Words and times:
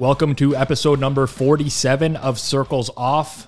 Welcome 0.00 0.34
to 0.36 0.56
episode 0.56 0.98
number 0.98 1.26
47 1.26 2.16
of 2.16 2.40
Circles 2.40 2.88
Off. 2.96 3.46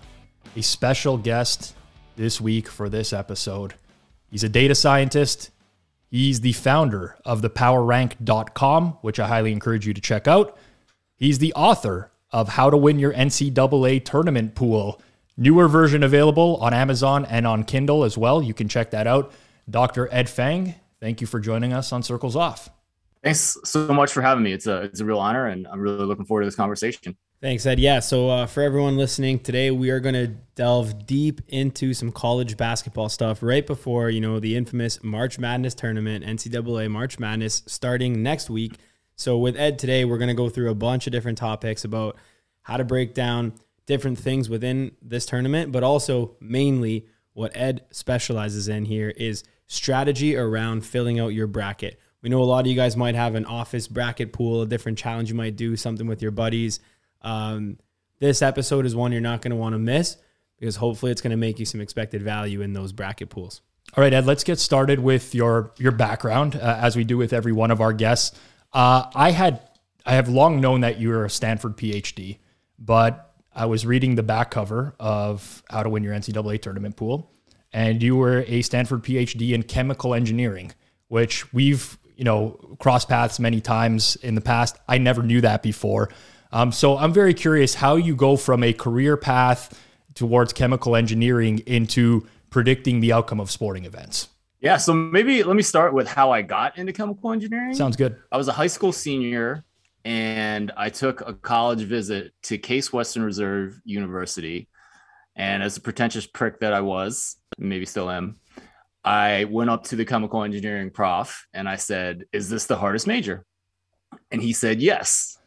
A 0.55 0.61
special 0.61 1.17
guest 1.17 1.75
this 2.17 2.43
week 2.43 2.69
for 2.69 2.91
this 2.91 3.15
episode. 3.15 3.73
He's 4.31 4.45
a 4.45 4.51
data 4.51 4.75
scientist. 4.75 5.51
He's 6.11 6.43
the 6.43 6.53
founder 6.53 7.17
of 7.25 7.41
the 7.41 7.49
powerrank.com, 7.49 8.99
which 9.01 9.19
I 9.19 9.29
highly 9.29 9.51
encourage 9.51 9.87
you 9.87 9.95
to 9.95 10.01
check 10.03 10.29
out. 10.29 10.59
He's 11.17 11.39
the 11.39 11.55
author 11.55 12.11
of 12.31 12.51
How 12.51 12.69
to 12.69 12.77
Win 12.77 12.99
Your 12.99 13.15
NCAA 13.15 14.05
Tournament 14.05 14.55
Pool. 14.55 15.01
Newer 15.39 15.69
version 15.69 16.03
available 16.03 16.57
on 16.57 16.75
Amazon 16.75 17.25
and 17.25 17.47
on 17.47 17.65
Kindle 17.65 18.05
as 18.05 18.19
well. 18.19 18.43
You 18.43 18.53
can 18.53 18.69
check 18.69 18.91
that 18.91 19.07
out. 19.07 19.33
Dr. 19.69 20.09
Ed 20.13 20.29
Feng, 20.29 20.75
thank 21.01 21.21
you 21.21 21.27
for 21.27 21.41
joining 21.41 21.73
us 21.73 21.93
on 21.93 22.03
Circles 22.03 22.37
Off. 22.37 22.71
Thanks 23.23 23.57
so 23.65 23.87
much 23.89 24.13
for 24.13 24.21
having 24.21 24.43
me. 24.43 24.53
It's 24.53 24.67
a 24.67 24.83
it's 24.83 25.01
a 25.01 25.05
real 25.05 25.21
honor, 25.21 25.47
and 25.47 25.69
I'm 25.69 25.81
really 25.81 26.05
looking 26.05 26.25
forward 26.25 26.43
to 26.43 26.47
this 26.47 26.57
conversation. 26.57 27.17
Thanks, 27.41 27.67
Ed. 27.67 27.79
Yeah. 27.79 28.01
So 28.01 28.29
uh, 28.29 28.47
for 28.47 28.63
everyone 28.63 28.97
listening 28.97 29.41
today, 29.41 29.71
we 29.71 29.91
are 29.91 30.01
going 30.01 30.15
to 30.15 30.29
delve 30.55 31.07
deep 31.07 31.41
into 31.49 31.93
some 31.95 32.13
college 32.13 32.57
basketball 32.57 33.09
stuff 33.09 33.43
right 33.43 33.67
before 33.67 34.11
you 34.11 34.21
know 34.21 34.41
the 34.41 34.57
infamous 34.57 35.03
March 35.05 35.39
Madness 35.39 35.75
tournament, 35.75 36.25
NCAA 36.25 36.91
March 36.91 37.19
Madness, 37.19 37.63
starting 37.67 38.23
next 38.23 38.51
week. 38.51 38.75
So 39.15 39.39
with 39.39 39.57
Ed 39.57 39.79
today, 39.79 40.05
we're 40.05 40.19
going 40.19 40.29
to 40.29 40.35
go 40.35 40.49
through 40.49 40.71
a 40.71 40.75
bunch 40.75 41.07
of 41.07 41.13
different 41.13 41.39
topics 41.39 41.85
about 41.85 42.17
how 42.63 42.77
to 42.77 42.85
break 42.85 43.15
down 43.15 43.55
different 43.87 44.19
things 44.19 44.49
within 44.49 44.93
this 45.03 45.27
tournament, 45.27 45.73
but 45.73 45.83
also 45.83 46.37
mainly 46.41 47.07
what 47.35 47.57
Ed 47.57 47.85
specializes 47.91 48.69
in 48.69 48.85
here 48.85 49.11
is 49.11 49.45
strategy 49.67 50.37
around 50.37 50.85
filling 50.85 51.19
out 51.19 51.29
your 51.29 51.47
bracket. 51.47 51.99
We 52.21 52.29
know 52.29 52.41
a 52.41 52.45
lot 52.45 52.61
of 52.61 52.67
you 52.67 52.77
guys 52.77 52.97
might 52.97 53.15
have 53.15 53.35
an 53.35 53.47
office 53.47 53.89
bracket 53.89 54.33
pool, 54.33 54.63
a 54.63 54.67
different 54.67 54.99
challenge 54.99 55.29
you 55.29 55.35
might 55.35 55.57
do, 55.57 55.77
something 55.77 56.07
with 56.07 56.23
your 56.23 56.31
buddies. 56.31 56.79
Um, 57.23 57.79
this 58.21 58.43
episode 58.43 58.87
is 58.87 58.95
one 58.95 59.13
you're 59.13 59.21
not 59.21 59.43
going 59.43 59.51
to 59.51 59.57
want 59.57 59.75
to 59.75 59.79
miss 59.79 60.17
because 60.59 60.77
hopefully 60.77 61.11
it's 61.11 61.21
going 61.21 61.33
to 61.33 61.37
make 61.37 61.59
you 61.59 61.67
some 61.67 61.81
expected 61.81 62.23
value 62.23 62.61
in 62.61 62.73
those 62.73 62.93
bracket 62.93 63.31
pools. 63.31 63.63
All 63.97 64.03
right, 64.03 64.13
Ed, 64.13 64.27
let's 64.27 64.45
get 64.45 64.59
started 64.59 65.01
with 65.01 65.35
your 65.35 65.73
your 65.77 65.93
background, 65.93 66.55
uh, 66.55 66.79
as 66.81 66.97
we 66.97 67.05
do 67.05 67.19
with 67.19 67.33
every 67.33 67.53
one 67.53 67.71
of 67.71 67.81
our 67.81 67.93
guests. 67.93 68.39
Uh, 68.73 69.05
I 69.15 69.33
had 69.33 69.61
I 70.07 70.15
have 70.15 70.29
long 70.29 70.61
known 70.61 70.81
that 70.83 71.01
you're 71.01 71.25
a 71.25 71.31
Stanford 71.31 71.77
PhD, 71.77 72.39
but 72.79 73.32
I 73.55 73.67
was 73.67 73.85
reading 73.85 74.15
the 74.15 74.23
back 74.23 74.51
cover 74.51 74.95
of 74.99 75.63
How 75.71 75.83
to 75.83 75.89
Win 75.89 76.03
Your 76.03 76.15
NCAA 76.15 76.61
Tournament 76.63 76.97
Pool, 76.97 77.31
and 77.73 78.03
you 78.03 78.17
were 78.17 78.45
a 78.47 78.63
Stanford 78.63 79.03
PhD 79.03 79.53
in 79.53 79.63
chemical 79.63 80.15
engineering, 80.15 80.73
which 81.09 81.53
we've 81.53 81.99
you 82.17 82.25
know, 82.25 82.77
crossed 82.79 83.09
paths 83.09 83.41
many 83.41 83.61
times 83.61 84.17
in 84.17 84.35
the 84.35 84.41
past. 84.41 84.77
I 84.89 84.99
never 84.99 85.23
knew 85.23 85.41
that 85.41 85.63
before. 85.63 86.11
Um, 86.53 86.71
so 86.71 86.97
I'm 86.97 87.13
very 87.13 87.35
curious 87.35 87.75
how 87.75 87.97
you 87.97 88.15
go 88.15 88.37
from 88.37 88.63
a 88.63 88.73
career 88.73 89.17
path 89.17 89.79
towards 90.15 90.53
chemical 90.53 90.95
engineering 90.95 91.61
into 91.67 92.27
predicting 92.51 93.01
the 93.01 93.13
outcome 93.13 93.41
of 93.41 93.51
sporting 93.51 93.87
events. 93.87 94.29
Yeah, 94.61 94.77
so 94.77 94.93
maybe 94.93 95.43
let 95.43 95.57
me 95.57 95.63
start 95.63 95.93
with 95.93 96.07
how 96.07 96.31
I 96.31 96.43
got 96.43 96.79
into 96.79 96.93
chemical 96.93 97.33
engineering. 97.33 97.75
Sounds 97.75 97.97
good. 97.97 98.17
I 98.31 98.37
was 98.37 98.47
a 98.47 98.53
high 98.53 98.69
school 98.69 98.93
senior 98.93 99.65
and 100.05 100.73
I 100.77 100.89
took 100.89 101.21
a 101.21 101.33
college 101.33 101.83
visit 101.83 102.33
to 102.45 102.59
Case 102.59 102.93
Western 102.93 103.23
Reserve 103.23 103.81
University. 103.85 104.69
And 105.37 105.63
as 105.63 105.77
a 105.77 105.81
pretentious 105.81 106.27
prick 106.27 106.61
that 106.61 106.73
I 106.73 106.81
was, 106.81 107.37
maybe 107.57 107.87
still 107.87 108.11
am, 108.11 108.37
I 109.05 109.45
went 109.45 109.71
up 109.71 109.85
to 109.85 109.97
the 109.97 110.05
chemical 110.05 110.43
engineering 110.43 110.91
prof 110.91 111.47
and 111.53 111.69
I 111.69 111.77
said, 111.77 112.25
Is 112.33 112.49
this 112.49 112.67
the 112.67 112.77
hardest 112.77 113.07
major? 113.07 113.45
And 114.31 114.43
he 114.43 114.53
said, 114.53 114.81
Yes. 114.81 115.39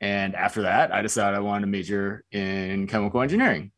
And 0.00 0.34
after 0.34 0.62
that, 0.62 0.92
I 0.92 1.02
decided 1.02 1.36
I 1.36 1.40
wanted 1.40 1.62
to 1.62 1.66
major 1.68 2.24
in 2.30 2.86
chemical 2.86 3.22
engineering. 3.22 3.72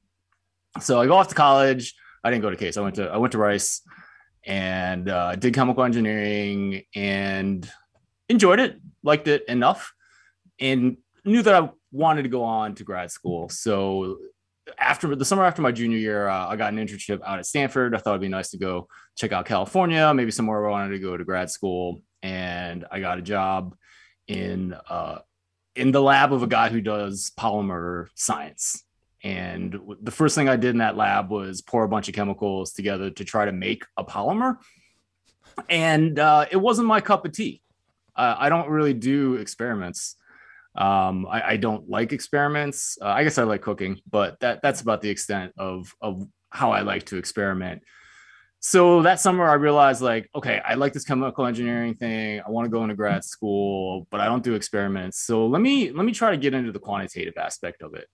So 0.81 1.00
I 1.00 1.06
go 1.06 1.15
off 1.15 1.28
to 1.28 1.34
college. 1.34 1.94
I 2.25 2.31
didn't 2.31 2.43
go 2.43 2.50
to 2.50 2.56
Case. 2.56 2.77
I 2.77 2.81
went 2.81 2.97
to 2.97 3.09
I 3.09 3.19
went 3.19 3.33
to 3.33 3.38
Rice 3.38 3.83
and 4.44 5.09
uh, 5.09 5.37
did 5.37 5.54
chemical 5.54 5.84
engineering 5.84 6.83
and 6.94 7.71
enjoyed 8.28 8.60
it, 8.60 8.81
liked 9.03 9.28
it 9.28 9.44
enough, 9.48 9.93
and 10.60 10.96
knew 11.24 11.42
that 11.42 11.54
I 11.54 11.70
wanted 11.92 12.22
to 12.22 12.28
go 12.28 12.44
on 12.44 12.74
to 12.76 12.84
grad 12.84 13.10
school. 13.10 13.48
So 13.48 14.18
after 14.78 15.14
the 15.14 15.24
summer 15.24 15.44
after 15.44 15.62
my 15.62 15.72
junior 15.72 15.98
year, 15.98 16.28
uh, 16.28 16.48
I 16.48 16.56
got 16.56 16.72
an 16.72 16.78
internship 16.78 17.20
out 17.24 17.38
at 17.38 17.46
Stanford. 17.46 17.94
I 17.94 17.98
thought 17.98 18.12
it'd 18.12 18.20
be 18.20 18.28
nice 18.28 18.50
to 18.50 18.58
go 18.58 18.88
check 19.16 19.32
out 19.32 19.46
California, 19.46 20.12
maybe 20.14 20.30
somewhere 20.30 20.60
where 20.60 20.70
I 20.70 20.72
wanted 20.72 20.90
to 20.90 20.98
go 20.98 21.16
to 21.16 21.24
grad 21.24 21.50
school. 21.50 22.02
And 22.22 22.84
I 22.90 23.00
got 23.00 23.18
a 23.18 23.22
job 23.22 23.76
in 24.26 24.74
uh, 24.88 25.20
in 25.76 25.92
the 25.92 26.02
lab 26.02 26.32
of 26.32 26.42
a 26.42 26.46
guy 26.46 26.68
who 26.68 26.80
does 26.80 27.30
polymer 27.38 28.08
science. 28.14 28.82
And 29.22 29.78
the 30.02 30.10
first 30.10 30.34
thing 30.34 30.48
I 30.48 30.56
did 30.56 30.70
in 30.70 30.78
that 30.78 30.96
lab 30.96 31.30
was 31.30 31.60
pour 31.60 31.84
a 31.84 31.88
bunch 31.88 32.08
of 32.08 32.14
chemicals 32.14 32.72
together 32.72 33.10
to 33.10 33.24
try 33.24 33.44
to 33.44 33.52
make 33.52 33.84
a 33.96 34.04
polymer. 34.04 34.56
And 35.68 36.18
uh, 36.18 36.46
it 36.50 36.56
wasn't 36.56 36.88
my 36.88 37.00
cup 37.00 37.24
of 37.24 37.32
tea. 37.32 37.62
Uh, 38.14 38.36
I 38.38 38.48
don't 38.48 38.68
really 38.68 38.94
do 38.94 39.34
experiments. 39.34 40.16
Um, 40.76 41.26
I, 41.26 41.53
I, 41.53 41.56
don't 41.56 41.88
like 41.88 42.12
experiments. 42.12 42.98
Uh, 43.00 43.06
I 43.06 43.25
guess 43.25 43.38
I 43.38 43.44
like 43.44 43.62
cooking, 43.62 43.98
but 44.10 44.38
that 44.41 44.60
that's 44.62 44.82
about 44.82 45.00
the 45.00 45.09
extent 45.09 45.53
of 45.56 45.94
of 46.03 46.22
how 46.50 46.70
I 46.72 46.82
like 46.82 47.06
to 47.06 47.16
experiment. 47.16 47.82
So 48.60 49.03
that 49.03 49.20
summer, 49.20 49.48
I 49.48 49.54
realized 49.54 50.03
like, 50.03 50.28
okay, 50.34 50.60
I 50.65 50.75
like 50.75 50.92
this 50.92 51.04
chemical 51.04 51.47
engineering 51.47 51.94
thing. 51.94 52.42
I 52.47 52.50
want 52.50 52.66
to 52.66 52.70
go 52.70 52.82
into 52.82 52.94
grad 52.94 53.25
school, 53.25 54.06
but 54.10 54.20
I 54.20 54.26
don't 54.26 54.42
do 54.42 54.54
experiments. 54.54 55.20
So 55.20 55.47
let 55.47 55.62
me 55.62 55.92
let 55.92 56.04
me 56.04 56.12
try 56.12 56.31
to 56.31 56.36
get 56.36 56.53
into 56.53 56.72
the 56.72 56.78
quantitative 56.78 57.38
aspect 57.38 57.82
of 57.82 57.94
it. 57.94 58.09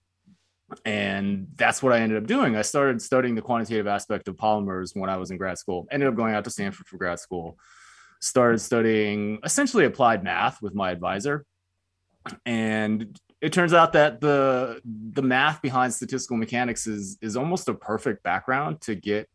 And 0.84 1.48
that's 1.56 1.82
what 1.82 1.92
I 1.92 2.00
ended 2.00 2.18
up 2.18 2.26
doing. 2.26 2.56
I 2.56 2.62
started 2.62 3.02
studying 3.02 3.34
the 3.34 3.42
quantitative 3.42 3.86
aspect 3.86 4.28
of 4.28 4.36
polymers 4.36 4.94
when 4.94 5.10
I 5.10 5.16
was 5.16 5.30
in 5.30 5.36
grad 5.36 5.58
school. 5.58 5.86
Ended 5.90 6.08
up 6.08 6.16
going 6.16 6.34
out 6.34 6.44
to 6.44 6.50
Stanford 6.50 6.86
for 6.86 6.96
grad 6.96 7.18
school. 7.18 7.58
Started 8.20 8.58
studying 8.58 9.40
essentially 9.44 9.84
applied 9.84 10.22
math 10.22 10.62
with 10.62 10.74
my 10.74 10.90
advisor 10.90 11.44
and 12.46 13.18
it 13.40 13.52
turns 13.52 13.74
out 13.74 13.92
that 13.94 14.20
the 14.20 14.80
the 14.84 15.22
math 15.22 15.60
behind 15.60 15.92
statistical 15.92 16.36
mechanics 16.36 16.86
is 16.86 17.18
is 17.20 17.36
almost 17.36 17.68
a 17.68 17.74
perfect 17.74 18.22
background 18.22 18.80
to 18.82 18.94
get 18.94 19.28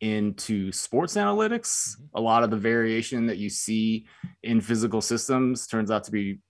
into 0.00 0.72
sports 0.72 1.14
analytics. 1.14 1.96
A 2.14 2.20
lot 2.20 2.42
of 2.42 2.50
the 2.50 2.56
variation 2.56 3.26
that 3.26 3.38
you 3.38 3.48
see 3.48 4.06
in 4.42 4.60
physical 4.60 5.00
systems 5.00 5.68
turns 5.68 5.92
out 5.92 6.02
to 6.04 6.10
be 6.10 6.40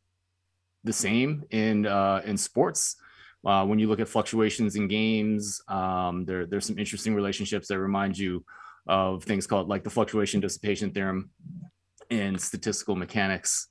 the 0.85 0.93
same 0.93 1.45
in 1.51 1.87
uh, 1.87 2.23
in 2.25 2.37
sports. 2.37 2.97
Uh, 3.45 3.67
when 3.67 3.79
you 3.79 3.89
look 3.89 4.01
at 4.01 4.09
fluctuations 4.09 4.77
in 4.77 4.87
games 4.87 5.61
um, 5.67 6.25
there, 6.25 6.47
there's 6.47 6.65
some 6.65 6.79
interesting 6.79 7.13
relationships 7.13 7.67
that 7.69 7.79
remind 7.79 8.17
you 8.17 8.45
of 8.87 9.25
things 9.25 9.47
called 9.47 9.69
like 9.69 9.85
the 9.85 9.91
fluctuation 9.91 10.41
dissipation 10.41 10.91
theorem 10.93 11.29
in 12.09 12.39
statistical 12.39 12.95
mechanics 12.95 13.69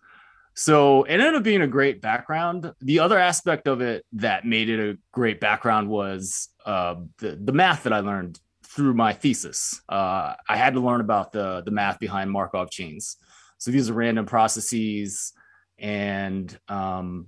so 0.53 1.03
it 1.03 1.13
ended 1.13 1.36
up 1.36 1.44
being 1.44 1.62
a 1.62 1.68
great 1.68 2.01
background. 2.01 2.71
The 2.81 3.00
other 3.00 3.18
aspect 3.18 3.68
of 3.68 3.81
it 3.81 4.06
that 4.13 4.45
made 4.45 4.69
it 4.69 4.80
a 4.80 4.98
great 5.12 5.39
background 5.39 5.89
was 5.89 6.50
uh, 6.65 6.95
the, 7.19 7.39
the 7.42 7.53
math 7.53 7.83
that 7.83 7.94
I 7.94 8.00
learned 8.00 8.39
through 8.65 8.94
my 8.94 9.13
thesis. 9.13 9.81
Uh, 9.88 10.33
I 10.48 10.57
had 10.57 10.74
to 10.74 10.80
learn 10.80 11.01
about 11.01 11.31
the, 11.31 11.62
the 11.65 11.71
math 11.71 12.00
behind 12.00 12.31
Markov 12.31 12.69
chains. 12.69 13.18
So 13.57 13.71
these 13.71 13.89
are 13.89 13.94
random 13.94 14.25
processes, 14.25 15.33
and 15.77 16.57
um, 16.68 17.27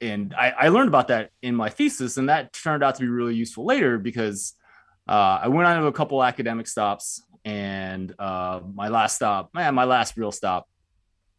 and 0.00 0.34
I, 0.34 0.50
I 0.50 0.68
learned 0.68 0.88
about 0.88 1.08
that 1.08 1.30
in 1.40 1.54
my 1.54 1.70
thesis, 1.70 2.16
and 2.16 2.28
that 2.28 2.52
turned 2.52 2.82
out 2.82 2.96
to 2.96 3.00
be 3.00 3.08
really 3.08 3.36
useful 3.36 3.64
later 3.64 3.96
because 3.96 4.54
uh, 5.08 5.38
I 5.42 5.48
went 5.48 5.68
on 5.68 5.80
to 5.80 5.86
a 5.86 5.92
couple 5.92 6.22
academic 6.22 6.66
stops, 6.66 7.22
and 7.44 8.12
uh, 8.18 8.60
my 8.74 8.88
last 8.88 9.14
stop, 9.14 9.50
man, 9.54 9.74
my 9.76 9.84
last 9.84 10.16
real 10.16 10.32
stop 10.32 10.66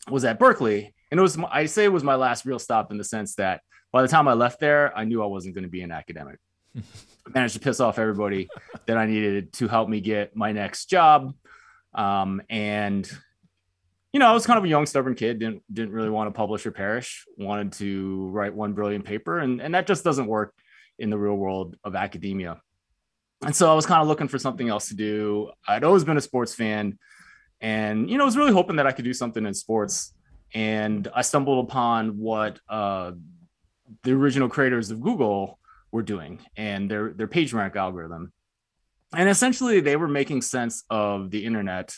was 0.09 0.25
at 0.25 0.39
Berkeley, 0.39 0.94
and 1.12 1.19
it 1.19 1.21
was 1.21 1.38
I 1.51 1.65
say 1.65 1.86
it 1.86 1.92
was 1.92 2.04
my 2.04 2.15
last 2.15 2.45
real 2.45 2.59
stop 2.59 2.92
in 2.92 2.98
the 2.98 3.04
sense 3.04 3.36
that 3.36 3.62
by 3.92 4.01
the 4.01 4.07
time 4.07 4.27
I 4.27 4.33
left 4.33 4.59
there, 4.59 4.95
I 4.98 5.06
knew 5.06 5.24
I 5.24 5.27
wasn't 5.27 5.56
going 5.56 5.63
to 5.63 5.69
be 5.69 5.81
an 5.81 5.92
academic. 5.92 6.39
I 6.75 6.81
managed 7.33 7.56
to 7.56 7.59
piss 7.59 7.80
off 7.80 8.00
everybody 8.00 8.48
that 8.86 8.98
I 8.98 9.06
needed 9.06 9.54
to 9.54 9.68
help 9.68 9.89
me 9.89 10.01
get 10.01 10.36
my 10.36 10.51
next 10.51 10.89
job. 10.89 11.33
Um, 11.94 12.42
and 12.50 13.09
you 14.13 14.19
know, 14.19 14.27
I 14.27 14.33
was 14.33 14.45
kind 14.45 14.57
of 14.57 14.65
a 14.65 14.68
young, 14.68 14.86
stubborn 14.86 15.15
kid. 15.15 15.39
didn't 15.39 15.63
didn't 15.71 15.94
really 15.94 16.09
want 16.09 16.27
to 16.27 16.38
publish 16.38 16.65
or 16.65 16.71
perish. 16.71 17.25
Wanted 17.38 17.74
to 17.74 18.30
write 18.30 18.54
one 18.54 18.74
brilliant 18.74 19.06
paper, 19.06 19.39
and 19.39 19.62
and 19.62 19.75
that 19.75 19.88
just 19.88 20.04
doesn't 20.04 20.27
work 20.27 20.54
in 21.00 21.09
the 21.09 21.18
real 21.18 21.36
world 21.36 21.75
of 21.83 21.95
academia. 21.95 22.62
And 23.45 23.56
so 23.56 23.71
I 23.71 23.75
was 23.75 23.86
kind 23.86 24.01
of 24.01 24.07
looking 24.07 24.27
for 24.27 24.39
something 24.39 24.68
else 24.68 24.88
to 24.89 24.95
do. 24.95 25.51
I'd 25.68 25.83
always 25.83 26.04
been 26.04 26.18
a 26.18 26.21
sports 26.21 26.56
fan, 26.56 26.98
and 27.62 28.09
you 28.09 28.18
know, 28.18 28.24
I 28.24 28.25
was 28.25 28.38
really 28.38 28.54
hoping 28.54 28.75
that 28.77 28.88
I 28.88 28.92
could 28.92 29.06
do 29.06 29.13
something 29.13 29.45
in 29.45 29.54
sports. 29.54 30.13
And 30.54 31.07
I 31.13 31.24
stumbled 31.24 31.65
upon 31.65 32.18
what 32.18 32.59
uh, 32.69 33.12
the 34.04 34.12
original 34.13 34.50
creators 34.50 34.92
of 34.92 35.01
Google 35.01 35.59
were 35.92 36.04
doing 36.04 36.39
and 36.56 36.89
their 36.89 37.13
their 37.13 37.27
PageRank 37.27 37.75
algorithm. 37.75 38.31
And 39.15 39.30
essentially, 39.30 39.80
they 39.80 39.95
were 39.95 40.07
making 40.07 40.42
sense 40.42 40.83
of 40.89 41.31
the 41.31 41.45
internet 41.45 41.95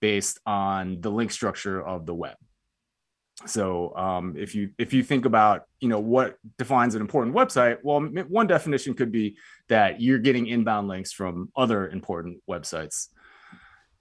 based 0.00 0.38
on 0.46 1.00
the 1.00 1.10
link 1.10 1.30
structure 1.30 1.84
of 1.84 2.06
the 2.06 2.14
web. 2.14 2.36
So 3.44 3.94
um, 3.96 4.34
if 4.36 4.54
you 4.54 4.70
if 4.78 4.94
you 4.94 5.02
think 5.02 5.26
about 5.26 5.64
you 5.80 5.88
know 5.88 6.00
what 6.00 6.36
defines 6.56 6.94
an 6.94 7.02
important 7.02 7.36
website, 7.36 7.78
well, 7.82 8.00
one 8.00 8.46
definition 8.46 8.94
could 8.94 9.12
be 9.12 9.36
that 9.68 10.00
you're 10.00 10.18
getting 10.18 10.46
inbound 10.46 10.88
links 10.88 11.12
from 11.12 11.50
other 11.54 11.88
important 11.88 12.38
websites. 12.48 13.08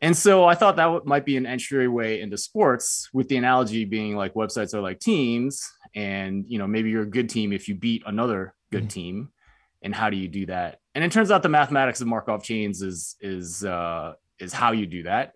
And 0.05 0.15
so 0.15 0.45
I 0.45 0.53
thought 0.53 0.75
that 0.75 1.07
might 1.07 1.25
be 1.25 1.35
an 1.35 1.47
entryway 1.47 2.21
into 2.21 2.37
sports, 2.37 3.09
with 3.11 3.27
the 3.27 3.37
analogy 3.37 3.85
being 3.85 4.15
like 4.15 4.35
websites 4.35 4.75
are 4.75 4.79
like 4.79 4.99
teams, 4.99 5.67
and 5.95 6.45
you 6.47 6.59
know 6.59 6.67
maybe 6.67 6.91
you're 6.91 7.01
a 7.01 7.09
good 7.09 7.27
team 7.27 7.51
if 7.51 7.67
you 7.67 7.73
beat 7.73 8.03
another 8.05 8.53
good 8.71 8.83
mm-hmm. 8.83 8.89
team, 8.89 9.29
and 9.81 9.95
how 9.95 10.11
do 10.11 10.17
you 10.17 10.27
do 10.27 10.45
that? 10.45 10.77
And 10.93 11.03
it 11.03 11.11
turns 11.11 11.31
out 11.31 11.41
the 11.41 11.49
mathematics 11.49 12.01
of 12.01 12.07
Markov 12.07 12.43
chains 12.43 12.83
is 12.83 13.15
is 13.19 13.65
uh, 13.65 14.13
is 14.37 14.53
how 14.53 14.73
you 14.73 14.85
do 14.85 15.01
that. 15.03 15.33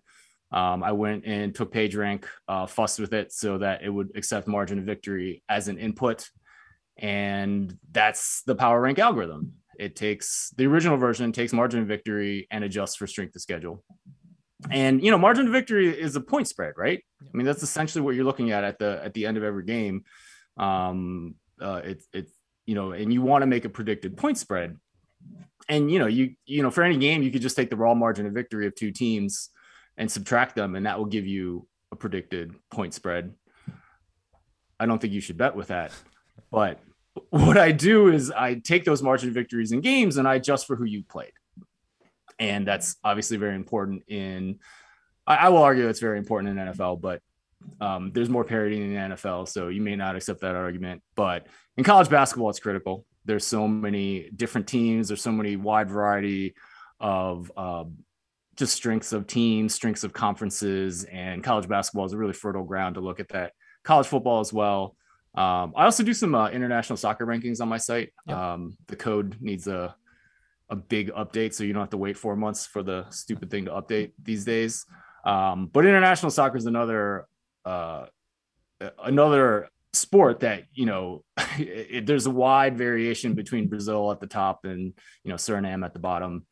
Um, 0.52 0.84
I 0.84 0.92
went 0.92 1.24
and 1.26 1.52
took 1.52 1.72
PageRank, 1.72 2.26
uh, 2.46 2.66
fussed 2.66 3.00
with 3.00 3.12
it 3.12 3.32
so 3.32 3.58
that 3.58 3.82
it 3.82 3.90
would 3.90 4.10
accept 4.14 4.46
margin 4.46 4.78
of 4.78 4.84
victory 4.84 5.42
as 5.48 5.66
an 5.66 5.78
input. 5.78 6.30
And 6.96 7.76
that's 7.90 8.44
the 8.44 8.54
power 8.54 8.80
rank 8.80 9.00
algorithm. 9.00 9.54
It 9.80 9.96
takes 9.96 10.52
the 10.56 10.66
original 10.66 10.96
version, 10.96 11.32
takes 11.32 11.52
margin 11.52 11.80
of 11.80 11.88
victory 11.88 12.46
and 12.52 12.62
adjusts 12.62 12.94
for 12.94 13.08
strength 13.08 13.34
of 13.34 13.42
schedule. 13.42 13.82
And 14.70 15.02
you 15.02 15.10
know, 15.10 15.18
margin 15.18 15.46
of 15.46 15.52
victory 15.52 15.88
is 15.88 16.16
a 16.16 16.20
point 16.20 16.48
spread, 16.48 16.74
right? 16.76 17.02
I 17.22 17.36
mean, 17.36 17.46
that's 17.46 17.62
essentially 17.62 18.02
what 18.02 18.14
you're 18.14 18.24
looking 18.24 18.50
at 18.50 18.64
at 18.64 18.78
the 18.78 19.00
at 19.02 19.14
the 19.14 19.26
end 19.26 19.36
of 19.36 19.44
every 19.44 19.64
game. 19.64 20.04
Um, 20.56 21.36
uh, 21.60 21.80
it's 21.84 22.06
it's 22.12 22.32
you 22.66 22.74
know, 22.74 22.92
and 22.92 23.12
you 23.12 23.22
want 23.22 23.42
to 23.42 23.46
make 23.46 23.64
a 23.64 23.68
predicted 23.68 24.16
point 24.16 24.38
spread. 24.38 24.76
And 25.68 25.90
you 25.90 25.98
know, 25.98 26.06
you 26.06 26.34
you 26.44 26.62
know, 26.62 26.70
for 26.70 26.82
any 26.82 26.98
game, 26.98 27.22
you 27.22 27.30
could 27.30 27.42
just 27.42 27.56
take 27.56 27.70
the 27.70 27.76
raw 27.76 27.94
margin 27.94 28.26
of 28.26 28.32
victory 28.32 28.66
of 28.66 28.74
two 28.74 28.90
teams 28.90 29.50
and 29.96 30.10
subtract 30.10 30.56
them, 30.56 30.74
and 30.74 30.86
that 30.86 30.98
will 30.98 31.06
give 31.06 31.26
you 31.26 31.66
a 31.92 31.96
predicted 31.96 32.54
point 32.70 32.94
spread. 32.94 33.34
I 34.78 34.86
don't 34.86 35.00
think 35.00 35.12
you 35.12 35.20
should 35.20 35.36
bet 35.36 35.54
with 35.54 35.68
that. 35.68 35.92
But 36.50 36.80
what 37.30 37.58
I 37.58 37.72
do 37.72 38.08
is 38.08 38.30
I 38.30 38.54
take 38.54 38.84
those 38.84 39.02
margin 39.02 39.32
victories 39.32 39.72
in 39.72 39.80
games 39.80 40.16
and 40.16 40.26
I 40.26 40.36
adjust 40.36 40.66
for 40.66 40.76
who 40.76 40.84
you 40.84 41.02
played. 41.04 41.32
And 42.40 42.66
that's 42.66 42.96
obviously 43.04 43.36
very 43.36 43.54
important 43.54 44.02
in, 44.08 44.58
I, 45.26 45.36
I 45.36 45.48
will 45.50 45.62
argue 45.62 45.86
it's 45.88 46.00
very 46.00 46.18
important 46.18 46.58
in 46.58 46.66
NFL, 46.66 47.00
but 47.00 47.20
um, 47.80 48.10
there's 48.12 48.30
more 48.30 48.44
parity 48.44 48.82
in 48.82 48.94
the 48.94 49.14
NFL. 49.14 49.46
So 49.46 49.68
you 49.68 49.82
may 49.82 49.94
not 49.94 50.16
accept 50.16 50.40
that 50.40 50.56
argument. 50.56 51.02
But 51.14 51.46
in 51.76 51.84
college 51.84 52.08
basketball, 52.08 52.50
it's 52.50 52.58
critical. 52.58 53.04
There's 53.26 53.46
so 53.46 53.68
many 53.68 54.30
different 54.34 54.66
teams, 54.66 55.08
there's 55.08 55.22
so 55.22 55.30
many 55.30 55.56
wide 55.56 55.90
variety 55.90 56.54
of 56.98 57.52
uh, 57.56 57.84
just 58.56 58.74
strengths 58.74 59.12
of 59.12 59.26
teams, 59.26 59.74
strengths 59.74 60.02
of 60.02 60.14
conferences, 60.14 61.04
and 61.04 61.44
college 61.44 61.68
basketball 61.68 62.06
is 62.06 62.14
a 62.14 62.16
really 62.16 62.32
fertile 62.32 62.64
ground 62.64 62.94
to 62.94 63.02
look 63.02 63.20
at 63.20 63.28
that. 63.28 63.52
College 63.84 64.06
football 64.06 64.40
as 64.40 64.52
well. 64.52 64.96
Um, 65.34 65.74
I 65.76 65.84
also 65.84 66.02
do 66.02 66.14
some 66.14 66.34
uh, 66.34 66.48
international 66.48 66.96
soccer 66.96 67.26
rankings 67.26 67.60
on 67.60 67.68
my 67.68 67.76
site. 67.76 68.12
Yep. 68.26 68.36
Um, 68.36 68.76
the 68.88 68.96
code 68.96 69.36
needs 69.40 69.68
a 69.68 69.94
a 70.70 70.76
big 70.76 71.10
update, 71.12 71.52
so 71.52 71.64
you 71.64 71.72
don't 71.72 71.82
have 71.82 71.90
to 71.90 71.96
wait 71.96 72.16
four 72.16 72.36
months 72.36 72.66
for 72.66 72.82
the 72.82 73.06
stupid 73.10 73.50
thing 73.50 73.66
to 73.66 73.72
update 73.72 74.12
these 74.22 74.44
days. 74.44 74.86
Um, 75.24 75.66
but 75.66 75.84
international 75.84 76.30
soccer 76.30 76.56
is 76.56 76.66
another 76.66 77.26
uh, 77.64 78.06
another 79.04 79.68
sport 79.92 80.40
that 80.40 80.64
you 80.72 80.86
know 80.86 81.24
it, 81.58 82.06
there's 82.06 82.26
a 82.26 82.30
wide 82.30 82.78
variation 82.78 83.34
between 83.34 83.68
Brazil 83.68 84.10
at 84.12 84.20
the 84.20 84.26
top 84.26 84.64
and 84.64 84.92
you 85.24 85.30
know 85.30 85.34
Suriname 85.34 85.84
at 85.84 85.92
the 85.92 85.98
bottom. 85.98 86.46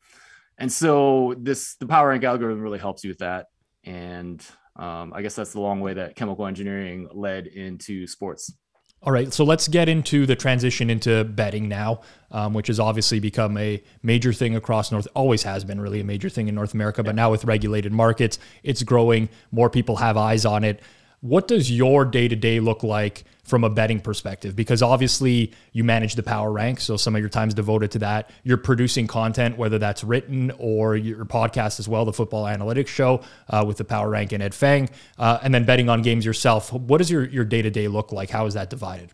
And 0.57 0.71
so 0.71 1.35
this 1.37 1.75
the 1.75 1.87
power 1.87 2.09
rank 2.09 2.23
algorithm 2.23 2.61
really 2.61 2.79
helps 2.79 3.03
you 3.03 3.09
with 3.09 3.19
that. 3.19 3.47
And 3.85 4.45
um, 4.75 5.13
I 5.15 5.21
guess 5.21 5.35
that's 5.35 5.53
the 5.53 5.61
long 5.61 5.79
way 5.79 5.93
that 5.93 6.15
chemical 6.15 6.45
engineering 6.45 7.07
led 7.13 7.47
into 7.47 8.05
sports. 8.07 8.53
All 9.01 9.13
right, 9.13 9.33
so 9.33 9.45
let's 9.45 9.69
get 9.69 9.87
into 9.87 10.25
the 10.25 10.35
transition 10.35 10.89
into 10.89 11.23
betting 11.23 11.69
now, 11.69 12.01
um, 12.31 12.53
which 12.53 12.67
has 12.67 12.81
obviously 12.81 13.21
become 13.21 13.57
a 13.57 13.81
major 14.03 14.33
thing 14.33 14.57
across 14.57 14.91
North. 14.91 15.07
Always 15.15 15.43
has 15.43 15.63
been 15.63 15.79
really 15.79 16.01
a 16.01 16.03
major 16.03 16.27
thing 16.27 16.49
in 16.49 16.55
North 16.55 16.73
America, 16.73 17.01
but 17.01 17.15
now 17.15 17.31
with 17.31 17.45
regulated 17.45 17.93
markets, 17.93 18.39
it's 18.61 18.83
growing. 18.83 19.29
More 19.51 19.69
people 19.69 19.95
have 19.95 20.17
eyes 20.17 20.45
on 20.45 20.65
it. 20.65 20.81
What 21.21 21.49
does 21.49 21.69
your 21.69 22.05
day 22.05 22.29
to 22.29 22.35
day 22.35 22.61
look 22.61 22.81
like 22.81 23.25
from 23.43 23.65
a 23.65 23.69
betting 23.69 23.99
perspective? 23.99 24.55
Because 24.55 24.81
obviously 24.81 25.51
you 25.73 25.83
manage 25.83 26.15
the 26.15 26.23
power 26.23 26.49
rank, 26.49 26.79
so 26.79 26.95
some 26.95 27.13
of 27.13 27.19
your 27.19 27.29
time 27.29 27.49
is 27.49 27.53
devoted 27.53 27.91
to 27.91 27.99
that. 27.99 28.29
You're 28.43 28.57
producing 28.57 29.05
content, 29.05 29.57
whether 29.57 29.77
that's 29.77 30.01
written 30.03 30.51
or 30.57 30.95
your 30.95 31.25
podcast 31.25 31.79
as 31.79 31.89
well, 31.89 32.05
the 32.05 32.13
Football 32.13 32.45
Analytics 32.45 32.87
Show 32.87 33.21
uh, 33.49 33.65
with 33.67 33.77
the 33.77 33.83
power 33.83 34.09
rank 34.09 34.31
and 34.31 34.41
Ed 34.41 34.53
Feng, 34.53 34.89
uh, 35.17 35.39
and 35.43 35.53
then 35.53 35.65
betting 35.65 35.89
on 35.89 36.01
games 36.01 36.25
yourself. 36.25 36.71
What 36.71 36.99
does 36.99 37.11
your 37.11 37.27
your 37.27 37.43
day 37.43 37.61
to 37.61 37.69
day 37.69 37.89
look 37.89 38.13
like? 38.13 38.29
How 38.29 38.45
is 38.45 38.53
that 38.53 38.69
divided? 38.69 39.13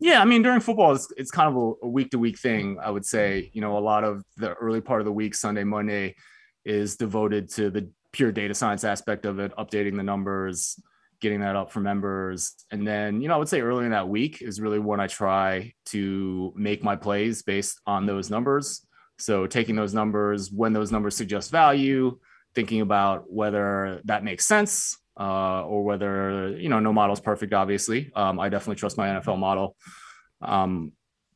Yeah, 0.00 0.20
I 0.20 0.24
mean, 0.24 0.42
during 0.42 0.60
football, 0.60 0.94
it's, 0.94 1.10
it's 1.16 1.30
kind 1.30 1.54
of 1.54 1.76
a 1.82 1.88
week 1.88 2.10
to 2.10 2.18
week 2.18 2.38
thing. 2.38 2.78
I 2.82 2.90
would 2.90 3.06
say, 3.06 3.50
you 3.52 3.60
know, 3.60 3.78
a 3.78 3.80
lot 3.80 4.04
of 4.04 4.22
the 4.36 4.52
early 4.54 4.80
part 4.80 5.00
of 5.00 5.06
the 5.06 5.12
week, 5.12 5.34
Sunday, 5.34 5.64
Monday, 5.64 6.16
is 6.64 6.96
devoted 6.96 7.48
to 7.54 7.70
the 7.70 7.90
pure 8.12 8.32
data 8.32 8.54
science 8.54 8.84
aspect 8.84 9.26
of 9.26 9.38
it, 9.38 9.54
updating 9.56 9.96
the 9.96 10.02
numbers, 10.02 10.80
getting 11.20 11.40
that 11.40 11.56
up 11.56 11.72
for 11.72 11.80
members. 11.80 12.54
And 12.70 12.86
then, 12.86 13.20
you 13.20 13.28
know, 13.28 13.34
I 13.34 13.38
would 13.38 13.48
say 13.48 13.60
early 13.60 13.84
in 13.84 13.90
that 13.90 14.08
week 14.08 14.40
is 14.40 14.60
really 14.60 14.78
when 14.78 15.00
I 15.00 15.06
try 15.06 15.72
to 15.86 16.52
make 16.56 16.82
my 16.82 16.96
plays 16.96 17.42
based 17.42 17.80
on 17.86 18.06
those 18.06 18.30
numbers. 18.30 18.86
So 19.18 19.46
taking 19.46 19.74
those 19.74 19.94
numbers, 19.94 20.50
when 20.52 20.72
those 20.72 20.92
numbers 20.92 21.16
suggest 21.16 21.50
value, 21.50 22.18
thinking 22.54 22.80
about 22.80 23.30
whether 23.30 24.00
that 24.04 24.22
makes 24.22 24.46
sense 24.46 24.96
uh, 25.18 25.64
or 25.64 25.82
whether, 25.82 26.56
you 26.56 26.68
know, 26.68 26.78
no 26.78 26.92
model 26.92 27.14
is 27.14 27.20
perfect, 27.20 27.52
obviously. 27.52 28.12
Um, 28.14 28.38
I 28.38 28.48
definitely 28.48 28.76
trust 28.76 28.96
my 28.96 29.08
NFL 29.08 29.38
model 29.38 29.76
um, 30.40 30.92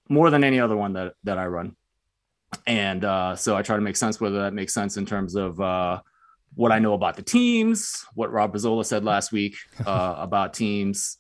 more 0.09 0.31
than 0.31 0.45
any 0.45 0.61
other 0.61 0.77
one 0.77 0.93
that, 0.93 1.15
that 1.25 1.39
I 1.39 1.47
run. 1.47 1.75
And 2.67 3.05
uh, 3.05 3.35
so 3.35 3.57
I 3.57 3.63
try 3.63 3.77
to 3.77 3.83
make 3.83 3.97
sense 3.97 4.21
whether 4.21 4.43
that 4.43 4.55
makes 4.55 4.73
sense 4.75 4.97
in 4.97 5.07
terms 5.07 5.35
of, 5.35 5.61
uh, 5.61 6.01
what 6.55 6.73
I 6.73 6.79
know 6.79 6.95
about 6.95 7.17
the 7.17 7.23
teams, 7.23 8.05
what 8.15 8.33
Rob 8.33 8.55
Pizzola 8.55 8.85
said 8.85 9.05
last 9.05 9.33
week 9.33 9.57
uh, 9.87 10.15
about 10.19 10.55
teams, 10.55 11.19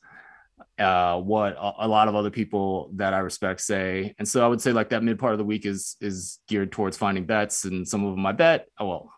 uh, 0.78 1.20
what 1.20 1.56
a, 1.58 1.86
a, 1.86 1.88
lot 1.88 2.08
of 2.08 2.14
other 2.14 2.30
people 2.30 2.90
that 2.94 3.14
I 3.14 3.18
respect 3.18 3.60
say. 3.60 4.14
And 4.18 4.26
so 4.26 4.44
I 4.44 4.48
would 4.48 4.60
say 4.60 4.72
like 4.72 4.90
that 4.90 5.02
mid 5.02 5.18
part 5.18 5.32
of 5.32 5.38
the 5.38 5.44
week 5.44 5.66
is 5.66 5.96
is 6.00 6.40
geared 6.48 6.72
towards 6.72 6.96
finding 6.96 7.24
bets, 7.24 7.64
and 7.64 7.86
some 7.86 8.04
of 8.04 8.14
them 8.14 8.26
I 8.26 8.32
bet. 8.32 8.66
Oh, 8.78 8.88
well, 8.88 9.12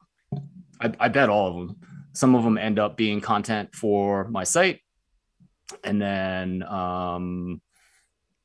I, 0.80 0.92
I 1.00 1.08
bet 1.08 1.28
all 1.28 1.48
of 1.48 1.54
them. 1.54 1.76
Some 2.12 2.34
of 2.34 2.44
them 2.44 2.58
end 2.58 2.78
up 2.78 2.96
being 2.96 3.20
content 3.20 3.74
for 3.74 4.28
my 4.28 4.44
site, 4.44 4.80
and 5.82 6.00
then 6.00 6.62
um, 6.64 7.60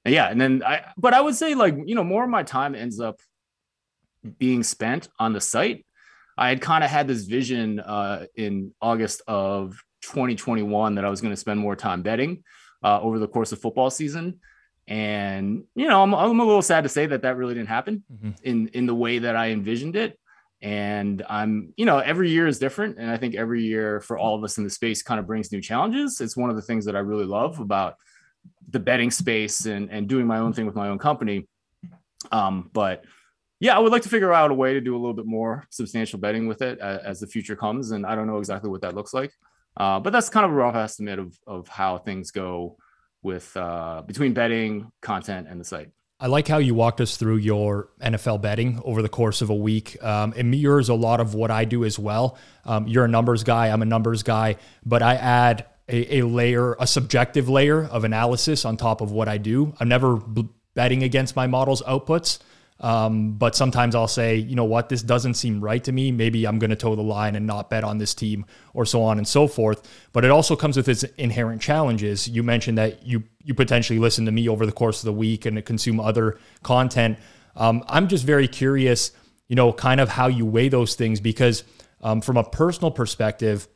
yeah, 0.05 0.29
and 0.29 0.39
then 0.39 0.63
I. 0.63 0.85
But 0.97 1.13
I 1.13 1.21
would 1.21 1.35
say 1.35 1.55
like 1.55 1.75
you 1.85 1.95
know 1.95 2.03
more 2.03 2.23
of 2.23 2.29
my 2.29 2.43
time 2.43 2.75
ends 2.75 2.99
up 2.99 3.19
being 4.38 4.63
spent 4.63 5.07
on 5.19 5.33
the 5.33 5.41
site 5.41 5.85
I 6.39 6.48
had 6.48 6.62
kind 6.62 6.86
of 6.86 6.89
had 6.89 7.05
this 7.05 7.25
vision 7.25 7.81
uh, 7.81 8.25
in 8.34 8.74
August 8.81 9.22
of 9.27 9.77
2021 10.03 10.96
that 10.96 11.03
I 11.03 11.10
was 11.10 11.19
going 11.19 11.34
to 11.34 11.38
spend 11.38 11.60
more 11.60 11.75
time 11.75 12.01
betting 12.01 12.46
uh, 12.81 13.01
over 13.01 13.19
the 13.19 13.27
course 13.27 13.51
of 13.51 13.60
football 13.60 13.89
season. 13.89 14.39
And 14.88 15.65
you 15.75 15.89
know, 15.89 16.01
I'm, 16.01 16.15
I'm 16.15 16.39
a 16.39 16.46
little 16.46 16.62
sad 16.62 16.84
to 16.84 16.89
say 16.89 17.05
that 17.08 17.24
that 17.24 17.36
really 17.36 17.55
didn't 17.55 17.67
happen 17.67 18.03
mm-hmm. 18.12 18.31
in 18.41 18.69
in 18.69 18.86
the 18.86 18.96
way 18.96 19.19
that 19.19 19.36
I 19.36 19.50
envisioned 19.50 19.98
it. 19.98 20.17
And 20.62 21.24
I'm, 21.29 21.74
you 21.75 21.86
know, 21.86 22.00
every 22.00 22.29
year 22.29 22.48
is 22.48 22.58
different, 22.58 22.98
and 22.98 23.10
I 23.12 23.17
think 23.17 23.36
every 23.36 23.63
year 23.63 24.00
for 24.00 24.17
all 24.17 24.36
of 24.36 24.43
us 24.43 24.58
in 24.58 24.63
the 24.63 24.69
space 24.69 25.03
kind 25.03 25.19
of 25.19 25.27
brings 25.27 25.51
new 25.51 25.62
challenges. 25.62 26.22
It's 26.22 26.38
one 26.38 26.50
of 26.50 26.55
the 26.55 26.62
things 26.62 26.86
that 26.86 26.96
I 26.96 27.00
really 27.00 27.25
love 27.25 27.60
about 27.60 27.96
the 28.69 28.79
betting 28.79 29.12
space 29.12 29.65
and 29.65 29.91
and 29.91 30.08
doing 30.08 30.25
my 30.25 30.39
own 30.39 30.53
thing 30.53 30.65
with 30.65 30.75
my 30.75 30.88
own 30.88 31.00
company. 31.00 31.48
Um, 32.31 32.69
but 32.74 33.03
yeah, 33.59 33.75
I 33.75 33.79
would 33.79 33.91
like 33.91 34.03
to 34.03 34.09
figure 34.09 34.33
out 34.33 34.51
a 34.51 34.53
way 34.53 34.73
to 34.73 34.81
do 34.81 34.95
a 34.95 34.99
little 34.99 35.13
bit 35.13 35.25
more 35.25 35.65
substantial 35.69 36.19
betting 36.19 36.47
with 36.47 36.61
it 36.61 36.79
as, 36.79 36.99
as 36.99 37.19
the 37.19 37.27
future 37.27 37.55
comes, 37.55 37.91
and 37.91 38.05
I 38.05 38.15
don't 38.15 38.27
know 38.27 38.37
exactly 38.37 38.69
what 38.69 38.81
that 38.81 38.95
looks 38.95 39.13
like, 39.13 39.31
uh, 39.77 39.99
but 39.99 40.11
that's 40.11 40.29
kind 40.29 40.45
of 40.45 40.51
a 40.51 40.55
rough 40.55 40.75
estimate 40.75 41.19
of 41.19 41.37
of 41.45 41.67
how 41.67 41.97
things 41.97 42.31
go 42.31 42.77
with 43.21 43.55
uh, 43.57 44.01
between 44.05 44.33
betting, 44.33 44.91
content, 45.01 45.47
and 45.49 45.59
the 45.59 45.65
site. 45.65 45.89
I 46.21 46.27
like 46.27 46.49
how 46.49 46.57
you 46.57 46.75
walked 46.75 46.99
us 46.99 47.15
through 47.15 47.37
your 47.37 47.89
NFL 48.01 48.41
betting 48.41 48.81
over 48.83 49.01
the 49.01 49.07
course 49.07 49.41
of 49.41 49.49
a 49.49 49.55
week. 49.55 50.01
Um, 50.03 50.33
it 50.35 50.43
mirrors 50.43 50.89
a 50.89 50.93
lot 50.93 51.21
of 51.21 51.33
what 51.33 51.49
I 51.49 51.63
do 51.63 51.85
as 51.85 51.97
well. 51.97 52.37
Um, 52.65 52.89
you're 52.89 53.05
a 53.05 53.07
numbers 53.07 53.45
guy, 53.45 53.69
I'm 53.69 53.81
a 53.81 53.85
numbers 53.85 54.21
guy, 54.21 54.57
but 54.85 55.01
I 55.01 55.15
add 55.15 55.65
a, 55.87 56.17
a, 56.19 56.25
layer, 56.25 56.75
a 56.77 56.85
subjective 56.85 57.47
layer 57.47 57.85
of 57.85 58.03
analysis 58.03 58.65
on 58.65 58.75
top 58.75 58.99
of 58.99 59.11
what 59.11 59.29
I 59.29 59.37
do. 59.37 59.73
I'm 59.79 59.87
never 59.87 60.17
b- 60.17 60.49
betting 60.73 61.03
against 61.03 61.37
my 61.37 61.47
model's 61.47 61.81
outputs. 61.83 62.39
Um, 62.81 63.33
but 63.33 63.55
sometimes 63.55 63.93
I'll 63.93 64.07
say, 64.07 64.36
you 64.36 64.55
know 64.55 64.63
what, 64.63 64.88
this 64.88 65.01
doesn't 65.01 65.33
seem 65.33 65.59
right 65.59 65.83
to 65.83 65.91
me. 65.91 66.12
Maybe 66.12 66.45
I'm 66.45 66.59
going 66.59 66.69
to 66.69 66.75
toe 66.75 66.95
the 66.95 67.01
line 67.01 67.36
and 67.36 67.45
not 67.45 67.69
bet 67.69 67.83
on 67.83 67.98
this 67.98 68.13
team, 68.13 68.45
or 68.74 68.86
so 68.86 69.01
on 69.01 69.17
and 69.17 69.27
so 69.27 69.48
forth. 69.48 69.88
But 70.13 70.24
it 70.24 70.31
also 70.31 70.55
comes 70.55 70.77
with 70.77 70.88
its 70.88 71.03
inherent 71.17 71.62
challenges. 71.62 72.27
You 72.27 72.41
mentioned 72.43 72.77
that 72.77 73.05
you 73.05 73.24
you 73.43 73.53
potentially 73.53 74.00
listen 74.00 74.25
to 74.25 74.31
me 74.31 74.48
over 74.48 74.65
the 74.65 74.71
course 74.71 75.01
of 75.01 75.05
the 75.05 75.13
week 75.13 75.45
and 75.45 75.63
consume 75.65 76.00
other 76.00 76.38
content. 76.63 77.17
Um, 77.55 77.83
I'm 77.88 78.07
just 78.07 78.24
very 78.24 78.48
curious, 78.48 79.12
you 79.48 79.55
know, 79.55 79.74
kind 79.74 80.00
of 80.00 80.09
how 80.09 80.27
you 80.27 80.45
weigh 80.45 80.69
those 80.69 80.95
things 80.95 81.19
because 81.19 81.63
um, 82.01 82.21
from 82.21 82.38
a 82.38 82.43
personal 82.43 82.91
perspective, 82.91 83.67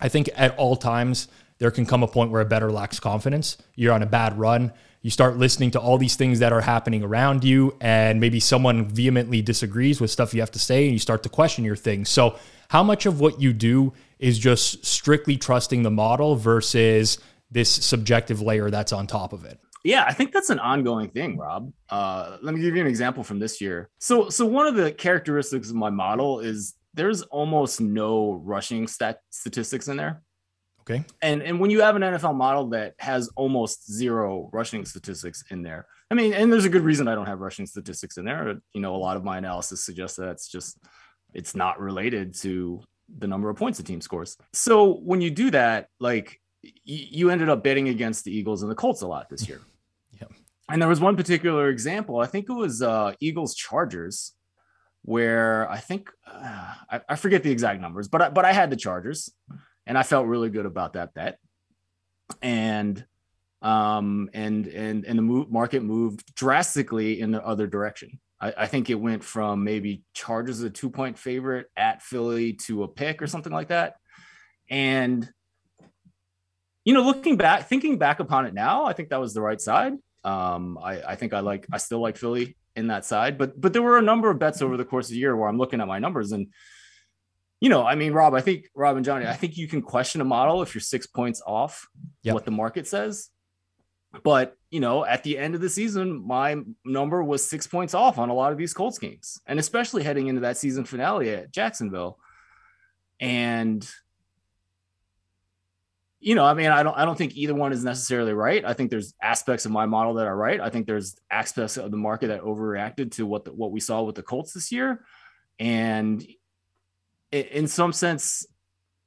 I 0.00 0.08
think 0.08 0.28
at 0.34 0.56
all 0.56 0.74
times 0.74 1.28
there 1.58 1.70
can 1.70 1.86
come 1.86 2.02
a 2.02 2.08
point 2.08 2.32
where 2.32 2.40
a 2.40 2.44
bettor 2.44 2.72
lacks 2.72 2.98
confidence. 2.98 3.58
You're 3.76 3.92
on 3.92 4.02
a 4.02 4.06
bad 4.06 4.36
run 4.38 4.72
you 5.04 5.10
start 5.10 5.36
listening 5.36 5.70
to 5.72 5.78
all 5.78 5.98
these 5.98 6.16
things 6.16 6.38
that 6.38 6.50
are 6.50 6.62
happening 6.62 7.02
around 7.02 7.44
you, 7.44 7.76
and 7.78 8.18
maybe 8.18 8.40
someone 8.40 8.86
vehemently 8.86 9.42
disagrees 9.42 10.00
with 10.00 10.10
stuff 10.10 10.32
you 10.32 10.40
have 10.40 10.50
to 10.52 10.58
say, 10.58 10.84
and 10.84 10.94
you 10.94 10.98
start 10.98 11.22
to 11.24 11.28
question 11.28 11.62
your 11.62 11.76
things. 11.76 12.08
So, 12.08 12.38
how 12.70 12.82
much 12.82 13.04
of 13.04 13.20
what 13.20 13.38
you 13.38 13.52
do 13.52 13.92
is 14.18 14.38
just 14.38 14.86
strictly 14.86 15.36
trusting 15.36 15.82
the 15.82 15.90
model 15.90 16.36
versus 16.36 17.18
this 17.50 17.70
subjective 17.70 18.40
layer 18.40 18.70
that's 18.70 18.94
on 18.94 19.06
top 19.06 19.34
of 19.34 19.44
it? 19.44 19.60
Yeah, 19.84 20.06
I 20.08 20.14
think 20.14 20.32
that's 20.32 20.48
an 20.48 20.58
ongoing 20.58 21.10
thing, 21.10 21.36
Rob. 21.36 21.70
Uh, 21.90 22.38
let 22.40 22.54
me 22.54 22.62
give 22.62 22.74
you 22.74 22.80
an 22.80 22.88
example 22.88 23.22
from 23.22 23.38
this 23.38 23.60
year. 23.60 23.90
So, 23.98 24.30
so 24.30 24.46
one 24.46 24.66
of 24.66 24.74
the 24.74 24.90
characteristics 24.90 25.68
of 25.68 25.76
my 25.76 25.90
model 25.90 26.40
is 26.40 26.72
there's 26.94 27.20
almost 27.24 27.78
no 27.78 28.40
rushing 28.42 28.86
stat 28.86 29.18
statistics 29.28 29.88
in 29.88 29.98
there. 29.98 30.22
Okay. 30.88 31.04
And 31.22 31.42
and 31.42 31.58
when 31.58 31.70
you 31.70 31.80
have 31.80 31.96
an 31.96 32.02
NFL 32.02 32.34
model 32.34 32.68
that 32.70 32.94
has 32.98 33.28
almost 33.36 33.90
zero 33.90 34.50
rushing 34.52 34.84
statistics 34.84 35.42
in 35.50 35.62
there, 35.62 35.86
I 36.10 36.14
mean, 36.14 36.34
and 36.34 36.52
there's 36.52 36.66
a 36.66 36.70
good 36.70 36.82
reason 36.82 37.08
I 37.08 37.14
don't 37.14 37.26
have 37.26 37.40
rushing 37.40 37.66
statistics 37.66 38.18
in 38.18 38.24
there. 38.26 38.60
You 38.74 38.80
know, 38.80 38.94
a 38.94 38.98
lot 38.98 39.16
of 39.16 39.24
my 39.24 39.38
analysis 39.38 39.82
suggests 39.82 40.18
that 40.18 40.28
it's 40.28 40.48
just 40.48 40.78
it's 41.32 41.54
not 41.54 41.80
related 41.80 42.34
to 42.42 42.82
the 43.18 43.26
number 43.26 43.48
of 43.48 43.56
points 43.56 43.78
the 43.78 43.84
team 43.84 44.00
scores. 44.00 44.36
So 44.52 44.94
when 44.96 45.20
you 45.20 45.30
do 45.30 45.50
that, 45.52 45.88
like 46.00 46.40
y- 46.62 46.70
you 46.84 47.30
ended 47.30 47.48
up 47.48 47.64
betting 47.64 47.88
against 47.88 48.24
the 48.24 48.36
Eagles 48.36 48.62
and 48.62 48.70
the 48.70 48.76
Colts 48.76 49.00
a 49.00 49.06
lot 49.06 49.28
this 49.30 49.48
year. 49.48 49.60
yeah. 50.20 50.28
And 50.68 50.82
there 50.82 50.88
was 50.88 51.00
one 51.00 51.16
particular 51.16 51.68
example. 51.68 52.20
I 52.20 52.26
think 52.26 52.48
it 52.48 52.54
was 52.54 52.82
uh, 52.82 53.12
Eagles 53.20 53.54
Chargers, 53.54 54.32
where 55.02 55.70
I 55.70 55.78
think 55.78 56.10
uh, 56.26 56.74
I, 56.90 57.00
I 57.08 57.16
forget 57.16 57.42
the 57.42 57.50
exact 57.50 57.80
numbers, 57.80 58.08
but 58.08 58.22
I, 58.22 58.28
but 58.30 58.44
I 58.44 58.52
had 58.52 58.70
the 58.70 58.76
Chargers 58.76 59.30
and 59.86 59.98
I 59.98 60.02
felt 60.02 60.26
really 60.26 60.50
good 60.50 60.66
about 60.66 60.94
that 60.94 61.14
bet. 61.14 61.38
And 62.42 63.04
um, 63.62 64.28
and 64.34 64.66
and 64.66 65.04
and 65.04 65.18
the 65.18 65.22
move, 65.22 65.50
market 65.50 65.82
moved 65.82 66.34
drastically 66.34 67.20
in 67.20 67.30
the 67.30 67.44
other 67.44 67.66
direction. 67.66 68.20
I, 68.40 68.52
I 68.58 68.66
think 68.66 68.90
it 68.90 68.94
went 68.94 69.24
from 69.24 69.64
maybe 69.64 70.02
Chargers 70.12 70.60
a 70.60 70.70
two 70.70 70.90
point 70.90 71.18
favorite 71.18 71.66
at 71.76 72.02
Philly 72.02 72.54
to 72.64 72.82
a 72.82 72.88
pick 72.88 73.22
or 73.22 73.26
something 73.26 73.52
like 73.52 73.68
that. 73.68 73.96
And 74.68 75.28
you 76.84 76.92
know, 76.92 77.02
looking 77.02 77.38
back, 77.38 77.66
thinking 77.66 77.96
back 77.98 78.20
upon 78.20 78.44
it 78.44 78.52
now, 78.52 78.84
I 78.84 78.92
think 78.92 79.08
that 79.08 79.20
was 79.20 79.32
the 79.32 79.40
right 79.40 79.60
side. 79.60 79.94
Um, 80.22 80.78
I, 80.82 81.00
I 81.02 81.16
think 81.16 81.32
I 81.32 81.40
like 81.40 81.66
I 81.72 81.78
still 81.78 82.00
like 82.00 82.18
Philly 82.18 82.56
in 82.76 82.88
that 82.88 83.04
side, 83.06 83.38
but 83.38 83.58
but 83.58 83.72
there 83.72 83.82
were 83.82 83.98
a 83.98 84.02
number 84.02 84.30
of 84.30 84.38
bets 84.38 84.60
over 84.60 84.76
the 84.76 84.84
course 84.84 85.06
of 85.06 85.12
the 85.12 85.18
year 85.18 85.36
where 85.36 85.48
I'm 85.48 85.58
looking 85.58 85.80
at 85.80 85.88
my 85.88 85.98
numbers 85.98 86.32
and 86.32 86.48
you 87.64 87.70
know, 87.70 87.82
I 87.82 87.94
mean, 87.94 88.12
Rob, 88.12 88.34
I 88.34 88.42
think 88.42 88.68
Rob 88.74 88.96
and 88.96 89.06
Johnny, 89.06 89.26
I 89.26 89.32
think 89.32 89.56
you 89.56 89.66
can 89.66 89.80
question 89.80 90.20
a 90.20 90.24
model 90.24 90.60
if 90.60 90.74
you're 90.74 90.82
six 90.82 91.06
points 91.06 91.40
off 91.46 91.88
yep. 92.22 92.34
what 92.34 92.44
the 92.44 92.50
market 92.50 92.86
says. 92.86 93.30
But 94.22 94.58
you 94.68 94.80
know, 94.80 95.02
at 95.06 95.22
the 95.22 95.38
end 95.38 95.54
of 95.54 95.62
the 95.62 95.70
season, 95.70 96.26
my 96.26 96.56
number 96.84 97.24
was 97.24 97.42
six 97.42 97.66
points 97.66 97.94
off 97.94 98.18
on 98.18 98.28
a 98.28 98.34
lot 98.34 98.52
of 98.52 98.58
these 98.58 98.74
Colts 98.74 98.98
games, 98.98 99.40
and 99.46 99.58
especially 99.58 100.02
heading 100.02 100.26
into 100.26 100.42
that 100.42 100.58
season 100.58 100.84
finale 100.84 101.30
at 101.30 101.52
Jacksonville. 101.52 102.18
And 103.18 103.88
you 106.20 106.34
know, 106.34 106.44
I 106.44 106.52
mean, 106.52 106.70
I 106.70 106.82
don't, 106.82 106.98
I 106.98 107.06
don't 107.06 107.16
think 107.16 107.34
either 107.34 107.54
one 107.54 107.72
is 107.72 107.82
necessarily 107.82 108.34
right. 108.34 108.62
I 108.62 108.74
think 108.74 108.90
there's 108.90 109.14
aspects 109.22 109.64
of 109.64 109.72
my 109.72 109.86
model 109.86 110.12
that 110.14 110.26
are 110.26 110.36
right. 110.36 110.60
I 110.60 110.68
think 110.68 110.86
there's 110.86 111.16
aspects 111.30 111.78
of 111.78 111.90
the 111.90 111.96
market 111.96 112.26
that 112.26 112.42
overreacted 112.42 113.12
to 113.12 113.24
what 113.24 113.46
the, 113.46 113.54
what 113.54 113.72
we 113.72 113.80
saw 113.80 114.02
with 114.02 114.16
the 114.16 114.22
Colts 114.22 114.52
this 114.52 114.70
year, 114.70 115.06
and 115.58 116.22
in 117.34 117.66
some 117.66 117.92
sense, 117.92 118.46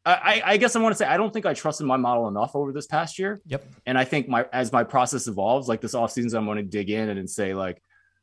I, 0.06 0.42
I, 0.46 0.58
guess 0.58 0.76
I 0.76 0.80
want 0.80 0.94
to 0.94 0.98
say 0.98 1.06
I 1.06 1.18
don't 1.18 1.34
think 1.34 1.46
I 1.46 1.54
trusted 1.54 1.86
my 1.86 1.98
model 1.98 2.30
enough 2.30 2.56
over 2.56 2.72
this 2.72 2.88
past 2.88 3.20
year. 3.20 3.42
Yep. 3.46 3.66
And 3.86 3.98
I 3.98 4.06
think 4.06 4.30
my 4.30 4.46
as 4.54 4.72
my 4.72 4.84
process 4.84 5.28
evolves, 5.28 5.68
like 5.68 5.82
this 5.82 5.94
offseason, 5.94 6.38
I'm 6.38 6.46
going 6.46 6.58
to 6.58 6.64
dig 6.64 6.90
in 6.90 7.10
and, 7.10 7.30
say 7.30 7.54
like, 7.54 7.82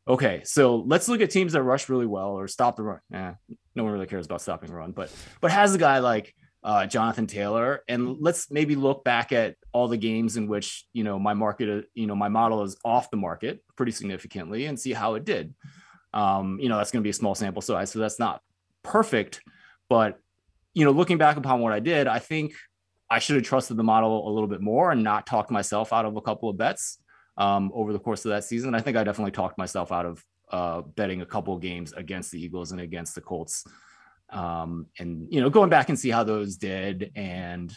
okay, 0.09 0.41
so 0.45 0.77
let's 0.77 1.09
look 1.09 1.21
at 1.21 1.31
teams 1.31 1.53
that 1.53 1.63
rush 1.63 1.91
really 1.91 2.07
well 2.07 2.31
or 2.31 2.49
stop 2.49 2.77
the 2.77 2.83
run. 2.83 3.01
Eh, 3.13 3.33
no 3.75 3.85
one 3.85 3.93
really 3.93 4.07
cares 4.07 4.25
about 4.25 4.41
stopping 4.41 4.71
the 4.71 4.77
run, 4.77 4.93
but 4.93 5.13
but 5.43 5.51
has 5.51 5.75
a 5.75 5.79
guy 5.79 5.99
like 5.99 6.35
uh, 6.63 6.87
Jonathan 6.87 7.27
Taylor, 7.27 7.83
and 7.87 8.17
let's 8.19 8.51
maybe 8.51 8.77
look 8.77 9.05
back 9.05 9.33
at 9.33 9.57
all 9.73 9.87
the 9.87 9.99
games 9.99 10.39
in 10.39 10.49
which 10.49 10.87
you 10.95 11.05
know 11.05 11.19
my 11.19 11.35
market, 11.35 11.87
you 11.93 12.07
know, 12.07 12.17
my 12.17 12.29
model 12.29 12.63
is 12.63 12.79
off 12.83 13.11
the 13.11 13.19
market 13.19 13.63
pretty 13.77 13.93
significantly, 13.93 14.65
and 14.65 14.81
see 14.81 14.95
how 14.95 15.15
it 15.15 15.25
did. 15.27 15.55
Um, 16.15 16.59
you 16.61 16.71
know, 16.71 16.79
that's 16.79 16.93
going 16.93 17.03
to 17.03 17.07
be 17.07 17.11
a 17.11 17.15
small 17.15 17.35
sample 17.35 17.61
size, 17.61 17.91
so 17.91 17.99
that's 17.99 18.19
not 18.19 18.41
perfect 18.83 19.43
but 19.89 20.19
you 20.75 20.85
know, 20.85 20.91
looking 20.91 21.19
back 21.19 21.37
upon 21.37 21.61
what 21.61 21.73
I 21.73 21.81
did, 21.81 22.07
I 22.07 22.19
think 22.19 22.55
I 23.09 23.19
should 23.19 23.37
have 23.37 23.45
trusted 23.45 23.77
the 23.77 23.85
model 23.85 24.29
a 24.29 24.31
little 24.31 24.49
bit 24.49 24.61
more 24.61 24.91
and 24.91 25.03
not 25.03 25.27
talked 25.27 25.51
myself 25.51 25.93
out 25.93 26.05
of 26.05 26.17
a 26.17 26.21
couple 26.21 26.49
of 26.49 26.57
bets 26.57 26.99
um, 27.37 27.71
over 27.75 27.93
the 27.93 27.99
course 27.99 28.25
of 28.25 28.31
that 28.31 28.45
season. 28.45 28.75
I 28.75 28.81
think 28.81 28.97
I 28.97 29.05
definitely 29.05 29.33
talked 29.33 29.59
myself 29.59 29.93
out 29.93 30.07
of 30.07 30.25
uh, 30.51 30.83
betting 30.83 31.23
a 31.23 31.27
couple 31.27 31.55
of 31.55 31.61
games 31.61 31.93
against 31.93 32.33
the 32.33 32.43
Eagles 32.43 32.73
and 32.73 32.81
against 32.81 33.15
the 33.15 33.21
Colts. 33.21 33.65
Um, 34.31 34.87
and 34.99 35.29
you 35.31 35.41
know, 35.41 35.51
going 35.51 35.71
back 35.71 35.89
and 35.89 35.99
see 35.99 36.11
how 36.11 36.25
those 36.25 36.57
did, 36.57 37.13
and 37.15 37.77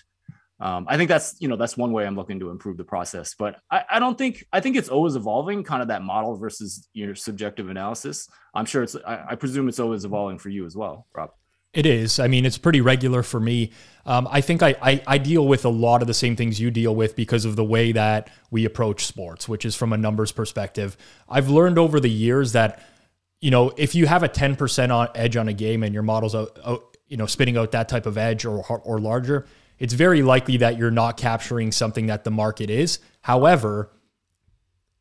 um, 0.60 0.88
I 0.90 0.98
think 0.98 1.10
that's 1.10 1.36
you 1.40 1.48
know 1.48 1.56
that's 1.56 1.78
one 1.78 1.92
way 1.92 2.08
I'm 2.08 2.16
looking 2.16 2.40
to 2.40 2.50
improve 2.50 2.78
the 2.78 2.84
process. 2.84 3.36
But 3.38 3.58
I, 3.70 3.84
I 3.92 4.00
don't 4.00 4.18
think 4.18 4.46
I 4.52 4.60
think 4.60 4.76
it's 4.76 4.90
always 4.90 5.16
evolving, 5.16 5.64
kind 5.64 5.82
of 5.82 5.90
that 5.90 6.02
model 6.02 6.36
versus 6.36 6.88
your 6.94 7.14
subjective 7.16 7.70
analysis. 7.70 8.28
I'm 8.56 8.66
sure 8.66 8.82
it's 8.82 8.96
I, 8.96 9.26
I 9.32 9.36
presume 9.36 9.68
it's 9.70 9.80
always 9.80 10.06
evolving 10.06 10.40
for 10.40 10.50
you 10.50 10.66
as 10.66 10.76
well, 10.76 11.06
Rob. 11.14 11.32
It 11.74 11.86
is. 11.86 12.20
I 12.20 12.28
mean, 12.28 12.46
it's 12.46 12.58
pretty 12.58 12.82
regular 12.82 13.24
for 13.24 13.40
me. 13.40 13.72
Um, 14.06 14.28
I 14.32 14.42
think 14.42 14.64
I, 14.64 14.76
I, 14.82 15.04
I, 15.06 15.18
deal 15.18 15.46
with 15.46 15.66
a 15.66 15.70
lot 15.70 16.02
of 16.02 16.08
the 16.08 16.14
same 16.14 16.38
things 16.38 16.62
you 16.62 16.72
deal 16.72 16.96
with 16.96 17.16
because 17.18 17.44
of 17.44 17.58
the 17.58 17.64
way 17.64 17.92
that 17.92 18.30
we 18.50 18.64
approach 18.64 19.06
sports, 19.06 19.50
which 19.50 19.66
is 19.66 19.76
from 19.76 19.92
a 19.92 19.98
numbers 19.98 20.32
perspective. 20.32 20.96
I've 21.28 21.50
learned 21.50 21.78
over 21.78 22.00
the 22.00 22.10
years 22.10 22.54
that, 22.54 22.82
you 23.42 23.52
know, 23.52 23.74
if 23.76 23.96
you 23.96 24.08
have 24.08 24.24
a 24.24 24.30
10% 24.30 24.96
on 24.96 25.10
edge 25.14 25.36
on 25.36 25.50
a 25.50 25.54
game 25.54 25.84
and 25.84 25.94
your 25.94 26.04
model's, 26.04 26.34
out, 26.34 26.58
out, 26.66 26.98
you 27.08 27.18
know, 27.18 27.26
spitting 27.26 27.58
out 27.58 27.74
that 27.74 27.90
type 27.90 28.06
of 28.06 28.18
edge 28.18 28.46
or, 28.46 28.66
or 28.66 29.00
larger, 29.00 29.46
it's 29.78 29.94
very 29.94 30.22
likely 30.22 30.58
that 30.58 30.78
you're 30.78 30.90
not 30.90 31.18
capturing 31.18 31.74
something 31.74 32.08
that 32.08 32.24
the 32.24 32.32
market 32.32 32.70
is. 32.70 33.00
However, 33.22 33.92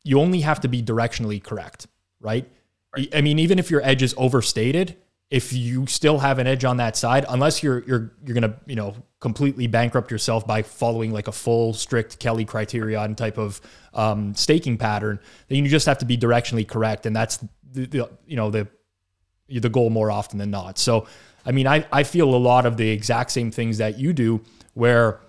you 0.03 0.19
only 0.19 0.41
have 0.41 0.59
to 0.61 0.67
be 0.67 0.83
directionally 0.83 1.41
correct, 1.41 1.87
right? 2.19 2.45
right. 2.95 3.09
I 3.15 3.21
mean, 3.21 3.39
even 3.39 3.57
if 3.57 3.71
your 3.71 3.81
edge 3.83 4.03
is 4.03 4.13
overstated, 4.17 4.97
if 5.29 5.51
you 5.51 5.85
still 5.87 6.19
have 6.19 6.39
an 6.39 6.47
edge 6.47 6.63
on 6.63 6.77
that 6.77 6.95
side, 6.95 7.25
unless 7.27 7.61
you're 7.61 7.83
you're 7.83 8.11
you're 8.25 8.33
gonna 8.33 8.55
you 8.65 8.75
know 8.75 8.95
completely 9.19 9.67
bankrupt 9.67 10.11
yourself 10.11 10.47
by 10.47 10.61
following 10.61 11.11
like 11.11 11.27
a 11.27 11.31
full 11.31 11.73
strict 11.73 12.19
Kelly 12.19 12.45
criterion 12.45 13.15
type 13.15 13.37
of 13.37 13.59
um, 13.93 14.33
staking 14.35 14.77
pattern, 14.77 15.19
then 15.47 15.63
you 15.63 15.69
just 15.69 15.85
have 15.85 15.97
to 15.97 16.05
be 16.05 16.17
directionally 16.17 16.67
correct, 16.67 17.05
and 17.05 17.15
that's 17.15 17.37
the, 17.71 17.85
the 17.85 18.09
you 18.25 18.37
know 18.37 18.49
the 18.49 18.67
the 19.49 19.69
goal 19.69 19.89
more 19.89 20.11
often 20.11 20.37
than 20.37 20.51
not. 20.51 20.77
So, 20.77 21.07
I 21.45 21.51
mean, 21.51 21.67
I 21.67 21.85
I 21.91 22.03
feel 22.03 22.33
a 22.33 22.37
lot 22.37 22.65
of 22.65 22.77
the 22.77 22.89
exact 22.89 23.31
same 23.31 23.51
things 23.51 23.79
that 23.79 23.99
you 23.99 24.13
do, 24.13 24.41
where 24.75 25.19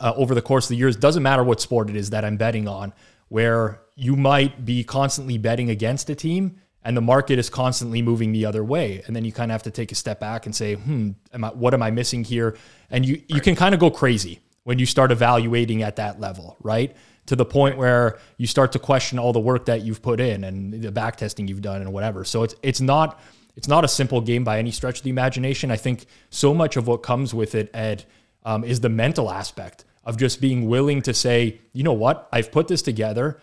uh, 0.00 0.12
over 0.16 0.34
the 0.34 0.42
course 0.42 0.64
of 0.66 0.70
the 0.70 0.76
years, 0.76 0.96
doesn't 0.96 1.22
matter 1.22 1.44
what 1.44 1.60
sport 1.60 1.88
it 1.88 1.94
is 1.94 2.10
that 2.10 2.24
I'm 2.24 2.36
betting 2.36 2.66
on, 2.66 2.92
where 3.28 3.80
you 3.94 4.16
might 4.16 4.64
be 4.64 4.82
constantly 4.82 5.38
betting 5.38 5.70
against 5.70 6.10
a 6.10 6.16
team 6.16 6.60
and 6.84 6.96
the 6.96 7.00
market 7.00 7.38
is 7.38 7.48
constantly 7.48 8.02
moving 8.02 8.32
the 8.32 8.44
other 8.44 8.62
way. 8.62 9.02
And 9.06 9.16
then 9.16 9.24
you 9.24 9.32
kind 9.32 9.50
of 9.50 9.54
have 9.54 9.62
to 9.64 9.70
take 9.70 9.90
a 9.90 9.94
step 9.94 10.20
back 10.20 10.46
and 10.46 10.54
say 10.54 10.74
hmm 10.74 11.10
am 11.32 11.44
I, 11.44 11.48
what 11.48 11.74
am 11.74 11.82
i 11.82 11.90
missing 11.90 12.24
here? 12.24 12.56
And 12.90 13.04
you 13.06 13.22
you 13.28 13.40
can 13.40 13.56
kind 13.56 13.74
of 13.74 13.80
go 13.80 13.90
crazy 13.90 14.40
when 14.64 14.78
you 14.78 14.86
start 14.86 15.10
evaluating 15.10 15.82
at 15.82 15.96
that 15.96 16.20
level 16.20 16.56
right? 16.62 16.94
To 17.26 17.36
the 17.36 17.44
point 17.46 17.78
where 17.78 18.18
you 18.36 18.46
start 18.46 18.72
to 18.72 18.78
question 18.78 19.18
all 19.18 19.32
the 19.32 19.40
work 19.40 19.64
that 19.66 19.80
you've 19.80 20.02
put 20.02 20.20
in 20.20 20.44
and 20.44 20.82
the 20.82 20.92
back 20.92 21.16
testing 21.16 21.48
you've 21.48 21.62
done 21.62 21.80
and 21.80 21.92
whatever. 21.92 22.24
So 22.24 22.42
it's 22.42 22.54
it's 22.62 22.80
not 22.80 23.18
it's 23.56 23.68
not 23.68 23.84
a 23.84 23.88
simple 23.88 24.20
game 24.20 24.44
by 24.44 24.58
any 24.58 24.70
stretch 24.70 24.98
of 24.98 25.04
the 25.04 25.10
imagination. 25.10 25.70
I 25.70 25.76
think 25.76 26.06
so 26.30 26.52
much 26.52 26.76
of 26.76 26.86
what 26.86 26.98
comes 26.98 27.32
with 27.32 27.54
it 27.54 27.70
ed 27.72 28.04
um, 28.44 28.62
is 28.62 28.80
the 28.80 28.90
mental 28.90 29.30
aspect 29.30 29.84
of 30.04 30.18
just 30.18 30.38
being 30.38 30.68
willing 30.68 31.00
to 31.02 31.14
say 31.14 31.60
you 31.72 31.82
know 31.82 31.94
what? 31.94 32.28
I've 32.30 32.52
put 32.52 32.68
this 32.68 32.82
together 32.82 33.40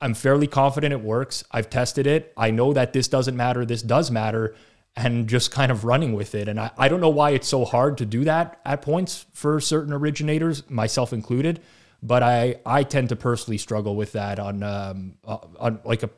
I'm 0.00 0.14
fairly 0.14 0.46
confident 0.46 0.92
it 0.92 1.00
works. 1.00 1.44
I've 1.50 1.70
tested 1.70 2.06
it. 2.06 2.32
I 2.36 2.50
know 2.50 2.72
that 2.72 2.92
this 2.92 3.08
doesn't 3.08 3.36
matter. 3.36 3.64
This 3.64 3.82
does 3.82 4.10
matter. 4.10 4.54
And 4.94 5.28
just 5.28 5.50
kind 5.50 5.70
of 5.70 5.84
running 5.84 6.14
with 6.14 6.34
it. 6.34 6.48
And 6.48 6.58
I, 6.58 6.70
I 6.78 6.88
don't 6.88 7.00
know 7.00 7.10
why 7.10 7.30
it's 7.30 7.48
so 7.48 7.64
hard 7.64 7.98
to 7.98 8.06
do 8.06 8.24
that 8.24 8.60
at 8.64 8.80
points 8.82 9.26
for 9.32 9.60
certain 9.60 9.92
originators, 9.92 10.68
myself 10.70 11.12
included. 11.12 11.60
But 12.02 12.22
I, 12.22 12.56
I 12.64 12.82
tend 12.82 13.10
to 13.10 13.16
personally 13.16 13.58
struggle 13.58 13.96
with 13.96 14.12
that 14.12 14.38
on, 14.38 14.62
um, 14.62 15.14
uh, 15.24 15.38
on 15.58 15.80
like 15.84 16.02
a 16.02 16.10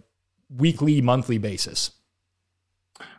weekly, 0.48 1.00
monthly 1.00 1.38
basis. 1.38 1.92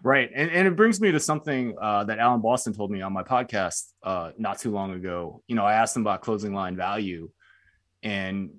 Right. 0.04 0.30
And, 0.34 0.52
and 0.52 0.68
it 0.68 0.76
brings 0.76 1.00
me 1.00 1.12
to 1.12 1.20
something 1.20 1.76
uh, 1.82 2.04
that 2.06 2.20
Alan 2.20 2.42
Boston 2.42 2.74
told 2.74 2.92
me 2.92 3.02
on 3.02 3.14
my 3.14 3.24
podcast 3.24 3.92
uh, 4.04 4.32
not 4.38 4.60
too 4.60 4.72
long 4.72 4.92
ago. 4.92 5.42
You 5.48 5.56
know, 5.56 5.66
I 5.66 5.74
asked 5.74 5.96
him 5.96 6.04
about 6.04 6.22
closing 6.22 6.54
line 6.54 6.76
value, 6.76 7.30
and 8.04 8.52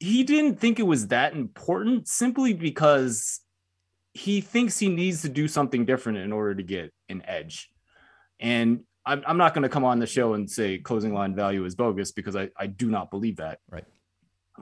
he, 0.00 0.24
didn't 0.24 0.60
think 0.60 0.78
it 0.78 0.84
was 0.84 1.08
that 1.08 1.34
important 1.34 2.08
simply 2.08 2.52
because 2.52 3.40
he 4.12 4.40
thinks 4.40 4.78
he 4.78 4.88
needs 4.88 5.22
to 5.22 5.28
do 5.28 5.48
something 5.48 5.84
different 5.84 6.18
in 6.18 6.32
order 6.32 6.54
to 6.54 6.62
get 6.62 6.92
an 7.08 7.22
edge. 7.26 7.70
And 8.40 8.80
I'm, 9.06 9.22
I'm 9.26 9.36
not 9.36 9.54
going 9.54 9.62
to 9.62 9.68
come 9.68 9.84
on 9.84 9.98
the 9.98 10.06
show 10.06 10.34
and 10.34 10.50
say 10.50 10.78
closing 10.78 11.12
line 11.12 11.34
value 11.34 11.64
is 11.64 11.74
bogus 11.74 12.12
because 12.12 12.36
I, 12.36 12.50
I 12.56 12.66
do 12.66 12.90
not 12.90 13.10
believe 13.10 13.36
that. 13.36 13.58
Right. 13.68 13.84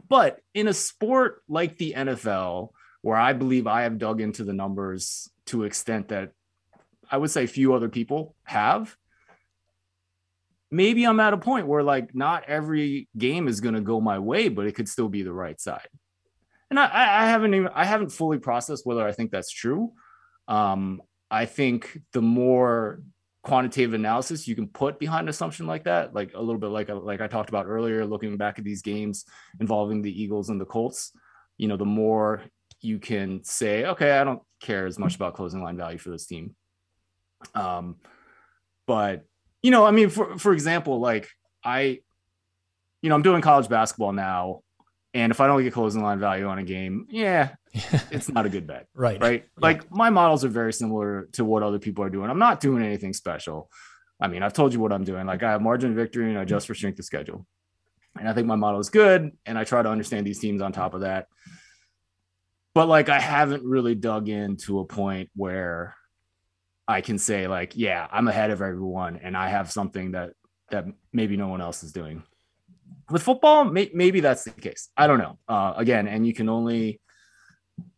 But 0.09 0.41
in 0.55 0.69
a 0.69 0.75
sport 0.75 1.43
like 1.49 1.77
the 1.77 1.95
NFL, 1.97 2.71
where 3.03 3.17
I 3.17 3.33
believe 3.33 3.67
I 3.67 3.83
have 3.83 3.99
dug 3.99 4.21
into 4.21 4.45
the 4.45 4.53
numbers 4.53 5.29
to 5.47 5.65
extent 5.65 6.09
that 6.09 6.33
I 7.11 7.19
would 7.19 7.31
say 7.31 7.47
few 7.47 7.75
other 7.75 7.89
people 7.89 8.35
have. 8.45 8.97
Maybe 10.73 11.05
I'm 11.05 11.21
at 11.21 11.35
a 11.35 11.39
point 11.39 11.67
where 11.67 11.83
like 11.83 12.15
not 12.15 12.45
every 12.49 13.09
game 13.17 13.47
is 13.47 13.61
going 13.61 13.75
to 13.75 13.83
go 13.83 14.01
my 14.01 14.19
way, 14.19 14.49
but 14.49 14.67
it 14.67 14.73
could 14.73 14.89
still 14.89 15.11
be 15.11 15.23
the 15.23 15.33
right 15.33 15.61
side. 15.61 15.87
And 16.71 16.81
I, 16.81 16.87
I 16.87 17.27
haven't 17.27 17.53
even 17.53 17.71
I 17.75 17.85
haven't 17.85 18.09
fully 18.09 18.39
processed 18.39 18.87
whether 18.87 19.07
I 19.07 19.13
think 19.13 19.31
that's 19.31 19.51
true. 19.51 19.93
Um, 20.49 21.03
I 21.31 21.45
think 21.45 22.01
the 22.15 22.23
more 22.23 23.03
quantitative 23.43 23.93
analysis 23.93 24.49
you 24.49 24.55
can 24.55 24.69
put 24.69 24.99
behind 24.99 25.25
an 25.25 25.29
assumption 25.29 25.67
like 25.67 25.85
that, 25.85 26.15
like 26.15 26.33
a 26.35 26.41
little 26.41 26.59
bit 26.59 26.69
like 26.69 26.89
like 26.89 27.21
I 27.21 27.27
talked 27.27 27.51
about 27.51 27.67
earlier, 27.67 28.07
looking 28.07 28.37
back 28.39 28.59
at 28.59 28.65
these 28.65 28.81
games 28.81 29.27
involving 29.61 30.01
the 30.01 30.23
Eagles 30.23 30.49
and 30.49 30.59
the 30.59 30.65
Colts, 30.65 31.13
you 31.59 31.69
know, 31.69 31.77
the 31.77 31.85
more 31.85 32.43
you 32.81 32.99
can 32.99 33.45
say, 33.45 33.85
okay, 33.85 34.13
I 34.13 34.25
don't 34.25 34.43
care 34.61 34.87
as 34.87 34.99
much 34.99 35.17
about 35.17 35.35
closing 35.35 35.63
line 35.63 35.77
value 35.77 35.99
for 35.99 36.09
this 36.09 36.27
team. 36.27 36.57
Um, 37.55 37.97
but 38.87 39.27
you 39.63 39.71
know, 39.71 39.85
I 39.85 39.91
mean, 39.91 40.09
for 40.11 40.39
for 40.39 40.53
example, 40.53 41.01
like 41.01 41.29
I, 41.65 42.01
you 43.01 43.09
know, 43.09 43.15
I'm 43.15 43.23
doing 43.23 43.43
college 43.43 43.69
basketball 43.69 44.13
now, 44.13 44.61
and 45.15 45.31
if 45.31 45.41
I 45.41 45.47
don't 45.47 45.63
get 45.63 45.73
closing 45.73 46.03
line 46.03 46.19
value 46.19 46.47
on 46.47 46.59
a 46.59 46.65
game, 46.65 47.07
yeah, 47.11 47.55
it's 48.11 48.29
not 48.29 48.47
a 48.47 48.49
good 48.49 48.67
bet. 48.67 48.87
right. 48.95 49.21
Right. 49.21 49.45
Yeah. 49.45 49.63
Like 49.63 49.91
my 49.91 50.11
models 50.11 50.45
are 50.45 50.49
very 50.49 50.73
similar 50.73 51.29
to 51.33 51.45
what 51.45 51.63
other 51.63 51.79
people 51.79 52.05
are 52.05 52.11
doing. 52.11 52.31
I'm 52.31 52.39
not 52.39 52.61
doing 52.61 52.85
anything 52.85 53.13
special. 53.13 53.71
I 54.21 54.29
mean, 54.29 54.43
I've 54.43 54.53
told 54.53 54.73
you 54.73 54.81
what 54.81 54.93
I'm 54.93 55.05
doing. 55.05 55.27
Like 55.27 55.43
I 55.43 55.51
have 55.51 55.63
margin 55.63 55.91
of 55.91 55.97
victory 55.97 56.29
and 56.29 56.39
I 56.39 56.43
adjust 56.43 56.67
for 56.69 56.75
strength 56.75 56.99
of 57.01 57.05
schedule. 57.05 57.45
And 58.17 58.29
I 58.29 58.33
think 58.35 58.47
my 58.47 58.55
model 58.55 58.79
is 58.79 58.89
good. 58.89 59.33
And 59.47 59.59
I 59.59 59.65
try 59.65 59.83
to 59.83 59.89
understand 59.89 60.25
these 60.27 60.39
teams 60.39 60.63
on 60.63 60.71
top 60.71 60.95
of 60.95 61.01
that 61.01 61.27
but 62.75 62.89
like 62.89 63.09
I 63.09 63.21
haven't 63.21 63.65
really 63.65 63.95
dug 63.95 64.29
into 64.29 64.81
a 64.81 64.85
point 64.85 65.31
where 65.37 65.97
I 66.89 67.01
can 67.01 67.19
say 67.19 67.47
like, 67.47 67.73
yeah, 67.77 68.07
I'm 68.11 68.29
ahead 68.29 68.51
of 68.51 68.63
everyone 68.63 69.21
and 69.23 69.37
I 69.37 69.49
have 69.49 69.71
something 69.71 70.13
that 70.13 70.33
that 70.71 70.87
maybe 71.13 71.37
no 71.37 71.49
one 71.49 71.61
else 71.61 71.83
is 71.83 71.93
doing. 71.93 72.23
With 73.11 73.23
football, 73.23 73.65
may, 73.65 73.91
maybe 73.93 74.21
that's 74.21 74.45
the 74.45 74.51
case. 74.51 74.89
I 74.97 75.07
don't 75.07 75.19
know. 75.19 75.39
Uh, 75.47 75.75
again, 75.77 76.09
and 76.09 76.27
you 76.27 76.33
can 76.33 76.49
only 76.49 77.01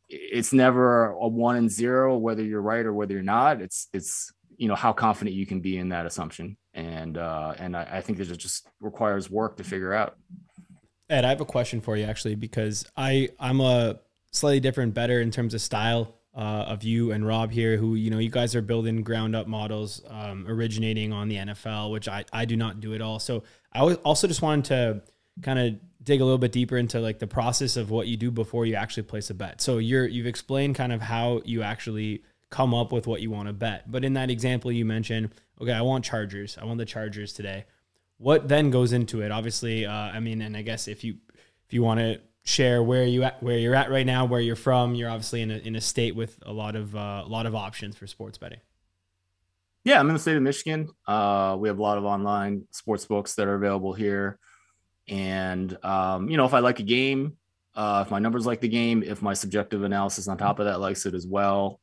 it's 0.09 0.53
never 0.53 1.11
a 1.11 1.26
one 1.26 1.57
and 1.57 1.71
zero 1.71 2.17
whether 2.17 2.43
you're 2.43 2.61
right 2.61 2.85
or 2.85 2.93
whether 2.93 3.14
you're 3.14 3.23
not. 3.23 3.61
It's 3.61 3.88
it's 3.93 4.33
you 4.57 4.69
know 4.69 4.75
how 4.75 4.93
confident 4.93 5.35
you 5.35 5.47
can 5.47 5.61
be 5.61 5.79
in 5.79 5.88
that 5.91 6.07
assumption, 6.07 6.57
and 6.75 7.19
uh, 7.19 7.55
and 7.59 7.76
I, 7.76 7.88
I 7.93 8.00
think 8.00 8.19
that 8.19 8.31
it 8.31 8.37
just 8.37 8.69
requires 8.81 9.31
work 9.31 9.57
to 9.57 9.64
figure 9.64 9.92
out. 9.92 10.16
Ed, 11.11 11.25
I 11.25 11.29
have 11.31 11.40
a 11.40 11.47
question 11.47 11.81
for 11.81 11.97
you 11.97 12.05
actually 12.05 12.35
because 12.35 12.87
I 12.97 13.31
I'm 13.38 13.61
a 13.61 14.01
slightly 14.31 14.61
different, 14.61 14.94
bettor 14.94 15.20
in 15.20 15.31
terms 15.31 15.55
of 15.55 15.61
style 15.61 16.14
uh, 16.35 16.64
of 16.68 16.83
you 16.83 17.12
and 17.12 17.27
Rob 17.27 17.51
here, 17.51 17.77
who 17.77 17.94
you 17.94 18.11
know 18.11 18.18
you 18.18 18.31
guys 18.31 18.55
are 18.55 18.62
building 18.62 19.03
ground 19.03 19.37
up 19.37 19.47
models, 19.47 20.03
um, 20.09 20.47
originating 20.49 21.12
on 21.12 21.29
the 21.29 21.37
NFL, 21.37 21.92
which 21.92 22.09
I 22.09 22.25
I 22.33 22.44
do 22.44 22.57
not 22.57 22.81
do 22.81 22.94
at 22.94 23.01
all. 23.01 23.18
So 23.18 23.44
I 23.73 23.81
also 23.81 24.27
just 24.27 24.42
wanted 24.42 24.64
to 24.66 25.03
kind 25.42 25.59
of 25.59 25.75
dig 26.03 26.20
a 26.20 26.25
little 26.25 26.38
bit 26.38 26.53
deeper 26.53 26.77
into 26.77 27.01
like 27.01 27.18
the 27.18 27.27
process 27.27 27.77
of 27.77 27.90
what 27.90 28.07
you 28.07 28.16
do 28.16 28.31
before 28.31 28.66
you 28.66 28.75
actually 28.75 29.05
place 29.05 29.31
a 29.31 29.35
bet. 29.35 29.61
So 29.61 29.79
you're 29.79 30.07
you've 30.07 30.27
explained 30.27 30.75
kind 30.75 30.92
of 30.92 31.01
how 31.01 31.40
you 31.44 31.62
actually 31.62 32.23
come 32.51 32.75
up 32.75 32.92
with 32.92 33.07
what 33.07 33.20
you 33.20 33.31
want 33.31 33.49
to 33.49 33.53
bet. 33.53 33.90
But 33.90 34.05
in 34.05 34.12
that 34.14 34.31
example 34.31 34.70
you 34.70 34.85
mentioned, 34.85 35.31
okay, 35.61 35.73
I 35.73 35.83
want 35.83 36.05
Chargers. 36.05 36.59
I 36.61 36.64
want 36.64 36.79
the 36.79 36.85
Chargers 36.85 37.33
today. 37.33 37.64
What 38.18 38.49
then 38.49 38.70
goes 38.70 38.92
into 38.92 39.23
it? 39.23 39.33
Obviously, 39.33 39.87
uh, 39.87 39.92
I 39.92 40.20
mean, 40.20 40.40
and 40.40 40.57
I 40.57 40.62
guess 40.62 40.88
if 40.88 41.03
you 41.05 41.16
if 41.66 41.73
you 41.73 41.83
want 41.83 42.01
to 42.01 42.20
share 42.44 42.83
where 42.83 43.04
you 43.04 43.22
at, 43.24 43.42
where 43.42 43.59
you're 43.59 43.74
at 43.74 43.90
right 43.90 44.07
now, 44.07 44.26
where 44.26 44.40
you're 44.40 44.57
from. 44.57 44.94
You're 44.94 45.11
obviously 45.11 45.42
in 45.42 45.50
a 45.50 45.57
in 45.57 45.76
a 45.76 45.80
state 45.80 46.14
with 46.14 46.38
a 46.42 46.52
lot 46.52 46.76
of 46.76 46.94
uh, 46.94 47.22
a 47.24 47.28
lot 47.28 47.46
of 47.46 47.54
options 47.54 47.96
for 47.96 48.07
sports 48.07 48.38
betting. 48.38 48.61
Yeah, 49.85 49.98
I'm 49.98 50.09
in 50.09 50.14
the 50.14 50.20
state 50.20 50.37
of 50.37 50.42
Michigan. 50.42 50.88
Uh, 51.07 51.57
we 51.59 51.68
have 51.68 51.78
a 51.78 51.83
lot 51.83 51.98
of 51.98 52.04
online 52.04 52.66
sports 52.70 53.04
books 53.04 53.35
that 53.35 53.48
are 53.48 53.54
available 53.54 53.92
here, 53.92 54.38
and 55.09 55.76
um, 55.85 56.28
you 56.28 56.37
know, 56.37 56.44
if 56.44 56.54
I 56.54 56.61
like 56.61 56.80
a 56.80 56.85
game, 56.85 57.37
uh, 57.74 58.04
if 58.07 58.11
my 58.11 58.18
numbers 58.18 58.46
like 58.46 58.61
the 58.61 58.68
game, 58.68 59.02
if 59.02 59.20
my 59.20 59.35
subjective 59.35 59.83
analysis 59.83 60.28
on 60.28 60.38
top 60.38 60.59
of 60.59 60.66
that 60.66 60.80
likes 60.80 61.07
it 61.07 61.14
as 61.14 61.26
well. 61.26 61.80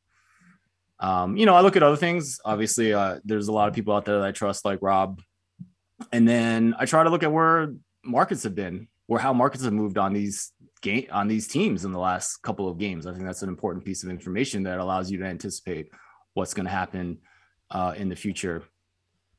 Um, 1.00 1.36
you 1.36 1.46
know, 1.46 1.54
I 1.56 1.62
look 1.62 1.74
at 1.74 1.82
other 1.82 1.96
things. 1.96 2.38
Obviously, 2.44 2.94
uh, 2.94 3.18
there's 3.24 3.48
a 3.48 3.52
lot 3.52 3.68
of 3.68 3.74
people 3.74 3.92
out 3.92 4.04
there 4.04 4.20
that 4.20 4.26
I 4.26 4.30
trust, 4.30 4.64
like 4.64 4.78
Rob, 4.82 5.20
and 6.12 6.28
then 6.28 6.76
I 6.78 6.86
try 6.86 7.02
to 7.02 7.10
look 7.10 7.24
at 7.24 7.32
where 7.32 7.74
markets 8.04 8.44
have 8.44 8.54
been 8.54 8.86
or 9.12 9.18
how 9.18 9.34
markets 9.34 9.62
have 9.62 9.74
moved 9.74 9.98
on 9.98 10.14
these 10.14 10.52
game 10.80 11.06
on 11.12 11.28
these 11.28 11.46
teams 11.46 11.84
in 11.84 11.92
the 11.92 11.98
last 11.98 12.38
couple 12.38 12.66
of 12.66 12.78
games. 12.78 13.06
I 13.06 13.12
think 13.12 13.26
that's 13.26 13.42
an 13.42 13.50
important 13.50 13.84
piece 13.84 14.02
of 14.02 14.08
information 14.08 14.62
that 14.62 14.78
allows 14.78 15.10
you 15.10 15.18
to 15.18 15.26
anticipate 15.26 15.90
what's 16.32 16.54
going 16.54 16.64
to 16.64 16.72
happen 16.72 17.18
uh, 17.70 17.92
in 17.94 18.08
the 18.08 18.16
future. 18.16 18.62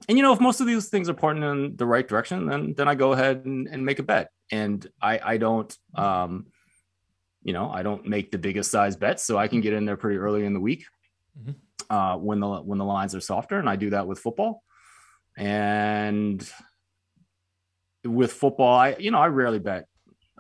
And 0.08 0.16
you 0.16 0.22
know, 0.22 0.32
if 0.32 0.40
most 0.40 0.62
of 0.62 0.68
these 0.68 0.90
things 0.90 1.10
are 1.10 1.16
pointing 1.16 1.44
in 1.44 1.76
the 1.76 1.88
right 1.88 2.08
direction, 2.08 2.46
then 2.46 2.76
then 2.78 2.88
I 2.88 2.94
go 2.94 3.14
ahead 3.14 3.46
and, 3.46 3.68
and 3.68 3.84
make 3.84 3.98
a 3.98 4.04
bet. 4.04 4.30
And 4.52 4.86
I 5.02 5.20
I 5.24 5.38
don't 5.38 5.76
um, 5.96 6.46
you 7.42 7.54
know 7.54 7.72
I 7.72 7.82
don't 7.82 8.06
make 8.06 8.30
the 8.30 8.38
biggest 8.38 8.70
size 8.70 8.96
bets, 8.96 9.24
so 9.24 9.40
I 9.40 9.48
can 9.48 9.60
get 9.60 9.74
in 9.74 9.86
there 9.86 9.98
pretty 9.98 10.20
early 10.20 10.46
in 10.46 10.54
the 10.54 10.60
week 10.60 10.86
mm-hmm. 11.36 11.54
uh, 11.90 12.18
when 12.18 12.40
the 12.40 12.62
when 12.62 12.78
the 12.78 12.86
lines 12.86 13.16
are 13.16 13.22
softer, 13.22 13.58
and 13.58 13.68
I 13.68 13.76
do 13.76 13.90
that 13.90 14.06
with 14.06 14.20
football. 14.20 14.62
And 15.36 16.48
with 18.14 18.34
football, 18.34 18.78
I 18.78 18.96
you 19.00 19.12
know 19.12 19.20
I 19.20 19.28
rarely 19.28 19.60
bet 19.60 19.88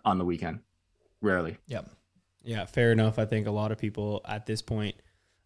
on 0.05 0.17
the 0.17 0.25
weekend, 0.25 0.59
rarely. 1.21 1.57
Yep. 1.67 1.89
Yeah, 2.43 2.65
fair 2.65 2.91
enough. 2.91 3.19
I 3.19 3.25
think 3.25 3.47
a 3.47 3.51
lot 3.51 3.71
of 3.71 3.77
people 3.77 4.21
at 4.27 4.45
this 4.45 4.61
point 4.61 4.95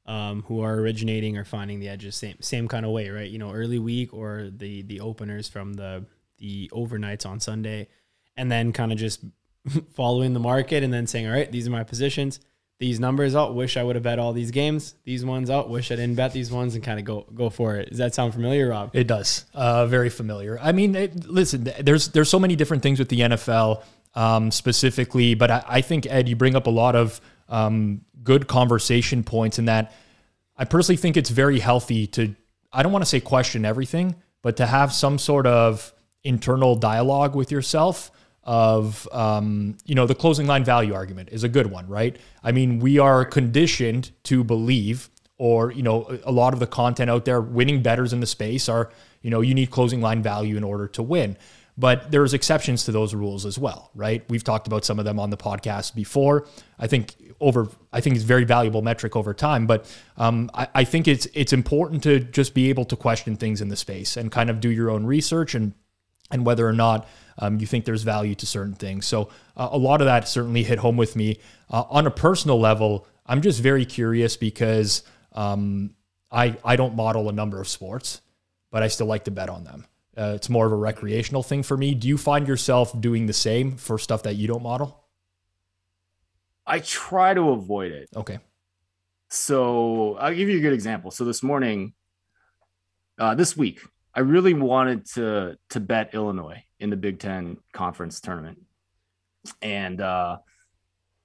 um, 0.07 0.43
who 0.47 0.61
are 0.61 0.75
originating 0.75 1.37
are 1.37 1.45
finding 1.45 1.79
the 1.79 1.89
edges 1.89 2.15
same 2.15 2.37
same 2.41 2.67
kind 2.67 2.85
of 2.85 2.91
way, 2.91 3.09
right? 3.09 3.29
You 3.29 3.37
know, 3.37 3.51
early 3.51 3.79
week 3.79 4.13
or 4.13 4.49
the 4.55 4.81
the 4.83 4.99
openers 4.99 5.47
from 5.47 5.73
the 5.73 6.05
the 6.37 6.69
overnights 6.73 7.25
on 7.25 7.39
Sunday, 7.39 7.87
and 8.35 8.51
then 8.51 8.73
kind 8.73 8.91
of 8.91 8.97
just 8.97 9.23
following 9.93 10.33
the 10.33 10.39
market 10.39 10.83
and 10.83 10.93
then 10.93 11.07
saying, 11.07 11.27
all 11.27 11.33
right, 11.33 11.51
these 11.51 11.67
are 11.67 11.71
my 11.71 11.83
positions 11.83 12.39
these 12.79 12.99
numbers 12.99 13.35
out. 13.35 13.55
Wish 13.55 13.75
I 13.75 13.83
would 13.83 13.95
have 13.95 14.03
bet 14.03 14.19
all 14.19 14.33
these 14.33 14.51
games. 14.51 14.93
These 15.03 15.25
ones 15.25 15.49
out. 15.49 15.69
Wish 15.69 15.91
I 15.91 15.95
didn't 15.95 16.15
bet 16.15 16.33
these 16.33 16.51
ones 16.51 16.75
and 16.75 16.83
kind 16.83 16.99
of 16.99 17.05
go 17.05 17.25
go 17.33 17.49
for 17.49 17.75
it. 17.75 17.89
Does 17.89 17.97
that 17.97 18.13
sound 18.13 18.33
familiar, 18.33 18.69
Rob? 18.69 18.95
It 18.95 19.07
does. 19.07 19.45
Uh, 19.53 19.87
very 19.87 20.09
familiar. 20.09 20.59
I 20.61 20.71
mean, 20.71 20.95
it, 20.95 21.25
listen, 21.25 21.71
there's 21.79 22.09
there's 22.09 22.29
so 22.29 22.39
many 22.39 22.55
different 22.55 22.83
things 22.83 22.99
with 22.99 23.09
the 23.09 23.21
NFL 23.21 23.83
um, 24.13 24.51
specifically, 24.51 25.33
but 25.33 25.51
I, 25.51 25.63
I, 25.67 25.81
think 25.81 26.05
Ed, 26.07 26.29
you 26.29 26.35
bring 26.35 26.55
up 26.55 26.67
a 26.67 26.71
lot 26.71 26.95
of 26.95 27.19
um, 27.49 28.01
good 28.23 28.47
conversation 28.47 29.23
points 29.23 29.59
in 29.59 29.65
that. 29.65 29.93
I 30.55 30.65
personally 30.65 30.97
think 30.97 31.17
it's 31.17 31.29
very 31.29 31.59
healthy 31.59 32.07
to. 32.07 32.35
I 32.71 32.83
don't 32.83 32.91
want 32.91 33.03
to 33.03 33.09
say 33.09 33.19
question 33.19 33.65
everything, 33.65 34.15
but 34.43 34.57
to 34.57 34.65
have 34.67 34.93
some 34.93 35.17
sort 35.17 35.47
of 35.47 35.93
internal 36.23 36.75
dialogue 36.75 37.35
with 37.35 37.51
yourself 37.51 38.11
of 38.47 39.07
um, 39.11 39.77
you 39.85 39.93
know 39.93 40.07
the 40.07 40.15
closing 40.15 40.47
line 40.47 40.63
value 40.63 40.93
argument 40.93 41.29
is 41.31 41.43
a 41.43 41.49
good 41.49 41.67
one, 41.67 41.87
right? 41.87 42.17
I 42.43 42.53
mean, 42.53 42.79
we 42.79 42.97
are 42.97 43.25
conditioned 43.25 44.11
to 44.23 44.43
believe, 44.43 45.09
or 45.37 45.71
you 45.71 45.83
know, 45.83 46.17
a 46.23 46.31
lot 46.31 46.53
of 46.53 46.59
the 46.59 46.67
content 46.67 47.11
out 47.11 47.25
there, 47.25 47.41
winning 47.41 47.83
bettors 47.83 48.13
in 48.13 48.21
the 48.21 48.25
space 48.25 48.69
are 48.69 48.89
you 49.21 49.29
know 49.29 49.41
you 49.41 49.53
need 49.53 49.69
closing 49.69 50.01
line 50.01 50.23
value 50.23 50.55
in 50.55 50.63
order 50.63 50.87
to 50.87 51.03
win. 51.03 51.37
But 51.79 52.09
there's 52.09 52.33
exceptions 52.33 52.85
to 52.85 52.91
those 52.91 53.13
rules 53.13 53.45
as 53.45 53.59
well, 53.59 53.91
right? 53.93 54.23
We've 54.29 54.43
talked 54.43 54.65
about 54.65 54.83
some 54.83 54.97
of 54.97 55.05
them 55.05 55.19
on 55.19 55.29
the 55.29 55.37
podcast 55.37 55.93
before. 55.93 56.47
I 56.79 56.87
think 56.87 57.13
over, 57.39 57.67
I 57.93 58.01
think 58.01 58.15
it's 58.15 58.25
very 58.25 58.45
valuable 58.45 58.81
metric 58.81 59.15
over 59.15 59.31
time. 59.31 59.67
But 59.67 59.85
um, 60.17 60.49
I, 60.55 60.67
I 60.73 60.83
think 60.85 61.07
it's 61.07 61.27
it's 61.33 61.53
important 61.53 62.01
to 62.03 62.19
just 62.21 62.55
be 62.55 62.69
able 62.69 62.85
to 62.85 62.95
question 62.95 63.35
things 63.35 63.61
in 63.61 63.67
the 63.67 63.75
space 63.75 64.17
and 64.17 64.31
kind 64.31 64.49
of 64.49 64.59
do 64.59 64.69
your 64.69 64.89
own 64.89 65.05
research 65.05 65.53
and 65.53 65.73
and 66.31 66.45
whether 66.45 66.67
or 66.67 66.73
not 66.73 67.07
um, 67.39 67.59
you 67.59 67.67
think 67.67 67.85
there's 67.85 68.03
value 68.03 68.35
to 68.35 68.45
certain 68.45 68.73
things. 68.73 69.05
So 69.05 69.29
uh, 69.55 69.69
a 69.71 69.77
lot 69.77 70.01
of 70.01 70.05
that 70.05 70.27
certainly 70.27 70.63
hit 70.63 70.79
home 70.79 70.97
with 70.97 71.15
me. 71.15 71.39
Uh, 71.69 71.83
on 71.89 72.07
a 72.07 72.11
personal 72.11 72.59
level, 72.59 73.07
I'm 73.25 73.41
just 73.41 73.61
very 73.61 73.85
curious 73.85 74.37
because 74.37 75.03
um, 75.33 75.91
I 76.31 76.57
I 76.63 76.75
don't 76.75 76.95
model 76.95 77.29
a 77.29 77.33
number 77.33 77.59
of 77.59 77.67
sports, 77.67 78.21
but 78.71 78.83
I 78.83 78.87
still 78.87 79.07
like 79.07 79.25
to 79.25 79.31
bet 79.31 79.49
on 79.49 79.63
them. 79.63 79.85
Uh, 80.17 80.33
it's 80.35 80.49
more 80.49 80.65
of 80.65 80.71
a 80.71 80.75
recreational 80.75 81.43
thing 81.43 81.61
for 81.61 81.77
me. 81.77 81.93
Do 81.93 82.07
you 82.07 82.17
find 82.17 82.47
yourself 82.47 82.99
doing 82.99 83.27
the 83.27 83.33
same 83.33 83.77
for 83.77 83.99
stuff 83.99 84.23
that 84.23 84.35
you 84.35 84.47
don't 84.47 84.63
model? 84.63 85.03
I 86.65 86.79
try 86.79 87.33
to 87.33 87.49
avoid 87.49 87.91
it. 87.91 88.09
Okay. 88.15 88.39
So 89.29 90.15
I'll 90.15 90.33
give 90.33 90.49
you 90.49 90.57
a 90.57 90.61
good 90.61 90.73
example. 90.73 91.11
So 91.11 91.23
this 91.23 91.43
morning, 91.43 91.93
uh, 93.19 93.35
this 93.35 93.55
week, 93.55 93.81
I 94.13 94.21
really 94.21 94.53
wanted 94.53 95.05
to 95.13 95.57
to 95.69 95.79
bet 95.79 96.13
Illinois 96.13 96.63
in 96.79 96.89
the 96.89 96.97
Big 96.97 97.19
Ten 97.19 97.57
conference 97.73 98.21
tournament, 98.21 98.59
and 99.61 100.01
uh, 100.01 100.37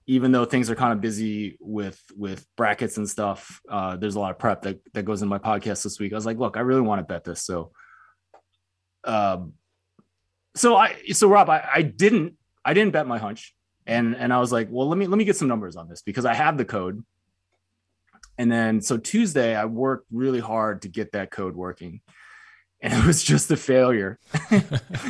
even 0.07 0.33
though 0.33 0.45
things 0.45 0.71
are 0.71 0.75
kind 0.75 0.93
of 0.93 1.01
busy 1.01 1.57
with 1.61 2.01
with 2.17 2.47
brackets 2.57 2.97
and 2.97 3.09
stuff, 3.09 3.61
uh, 3.69 3.97
there's 3.97 4.15
a 4.15 4.21
lot 4.21 4.31
of 4.31 4.39
prep 4.39 4.63
that 4.63 4.81
that 4.95 5.05
goes 5.05 5.23
in 5.23 5.29
my 5.29 5.39
podcast 5.39 5.83
this 5.83 5.99
week. 5.99 6.13
I 6.13 6.17
was 6.17 6.27
like, 6.27 6.39
look, 6.39 6.57
I 6.57 6.61
really 6.61 6.81
want 6.81 7.01
to 7.01 7.05
bet 7.05 7.25
this, 7.25 7.43
so. 7.43 7.73
Um, 9.05 9.55
so 10.55 10.77
I 10.77 10.97
so 11.13 11.29
Rob, 11.29 11.49
I, 11.49 11.67
I 11.75 11.83
didn't 11.83 12.35
I 12.65 12.75
didn't 12.75 12.93
bet 12.93 13.07
my 13.07 13.19
hunch 13.19 13.55
and 13.87 14.17
and 14.17 14.33
I 14.33 14.39
was 14.39 14.53
like, 14.53 14.69
well, 14.71 14.89
let 14.89 14.99
me 14.99 15.07
let 15.07 15.19
me 15.19 15.25
get 15.25 15.37
some 15.37 15.49
numbers 15.49 15.77
on 15.77 15.89
this 15.89 16.03
because 16.03 16.25
I 16.25 16.35
have 16.35 16.57
the 16.57 16.65
code. 16.65 17.05
And 18.39 18.51
then 18.51 18.81
so 18.81 18.97
Tuesday, 18.97 19.55
I 19.55 19.67
worked 19.67 20.07
really 20.11 20.41
hard 20.41 20.83
to 20.83 20.89
get 20.89 21.13
that 21.13 21.31
code 21.31 21.55
working, 21.55 22.01
and 22.83 22.93
it 23.03 23.07
was 23.07 23.23
just 23.23 23.51
a 23.51 23.57
failure. 23.57 24.19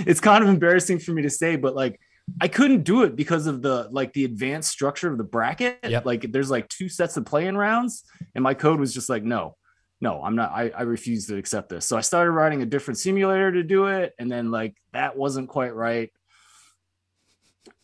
it's 0.06 0.20
kind 0.20 0.44
of 0.44 0.50
embarrassing 0.50 0.98
for 0.98 1.12
me 1.12 1.22
to 1.22 1.30
say, 1.30 1.56
but 1.56 1.74
like 1.74 1.98
I 2.40 2.48
couldn't 2.48 2.84
do 2.84 3.02
it 3.02 3.16
because 3.16 3.46
of 3.46 3.62
the 3.62 3.88
like 3.90 4.12
the 4.12 4.24
advanced 4.24 4.70
structure 4.70 5.10
of 5.10 5.18
the 5.18 5.24
bracket. 5.24 5.78
Yep. 5.82 6.06
Like 6.06 6.30
there's 6.30 6.50
like 6.50 6.68
two 6.68 6.88
sets 6.88 7.16
of 7.16 7.24
playing 7.24 7.56
rounds, 7.56 8.04
and 8.34 8.44
my 8.44 8.54
code 8.54 8.78
was 8.78 8.94
just 8.94 9.08
like, 9.08 9.24
no, 9.24 9.56
no, 10.00 10.22
I'm 10.22 10.36
not. 10.36 10.52
I, 10.52 10.70
I 10.70 10.82
refuse 10.82 11.26
to 11.26 11.36
accept 11.36 11.68
this. 11.70 11.86
So 11.86 11.96
I 11.96 12.00
started 12.02 12.30
writing 12.30 12.62
a 12.62 12.66
different 12.66 12.98
simulator 12.98 13.50
to 13.50 13.62
do 13.62 13.86
it, 13.86 14.12
and 14.18 14.30
then 14.30 14.50
like 14.50 14.76
that 14.92 15.16
wasn't 15.16 15.48
quite 15.48 15.74
right 15.74 16.10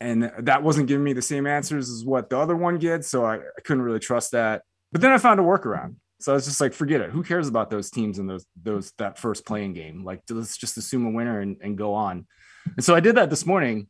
and 0.00 0.30
that 0.40 0.62
wasn't 0.62 0.88
giving 0.88 1.04
me 1.04 1.12
the 1.12 1.22
same 1.22 1.46
answers 1.46 1.90
as 1.90 2.04
what 2.04 2.30
the 2.30 2.38
other 2.38 2.56
one 2.56 2.78
gets. 2.78 3.08
So 3.08 3.24
I, 3.24 3.36
I 3.36 3.60
couldn't 3.64 3.82
really 3.82 3.98
trust 3.98 4.32
that. 4.32 4.62
But 4.92 5.00
then 5.00 5.12
I 5.12 5.18
found 5.18 5.40
a 5.40 5.42
workaround. 5.42 5.96
So 6.20 6.32
I 6.32 6.34
was 6.34 6.46
just 6.46 6.60
like, 6.60 6.72
forget 6.72 7.00
it. 7.00 7.10
Who 7.10 7.22
cares 7.22 7.48
about 7.48 7.70
those 7.70 7.90
teams 7.90 8.18
and 8.18 8.28
those 8.28 8.44
those 8.60 8.92
that 8.98 9.18
first 9.18 9.46
playing 9.46 9.74
game? 9.74 10.04
Like, 10.04 10.22
let's 10.30 10.56
just 10.56 10.76
assume 10.76 11.06
a 11.06 11.10
winner 11.10 11.40
and, 11.40 11.56
and 11.62 11.78
go 11.78 11.94
on. 11.94 12.26
And 12.76 12.84
so 12.84 12.94
I 12.94 13.00
did 13.00 13.16
that 13.16 13.30
this 13.30 13.46
morning, 13.46 13.88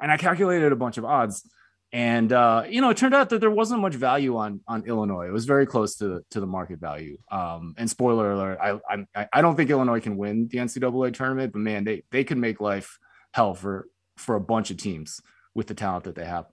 and 0.00 0.10
I 0.10 0.16
calculated 0.16 0.72
a 0.72 0.76
bunch 0.76 0.98
of 0.98 1.04
odds. 1.04 1.48
And 1.92 2.32
uh, 2.32 2.64
you 2.68 2.80
know, 2.80 2.90
it 2.90 2.96
turned 2.96 3.14
out 3.14 3.28
that 3.30 3.40
there 3.40 3.50
wasn't 3.50 3.80
much 3.80 3.94
value 3.94 4.36
on 4.36 4.60
on 4.66 4.86
Illinois. 4.86 5.26
It 5.26 5.32
was 5.32 5.44
very 5.44 5.66
close 5.66 5.96
to 5.96 6.24
to 6.30 6.40
the 6.40 6.46
market 6.46 6.78
value. 6.78 7.18
Um, 7.30 7.74
and 7.76 7.90
spoiler 7.90 8.32
alert, 8.32 8.58
I, 8.62 8.78
I 9.14 9.28
I 9.32 9.42
don't 9.42 9.56
think 9.56 9.68
Illinois 9.68 10.00
can 10.00 10.16
win 10.16 10.48
the 10.48 10.58
NCAA 10.58 11.12
tournament, 11.12 11.52
but 11.52 11.58
man, 11.58 11.84
they 11.84 12.04
they 12.10 12.24
can 12.24 12.40
make 12.40 12.60
life 12.60 12.98
hell 13.34 13.54
for 13.54 13.88
for 14.16 14.36
a 14.36 14.40
bunch 14.40 14.70
of 14.70 14.76
teams 14.76 15.20
with 15.54 15.66
the 15.66 15.74
talent 15.74 16.04
that 16.04 16.14
they 16.14 16.24
have. 16.24 16.46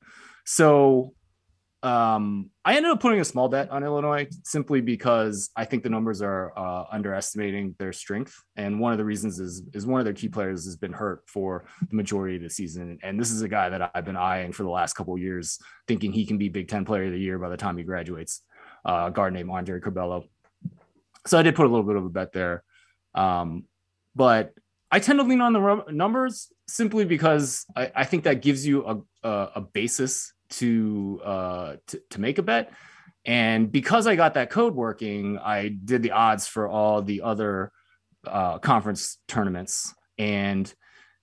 So 0.45 1.13
um, 1.82 2.50
I 2.65 2.76
ended 2.76 2.92
up 2.92 3.00
putting 3.00 3.22
a 3.22 3.26
small 3.26 3.48
bet 3.48 3.70
on 3.70 3.84
Illinois 3.84 4.28
simply 4.44 4.82
because 4.82 5.50
I 5.56 5.63
think 5.63 5.84
the 5.84 5.89
numbers 5.89 6.22
are 6.22 6.52
uh, 6.58 6.84
underestimating 6.92 7.76
their 7.80 7.94
strength, 7.94 8.36
and 8.58 8.82
one 8.82 8.92
of 8.92 8.98
the 8.98 9.06
reasons 9.06 9.39
is 9.39 9.63
is 9.74 9.86
one 9.86 10.02
of 10.02 10.06
their 10.06 10.13
key 10.13 10.28
players 10.28 10.65
has 10.65 10.76
been 10.76 10.92
hurt 10.92 11.24
for 11.26 11.65
the 11.89 11.96
majority 11.96 12.36
of 12.36 12.42
the 12.42 12.50
season, 12.50 13.00
and 13.02 13.18
this 13.18 13.32
is 13.32 13.44
a 13.44 13.48
guy 13.48 13.70
that 13.70 13.92
I've 13.96 14.04
been 14.04 14.18
eyeing 14.18 14.52
for 14.52 14.63
the 14.63 14.70
last 14.70 14.94
couple 14.94 15.18
years, 15.18 15.58
thinking 15.88 16.12
he 16.12 16.26
can 16.26 16.38
be 16.38 16.50
Big 16.50 16.68
Ten 16.68 16.84
Player 16.84 17.06
of 17.06 17.13
the 17.13 17.20
Year 17.20 17.39
by 17.39 17.48
the 17.48 17.58
time 17.58 17.78
he 17.78 17.84
graduates. 17.84 18.42
Uh, 18.86 19.06
a 19.08 19.12
guard 19.12 19.34
named 19.34 19.50
Andre 19.50 19.80
Curbelo. 19.80 20.26
So 21.28 21.38
I 21.38 21.44
did 21.44 21.56
put 21.56 21.65
a 21.65 21.70
little 21.70 21.84
bit 21.84 21.98
of 21.98 22.06
a 22.06 22.10
bet 22.10 22.32
there, 22.32 22.63
um, 23.13 23.65
but 24.15 24.54
I 24.92 25.00
tend 25.00 25.20
to 25.20 25.24
lean 25.24 25.42
on 25.42 25.54
the 25.54 25.86
numbers 25.92 26.52
simply 26.68 27.06
because 27.06 27.65
I, 27.76 27.92
I 27.96 28.04
think 28.06 28.24
that 28.24 28.42
gives 28.42 28.65
you 28.65 28.86
a, 28.86 29.28
a, 29.28 29.50
a 29.56 29.62
basis 29.62 30.34
to, 30.52 31.22
uh, 31.24 31.76
to 31.88 32.02
to 32.12 32.22
make 32.22 32.38
a 32.38 32.44
bet. 32.44 32.74
And 33.26 33.72
because 33.72 34.08
I 34.08 34.16
got 34.16 34.34
that 34.36 34.50
code 34.50 34.76
working, 34.76 35.38
I 35.38 35.70
did 35.70 36.02
the 36.02 36.12
odds 36.12 36.48
for 36.48 36.68
all 36.68 37.02
the 37.02 37.22
other 37.22 37.72
uh, 38.26 38.60
conference 38.60 39.18
tournaments. 39.28 39.94
And 40.18 40.74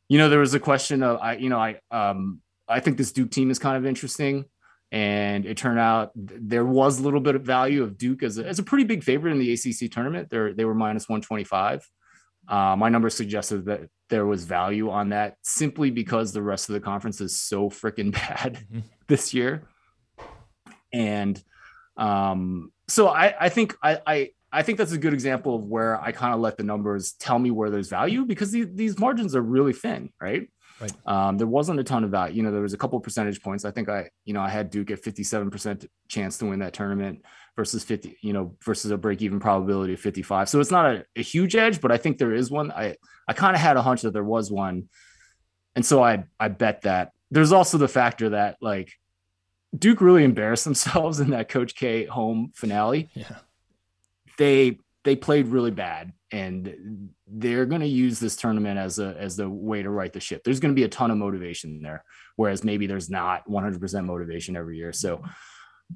you 0.09 0.19
know, 0.19 0.29
there 0.29 0.39
was 0.39 0.55
a 0.55 0.61
question 0.61 1.03
of 1.03 1.19
I, 1.21 1.35
you 1.37 1.49
know, 1.49 1.59
I 1.59 1.81
um, 1.91 2.41
I 2.69 2.81
think 2.81 2.97
this 2.97 3.12
Duke 3.12 3.31
team 3.31 3.51
is 3.51 3.59
kind 3.59 3.77
of 3.77 3.87
interesting. 3.87 4.45
And 4.93 5.45
it 5.47 5.57
turned 5.57 5.81
out 5.81 6.12
there 6.15 6.65
was 6.65 7.01
a 7.01 7.03
little 7.03 7.21
bit 7.21 7.35
of 7.35 7.43
value 7.43 7.83
of 7.83 7.99
Duke 7.99 8.23
as 8.23 8.39
a, 8.39 8.47
as 8.47 8.61
a 8.61 8.62
pretty 8.62 8.85
big 8.85 9.03
favorite 9.03 9.33
in 9.33 9.39
the 9.39 9.53
ACC 9.53 9.91
tournament. 9.91 10.31
They 10.31 10.53
they 10.53 10.65
were 10.65 10.75
minus 10.75 11.09
125. 11.09 11.89
Uh, 12.49 12.77
my 12.77 12.89
numbers 12.89 13.15
suggested 13.15 13.65
that 13.67 13.89
there 14.09 14.27
was 14.27 14.45
value 14.45 14.91
on 14.91 15.09
that 15.11 15.37
simply 15.43 15.91
because 15.91 16.33
the 16.33 16.43
rest 16.43 16.69
of 16.69 16.75
the 16.75 16.81
conference 16.81 17.21
is 17.21 17.39
so 17.41 17.69
freaking 17.69 18.13
bad 18.29 18.65
mm-hmm. 18.71 18.81
this 19.09 19.35
year. 19.35 19.63
And 20.93 21.43
um, 21.97 22.73
so 22.89 23.09
I, 23.09 23.35
I 23.41 23.49
think 23.49 23.75
I, 23.83 24.01
I, 24.07 24.31
I 24.53 24.63
think 24.63 24.79
that's 24.79 24.93
a 24.93 24.99
good 24.99 25.13
example 25.13 25.57
of 25.57 25.65
where 25.65 26.01
I 26.01 26.13
kind 26.13 26.33
of 26.33 26.41
let 26.41 26.57
the 26.57 26.63
numbers 26.63 27.13
tell 27.13 27.39
me 27.39 27.51
where 27.51 27.69
there's 27.69 27.89
value 27.89 28.25
because 28.25 28.53
these, 28.53 28.69
these 28.73 28.99
margins 28.99 29.35
are 29.35 29.43
really 29.43 29.73
thin, 29.73 30.11
right? 30.21 30.49
Right. 30.81 30.93
Um, 31.07 31.39
there 31.39 31.47
wasn't 31.47 31.81
a 31.81 31.85
ton 31.85 32.05
of 32.05 32.11
value. 32.11 32.37
You 32.37 32.43
know, 32.43 32.53
there 32.53 32.61
was 32.61 32.75
a 32.75 32.79
couple 32.79 33.01
percentage 33.01 33.43
points. 33.43 33.65
I 33.65 33.71
think 33.71 33.89
I, 33.89 34.11
you 34.25 34.35
know, 34.35 34.43
I 34.43 34.49
had 34.49 34.71
Duke 34.71 34.91
at 34.91 35.03
57% 35.03 35.87
chance 36.09 36.39
to 36.39 36.47
win 36.47 36.59
that 36.59 36.75
tournament 36.75 37.25
versus 37.57 37.83
50, 37.83 38.19
you 38.21 38.33
know, 38.33 38.55
versus 38.62 38.91
a 38.91 38.99
break 38.99 39.23
even 39.23 39.41
probability 39.41 39.95
of 39.95 40.01
55. 40.01 40.49
So 40.49 40.61
it's 40.61 40.71
not 40.71 40.87
a, 40.87 41.05
a 41.17 41.23
huge 41.23 41.57
edge, 41.57 41.81
but 41.81 41.91
I 41.91 41.97
think 41.97 42.19
there 42.19 42.35
is 42.35 42.51
one. 42.51 42.71
I, 42.73 42.97
I 43.27 43.33
kind 43.33 43.57
of 43.57 43.62
had 43.62 43.79
a 43.79 43.83
hunch 43.83 44.03
that 44.03 44.12
there 44.12 44.25
was 44.25 44.51
one. 44.51 44.89
And 45.75 45.85
so 45.85 46.03
I, 46.03 46.25
I 46.39 46.49
bet 46.49 46.83
that 46.83 47.12
there's 47.31 47.53
also 47.53 47.79
the 47.79 47.89
factor 47.89 48.31
that 48.31 48.57
like 48.61 48.93
Duke 49.77 50.03
really 50.03 50.25
embarrassed 50.25 50.65
themselves 50.65 51.21
in 51.21 51.31
that 51.31 51.49
Coach 51.49 51.75
K 51.75 52.05
home 52.05 52.53
finale. 52.55 53.09
Yeah. 53.15 53.37
They, 54.37 54.79
they 55.05 55.17
played 55.17 55.47
really 55.47 55.71
bad 55.71 56.12
and 56.33 57.11
they're 57.27 57.67
going 57.67 57.81
to 57.81 57.87
use 57.87 58.19
this 58.19 58.37
tournament 58.37 58.79
as 58.79 58.99
a 58.99 59.17
as 59.19 59.37
the 59.37 59.49
way 59.49 59.83
to 59.83 59.91
right 59.91 60.12
the 60.12 60.21
ship. 60.21 60.43
There's 60.45 60.61
going 60.61 60.75
to 60.75 60.79
be 60.79 60.85
a 60.85 60.89
ton 60.89 61.11
of 61.11 61.19
motivation 61.19 61.81
there, 61.83 62.05
whereas 62.37 62.65
maybe 62.65 62.87
there's 62.87 63.09
not 63.09 63.49
100% 63.49 64.05
motivation 64.05 64.57
every 64.57 64.77
year. 64.77 64.93
So, 64.93 65.23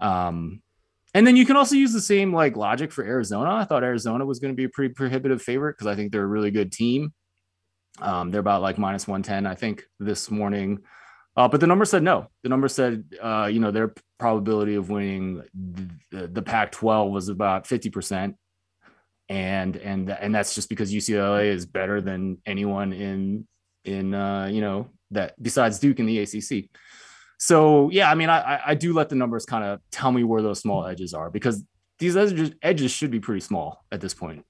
um, 0.00 0.62
and 1.14 1.26
then 1.26 1.36
you 1.36 1.44
can 1.44 1.56
also 1.56 1.74
use 1.74 1.92
the 1.92 2.00
same 2.00 2.32
like 2.32 2.56
logic 2.56 2.92
for 2.92 3.04
Arizona. 3.04 3.54
I 3.54 3.64
thought 3.64 3.82
Arizona 3.82 4.24
was 4.24 4.38
going 4.38 4.52
to 4.52 4.56
be 4.56 4.64
a 4.64 4.68
pretty 4.68 4.94
prohibitive 4.94 5.42
favorite 5.42 5.72
because 5.76 5.88
I 5.88 5.96
think 5.96 6.12
they're 6.12 6.22
a 6.22 6.26
really 6.26 6.52
good 6.52 6.70
team. 6.70 7.12
Um, 8.00 8.30
they're 8.30 8.40
about 8.40 8.62
like 8.62 8.78
minus 8.78 9.08
110, 9.08 9.46
I 9.46 9.56
think, 9.56 9.84
this 9.98 10.30
morning. 10.30 10.80
Uh, 11.36 11.48
but 11.48 11.60
the 11.60 11.66
number 11.66 11.84
said 11.84 12.02
no. 12.02 12.28
The 12.42 12.48
number 12.48 12.68
said, 12.68 13.04
uh, 13.20 13.48
you 13.50 13.60
know, 13.60 13.70
their 13.70 13.94
probability 14.18 14.76
of 14.76 14.90
winning 14.90 15.42
the, 16.10 16.28
the 16.28 16.42
Pac 16.42 16.72
12 16.72 17.10
was 17.10 17.28
about 17.28 17.66
50%. 17.66 18.34
And, 19.30 19.76
and, 19.76 20.10
and 20.10 20.34
that's 20.34 20.54
just 20.54 20.68
because 20.68 20.92
UCLA 20.92 21.46
is 21.46 21.64
better 21.64 22.02
than 22.02 22.36
anyone 22.44 22.92
in, 22.92 23.46
in, 23.84 24.12
uh, 24.12 24.46
you 24.46 24.60
know, 24.60 24.90
that 25.12 25.40
besides 25.42 25.78
Duke 25.78 25.98
in 25.98 26.06
the 26.06 26.18
ACC 26.18 26.68
so 27.40 27.88
yeah, 27.90 28.10
I 28.10 28.14
mean, 28.14 28.28
I 28.28 28.60
I 28.66 28.74
do 28.74 28.92
let 28.92 29.08
the 29.08 29.14
numbers 29.14 29.46
kind 29.46 29.64
of 29.64 29.80
tell 29.90 30.12
me 30.12 30.24
where 30.24 30.42
those 30.42 30.60
small 30.60 30.84
edges 30.84 31.14
are 31.14 31.30
because 31.30 31.64
these 31.98 32.14
edges 32.14 32.52
edges 32.62 32.90
should 32.90 33.10
be 33.10 33.18
pretty 33.18 33.40
small 33.40 33.82
at 33.90 34.02
this 34.02 34.12
point. 34.12 34.44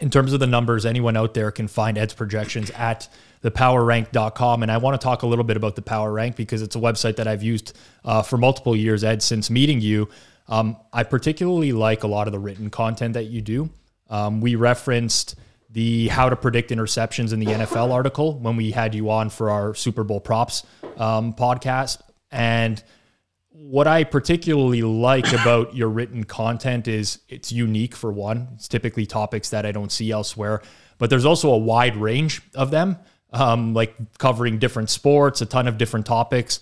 In 0.00 0.10
terms 0.10 0.32
of 0.32 0.40
the 0.40 0.46
numbers, 0.48 0.84
anyone 0.84 1.16
out 1.16 1.34
there 1.34 1.52
can 1.52 1.68
find 1.68 1.96
Ed's 1.96 2.12
projections 2.12 2.68
at 2.70 3.08
thepowerrank.com. 3.44 4.64
And 4.64 4.72
I 4.72 4.76
want 4.78 5.00
to 5.00 5.04
talk 5.04 5.22
a 5.22 5.26
little 5.26 5.44
bit 5.44 5.56
about 5.56 5.76
the 5.76 5.82
Power 5.82 6.12
Rank 6.12 6.34
because 6.34 6.62
it's 6.62 6.74
a 6.74 6.80
website 6.80 7.14
that 7.14 7.28
I've 7.28 7.44
used 7.44 7.78
uh, 8.04 8.22
for 8.22 8.36
multiple 8.36 8.74
years, 8.74 9.04
Ed, 9.04 9.22
since 9.22 9.48
meeting 9.48 9.80
you. 9.80 10.08
Um, 10.48 10.76
I 10.92 11.04
particularly 11.04 11.72
like 11.72 12.02
a 12.02 12.06
lot 12.06 12.26
of 12.26 12.32
the 12.32 12.38
written 12.38 12.70
content 12.70 13.14
that 13.14 13.24
you 13.24 13.40
do. 13.40 13.70
Um, 14.10 14.40
we 14.40 14.54
referenced 14.54 15.36
the 15.70 16.08
how 16.08 16.28
to 16.28 16.36
predict 16.36 16.70
interceptions 16.70 17.32
in 17.32 17.40
the 17.40 17.46
NFL 17.46 17.90
article 17.90 18.38
when 18.38 18.56
we 18.56 18.70
had 18.70 18.94
you 18.94 19.10
on 19.10 19.28
for 19.28 19.50
our 19.50 19.74
Super 19.74 20.04
Bowl 20.04 20.20
props 20.20 20.64
um, 20.96 21.32
podcast. 21.34 22.00
And 22.30 22.82
what 23.50 23.86
I 23.86 24.04
particularly 24.04 24.82
like 24.82 25.32
about 25.32 25.74
your 25.74 25.88
written 25.88 26.24
content 26.24 26.86
is 26.86 27.18
it's 27.28 27.50
unique 27.50 27.96
for 27.96 28.12
one. 28.12 28.48
It's 28.54 28.68
typically 28.68 29.06
topics 29.06 29.50
that 29.50 29.66
I 29.66 29.72
don't 29.72 29.90
see 29.90 30.10
elsewhere, 30.10 30.62
but 30.98 31.10
there's 31.10 31.24
also 31.24 31.50
a 31.52 31.58
wide 31.58 31.96
range 31.96 32.42
of 32.54 32.70
them, 32.70 32.96
um, 33.32 33.74
like 33.74 33.96
covering 34.18 34.58
different 34.58 34.90
sports, 34.90 35.40
a 35.40 35.46
ton 35.46 35.66
of 35.66 35.76
different 35.76 36.06
topics. 36.06 36.60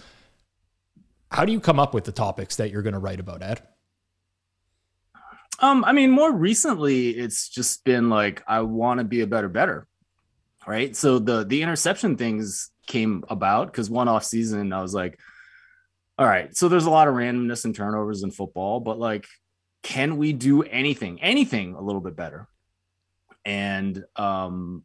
How 1.31 1.45
do 1.45 1.53
you 1.53 1.61
come 1.61 1.81
up 1.81 1.93
with 1.93 2.05
the 2.05 2.13
topics 2.13 2.57
that 2.57 2.71
you're 2.71 2.83
going 2.83 2.95
to 2.95 2.99
write 2.99 3.21
about, 3.21 3.43
Ed? 3.43 3.63
Um, 5.63 5.85
I 5.85 5.93
mean, 5.93 6.11
more 6.11 6.33
recently, 6.33 7.11
it's 7.11 7.49
just 7.49 7.85
been 7.85 8.11
like 8.11 8.43
I 8.49 8.61
want 8.63 8.99
to 8.99 9.05
be 9.05 9.21
a 9.21 9.27
better 9.27 9.49
bettor, 9.49 9.87
right? 10.67 10.95
So 10.95 11.21
the 11.21 11.45
the 11.45 11.63
interception 11.63 12.17
things 12.17 12.71
came 12.89 13.25
about 13.29 13.69
because 13.69 13.89
one 13.89 14.09
off 14.09 14.25
season 14.25 14.73
I 14.73 14.83
was 14.83 14.93
like, 14.93 15.21
all 16.19 16.27
right, 16.27 16.55
so 16.57 16.69
there's 16.69 16.87
a 16.87 16.91
lot 16.91 17.07
of 17.07 17.15
randomness 17.15 17.65
and 17.65 17.75
turnovers 17.75 18.25
in 18.25 18.33
football, 18.33 18.81
but 18.81 18.99
like, 18.99 19.27
can 19.83 20.17
we 20.17 20.33
do 20.33 20.63
anything, 20.63 21.23
anything 21.23 21.75
a 21.75 21.81
little 21.81 22.01
bit 22.01 22.17
better? 22.17 22.49
And 23.45 24.05
um, 24.17 24.85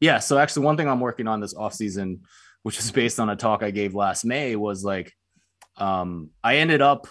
yeah, 0.00 0.18
so 0.18 0.38
actually, 0.38 0.66
one 0.66 0.76
thing 0.76 0.88
I'm 0.88 1.00
working 1.00 1.28
on 1.28 1.40
this 1.40 1.54
off 1.54 1.72
season, 1.72 2.22
which 2.62 2.78
is 2.78 2.90
based 2.90 3.20
on 3.20 3.30
a 3.30 3.36
talk 3.36 3.62
I 3.62 3.70
gave 3.70 3.94
last 3.94 4.24
May, 4.24 4.56
was 4.56 4.84
like, 4.84 5.12
um, 5.76 6.30
I 6.42 6.56
ended 6.56 6.82
up 6.82 7.06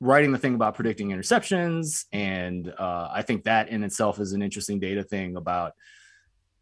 writing 0.00 0.32
the 0.32 0.38
thing 0.38 0.54
about 0.54 0.74
predicting 0.74 1.08
interceptions, 1.08 2.04
and 2.12 2.72
uh, 2.78 3.08
I 3.10 3.22
think 3.22 3.44
that 3.44 3.68
in 3.68 3.82
itself 3.82 4.20
is 4.20 4.32
an 4.32 4.42
interesting 4.42 4.78
data 4.78 5.02
thing 5.02 5.36
about 5.36 5.72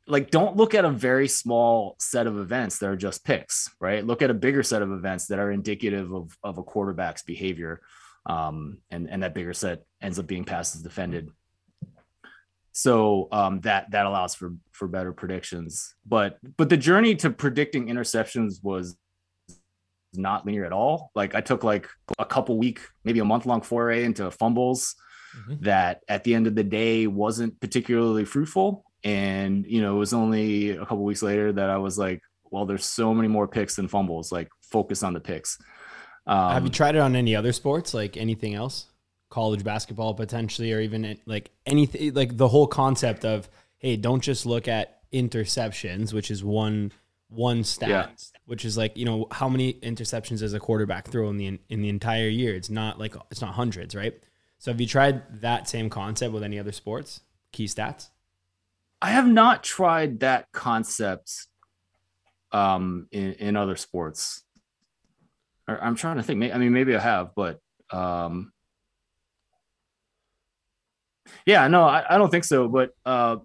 like 0.07 0.31
don't 0.31 0.57
look 0.57 0.75
at 0.75 0.85
a 0.85 0.91
very 0.91 1.27
small 1.29 1.97
set 1.99 2.27
of 2.27 2.39
events 2.39 2.79
that 2.79 2.91
are 2.91 2.97
just 2.97 3.25
picks 3.25 3.71
right? 3.81 4.05
Look 4.05 4.21
at 4.21 4.31
a 4.31 4.35
bigger 4.35 4.63
set 4.63 4.83
of 4.83 4.93
events 4.93 5.29
that 5.29 5.39
are 5.39 5.51
indicative 5.51 6.13
of, 6.13 6.37
of 6.43 6.59
a 6.59 6.63
quarterback's 6.63 7.23
behavior 7.23 7.81
um, 8.27 8.79
and 8.91 9.09
and 9.11 9.23
that 9.23 9.35
bigger 9.35 9.53
set 9.53 9.83
ends 10.01 10.19
up 10.19 10.27
being 10.27 10.45
passes 10.45 10.83
defended. 10.83 11.31
So 12.73 13.29
um, 13.31 13.61
that 13.61 13.91
that 13.93 14.07
allows 14.07 14.35
for 14.35 14.55
for 14.73 14.89
better 14.89 15.13
predictions. 15.13 15.95
But 16.07 16.39
but 16.57 16.69
the 16.69 16.77
journey 16.77 17.15
to 17.17 17.31
predicting 17.31 17.87
interceptions 17.87 18.63
was 18.63 18.97
not 20.17 20.45
linear 20.47 20.65
at 20.65 20.73
all 20.73 21.11
like 21.15 21.35
i 21.35 21.41
took 21.41 21.65
like 21.65 21.89
a 22.19 22.25
couple 22.25 22.57
week 22.59 22.81
maybe 23.05 23.19
a 23.19 23.25
month 23.25 23.47
long 23.47 23.61
foray 23.61 24.05
into 24.05 24.31
fumbles 24.31 24.95
mm-hmm. 25.37 25.63
that 25.63 26.01
at 26.09 26.25
the 26.25 26.35
end 26.35 26.47
of 26.47 26.55
the 26.55 26.65
day 26.65 27.07
wasn't 27.07 27.59
particularly 27.61 28.25
fruitful 28.25 28.85
and, 29.05 29.67
you 29.67 29.83
know, 29.83 29.97
it 29.97 29.99
was 29.99 30.15
only 30.15 30.71
a 30.71 30.81
couple 30.81 31.05
weeks 31.05 31.23
later 31.23 31.53
that 31.53 31.69
I 31.69 31.77
was 31.77 31.99
like, 31.99 32.23
well, 32.51 32.65
there's 32.65 32.87
so 32.87 33.13
many 33.13 33.29
more 33.29 33.47
picks 33.47 33.77
than 33.77 33.87
fumbles. 33.87 34.33
Like, 34.33 34.49
focus 34.63 35.03
on 35.03 35.13
the 35.13 35.21
picks. 35.21 35.59
Um, 36.27 36.53
Have 36.53 36.65
you 36.65 36.71
tried 36.71 36.97
it 36.97 37.01
on 37.01 37.15
any 37.15 37.37
other 37.37 37.53
sports, 37.53 37.93
like 37.93 38.17
anything 38.17 38.55
else? 38.55 38.87
College 39.29 39.63
basketball, 39.63 40.15
potentially, 40.15 40.73
or 40.73 40.81
even 40.81 41.19
like 41.27 41.51
anything, 41.67 42.15
like 42.15 42.37
the 42.37 42.49
whole 42.49 42.67
concept 42.67 43.27
of, 43.27 43.49
hey, 43.77 43.97
don't 43.97 44.23
just 44.23 44.47
look 44.47 44.69
at 44.69 45.01
interceptions, 45.13 46.15
which 46.15 46.31
is 46.31 46.43
one 46.43 46.93
one 47.35 47.65
stat, 47.65 47.89
yeah. 47.89 48.07
which 48.47 48.65
is 48.65 48.77
like 48.77 48.97
you 48.97 49.05
know 49.05 49.27
how 49.31 49.49
many 49.49 49.75
interceptions 49.75 50.41
does 50.41 50.55
a 50.55 50.61
quarterback 50.61 51.09
throw 51.09 51.29
in 51.29 51.37
the 51.37 51.59
in 51.69 51.83
the 51.83 51.89
entire 51.89 52.29
year? 52.29 52.55
It's 52.55 52.71
not 52.71 52.99
like 52.99 53.15
it's 53.31 53.41
not 53.41 53.55
hundreds, 53.55 53.95
right? 53.95 54.15
So 54.59 54.71
have 54.71 54.81
you 54.81 54.87
tried 54.87 55.43
that 55.43 55.69
same 55.69 55.91
concept 55.91 56.33
with 56.33 56.43
any 56.43 56.59
other 56.59 56.73
sports? 56.73 57.21
Key 57.53 57.67
stats. 57.67 58.09
I 59.03 59.11
have 59.11 59.27
not 59.27 59.63
tried 59.63 60.21
that 60.21 60.51
concept 60.53 61.47
um, 62.53 63.09
in, 63.11 63.35
in 63.35 63.57
other 63.57 63.77
sports. 63.77 64.43
I'm 65.69 65.97
trying 65.97 66.17
to 66.17 66.23
think. 66.23 66.55
I 66.55 66.59
mean, 66.59 66.73
maybe 66.73 66.97
I 66.97 67.01
have, 67.01 67.35
but 67.35 67.61
um, 67.91 68.53
yeah, 71.47 71.69
no, 71.69 71.85
I, 71.85 72.05
I 72.09 72.19
don't 72.19 72.31
think 72.31 72.45
so. 72.45 72.69
But 72.69 72.91
uh, 73.05 73.37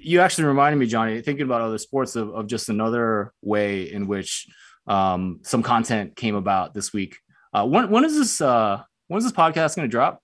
you 0.00 0.20
actually 0.20 0.44
reminded 0.44 0.78
me, 0.78 0.86
Johnny, 0.86 1.20
thinking 1.20 1.44
about 1.44 1.60
other 1.60 1.78
sports 1.78 2.16
of, 2.16 2.34
of 2.34 2.46
just 2.46 2.68
another 2.68 3.32
way 3.42 3.92
in 3.92 4.06
which 4.06 4.46
um, 4.86 5.40
some 5.42 5.62
content 5.62 6.16
came 6.16 6.34
about 6.34 6.74
this 6.74 6.92
week. 6.92 7.18
Uh, 7.52 7.66
when 7.66 7.90
when 7.90 8.04
is 8.04 8.16
this? 8.16 8.40
Uh, 8.40 8.82
when 9.08 9.18
is 9.18 9.24
this 9.24 9.32
podcast 9.32 9.76
going 9.76 9.88
to 9.88 9.90
drop? 9.90 10.22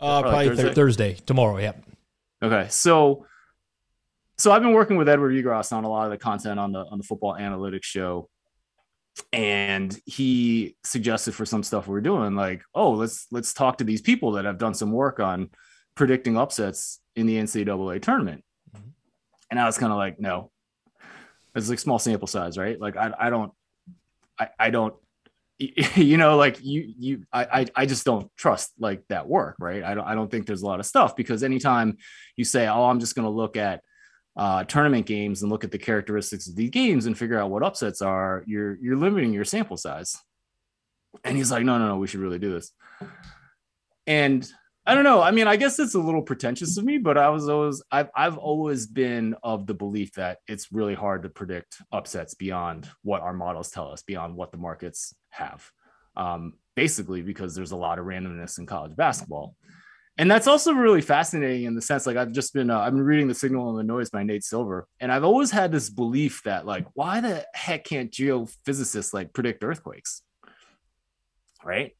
Uh, 0.00 0.22
probably 0.22 0.48
like 0.48 0.56
Thursday? 0.56 0.74
Thursday 0.74 1.14
tomorrow. 1.26 1.58
Yep. 1.58 1.84
Okay, 2.42 2.66
so 2.70 3.26
so 4.38 4.50
I've 4.50 4.62
been 4.62 4.72
working 4.72 4.96
with 4.96 5.08
Edward 5.08 5.32
Egros 5.32 5.72
on 5.72 5.84
a 5.84 5.88
lot 5.88 6.06
of 6.06 6.10
the 6.10 6.18
content 6.18 6.58
on 6.58 6.72
the 6.72 6.84
on 6.84 6.98
the 6.98 7.04
football 7.04 7.34
analytics 7.34 7.84
show. 7.84 8.28
And 9.30 9.96
he 10.06 10.74
suggested 10.84 11.34
for 11.34 11.44
some 11.44 11.62
stuff 11.62 11.86
we 11.86 11.98
are 11.98 12.00
doing, 12.00 12.34
like, 12.34 12.62
oh, 12.74 12.92
let's 12.92 13.26
let's 13.30 13.52
talk 13.52 13.78
to 13.78 13.84
these 13.84 14.00
people 14.00 14.32
that 14.32 14.46
have 14.46 14.56
done 14.56 14.72
some 14.72 14.90
work 14.90 15.20
on 15.20 15.50
predicting 15.94 16.36
upsets 16.36 16.98
in 17.14 17.26
the 17.26 17.36
NCAA 17.36 18.00
tournament. 18.00 18.42
And 19.52 19.60
I 19.60 19.66
was 19.66 19.76
kind 19.76 19.92
of 19.92 19.98
like, 19.98 20.18
no, 20.18 20.50
it's 21.54 21.68
like 21.68 21.78
small 21.78 21.98
sample 21.98 22.26
size, 22.26 22.56
right? 22.56 22.80
Like 22.80 22.96
I, 22.96 23.12
I 23.18 23.28
don't, 23.28 23.52
I, 24.40 24.48
I 24.58 24.70
don't, 24.70 24.94
you 25.58 26.16
know, 26.16 26.38
like 26.38 26.64
you, 26.64 26.90
you, 26.98 27.24
I, 27.30 27.66
I 27.76 27.84
just 27.84 28.06
don't 28.06 28.34
trust 28.34 28.72
like 28.78 29.06
that 29.10 29.28
work, 29.28 29.56
right? 29.60 29.84
I 29.84 29.92
don't, 29.92 30.06
I 30.06 30.14
don't 30.14 30.30
think 30.30 30.46
there's 30.46 30.62
a 30.62 30.66
lot 30.66 30.80
of 30.80 30.86
stuff 30.86 31.14
because 31.16 31.42
anytime 31.42 31.98
you 32.34 32.46
say, 32.46 32.66
oh, 32.66 32.84
I'm 32.84 32.98
just 32.98 33.14
going 33.14 33.26
to 33.26 33.30
look 33.30 33.58
at 33.58 33.82
uh, 34.38 34.64
tournament 34.64 35.04
games 35.04 35.42
and 35.42 35.52
look 35.52 35.64
at 35.64 35.70
the 35.70 35.76
characteristics 35.76 36.48
of 36.48 36.56
these 36.56 36.70
games 36.70 37.04
and 37.04 37.18
figure 37.18 37.38
out 37.38 37.50
what 37.50 37.62
upsets 37.62 38.00
are, 38.00 38.44
you're 38.46 38.78
you're 38.80 38.96
limiting 38.96 39.34
your 39.34 39.44
sample 39.44 39.76
size. 39.76 40.16
And 41.24 41.36
he's 41.36 41.50
like, 41.50 41.62
no, 41.62 41.76
no, 41.76 41.88
no, 41.88 41.96
we 41.98 42.06
should 42.06 42.20
really 42.20 42.38
do 42.38 42.54
this. 42.54 42.72
And 44.06 44.50
I 44.84 44.94
don't 44.94 45.04
know. 45.04 45.22
I 45.22 45.30
mean, 45.30 45.46
I 45.46 45.56
guess 45.56 45.78
it's 45.78 45.94
a 45.94 46.00
little 46.00 46.22
pretentious 46.22 46.76
of 46.76 46.84
me, 46.84 46.98
but 46.98 47.16
I 47.16 47.28
was 47.28 47.48
always 47.48 47.82
I've 47.90 48.10
I've 48.16 48.36
always 48.36 48.86
been 48.86 49.36
of 49.42 49.66
the 49.66 49.74
belief 49.74 50.14
that 50.14 50.38
it's 50.48 50.72
really 50.72 50.94
hard 50.94 51.22
to 51.22 51.28
predict 51.28 51.80
upsets 51.92 52.34
beyond 52.34 52.88
what 53.02 53.22
our 53.22 53.32
models 53.32 53.70
tell 53.70 53.92
us, 53.92 54.02
beyond 54.02 54.34
what 54.34 54.50
the 54.50 54.58
markets 54.58 55.14
have. 55.30 55.70
Um, 56.16 56.54
basically, 56.74 57.22
because 57.22 57.54
there's 57.54 57.70
a 57.70 57.76
lot 57.76 57.98
of 57.98 58.06
randomness 58.06 58.58
in 58.58 58.66
college 58.66 58.96
basketball 58.96 59.56
and 60.18 60.30
that's 60.30 60.46
also 60.46 60.72
really 60.72 61.00
fascinating 61.00 61.64
in 61.64 61.74
the 61.74 61.82
sense 61.82 62.06
like 62.06 62.16
i've 62.16 62.32
just 62.32 62.52
been 62.52 62.70
uh, 62.70 62.78
i've 62.78 62.92
been 62.92 63.02
reading 63.02 63.28
the 63.28 63.34
signal 63.34 63.70
and 63.70 63.78
the 63.78 63.82
noise 63.82 64.10
by 64.10 64.22
nate 64.22 64.44
silver 64.44 64.86
and 65.00 65.10
i've 65.10 65.24
always 65.24 65.50
had 65.50 65.72
this 65.72 65.88
belief 65.88 66.42
that 66.44 66.66
like 66.66 66.86
why 66.94 67.20
the 67.20 67.44
heck 67.54 67.84
can't 67.84 68.10
geophysicists 68.10 69.14
like 69.14 69.32
predict 69.32 69.64
earthquakes 69.64 70.22
right 71.64 71.92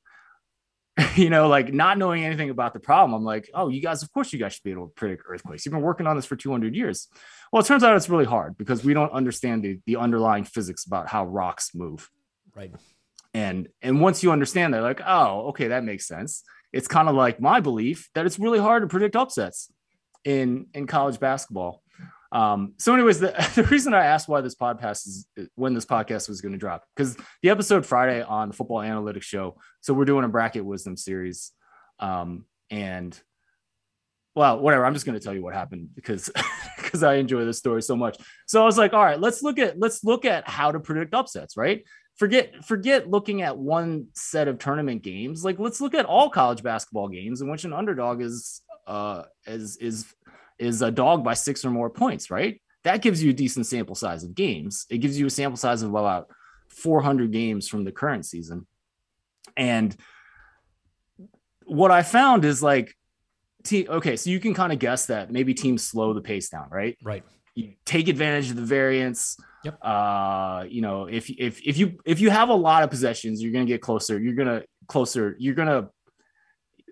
you 1.17 1.31
know 1.31 1.49
like 1.49 1.73
not 1.73 1.99
knowing 1.99 2.25
anything 2.25 2.51
about 2.51 2.73
the 2.73 2.81
problem 2.81 3.15
i'm 3.15 3.25
like 3.25 3.49
oh 3.55 3.69
you 3.69 3.81
guys 3.81 4.03
of 4.03 4.13
course 4.13 4.33
you 4.33 4.39
guys 4.39 4.55
should 4.55 4.63
be 4.63 4.71
able 4.71 4.89
to 4.89 4.95
predict 4.95 5.23
earthquakes. 5.27 5.65
You've 5.65 5.73
been 5.73 5.83
working 5.83 6.07
on 6.07 6.17
this 6.17 6.27
for 6.27 6.37
200 6.37 6.75
years. 6.75 7.09
Well 7.53 7.63
it 7.63 7.67
turns 7.67 7.85
out 7.85 7.97
it's 7.97 8.09
really 8.09 8.25
hard 8.25 8.57
because 8.57 8.85
we 8.85 8.95
don't 8.95 9.13
understand 9.13 9.65
the, 9.65 9.79
the 9.87 9.97
underlying 9.97 10.45
physics 10.45 10.85
about 10.85 11.09
how 11.09 11.25
rocks 11.25 11.75
move. 11.75 12.11
Right. 12.55 12.73
And 13.35 13.69
and 13.81 14.01
once 14.01 14.23
you 14.23 14.33
understand 14.33 14.75
that 14.75 14.83
like 14.83 15.01
oh 15.07 15.49
okay 15.49 15.69
that 15.69 15.85
makes 15.85 16.07
sense. 16.07 16.43
It's 16.73 16.89
kind 16.89 17.09
of 17.09 17.15
like 17.15 17.41
my 17.41 17.61
belief 17.61 18.09
that 18.15 18.27
it's 18.27 18.39
really 18.39 18.59
hard 18.59 18.83
to 18.83 18.89
predict 18.89 19.17
upsets 19.17 19.71
in 20.25 20.67
in 20.75 20.87
college 20.87 21.19
basketball. 21.21 21.82
Um, 22.33 22.73
so, 22.79 22.95
anyways, 22.95 23.21
the, 23.21 23.29
the 23.55 23.65
reason 23.65 23.95
I 23.95 24.07
asked 24.07 24.29
why 24.29 24.41
this 24.41 24.55
podcast 24.55 25.07
is 25.07 25.27
when 25.55 25.75
this 25.75 25.87
podcast 25.87 26.29
was 26.29 26.41
going 26.41 26.53
to 26.53 26.59
drop 26.59 26.85
because 26.97 27.17
the 27.43 27.51
episode 27.51 27.87
Friday 27.87 28.23
on 28.23 28.49
the 28.49 28.55
Football 28.55 28.79
Analytics 28.79 29.23
Show. 29.23 29.57
So 29.81 29.95
we're 29.95 30.07
doing 30.07 30.25
a 30.25 30.29
bracket 30.29 30.65
wisdom 30.65 30.97
series, 30.97 31.53
um, 31.99 32.47
and 32.71 33.19
well, 34.35 34.59
whatever. 34.59 34.87
I'm 34.87 34.95
just 34.95 35.05
going 35.05 35.19
to 35.19 35.23
tell 35.23 35.35
you 35.35 35.43
what 35.43 35.55
happened 35.55 35.91
because 35.95 36.31
because 36.79 37.03
I 37.05 37.15
enjoy 37.15 37.45
this 37.45 37.59
story 37.59 37.83
so 37.83 37.95
much. 37.95 38.17
So 38.47 38.63
I 38.63 38.65
was 38.65 38.79
like, 38.79 38.95
all 38.95 39.05
right, 39.05 39.21
let's 39.21 39.43
look 39.43 39.59
at 39.59 39.79
let's 39.79 40.03
look 40.03 40.25
at 40.25 40.49
how 40.49 40.73
to 40.73 40.81
predict 40.81 41.15
upsets, 41.15 41.57
right? 41.57 41.85
forget 42.17 42.65
forget 42.65 43.09
looking 43.09 43.43
at 43.43 43.57
one 43.57 44.07
set 44.15 44.49
of 44.49 44.59
tournament 44.59 45.03
games. 45.03 45.45
Like 45.45 45.59
let's 45.59 45.81
look 45.81 45.95
at 45.95 46.07
all 46.07 46.31
college 46.31 46.63
basketball 46.63 47.09
games 47.09 47.41
in 47.41 47.51
which 47.51 47.65
an 47.65 47.73
underdog 47.73 48.21
is 48.21 48.63
uh 48.87 49.25
is 49.47 49.77
is 49.77 50.07
is 50.63 50.83
a 50.83 50.91
dog 50.91 51.25
by 51.25 51.35
six 51.35 51.65
or 51.65 51.71
more 51.71 51.91
points, 51.91 52.31
right? 52.31 52.61
That 52.85 53.03
gives 53.03 53.23
you 53.23 53.31
a 53.31 53.35
decent 53.35 53.67
sample 53.67 53.95
size 53.95 54.25
of 54.25 54.35
games. 54.35 54.87
It 54.91 54.99
gives 54.99 55.19
you 55.19 55.27
a 55.27 55.31
sample 55.31 55.57
size 55.57 55.83
of 55.83 55.91
about 55.91 56.29
400 56.69 57.31
games 57.33 57.69
from 57.69 57.85
the 57.85 57.93
current 57.93 58.27
season. 58.27 58.67
And 59.57 59.97
what 61.65 61.91
I 61.91 62.03
found 62.03 62.45
is 62.45 62.63
like, 62.63 62.95
okay, 63.73 64.17
so 64.17 64.31
you 64.31 64.41
can 64.41 64.55
kind 64.55 64.73
of 64.73 64.79
guess 64.79 65.07
that 65.07 65.31
maybe 65.31 65.55
teams 65.55 65.85
slow 65.85 66.15
the 66.15 66.21
pace 66.21 66.49
down, 66.49 66.69
right? 66.71 66.97
Right. 67.03 67.23
You 67.55 67.75
take 67.85 68.09
advantage 68.09 68.51
of 68.51 68.57
the 68.57 68.63
variance 68.63 69.37
Yep. 69.65 69.79
Uh, 69.81 70.65
you 70.69 70.83
know, 70.83 71.07
if 71.07 71.31
if 71.31 71.61
if 71.65 71.79
you 71.79 71.99
if 72.05 72.21
you 72.21 72.31
have 72.31 72.49
a 72.49 72.55
lot 72.55 72.83
of 72.83 72.91
possessions, 72.91 73.43
you're 73.43 73.53
gonna 73.53 73.65
get 73.65 73.81
closer. 73.81 74.21
You're 74.21 74.35
gonna 74.35 74.63
closer. 74.89 75.37
You're 75.39 75.55
gonna 75.55 75.89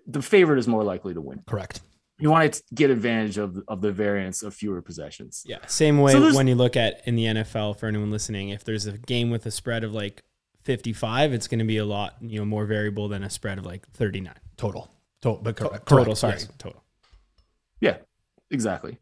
the 0.07 0.21
favorite 0.21 0.57
is 0.59 0.67
more 0.67 0.83
likely 0.83 1.13
to 1.13 1.21
win. 1.21 1.43
Correct. 1.45 1.81
You 2.21 2.29
want 2.29 2.53
to 2.53 2.63
get 2.73 2.89
advantage 2.89 3.37
of 3.37 3.61
of 3.67 3.81
the 3.81 3.91
variance 3.91 4.43
of 4.43 4.53
fewer 4.53 4.81
possessions. 4.81 5.43
Yeah. 5.45 5.57
Same 5.67 5.99
way 5.99 6.13
so 6.13 6.33
when 6.35 6.47
you 6.47 6.55
look 6.55 6.77
at 6.77 7.01
in 7.05 7.15
the 7.15 7.25
NFL 7.25 7.77
for 7.79 7.87
anyone 7.87 8.11
listening, 8.11 8.49
if 8.49 8.63
there's 8.63 8.85
a 8.85 8.97
game 8.97 9.29
with 9.31 9.45
a 9.45 9.51
spread 9.51 9.83
of 9.83 9.93
like 9.93 10.23
55, 10.63 11.33
it's 11.33 11.47
going 11.47 11.59
to 11.59 11.65
be 11.65 11.77
a 11.77 11.85
lot, 11.85 12.15
you 12.21 12.39
know, 12.39 12.45
more 12.45 12.65
variable 12.65 13.07
than 13.07 13.23
a 13.23 13.29
spread 13.29 13.57
of 13.57 13.65
like 13.65 13.87
39 13.89 14.33
total. 14.57 14.91
Total, 15.21 15.41
but 15.41 15.55
correct. 15.55 15.87
total. 15.87 16.15
Sorry, 16.15 16.33
yes. 16.33 16.47
total. 16.57 16.83
Yeah, 17.79 17.97
exactly. 18.49 18.97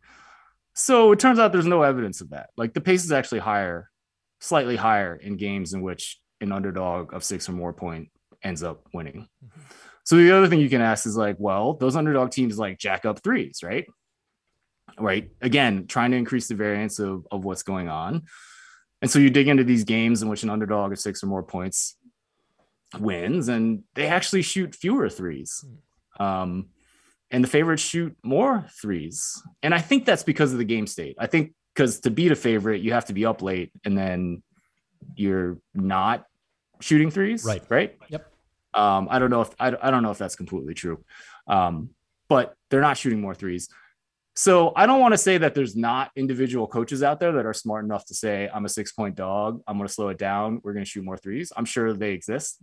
So 0.73 1.11
it 1.11 1.19
turns 1.19 1.39
out 1.39 1.51
there's 1.51 1.65
no 1.65 1.83
evidence 1.83 2.21
of 2.21 2.29
that. 2.29 2.49
Like 2.55 2.73
the 2.73 2.81
pace 2.81 3.03
is 3.03 3.11
actually 3.11 3.39
higher, 3.39 3.89
slightly 4.39 4.75
higher 4.75 5.15
in 5.15 5.35
games 5.35 5.73
in 5.73 5.81
which 5.81 6.19
an 6.41 6.51
underdog 6.51 7.13
of 7.13 7.23
six 7.23 7.49
or 7.49 7.53
more 7.53 7.73
point 7.73 8.09
ends 8.43 8.63
up 8.63 8.87
winning. 8.93 9.27
Mm-hmm. 9.45 9.61
So 10.05 10.15
the 10.15 10.31
other 10.31 10.47
thing 10.47 10.59
you 10.59 10.69
can 10.69 10.81
ask 10.81 11.05
is 11.05 11.15
like, 11.15 11.35
well, 11.39 11.73
those 11.73 11.95
underdog 11.95 12.31
teams 12.31 12.57
like 12.57 12.79
jack 12.79 13.05
up 13.05 13.23
threes, 13.23 13.59
right? 13.63 13.85
right? 14.97 15.29
Again, 15.41 15.87
trying 15.87 16.11
to 16.11 16.17
increase 16.17 16.47
the 16.47 16.55
variance 16.55 16.99
of, 16.99 17.27
of 17.31 17.45
what's 17.45 17.63
going 17.63 17.89
on. 17.89 18.23
And 19.01 19.09
so 19.09 19.19
you 19.19 19.29
dig 19.29 19.47
into 19.47 19.63
these 19.63 19.83
games 19.83 20.21
in 20.21 20.29
which 20.29 20.43
an 20.43 20.49
underdog 20.49 20.91
of 20.91 20.99
six 20.99 21.23
or 21.23 21.27
more 21.27 21.43
points 21.43 21.95
wins, 22.99 23.47
and 23.47 23.83
they 23.95 24.07
actually 24.07 24.41
shoot 24.41 24.75
fewer 24.75 25.09
threes. 25.09 25.63
Um, 26.19 26.69
and 27.31 27.43
the 27.43 27.47
favorites 27.47 27.83
shoot 27.83 28.17
more 28.23 28.65
threes. 28.81 29.41
And 29.61 29.73
I 29.73 29.79
think 29.79 30.05
that's 30.05 30.23
because 30.23 30.51
of 30.51 30.57
the 30.57 30.65
game 30.65 30.87
state. 30.87 31.15
I 31.19 31.27
think 31.27 31.53
because 31.73 31.99
to 32.01 32.11
beat 32.11 32.31
a 32.31 32.35
favorite, 32.35 32.81
you 32.81 32.93
have 32.93 33.05
to 33.05 33.13
be 33.13 33.25
up 33.25 33.41
late 33.41 33.71
and 33.85 33.97
then 33.97 34.43
you're 35.15 35.59
not 35.73 36.25
shooting 36.81 37.11
threes. 37.11 37.45
Right. 37.45 37.61
Right. 37.69 37.97
Yep. 38.09 38.33
Um, 38.79 39.07
I 39.11 39.19
don't 39.19 39.29
know 39.29 39.41
if 39.41 39.49
I, 39.59 39.75
I 39.81 39.91
don't 39.91 40.03
know 40.03 40.11
if 40.11 40.17
that's 40.17 40.37
completely 40.37 40.73
true. 40.73 41.03
Um, 41.47 41.89
but 42.29 42.55
they're 42.69 42.79
not 42.79 42.97
shooting 42.97 43.19
more 43.19 43.35
threes. 43.35 43.67
So 44.35 44.71
I 44.75 44.85
don't 44.85 45.01
want 45.01 45.13
to 45.13 45.17
say 45.17 45.37
that 45.39 45.53
there's 45.53 45.75
not 45.75 46.11
individual 46.15 46.65
coaches 46.65 47.03
out 47.03 47.19
there 47.19 47.33
that 47.33 47.45
are 47.45 47.53
smart 47.53 47.83
enough 47.83 48.05
to 48.05 48.13
say, 48.13 48.49
I'm 48.53 48.63
a 48.63 48.69
six 48.69 48.93
point 48.93 49.15
dog. 49.15 49.61
I'm 49.67 49.77
going 49.77 49.87
to 49.87 49.93
slow 49.93 50.07
it 50.09 50.17
down. 50.17 50.61
We're 50.63 50.71
going 50.71 50.85
to 50.85 50.89
shoot 50.89 51.03
more 51.03 51.17
threes. 51.17 51.51
I'm 51.57 51.65
sure 51.65 51.91
they 51.91 52.11
exist. 52.11 52.61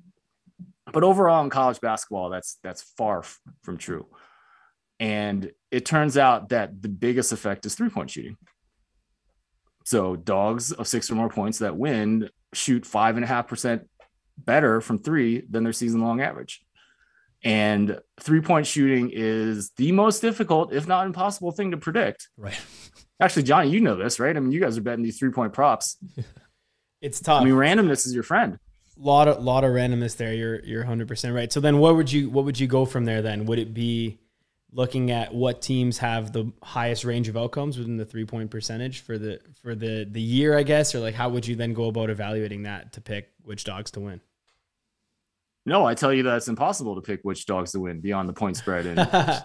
But 0.90 1.02
overall 1.05 1.44
in 1.44 1.50
college 1.50 1.81
basketball, 1.81 2.31
that's 2.31 2.59
that's 2.62 2.83
far 2.96 3.18
f- 3.18 3.38
from 3.62 3.76
true. 3.76 4.07
And 5.00 5.50
it 5.70 5.85
turns 5.85 6.16
out 6.16 6.48
that 6.48 6.81
the 6.81 6.88
biggest 6.88 7.33
effect 7.33 7.66
is 7.66 7.74
three 7.74 7.90
point 7.90 8.11
shooting. 8.11 8.38
So 9.85 10.16
dogs 10.16 10.72
of 10.72 10.88
six 10.88 11.11
or 11.11 11.16
more 11.16 11.29
points 11.29 11.59
that 11.59 11.76
win 11.76 12.31
shoot 12.55 12.87
five 12.87 13.16
and 13.16 13.24
a 13.24 13.29
half 13.29 13.48
percent 13.48 13.87
better 14.38 14.81
from 14.81 14.99
three 14.99 15.42
than 15.49 15.64
their 15.64 15.72
season 15.72 16.01
long 16.01 16.20
average. 16.20 16.62
And 17.44 18.01
three 18.20 18.40
point 18.40 18.66
shooting 18.66 19.11
is 19.12 19.70
the 19.77 19.92
most 19.92 20.20
difficult, 20.20 20.72
if 20.72 20.88
not 20.88 21.07
impossible, 21.07 21.53
thing 21.53 21.70
to 21.72 21.77
predict. 21.77 22.29
Right. 22.37 22.59
Actually, 23.20 23.44
Johnny, 23.44 23.70
you 23.70 23.81
know 23.81 23.96
this, 23.96 24.18
right? 24.18 24.37
I 24.37 24.40
mean, 24.40 24.53
you 24.53 24.61
guys 24.61 24.77
are 24.77 24.83
betting 24.83 25.05
these 25.05 25.18
three 25.18 25.31
point 25.31 25.53
props. 25.53 25.96
It's 27.03 27.20
tough. 27.20 27.42
I 27.42 27.44
mean, 27.44 27.55
randomness 27.55 28.07
is 28.07 28.14
your 28.14 28.22
friend. 28.22 28.59
lot 28.96 29.29
of 29.29 29.42
lot 29.42 29.64
of 29.64 29.70
randomness 29.70 30.16
there. 30.16 30.33
You're 30.33 30.64
you're 30.64 30.81
100 30.81 31.07
percent 31.07 31.35
right. 31.35 31.53
So 31.53 31.61
then, 31.61 31.79
what 31.79 31.94
would 31.94 32.11
you 32.11 32.31
what 32.31 32.44
would 32.46 32.59
you 32.59 32.66
go 32.66 32.85
from 32.85 33.05
there? 33.05 33.22
Then 33.22 33.44
would 33.46 33.59
it 33.59 33.75
be 33.75 34.18
looking 34.76 35.10
at 35.10 35.34
what 35.34 35.62
teams 35.62 35.96
have 35.96 36.32
the 36.34 36.52
highest 36.62 37.02
range 37.02 37.28
of 37.28 37.36
outcomes 37.36 37.78
within 37.78 37.96
the 37.96 38.04
three 38.04 38.26
point 38.26 38.50
percentage 38.50 39.00
for 39.00 39.16
the 39.16 39.40
for 39.62 39.74
the 39.74 40.06
the 40.10 40.20
year, 40.20 40.56
I 40.56 40.62
guess, 40.62 40.94
or 40.94 41.00
like 41.00 41.14
how 41.14 41.30
would 41.30 41.46
you 41.46 41.56
then 41.56 41.72
go 41.72 41.86
about 41.88 42.10
evaluating 42.10 42.64
that 42.64 42.92
to 42.92 43.00
pick 43.00 43.30
which 43.42 43.64
dogs 43.64 43.90
to 43.92 44.00
win? 44.00 44.20
No, 45.64 45.84
I 45.84 45.94
tell 45.94 46.12
you 46.12 46.22
that 46.24 46.36
it's 46.36 46.48
impossible 46.48 46.94
to 46.94 47.00
pick 47.00 47.20
which 47.22 47.46
dogs 47.46 47.72
to 47.72 47.80
win 47.80 48.00
beyond 48.00 48.28
the 48.28 48.32
point 48.32 48.56
spread. 48.56 48.86
And 48.86 48.98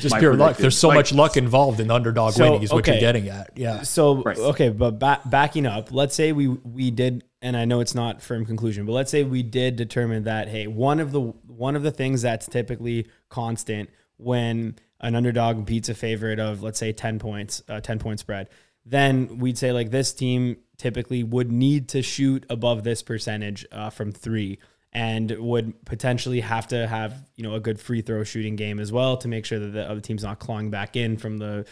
Just 0.00 0.16
pure 0.18 0.34
luck. 0.34 0.56
There's 0.56 0.78
so 0.78 0.88
like- 0.88 0.96
much 0.96 1.12
luck 1.12 1.36
involved 1.36 1.80
in 1.80 1.90
underdog 1.90 2.32
So, 2.34 2.44
winning, 2.44 2.62
is 2.62 2.72
what 2.72 2.80
okay. 2.84 2.92
you're 2.92 3.00
getting 3.00 3.28
at. 3.28 3.50
Yeah. 3.56 3.82
So 3.82 4.22
Right. 4.22 4.38
okay, 4.38 4.68
but 4.68 4.98
ba- 5.00 5.20
backing 5.26 5.66
up, 5.66 5.92
let's 5.92 6.14
say 6.14 6.32
we 6.32 6.46
we 6.48 6.90
did, 6.90 7.24
and 7.42 7.56
I 7.56 7.64
know 7.64 7.80
it's 7.80 7.94
not 7.94 8.22
firm 8.22 8.46
conclusion, 8.46 8.86
but 8.86 8.92
let's 8.92 9.10
say 9.10 9.24
we 9.24 9.42
did 9.42 9.76
determine 9.76 10.24
that 10.24 10.48
hey, 10.48 10.66
one 10.68 11.00
of 11.00 11.10
the 11.12 11.20
one 11.20 11.76
of 11.76 11.82
the 11.82 11.90
things 11.90 12.22
that's 12.22 12.46
typically 12.46 13.08
constant 13.28 13.90
when 14.20 14.76
an 15.00 15.14
underdog 15.14 15.64
beats 15.64 15.88
a 15.88 15.94
favorite 15.94 16.38
of 16.38 16.62
let's 16.62 16.78
say 16.78 16.92
ten 16.92 17.18
points, 17.18 17.62
uh, 17.68 17.80
ten 17.80 17.98
point 17.98 18.20
spread, 18.20 18.48
then 18.84 19.38
we'd 19.38 19.58
say 19.58 19.72
like 19.72 19.90
this 19.90 20.12
team 20.12 20.56
typically 20.76 21.22
would 21.22 21.50
need 21.50 21.88
to 21.90 22.02
shoot 22.02 22.44
above 22.50 22.84
this 22.84 23.02
percentage 23.02 23.66
uh, 23.72 23.90
from 23.90 24.12
three. 24.12 24.58
And 24.92 25.30
would 25.38 25.84
potentially 25.84 26.40
have 26.40 26.66
to 26.68 26.84
have 26.84 27.14
you 27.36 27.44
know 27.44 27.54
a 27.54 27.60
good 27.60 27.78
free 27.78 28.02
throw 28.02 28.24
shooting 28.24 28.56
game 28.56 28.80
as 28.80 28.90
well 28.90 29.16
to 29.18 29.28
make 29.28 29.46
sure 29.46 29.60
that 29.60 29.68
the 29.68 29.88
other 29.88 30.00
team's 30.00 30.24
not 30.24 30.40
clawing 30.40 30.68
back 30.68 30.96
in 30.96 31.16
from 31.16 31.38
the 31.38 31.64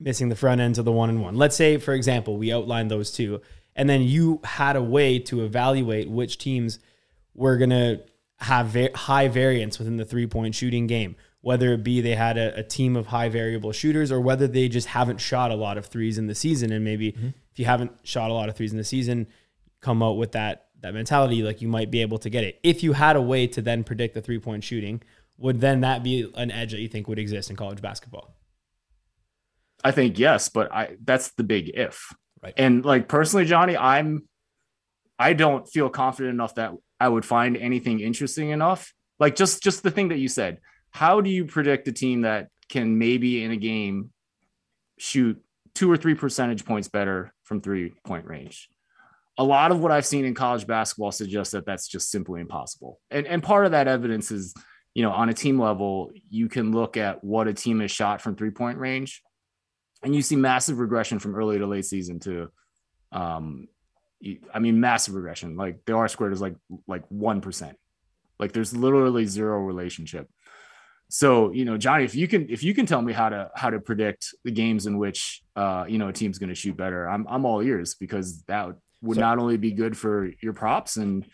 missing 0.00 0.28
the 0.28 0.36
front 0.36 0.60
end 0.60 0.74
to 0.74 0.82
the 0.82 0.92
one 0.92 1.08
and 1.08 1.22
one. 1.22 1.36
Let's 1.36 1.56
say, 1.56 1.78
for 1.78 1.94
example, 1.94 2.36
we 2.36 2.52
outlined 2.52 2.90
those 2.90 3.12
two, 3.12 3.40
and 3.74 3.88
then 3.88 4.02
you 4.02 4.40
had 4.44 4.76
a 4.76 4.82
way 4.82 5.18
to 5.20 5.44
evaluate 5.44 6.10
which 6.10 6.38
teams 6.38 6.78
were 7.34 7.58
to 7.58 8.00
have 8.38 8.76
high 8.94 9.28
variance 9.28 9.78
within 9.78 9.96
the 9.96 10.04
three 10.04 10.26
point 10.26 10.54
shooting 10.54 10.86
game, 10.86 11.16
whether 11.46 11.72
it 11.72 11.84
be 11.84 12.00
they 12.00 12.16
had 12.16 12.36
a, 12.36 12.58
a 12.58 12.62
team 12.64 12.96
of 12.96 13.06
high 13.06 13.28
variable 13.28 13.70
shooters 13.70 14.10
or 14.10 14.20
whether 14.20 14.48
they 14.48 14.68
just 14.68 14.88
haven't 14.88 15.18
shot 15.18 15.52
a 15.52 15.54
lot 15.54 15.78
of 15.78 15.86
threes 15.86 16.18
in 16.18 16.26
the 16.26 16.34
season. 16.34 16.72
And 16.72 16.84
maybe 16.84 17.12
mm-hmm. 17.12 17.28
if 17.28 17.58
you 17.60 17.64
haven't 17.64 17.92
shot 18.02 18.32
a 18.32 18.34
lot 18.34 18.48
of 18.48 18.56
threes 18.56 18.72
in 18.72 18.78
the 18.78 18.82
season, 18.82 19.28
come 19.80 20.02
out 20.02 20.16
with 20.16 20.32
that 20.32 20.70
that 20.80 20.92
mentality, 20.92 21.44
like 21.44 21.62
you 21.62 21.68
might 21.68 21.88
be 21.88 22.02
able 22.02 22.18
to 22.18 22.28
get 22.28 22.42
it. 22.42 22.58
If 22.64 22.82
you 22.82 22.94
had 22.94 23.14
a 23.14 23.22
way 23.22 23.46
to 23.46 23.62
then 23.62 23.84
predict 23.84 24.14
the 24.14 24.20
three 24.20 24.40
point 24.40 24.64
shooting, 24.64 25.00
would 25.38 25.60
then 25.60 25.82
that 25.82 26.02
be 26.02 26.28
an 26.34 26.50
edge 26.50 26.72
that 26.72 26.80
you 26.80 26.88
think 26.88 27.06
would 27.06 27.20
exist 27.20 27.48
in 27.48 27.54
college 27.54 27.80
basketball? 27.80 28.34
I 29.84 29.92
think 29.92 30.18
yes, 30.18 30.48
but 30.48 30.72
I 30.72 30.96
that's 31.04 31.30
the 31.34 31.44
big 31.44 31.70
if. 31.74 32.12
Right. 32.42 32.54
And 32.56 32.84
like 32.84 33.06
personally, 33.06 33.44
Johnny, 33.44 33.76
I'm 33.76 34.26
I 35.16 35.32
don't 35.32 35.64
feel 35.64 35.90
confident 35.90 36.34
enough 36.34 36.56
that 36.56 36.72
I 36.98 37.08
would 37.08 37.24
find 37.24 37.56
anything 37.56 38.00
interesting 38.00 38.50
enough. 38.50 38.92
Like 39.20 39.36
just 39.36 39.62
just 39.62 39.84
the 39.84 39.92
thing 39.92 40.08
that 40.08 40.18
you 40.18 40.26
said. 40.26 40.58
How 40.96 41.20
do 41.20 41.28
you 41.28 41.44
predict 41.44 41.86
a 41.88 41.92
team 41.92 42.22
that 42.22 42.48
can 42.70 42.98
maybe 42.98 43.44
in 43.44 43.50
a 43.50 43.56
game 43.56 44.10
shoot 44.98 45.38
two 45.74 45.90
or 45.90 45.98
three 45.98 46.14
percentage 46.14 46.64
points 46.64 46.88
better 46.88 47.34
from 47.42 47.60
three 47.60 47.92
point 48.04 48.26
range? 48.26 48.70
A 49.36 49.44
lot 49.44 49.72
of 49.72 49.80
what 49.80 49.92
I've 49.92 50.06
seen 50.06 50.24
in 50.24 50.32
college 50.32 50.66
basketball 50.66 51.12
suggests 51.12 51.52
that 51.52 51.66
that's 51.66 51.86
just 51.86 52.10
simply 52.10 52.40
impossible. 52.40 52.98
And 53.10 53.26
and 53.26 53.42
part 53.42 53.66
of 53.66 53.72
that 53.72 53.88
evidence 53.88 54.30
is, 54.30 54.54
you 54.94 55.02
know, 55.02 55.12
on 55.12 55.28
a 55.28 55.34
team 55.34 55.60
level, 55.60 56.12
you 56.30 56.48
can 56.48 56.72
look 56.72 56.96
at 56.96 57.22
what 57.22 57.46
a 57.46 57.52
team 57.52 57.80
has 57.80 57.90
shot 57.90 58.22
from 58.22 58.34
three 58.34 58.50
point 58.50 58.78
range 58.78 59.22
and 60.02 60.14
you 60.14 60.22
see 60.22 60.36
massive 60.36 60.78
regression 60.78 61.18
from 61.18 61.34
early 61.34 61.58
to 61.58 61.66
late 61.66 61.84
season 61.84 62.20
to 62.20 62.48
um 63.12 63.68
i 64.52 64.58
mean 64.58 64.80
massive 64.80 65.14
regression 65.14 65.56
like 65.56 65.84
the 65.84 65.92
r 65.92 66.08
squared 66.08 66.32
is 66.32 66.40
like 66.40 66.56
like 66.86 67.06
1% 67.10 67.74
like 68.38 68.52
there's 68.52 68.74
literally 68.74 69.26
zero 69.26 69.58
relationship 69.58 70.28
so 71.08 71.52
you 71.52 71.64
know 71.64 71.76
johnny 71.76 72.04
if 72.04 72.14
you 72.14 72.26
can 72.26 72.48
if 72.50 72.62
you 72.62 72.74
can 72.74 72.84
tell 72.86 73.00
me 73.00 73.12
how 73.12 73.28
to 73.28 73.50
how 73.54 73.70
to 73.70 73.78
predict 73.80 74.34
the 74.44 74.50
games 74.50 74.86
in 74.86 74.98
which 74.98 75.42
uh 75.54 75.84
you 75.88 75.98
know 75.98 76.08
a 76.08 76.12
team's 76.12 76.38
going 76.38 76.48
to 76.48 76.54
shoot 76.54 76.76
better 76.76 77.08
i'm 77.08 77.26
i'm 77.28 77.44
all 77.44 77.60
ears 77.62 77.94
because 77.94 78.42
that 78.44 78.66
would 79.02 79.16
So- 79.16 79.20
not 79.20 79.38
only 79.38 79.56
be 79.56 79.72
good 79.72 79.96
for 79.96 80.30
your 80.42 80.52
props 80.52 80.96
and 80.96 81.24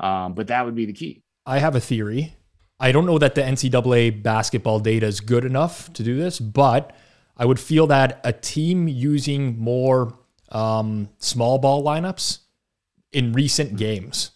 um 0.00 0.34
but 0.34 0.46
that 0.48 0.64
would 0.64 0.74
be 0.74 0.86
the 0.86 0.92
key 0.92 1.22
I 1.48 1.60
have 1.60 1.76
a 1.76 1.80
theory. 1.80 2.34
I 2.80 2.90
don't 2.90 3.06
know 3.06 3.18
that 3.18 3.36
the 3.36 3.40
NCAA 3.40 4.20
basketball 4.20 4.80
data 4.80 5.06
is 5.06 5.20
good 5.20 5.44
enough 5.44 5.92
to 5.92 6.02
do 6.02 6.16
this, 6.18 6.40
but 6.40 6.92
I 7.36 7.44
would 7.44 7.60
feel 7.60 7.86
that 7.86 8.20
a 8.24 8.32
team 8.32 8.88
using 8.88 9.56
more 9.56 10.18
um, 10.50 11.08
small 11.18 11.58
ball 11.58 11.84
lineups 11.84 12.40
in 13.12 13.32
recent 13.32 13.76
games 13.76 14.32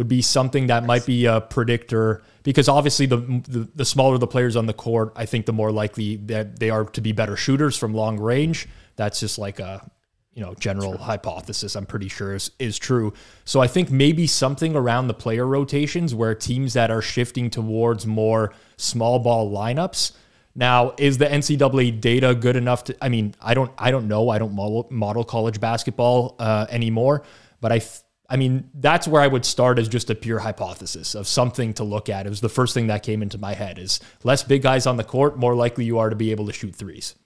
would 0.00 0.08
be 0.08 0.22
something 0.22 0.68
that 0.68 0.86
might 0.86 1.04
be 1.04 1.26
a 1.26 1.42
predictor 1.42 2.22
because 2.42 2.70
obviously 2.70 3.04
the, 3.04 3.18
the 3.18 3.68
the 3.74 3.84
smaller 3.84 4.16
the 4.16 4.26
players 4.26 4.56
on 4.56 4.64
the 4.64 4.72
court, 4.72 5.12
I 5.14 5.26
think 5.26 5.44
the 5.44 5.52
more 5.52 5.70
likely 5.70 6.16
that 6.24 6.58
they 6.58 6.70
are 6.70 6.86
to 6.86 7.02
be 7.02 7.12
better 7.12 7.36
shooters 7.36 7.76
from 7.76 7.92
long 7.92 8.18
range. 8.18 8.66
That's 8.96 9.20
just 9.20 9.38
like 9.38 9.60
a 9.60 9.90
you 10.32 10.40
know 10.40 10.54
general 10.54 10.96
hypothesis 10.96 11.76
i'm 11.76 11.84
pretty 11.84 12.08
sure 12.08 12.34
is, 12.34 12.50
is 12.58 12.78
true. 12.78 13.12
So 13.44 13.60
i 13.60 13.66
think 13.66 13.90
maybe 13.90 14.26
something 14.26 14.74
around 14.74 15.08
the 15.08 15.12
player 15.12 15.46
rotations 15.46 16.14
where 16.14 16.34
teams 16.34 16.72
that 16.72 16.90
are 16.90 17.02
shifting 17.02 17.50
towards 17.50 18.06
more 18.06 18.54
small 18.78 19.18
ball 19.18 19.50
lineups. 19.52 20.12
Now 20.54 20.94
is 20.96 21.18
the 21.18 21.26
ncaa 21.26 22.00
data 22.00 22.34
good 22.34 22.56
enough 22.56 22.84
to 22.84 22.96
i 23.04 23.10
mean 23.10 23.34
i 23.42 23.52
don't 23.52 23.70
i 23.76 23.90
don't 23.90 24.08
know. 24.08 24.30
I 24.30 24.38
don't 24.38 24.54
model, 24.54 24.86
model 24.90 25.24
college 25.24 25.60
basketball 25.60 26.36
uh, 26.38 26.64
anymore 26.70 27.22
but 27.60 27.70
i 27.70 27.80
th- 27.80 28.00
I 28.30 28.36
mean, 28.36 28.70
that's 28.74 29.08
where 29.08 29.20
I 29.20 29.26
would 29.26 29.44
start 29.44 29.78
as 29.78 29.88
just 29.88 30.08
a 30.08 30.14
pure 30.14 30.38
hypothesis 30.38 31.14
of 31.16 31.26
something 31.26 31.74
to 31.74 31.84
look 31.84 32.08
at. 32.08 32.26
It 32.26 32.28
was 32.30 32.40
the 32.40 32.48
first 32.48 32.74
thing 32.74 32.86
that 32.86 33.02
came 33.02 33.22
into 33.22 33.38
my 33.38 33.54
head 33.54 33.78
is 33.78 33.98
less 34.22 34.42
big 34.44 34.62
guys 34.62 34.86
on 34.86 34.96
the 34.96 35.04
court, 35.04 35.36
more 35.36 35.54
likely 35.56 35.84
you 35.84 35.98
are 35.98 36.08
to 36.08 36.16
be 36.16 36.30
able 36.30 36.46
to 36.46 36.52
shoot 36.52 36.74
threes. 36.76 37.16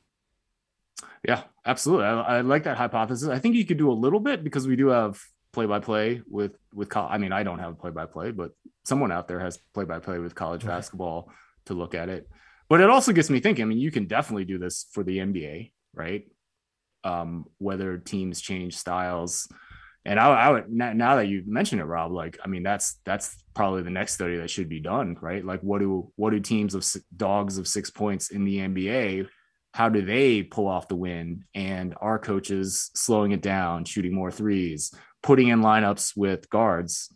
Yeah, 1.27 1.43
absolutely. 1.65 2.07
I, 2.07 2.39
I 2.39 2.41
like 2.41 2.65
that 2.65 2.77
hypothesis. 2.77 3.29
I 3.29 3.39
think 3.39 3.55
you 3.55 3.65
could 3.65 3.79
do 3.79 3.91
a 3.91 3.93
little 3.93 4.21
bit 4.21 4.43
because 4.45 4.67
we 4.67 4.77
do 4.77 4.89
have 4.89 5.21
play 5.53 5.67
by 5.67 5.79
play 5.79 6.23
with 6.29 6.57
with. 6.75 6.89
col- 6.89 7.09
I 7.11 7.19
mean, 7.19 7.33
I 7.33 7.43
don't 7.43 7.59
have 7.59 7.79
play 7.79 7.91
by 7.91 8.07
play, 8.07 8.31
but 8.31 8.53
someone 8.85 9.13
out 9.13 9.29
there 9.29 9.41
has 9.41 9.59
play 9.73 9.85
by 9.85 9.99
play 9.99 10.19
with 10.19 10.35
college 10.35 10.65
Right. 10.65 10.75
basketball 10.77 11.31
to 11.67 11.75
look 11.75 11.95
at 11.95 12.09
it. 12.09 12.29
But 12.69 12.81
it 12.81 12.91
also 12.91 13.13
gets 13.13 13.31
me 13.31 13.41
thinking. 13.41 13.63
I 13.63 13.67
mean, 13.67 13.79
you 13.79 13.91
can 13.91 14.07
definitely 14.07 14.45
do 14.45 14.59
this 14.59 14.87
for 14.93 15.03
the 15.03 15.19
NBA, 15.19 15.73
right? 15.95 16.25
Um, 17.05 17.47
whether 17.59 17.99
teams 17.99 18.41
change 18.41 18.77
styles, 18.77 19.49
and 20.05 20.21
I, 20.21 20.29
I 20.29 20.51
would 20.51 20.71
now 20.71 21.17
that 21.17 21.29
you 21.29 21.43
mentioned 21.47 21.81
it, 21.81 21.85
Rob, 21.85 22.13
like 22.13 22.39
I 22.45 22.49
mean, 22.49 22.63
that's 22.63 23.01
that's 23.05 23.37
probably 23.55 23.83
the 23.83 23.91
next 23.91 24.15
study 24.15 24.37
that 24.37 24.51
should 24.51 24.69
be 24.69 24.81
done, 24.81 25.17
right? 25.21 25.45
Like, 25.45 25.61
what 25.61 25.81
do 25.81 26.13
what 26.17 26.31
do 26.31 26.41
teams 26.41 26.75
of 26.75 26.87
dogs 27.17 27.59
of 27.59 27.67
six 27.67 27.91
points 27.91 28.31
in 28.31 28.45
the 28.45 28.59
NBA 28.59 29.29
how 29.75 29.89
do 29.89 30.03
they 30.03 30.45
pull 30.45 30.69
off 30.69 30.87
the 30.87 30.95
win? 30.95 31.45
And 31.53 31.97
our 32.01 32.17
coaches 32.17 32.93
slowing 32.95 33.33
it 33.33 33.43
down, 33.43 33.85
shooting 33.85 34.15
more 34.15 34.31
threes, 34.31 34.95
putting 35.21 35.49
in 35.49 35.63
lineups 35.63 36.17
with 36.17 36.49
guards. 36.49 37.13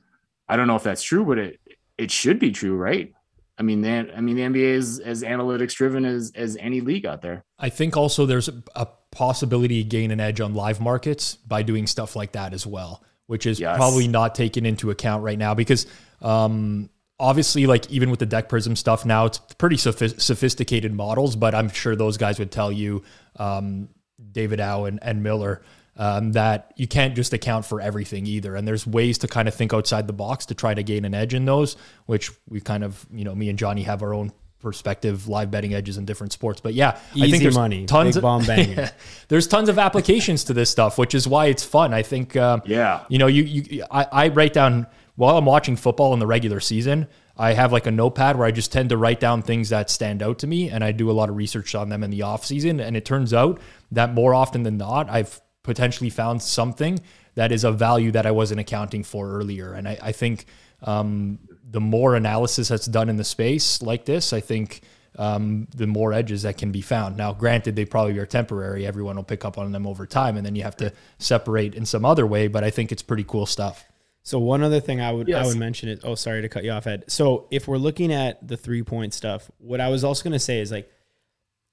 I 0.48 0.56
don't 0.56 0.66
know 0.66 0.74
if 0.74 0.82
that's 0.82 1.04
true, 1.04 1.24
but 1.24 1.38
it 1.38 1.60
it 1.96 2.10
should 2.10 2.40
be 2.40 2.50
true, 2.50 2.76
right? 2.76 3.12
I 3.58 3.62
mean, 3.62 3.80
the, 3.80 4.12
I 4.14 4.20
mean, 4.20 4.36
the 4.36 4.42
NBA 4.42 4.74
is 4.74 4.98
as 4.98 5.22
analytics 5.22 5.74
driven 5.74 6.04
as 6.04 6.32
as 6.34 6.56
any 6.56 6.80
league 6.80 7.06
out 7.06 7.22
there. 7.22 7.44
I 7.60 7.68
think 7.68 7.96
also 7.96 8.26
there's 8.26 8.50
a 8.74 8.88
possibility 9.18 9.82
to 9.82 9.88
gain 9.88 10.10
an 10.12 10.20
edge 10.20 10.40
on 10.40 10.54
live 10.54 10.80
markets 10.80 11.34
by 11.34 11.62
doing 11.62 11.86
stuff 11.86 12.14
like 12.14 12.32
that 12.32 12.54
as 12.54 12.64
well, 12.66 13.02
which 13.26 13.46
is 13.46 13.58
Yes. 13.58 13.76
probably 13.76 14.06
not 14.06 14.34
taken 14.34 14.64
into 14.64 14.90
account 14.90 15.24
right 15.24 15.38
now 15.38 15.54
because 15.54 15.86
um, 16.22 16.88
obviously, 17.18 17.66
like 17.66 17.90
even 17.90 18.10
with 18.10 18.20
the 18.20 18.26
deck 18.26 18.48
prism 18.48 18.76
stuff 18.76 19.04
now, 19.04 19.26
it's 19.26 19.38
pretty 19.58 19.76
sophi- 19.76 20.20
sophisticated 20.20 20.92
models, 20.94 21.36
but 21.36 21.54
I'm 21.54 21.68
sure 21.68 21.96
those 21.96 22.16
guys 22.16 22.38
would 22.38 22.52
tell 22.52 22.70
you, 22.72 23.02
um, 23.36 23.88
David 24.32 24.60
Howe 24.60 24.84
and, 24.84 24.98
and 25.02 25.22
Miller, 25.22 25.62
um, 25.96 26.32
that 26.32 26.72
you 26.76 26.86
can't 26.86 27.16
just 27.16 27.32
account 27.32 27.64
for 27.64 27.80
everything 27.80 28.24
either. 28.26 28.54
And 28.54 28.66
there's 28.68 28.86
ways 28.86 29.18
to 29.18 29.28
kind 29.28 29.48
of 29.48 29.54
think 29.54 29.74
outside 29.74 30.06
the 30.06 30.12
box 30.12 30.46
to 30.46 30.54
try 30.54 30.72
to 30.74 30.82
gain 30.84 31.04
an 31.04 31.12
edge 31.14 31.34
in 31.34 31.44
those, 31.44 31.76
which 32.06 32.30
we 32.48 32.60
kind 32.60 32.84
of, 32.84 33.04
you 33.12 33.24
know, 33.24 33.34
me 33.34 33.48
and 33.48 33.58
Johnny 33.58 33.82
have 33.82 34.02
our 34.02 34.14
own 34.14 34.32
perspective 34.60 35.28
live 35.28 35.50
betting 35.50 35.74
edges 35.74 35.98
in 35.98 36.04
different 36.04 36.32
sports. 36.32 36.60
But 36.60 36.74
yeah, 36.74 36.98
I 37.14 37.30
think 37.30 37.42
there's 37.42 37.54
money, 37.54 37.86
tons 37.86 38.10
big 38.10 38.16
of 38.16 38.22
bomb 38.22 38.44
banger. 38.44 38.90
there's 39.28 39.46
tons 39.46 39.68
of 39.68 39.78
applications 39.78 40.44
to 40.44 40.54
this 40.54 40.70
stuff, 40.70 40.98
which 40.98 41.14
is 41.14 41.28
why 41.28 41.46
it's 41.46 41.64
fun. 41.64 41.94
I 41.94 42.02
think, 42.02 42.36
um, 42.36 42.62
Yeah. 42.64 43.04
you 43.08 43.18
know, 43.18 43.26
you, 43.26 43.42
you 43.44 43.84
I, 43.90 44.06
I 44.10 44.28
write 44.28 44.52
down 44.52 44.86
while 45.16 45.36
I'm 45.38 45.44
watching 45.44 45.76
football 45.76 46.12
in 46.12 46.18
the 46.20 46.26
regular 46.26 46.60
season. 46.60 47.06
I 47.36 47.52
have 47.52 47.72
like 47.72 47.86
a 47.86 47.92
notepad 47.92 48.36
where 48.36 48.46
I 48.48 48.50
just 48.50 48.72
tend 48.72 48.88
to 48.88 48.96
write 48.96 49.20
down 49.20 49.42
things 49.42 49.68
that 49.68 49.90
stand 49.90 50.22
out 50.24 50.40
to 50.40 50.46
me, 50.48 50.70
and 50.70 50.82
I 50.82 50.90
do 50.90 51.08
a 51.08 51.12
lot 51.12 51.28
of 51.28 51.36
research 51.36 51.74
on 51.76 51.88
them 51.88 52.02
in 52.02 52.10
the 52.10 52.22
off 52.22 52.44
season. 52.44 52.80
And 52.80 52.96
it 52.96 53.04
turns 53.04 53.32
out 53.32 53.60
that 53.92 54.12
more 54.12 54.34
often 54.34 54.64
than 54.64 54.76
not, 54.76 55.08
I've 55.08 55.40
potentially 55.62 56.10
found 56.10 56.42
something 56.42 56.98
that 57.36 57.52
is 57.52 57.62
of 57.62 57.78
value 57.78 58.10
that 58.10 58.26
I 58.26 58.32
wasn't 58.32 58.58
accounting 58.58 59.04
for 59.04 59.30
earlier. 59.30 59.72
And 59.72 59.86
I, 59.86 59.98
I 60.02 60.12
think 60.12 60.46
um, 60.82 61.38
the 61.70 61.80
more 61.80 62.14
analysis 62.14 62.68
that's 62.68 62.86
done 62.86 63.08
in 63.08 63.16
the 63.16 63.24
space 63.24 63.82
like 63.82 64.04
this, 64.04 64.32
I 64.32 64.40
think 64.40 64.82
um, 65.18 65.66
the 65.74 65.86
more 65.86 66.12
edges 66.12 66.42
that 66.42 66.56
can 66.56 66.70
be 66.70 66.80
found. 66.80 67.16
Now, 67.16 67.32
granted, 67.32 67.76
they 67.76 67.84
probably 67.84 68.18
are 68.18 68.26
temporary. 68.26 68.86
Everyone 68.86 69.16
will 69.16 69.24
pick 69.24 69.44
up 69.44 69.58
on 69.58 69.72
them 69.72 69.86
over 69.86 70.06
time, 70.06 70.36
and 70.36 70.46
then 70.46 70.54
you 70.54 70.62
have 70.62 70.76
to 70.76 70.92
separate 71.18 71.74
in 71.74 71.84
some 71.84 72.04
other 72.04 72.26
way. 72.26 72.48
But 72.48 72.64
I 72.64 72.70
think 72.70 72.92
it's 72.92 73.02
pretty 73.02 73.24
cool 73.24 73.46
stuff. 73.46 73.84
So 74.22 74.38
one 74.38 74.62
other 74.62 74.80
thing 74.80 75.00
I 75.00 75.10
would 75.10 75.32
I 75.32 75.46
would 75.46 75.56
mention 75.56 75.88
is 75.88 76.00
oh 76.04 76.14
sorry 76.14 76.42
to 76.42 76.48
cut 76.50 76.62
you 76.62 76.70
off 76.70 76.86
Ed. 76.86 77.04
So 77.08 77.48
if 77.50 77.66
we're 77.66 77.78
looking 77.78 78.12
at 78.12 78.46
the 78.46 78.56
three 78.58 78.82
point 78.82 79.14
stuff, 79.14 79.50
what 79.58 79.80
I 79.80 79.88
was 79.88 80.04
also 80.04 80.22
going 80.22 80.34
to 80.34 80.38
say 80.38 80.60
is 80.60 80.70
like 80.70 80.90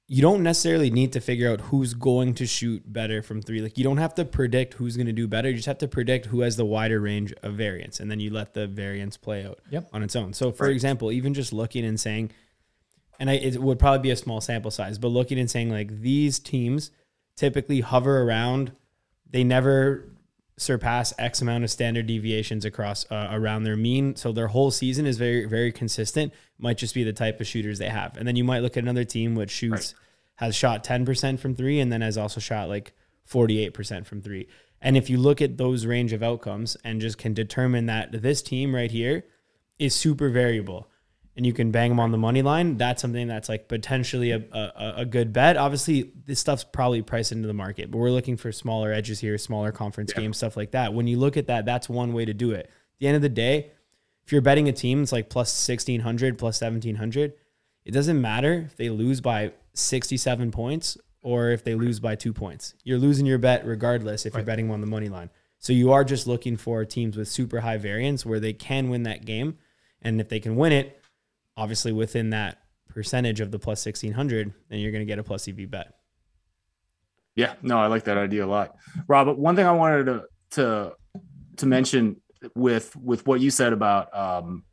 you 0.08 0.22
don't 0.22 0.44
necessarily 0.44 0.92
need 0.92 1.14
to 1.14 1.20
figure 1.20 1.52
out 1.52 1.62
who's 1.62 1.96
going 1.96 2.36
to 2.36 2.46
shoot 2.46 2.84
better 2.92 3.24
from 3.24 3.42
three. 3.42 3.60
Like 3.62 3.78
you 3.78 3.84
don't 3.84 3.98
have 3.98 4.14
to 4.16 4.26
predict 4.26 4.76
who's 4.76 4.96
going 4.96 5.08
to 5.08 5.14
do 5.14 5.28
better. 5.28 5.50
You 5.50 5.56
just 5.56 5.66
have 5.66 5.80
to 5.80 5.88
predict 5.88 6.28
who 6.28 6.42
has 6.42 6.58
the 6.58 6.66
wider 6.66 7.00
range 7.00 7.34
of 7.42 7.54
variance, 7.56 8.00
and 8.00 8.10
then 8.12 8.20
you 8.20 8.30
let 8.30 8.54
the 8.54 8.68
variance 8.68 9.18
play 9.18 9.46
out 9.46 9.60
Yep. 9.72 9.90
on 9.94 10.04
its 10.04 10.16
own. 10.16 10.34
So 10.34 10.52
for 10.52 10.68
example, 10.68 11.12
even 11.12 11.34
just 11.34 11.52
looking 11.52 11.84
and 11.86 12.00
saying, 12.00 12.32
and 13.20 13.30
I, 13.30 13.34
it 13.34 13.60
would 13.62 13.80
probably 13.80 14.00
be 14.04 14.12
a 14.12 14.16
small 14.16 14.42
sample 14.42 14.72
size, 14.72 14.98
but 15.00 15.08
looking 15.08 15.40
and 15.40 15.50
saying 15.50 15.70
like 15.72 16.02
these 16.02 16.38
teams 16.38 16.92
typically 17.36 17.82
hover 17.82 18.22
around, 18.22 18.74
they 19.30 19.44
never 19.44 20.06
surpass 20.58 21.14
X 21.18 21.42
amount 21.42 21.64
of 21.64 21.72
standard 21.72 22.08
deviations 22.08 22.66
across 22.66 23.06
uh, 23.12 23.30
around 23.32 23.64
their 23.64 23.76
mean. 23.76 24.16
So 24.16 24.32
their 24.32 24.48
whole 24.48 24.72
season 24.72 25.06
is 25.06 25.18
very 25.18 25.46
very 25.46 25.72
consistent. 25.72 26.34
Might 26.58 26.78
just 26.78 26.96
be 26.96 27.04
the 27.04 27.14
type 27.14 27.42
of 27.42 27.48
shooters 27.48 27.80
they 27.80 27.90
have. 27.90 28.18
And 28.18 28.28
then 28.28 28.36
you 28.36 28.44
might 28.44 28.62
look 28.62 28.78
at 28.78 28.84
another 28.84 29.04
team 29.04 29.36
which 29.36 29.52
shoots 29.52 29.94
has 30.36 30.56
shot 30.56 30.84
10% 30.84 31.40
from 31.40 31.56
3 31.56 31.80
and 31.80 31.92
then 31.92 32.02
has 32.02 32.18
also 32.18 32.40
shot 32.40 32.70
like 32.70 32.94
48% 33.30 34.06
from 34.06 34.22
3. 34.22 34.48
And 34.82 34.98
if 34.98 35.10
you 35.10 35.18
look 35.18 35.42
at 35.42 35.58
those 35.58 35.86
range 35.86 36.14
of 36.14 36.22
outcomes 36.22 36.78
and 36.84 37.02
just 37.02 37.18
can 37.18 37.34
determine 37.34 37.86
that 37.88 38.22
this 38.22 38.42
team 38.42 38.76
right 38.76 38.92
here 38.92 39.26
is 39.80 39.96
super 39.96 40.30
variable 40.30 40.90
and 41.36 41.46
you 41.46 41.52
can 41.52 41.72
bang 41.72 41.90
them 41.90 42.00
on 42.00 42.12
the 42.12 42.18
money 42.18 42.42
line, 42.42 42.78
that's 42.78 43.02
something 43.02 43.28
that's 43.28 43.50
like 43.50 43.68
potentially 43.68 44.32
a, 44.32 44.42
a, 44.54 44.94
a 44.98 45.06
good 45.06 45.34
bet. 45.34 45.58
Obviously, 45.58 46.12
this 46.26 46.40
stuff's 46.40 46.64
probably 46.64 47.02
priced 47.02 47.32
into 47.32 47.48
the 47.48 47.54
market, 47.54 47.92
but 47.92 47.98
we're 47.98 48.10
looking 48.10 48.38
for 48.38 48.52
smaller 48.52 48.94
edges 48.94 49.20
here, 49.20 49.38
smaller 49.38 49.72
conference 49.72 50.14
games, 50.14 50.38
stuff 50.38 50.56
like 50.56 50.72
that. 50.72 50.94
When 50.94 51.08
you 51.08 51.20
look 51.20 51.36
at 51.36 51.48
that, 51.48 51.66
that's 51.66 51.90
one 51.90 52.14
way 52.14 52.24
to 52.26 52.34
do 52.34 52.52
it. 52.52 52.68
At 52.68 53.00
the 53.00 53.08
end 53.08 53.16
of 53.18 53.22
the 53.22 53.30
day, 53.30 53.72
if 54.26 54.32
you're 54.32 54.42
betting 54.42 54.70
a 54.70 54.74
team 54.74 55.04
it's 55.04 55.12
like 55.12 55.30
plus 55.30 55.68
1600, 55.68 56.38
plus 56.38 56.62
1700, 56.62 57.34
it 57.84 57.92
doesn't 57.92 58.20
matter 58.20 58.64
if 58.66 58.78
they 58.78 58.90
lose 58.90 59.22
by 59.22 59.52
67 59.74 60.52
points 60.52 60.98
or 61.22 61.50
if 61.50 61.64
they 61.64 61.76
lose 61.76 62.00
by 62.00 62.16
two 62.16 62.34
points. 62.34 62.76
You're 62.84 62.98
losing 62.98 63.26
your 63.26 63.38
bet 63.38 63.66
regardless 63.66 64.26
if 64.26 64.34
you're 64.34 64.44
betting 64.44 64.72
on 64.72 64.82
the 64.82 64.88
money 64.88 65.10
line. 65.10 65.30
So 65.60 65.74
you 65.74 65.92
are 65.92 66.04
just 66.04 66.28
looking 66.28 66.58
for 66.58 66.86
teams 66.86 67.18
with 67.18 67.28
super 67.28 67.62
high 67.62 67.78
variance 67.78 68.26
where 68.26 68.40
they 68.40 68.54
can 68.54 68.90
win 68.90 69.04
that 69.04 69.26
game. 69.26 69.58
And 70.02 70.22
if 70.22 70.30
they 70.30 70.40
can 70.40 70.56
win 70.56 70.72
it, 70.72 71.02
obviously 71.58 71.92
within 71.92 72.32
that 72.32 72.60
percentage 72.90 73.42
of 73.42 73.52
the 73.52 73.60
plus 73.60 73.86
1600, 73.86 74.54
then 74.70 74.80
you're 74.80 74.92
going 74.92 75.02
to 75.02 75.06
get 75.06 75.20
a 75.20 75.24
plus 75.24 75.48
EV 75.48 75.70
bet. 75.70 75.94
Yeah, 77.36 77.54
no, 77.62 77.80
I 77.80 77.88
like 77.88 78.06
that 78.06 78.18
idea 78.18 78.46
a 78.46 78.48
lot, 78.48 78.76
Rob. 79.08 79.38
One 79.38 79.56
thing 79.56 79.66
I 79.66 79.72
wanted 79.72 80.06
to 80.06 80.24
to 80.52 80.94
to 81.58 81.66
mention 81.66 82.22
with 82.56 82.96
with 82.96 83.28
what 83.28 83.42
you 83.42 83.52
said 83.52 83.74
about 83.74 84.16
um, 84.16 84.64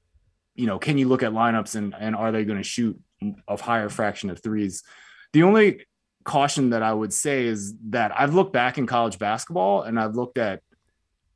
you 0.55 0.67
know, 0.67 0.79
can 0.79 0.99
you 0.99 1.09
look 1.09 1.23
at 1.23 1.33
lineups 1.33 1.75
and 1.75 1.95
and 1.99 2.15
are 2.15 2.31
they 2.31 2.45
going 2.45 2.59
to 2.59 2.65
shoot 2.65 2.99
a 3.49 3.61
higher 3.61 3.89
fraction 3.89 4.31
of 4.31 4.43
threes? 4.43 4.83
The 5.33 5.43
only 5.43 5.87
caution 6.25 6.71
that 6.71 6.83
I 6.83 6.93
would 6.93 7.13
say 7.13 7.47
is 7.47 7.75
that 7.91 8.13
I've 8.19 8.35
looked 8.35 8.53
back 8.53 8.79
in 8.79 8.87
college 8.87 9.19
basketball 9.19 9.83
and 9.83 9.99
I've 9.99 10.15
looked 10.15 10.39
at 10.39 10.63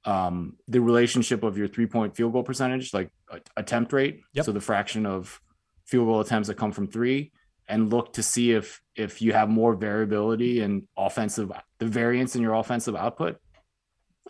um, 0.05 0.57
the 0.69 0.81
relationship 0.81 1.43
of 1.43 1.59
your 1.59 1.67
three 1.67 1.87
point 1.87 2.15
field 2.17 2.33
goal 2.33 2.45
percentage, 2.45 2.95
like 2.95 3.11
attempt 3.57 3.93
rate, 3.93 4.21
Yep. 4.35 4.45
so 4.45 4.53
the 4.53 4.61
fraction 4.61 5.07
of 5.07 5.41
field 5.85 6.07
goal 6.07 6.21
attempts 6.21 6.49
that 6.49 6.55
come 6.57 6.73
from 6.73 6.87
three, 6.87 7.33
and 7.69 7.91
look 7.91 8.13
to 8.15 8.23
see 8.23 8.53
if 8.53 8.81
if 8.95 9.21
you 9.21 9.33
have 9.33 9.49
more 9.49 9.75
variability 9.75 10.61
in 10.61 10.87
offensive 10.97 11.51
the 11.79 11.87
variance 11.87 12.37
in 12.37 12.43
your 12.43 12.55
offensive 12.55 12.95
output. 12.97 13.39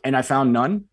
And 0.05 0.16
I 0.16 0.22
found 0.22 0.53
none. 0.53 0.84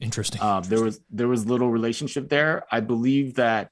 Interesting. 0.00 0.42
Um, 0.42 0.62
there 0.64 0.82
was 0.82 1.00
there 1.10 1.28
was 1.28 1.46
little 1.46 1.70
relationship 1.70 2.28
there. 2.28 2.64
I 2.70 2.80
believe 2.80 3.34
that 3.34 3.70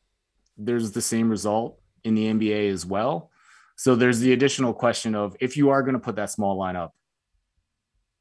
there's 0.56 0.92
the 0.92 1.02
same 1.02 1.28
result 1.28 1.80
in 2.04 2.14
the 2.14 2.26
NBA 2.26 2.70
as 2.70 2.86
well. 2.86 3.30
So 3.76 3.96
there's 3.96 4.20
the 4.20 4.32
additional 4.32 4.72
question 4.72 5.14
of 5.14 5.36
if 5.40 5.56
you 5.56 5.70
are 5.70 5.82
going 5.82 5.94
to 5.94 6.00
put 6.00 6.16
that 6.16 6.30
small 6.30 6.56
lineup, 6.58 6.90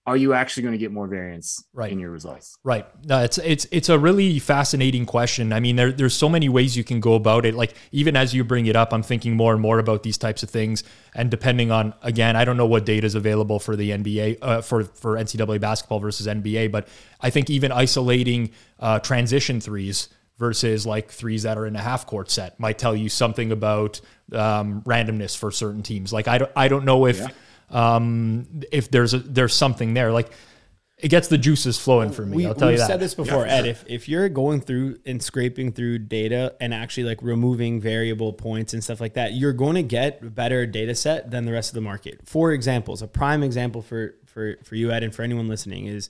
are 0.06 0.18
you 0.18 0.34
actually 0.34 0.64
going 0.64 0.74
to 0.74 0.78
get 0.78 0.92
more 0.92 1.08
variance 1.08 1.64
Right. 1.74 1.92
in 1.92 1.98
your 1.98 2.12
results? 2.12 2.58
Right. 2.64 2.86
No, 3.06 3.24
it's 3.24 3.38
it's 3.38 3.66
it's 3.72 3.88
a 3.88 3.98
really 3.98 4.38
fascinating 4.40 5.06
question. 5.06 5.54
I 5.54 5.62
mean, 5.62 5.78
there, 5.78 5.94
there's 5.94 6.14
so 6.14 6.28
many 6.28 6.50
ways 6.50 6.76
you 6.76 6.84
can 6.84 7.00
go 7.00 7.14
about 7.14 7.46
it. 7.46 7.56
Like 7.56 7.74
even 7.94 8.18
as 8.18 8.34
you 8.34 8.44
bring 8.44 8.66
it 8.66 8.76
up, 8.76 8.92
I'm 8.94 9.04
thinking 9.04 9.36
more 9.36 9.54
and 9.54 9.62
more 9.62 9.80
about 9.80 10.04
these 10.04 10.18
types 10.18 10.44
of 10.44 10.50
things. 10.50 10.84
And 11.16 11.32
depending 11.32 11.72
on 11.72 11.94
again, 12.02 12.36
I 12.36 12.44
don't 12.44 12.58
know 12.58 12.66
what 12.66 12.86
data 12.86 13.06
is 13.08 13.16
available 13.16 13.60
for 13.60 13.78
the 13.78 13.92
NBA 13.92 14.40
uh, 14.42 14.62
for 14.62 14.84
for 14.84 15.16
NCAA 15.16 15.62
basketball 15.62 16.00
versus 16.00 16.28
NBA, 16.28 16.72
but 16.72 16.88
I 17.22 17.30
think 17.30 17.50
even 17.50 17.72
isolating 17.72 18.52
uh, 18.80 19.00
transition 19.00 19.62
threes 19.62 20.10
versus 20.38 20.86
like 20.86 21.10
threes 21.12 21.44
that 21.44 21.58
are 21.58 21.66
in 21.66 21.76
a 21.76 21.82
half 21.82 22.06
court 22.08 22.30
set 22.30 22.60
might 22.60 22.78
tell 22.78 22.96
you 22.96 23.08
something 23.08 23.52
about 23.52 24.02
um, 24.34 24.82
randomness 24.82 25.38
for 25.38 25.52
certain 25.52 25.84
teams. 25.84 26.12
Like 26.12 26.28
I 26.28 26.40
don't 26.40 26.52
I 26.58 26.68
don't 26.68 26.84
know 26.84 27.06
if 27.06 27.22
um, 27.74 28.48
if 28.72 28.90
there's 28.92 29.14
a, 29.14 29.20
there's 29.20 29.54
something 29.54 29.94
there 29.94 30.12
like. 30.12 30.32
It 30.96 31.10
gets 31.10 31.28
the 31.28 31.38
juices 31.38 31.78
flowing 31.78 32.12
for 32.14 32.26
me. 32.26 32.38
We, 32.38 32.46
I'll 32.46 32.56
tell 32.56 32.70
we've 32.70 32.76
you 32.76 32.80
that. 32.80 32.88
said 32.88 33.00
this 33.02 33.14
before, 33.14 33.46
Ed. 33.46 33.66
If, 33.66 33.84
if 33.88 34.08
you're 34.08 34.30
going 34.30 34.62
through 34.62 35.00
and 35.06 35.22
scraping 35.22 35.74
through 35.74 36.00
data 36.00 36.56
and 36.62 36.74
actually 36.74 37.04
like 37.04 37.22
removing 37.22 37.82
variable 37.82 38.32
points 38.32 38.74
and 38.74 38.82
stuff 38.82 39.02
like 39.02 39.16
that, 39.16 39.34
you're 39.34 39.52
going 39.52 39.76
to 39.76 39.84
get 39.84 40.22
a 40.24 40.30
better 40.30 40.66
data 40.66 40.96
set 40.96 41.30
than 41.30 41.44
the 41.44 41.52
rest 41.52 41.72
of 41.72 41.76
the 41.76 41.82
market. 41.82 42.22
For 42.24 42.54
examples, 42.54 43.02
a 43.02 43.08
prime 43.08 43.44
example 43.44 43.82
for 43.82 44.16
for 44.26 44.56
for 44.64 44.76
you, 44.76 44.92
Ed, 44.92 45.04
and 45.04 45.14
for 45.14 45.24
anyone 45.24 45.50
listening 45.50 45.88
is 45.88 46.10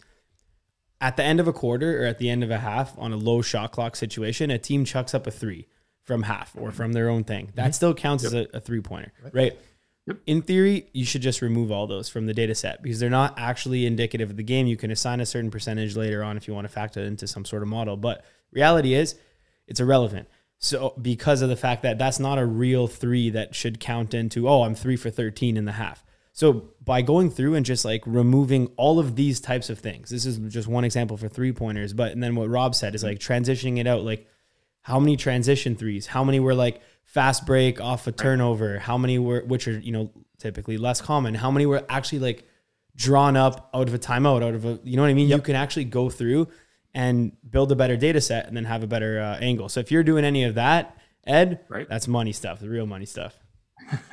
at 1.02 1.18
the 1.18 1.24
end 1.24 1.40
of 1.40 1.48
a 1.48 1.54
quarter 1.54 2.04
or 2.04 2.06
at 2.06 2.20
the 2.20 2.30
end 2.30 2.44
of 2.44 2.52
a 2.52 2.60
half 2.60 2.96
on 3.00 3.12
a 3.14 3.18
low 3.18 3.42
shot 3.42 3.72
clock 3.72 3.96
situation, 3.96 4.52
a 4.52 4.60
team 4.60 4.86
chucks 4.86 5.16
up 5.16 5.26
a 5.26 5.32
three 5.32 5.68
from 6.04 6.24
half 6.24 6.56
or 6.58 6.72
from 6.72 6.94
their 6.94 7.10
own 7.10 7.24
thing. 7.24 7.52
That 7.56 7.74
still 7.74 7.94
counts 7.94 8.24
as 8.24 8.34
a, 8.34 8.48
a 8.54 8.60
three 8.60 8.82
pointer, 8.82 9.12
right? 9.32 9.58
In 10.28 10.42
theory, 10.42 10.90
you 10.92 11.06
should 11.06 11.22
just 11.22 11.42
remove 11.42 11.72
all 11.72 11.88
those 11.88 12.10
from 12.10 12.26
the 12.26 12.34
data 12.34 12.54
set 12.56 12.84
because 12.84 13.00
they're 13.00 13.10
not 13.10 13.36
actually 13.38 13.86
indicative 13.86 14.32
of 14.32 14.38
the 14.38 14.44
game. 14.44 14.68
You 14.68 14.76
can 14.76 14.92
assign 14.92 15.22
a 15.22 15.26
certain 15.26 15.50
percentage 15.50 15.96
later 15.96 16.24
on 16.24 16.36
if 16.36 16.48
you 16.48 16.54
want 16.54 16.66
to 16.66 16.74
factor 16.74 17.00
it 17.00 17.08
into 17.08 17.26
some 17.26 17.46
sort 17.46 17.62
of 17.62 17.70
model. 17.70 17.96
But 17.96 18.26
reality 18.52 18.96
is, 18.96 19.16
it's 19.68 19.80
irrelevant. 19.80 20.28
So 20.58 20.94
because 21.02 21.42
of 21.42 21.50
the 21.50 21.56
fact 21.56 21.84
that 21.84 21.98
that's 21.98 22.20
not 22.20 22.38
a 22.38 22.46
real 22.46 22.88
three 22.88 23.30
that 23.30 23.56
should 23.56 23.80
count 23.80 24.14
into, 24.14 24.48
oh, 24.48 24.64
I'm 24.64 24.76
three 24.76 24.98
for 24.98 25.10
13 25.10 25.56
in 25.56 25.66
the 25.66 25.74
half. 25.74 26.04
So 26.34 26.70
by 26.84 27.02
going 27.02 27.30
through 27.30 27.56
and 27.56 27.66
just 27.66 27.86
like 27.86 28.02
removing 28.06 28.68
all 28.76 29.00
of 29.00 29.16
these 29.16 29.40
types 29.40 29.70
of 29.70 29.80
things, 29.80 30.10
this 30.10 30.26
is 30.26 30.38
just 30.52 30.68
one 30.68 30.84
example 30.84 31.16
for 31.16 31.30
three 31.30 31.52
pointers. 31.52 31.94
But 31.94 32.12
and 32.12 32.24
then 32.24 32.36
what 32.36 32.50
Rob 32.50 32.76
said 32.76 32.96
is 32.96 33.04
like 33.04 33.20
transitioning 33.20 33.78
it 33.78 33.88
out, 33.88 34.04
like 34.04 34.28
how 34.84 35.00
many 35.00 35.18
transition 35.18 35.76
threes, 35.76 36.08
how 36.08 36.24
many 36.24 36.40
were 36.40 36.56
like 36.56 36.82
fast 37.04 37.46
break 37.46 37.82
off 37.82 38.08
a 38.08 38.12
turnover, 38.12 38.80
how 38.80 38.98
many 38.98 39.18
were 39.20 39.42
which 39.42 39.68
are, 39.68 39.80
you 39.80 39.92
know, 39.92 40.12
typically 40.40 40.78
less 40.78 41.02
common, 41.02 41.34
how 41.36 41.52
many 41.52 41.66
were 41.66 41.84
actually 41.90 42.20
like 42.20 42.46
drawn 42.96 43.36
up 43.36 43.70
out 43.74 43.88
of 43.88 43.94
a 43.94 44.00
timeout, 44.00 44.44
out 44.44 44.54
of 44.54 44.66
a 44.66 44.80
you 44.84 44.96
know 44.96 45.02
what 45.04 45.10
I 45.10 45.14
mean? 45.14 45.28
You 45.30 45.40
can 45.40 45.56
actually 45.56 45.86
go 45.86 46.10
through 46.10 46.48
and 46.94 47.32
build 47.50 47.72
a 47.72 47.76
better 47.76 47.98
data 47.98 48.22
set 48.22 48.48
and 48.48 48.56
then 48.56 48.66
have 48.66 48.84
a 48.84 48.88
better 48.88 49.20
uh, 49.20 49.38
angle. 49.40 49.68
So 49.68 49.80
if 49.80 49.92
you're 49.92 50.04
doing 50.04 50.24
any 50.24 50.44
of 50.44 50.56
that, 50.56 50.98
Ed, 51.26 51.62
Right. 51.70 51.88
that's 51.90 52.08
money 52.08 52.34
stuff, 52.34 52.60
the 52.60 52.70
real 52.70 52.86
money 52.86 53.06
stuff. 53.06 53.36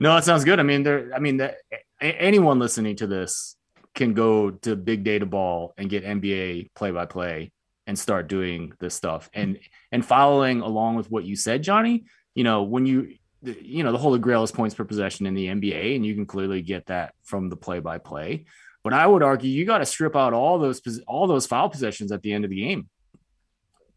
no, 0.00 0.14
that 0.14 0.24
sounds 0.24 0.44
good. 0.44 0.58
I 0.58 0.62
mean, 0.62 0.82
there. 0.82 1.10
I 1.14 1.18
mean, 1.18 1.36
that 1.38 1.56
anyone 2.00 2.58
listening 2.58 2.96
to 2.96 3.06
this 3.06 3.56
can 3.94 4.14
go 4.14 4.50
to 4.50 4.76
Big 4.76 5.04
Data 5.04 5.26
Ball 5.26 5.74
and 5.76 5.90
get 5.90 6.04
NBA 6.04 6.68
play 6.74 6.90
by 6.90 7.06
play 7.06 7.52
and 7.88 7.98
start 7.98 8.28
doing 8.28 8.72
this 8.78 8.94
stuff 8.94 9.30
and 9.32 9.58
and 9.90 10.04
following 10.04 10.60
along 10.60 10.94
with 10.96 11.10
what 11.10 11.24
you 11.24 11.34
said, 11.34 11.62
Johnny. 11.62 12.04
You 12.34 12.44
know, 12.44 12.62
when 12.62 12.86
you 12.86 13.14
you 13.42 13.82
know 13.82 13.90
the 13.90 13.98
holy 13.98 14.20
grail 14.20 14.44
is 14.44 14.52
points 14.52 14.76
per 14.76 14.84
possession 14.84 15.26
in 15.26 15.34
the 15.34 15.46
NBA, 15.46 15.96
and 15.96 16.06
you 16.06 16.14
can 16.14 16.26
clearly 16.26 16.62
get 16.62 16.86
that 16.86 17.14
from 17.24 17.48
the 17.48 17.56
play 17.56 17.80
by 17.80 17.98
play. 17.98 18.44
But 18.84 18.92
I 18.92 19.06
would 19.06 19.22
argue 19.22 19.50
you 19.50 19.64
got 19.64 19.78
to 19.78 19.86
strip 19.86 20.14
out 20.14 20.34
all 20.34 20.58
those 20.58 20.80
all 21.08 21.26
those 21.26 21.46
foul 21.46 21.70
possessions 21.70 22.12
at 22.12 22.22
the 22.22 22.32
end 22.32 22.44
of 22.44 22.50
the 22.50 22.60
game. 22.60 22.88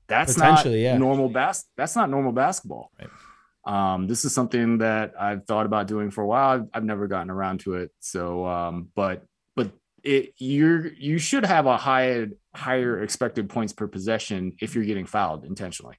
That's 0.07 0.37
not 0.37 0.65
yeah. 0.65 0.97
normal 0.97 1.29
bas- 1.29 1.69
That's 1.75 1.95
not 1.95 2.09
normal 2.09 2.31
basketball. 2.31 2.91
Right. 2.99 3.09
Um, 3.63 4.07
this 4.07 4.25
is 4.25 4.33
something 4.33 4.79
that 4.79 5.13
I've 5.19 5.45
thought 5.45 5.65
about 5.65 5.87
doing 5.87 6.11
for 6.11 6.21
a 6.23 6.27
while. 6.27 6.49
I've, 6.49 6.67
I've 6.73 6.83
never 6.83 7.07
gotten 7.07 7.29
around 7.29 7.59
to 7.61 7.75
it. 7.75 7.91
So, 7.99 8.45
um, 8.45 8.89
but 8.95 9.23
but 9.55 9.71
it 10.01 10.33
you're 10.37 10.87
you 10.87 11.19
should 11.19 11.45
have 11.45 11.65
a 11.65 11.77
high 11.77 12.27
higher 12.53 13.01
expected 13.01 13.49
points 13.49 13.73
per 13.73 13.87
possession 13.87 14.53
if 14.61 14.75
you're 14.75 14.83
getting 14.83 15.05
fouled 15.05 15.45
intentionally. 15.45 15.95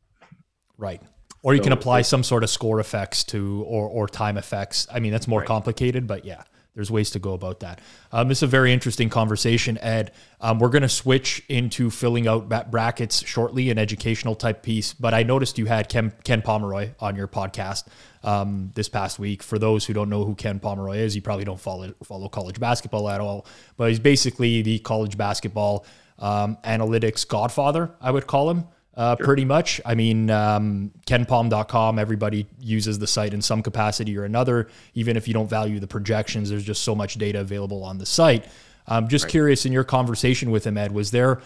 Right. 0.77 1.01
Or 1.43 1.55
you 1.55 1.59
so, 1.59 1.65
can 1.65 1.73
apply 1.73 2.03
some 2.03 2.23
sort 2.23 2.45
of 2.45 2.51
score 2.51 2.79
effects 2.79 3.25
to 3.25 3.65
or 3.67 3.89
or 3.89 4.07
time 4.07 4.37
effects. 4.37 4.87
I 4.93 5.01
mean, 5.01 5.13
that's 5.13 5.29
more 5.29 5.41
right. 5.41 5.49
complicated, 5.49 6.07
but 6.07 6.25
yeah 6.25 6.45
there's 6.75 6.91
ways 6.91 7.11
to 7.11 7.19
go 7.19 7.35
about 7.35 7.61
that. 7.61 7.81
Um, 8.13 8.29
this 8.29 8.39
is 8.39 8.45
a 8.45 8.47
very 8.47 8.73
interesting 8.73 9.11
conversation, 9.11 9.77
Ed. 9.79 10.13
Um, 10.41 10.59
we're 10.59 10.71
going 10.71 10.83
to 10.83 10.89
switch 10.89 11.43
into 11.49 11.91
filling 11.91 12.27
out 12.27 12.71
brackets 12.71 13.27
shortly, 13.27 13.71
an 13.71 13.79
educational 13.79 14.35
type 14.35 14.63
piece. 14.63 14.95
But 14.95 15.13
I 15.13 15.23
noticed 15.23 15.59
you 15.59 15.67
had 15.67 15.89
Ken, 15.89 16.13
Ken 16.25 16.41
Pomeroy 16.41 16.91
on 16.99 17.15
your 17.15 17.29
podcast 17.29 17.85
um, 18.23 18.71
this 18.75 18.89
past 18.89 19.19
week. 19.19 19.43
For 19.43 19.59
those 19.59 19.85
who 19.85 19.93
don't 19.93 20.09
know 20.09 20.25
who 20.25 20.35
Ken 20.35 20.61
Pomeroy 20.61 20.99
is, 20.99 21.15
you 21.15 21.21
probably 21.21 21.45
don't 21.45 21.61
follow 21.61 21.93
follow 22.05 22.29
college 22.29 22.59
basketball 22.59 23.09
at 23.09 23.21
all. 23.21 23.47
But 23.77 23.91
he's 23.91 24.01
basically 24.01 24.63
the 24.63 24.79
college 24.79 25.19
basketball 25.19 25.85
um, 26.23 26.57
analytics 26.65 27.27
godfather, 27.27 27.91
I 28.01 28.11
would 28.11 28.27
call 28.27 28.49
him 28.49 28.69
uh, 28.95 29.17
sure. 29.17 29.27
pretty 29.27 29.45
much. 29.45 29.81
I 29.85 29.95
mean, 29.95 30.31
um, 30.31 30.93
kenpom.com, 31.07 31.99
everybody 31.99 32.47
uses 32.61 32.99
the 32.99 33.07
site 33.07 33.35
in 33.35 33.43
some 33.43 33.63
capacity 33.63 34.17
or 34.17 34.25
another. 34.25 34.69
Even 34.95 35.17
if 35.17 35.27
you 35.27 35.35
don't 35.35 35.51
value 35.51 35.81
the 35.81 35.89
projections, 35.89 36.49
there's 36.49 36.65
just 36.65 36.83
so 36.83 36.95
much 36.95 37.17
data 37.17 37.41
available 37.41 37.83
on 37.83 37.99
the 37.99 38.07
site. 38.07 38.47
I'm 38.87 39.09
just 39.09 39.25
right. 39.25 39.33
curious 39.33 39.67
in 39.67 39.73
your 39.73 39.85
conversation 39.85 40.51
with 40.51 40.67
him, 40.67 40.79
Ed, 40.79 40.93
was 40.93 41.11
there 41.11 41.41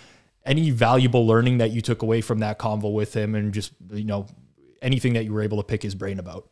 any 0.45 0.71
valuable 0.71 1.27
learning 1.27 1.59
that 1.59 1.71
you 1.71 1.81
took 1.81 2.03
away 2.03 2.21
from 2.21 2.39
that 2.41 2.59
convo 2.59 2.93
with 2.93 3.17
him 3.17 3.35
and 3.35 3.53
just, 3.53 3.73
you 3.91 4.05
know, 4.05 4.27
anything 4.83 5.15
that 5.15 5.25
you 5.25 5.33
were 5.33 5.43
able 5.43 5.57
to 5.57 5.65
pick 5.65 5.83
his 5.83 5.95
brain 5.95 6.19
about? 6.19 6.49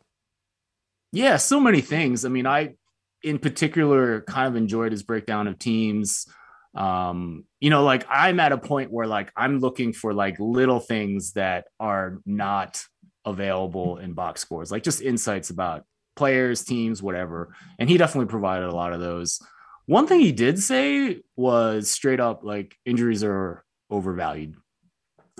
Yeah, 1.11 1.37
so 1.37 1.59
many 1.59 1.81
things. 1.81 2.25
I 2.25 2.29
mean, 2.29 2.45
I, 2.45 2.75
in 3.23 3.39
particular, 3.39 4.21
kind 4.21 4.47
of 4.47 4.55
enjoyed 4.55 4.91
his 4.91 5.03
breakdown 5.03 5.47
of 5.47 5.57
teams 5.59 6.27
um 6.75 7.45
you 7.59 7.69
know 7.69 7.83
like 7.83 8.05
i'm 8.09 8.39
at 8.39 8.51
a 8.51 8.57
point 8.57 8.91
where 8.91 9.07
like 9.07 9.31
i'm 9.35 9.59
looking 9.59 9.93
for 9.93 10.13
like 10.13 10.35
little 10.39 10.79
things 10.79 11.33
that 11.33 11.65
are 11.79 12.19
not 12.25 12.83
available 13.23 13.97
in 13.97 14.13
box 14.13 14.41
scores 14.41 14.71
like 14.71 14.83
just 14.83 15.01
insights 15.01 15.49
about 15.49 15.85
players 16.15 16.63
teams 16.63 17.03
whatever. 17.03 17.55
And 17.77 17.89
he 17.89 17.97
definitely 17.97 18.29
provided 18.29 18.67
a 18.67 18.75
lot 18.75 18.93
of 18.93 18.99
those. 18.99 19.39
One 19.85 20.07
thing 20.07 20.19
he 20.19 20.31
did 20.31 20.59
say 20.59 21.21
was 21.35 21.91
straight 21.91 22.19
up 22.19 22.43
like 22.43 22.75
injuries 22.85 23.23
are 23.23 23.63
overvalued. 23.89 24.55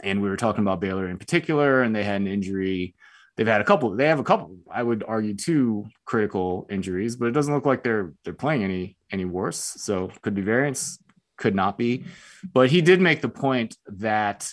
And 0.03 0.21
we 0.21 0.29
were 0.29 0.37
talking 0.37 0.61
about 0.61 0.81
baylor 0.81 1.07
in 1.07 1.17
particular 1.17 1.81
and 1.81 1.95
they 1.95 2.03
had 2.03 2.21
an 2.21 2.27
injury. 2.27 2.95
They've 3.37 3.47
had 3.47 3.61
a 3.61 3.65
couple 3.65 3.93
they 3.95 4.07
have 4.07 4.19
a 4.19 4.23
couple 4.23 4.55
i 4.71 4.81
would 4.81 5.03
argue 5.05 5.35
two 5.35 5.87
critical 6.05 6.67
injuries 6.69 7.17
but 7.17 7.25
it 7.25 7.31
doesn't 7.31 7.53
look 7.53 7.65
like 7.65 7.83
they're 7.83 8.13
they're 8.23 8.33
playing 8.33 8.63
any 8.63 8.95
any 9.11 9.25
worse. 9.25 9.57
So 9.57 10.09
could 10.21 10.35
be 10.35 10.41
variance 10.41 10.97
could 11.37 11.55
not 11.55 11.77
be. 11.77 12.05
But 12.53 12.69
he 12.69 12.81
did 12.81 13.01
make 13.01 13.21
the 13.21 13.29
point 13.29 13.77
that 13.87 14.51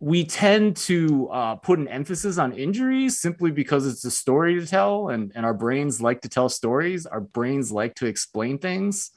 we 0.00 0.24
tend 0.24 0.76
to 0.76 1.28
uh, 1.28 1.56
put 1.56 1.78
an 1.78 1.86
emphasis 1.86 2.38
on 2.38 2.52
injuries 2.54 3.20
simply 3.20 3.50
because 3.50 3.86
it's 3.86 4.04
a 4.04 4.10
story 4.10 4.58
to 4.58 4.66
tell, 4.66 5.10
and, 5.10 5.30
and 5.34 5.44
our 5.44 5.52
brains 5.52 6.00
like 6.00 6.22
to 6.22 6.28
tell 6.28 6.48
stories. 6.48 7.04
Our 7.04 7.20
brains 7.20 7.70
like 7.70 7.94
to 7.96 8.06
explain 8.06 8.58
things 8.58 9.10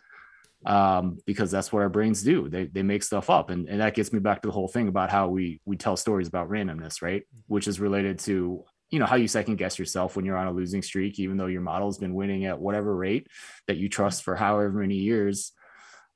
um, 0.65 1.19
because 1.25 1.51
that's 1.51 1.71
what 1.71 1.81
our 1.81 1.89
brains 1.89 2.21
do. 2.21 2.49
They, 2.49 2.65
they 2.65 2.83
make 2.83 3.03
stuff 3.03 3.29
up. 3.29 3.49
And, 3.49 3.67
and 3.69 3.79
that 3.79 3.95
gets 3.95 4.11
me 4.11 4.19
back 4.19 4.41
to 4.41 4.47
the 4.49 4.53
whole 4.53 4.67
thing 4.67 4.89
about 4.89 5.09
how 5.09 5.29
we, 5.29 5.61
we 5.65 5.77
tell 5.77 5.95
stories 5.95 6.27
about 6.27 6.49
randomness, 6.49 7.01
right? 7.01 7.23
Which 7.47 7.67
is 7.67 7.79
related 7.79 8.19
to 8.19 8.63
you 8.89 8.99
know 8.99 9.07
how 9.07 9.15
you 9.15 9.27
second 9.27 9.55
guess 9.55 9.79
yourself 9.79 10.15
when 10.15 10.23
you're 10.23 10.37
on 10.37 10.45
a 10.45 10.51
losing 10.51 10.83
streak 10.83 11.17
even 11.17 11.35
though 11.35 11.47
your 11.47 11.61
model's 11.61 11.97
been 11.97 12.13
winning 12.13 12.45
at 12.45 12.59
whatever 12.59 12.95
rate 12.95 13.27
that 13.65 13.77
you 13.77 13.89
trust 13.89 14.21
for 14.21 14.35
however 14.35 14.69
many 14.69 14.97
years 14.97 15.51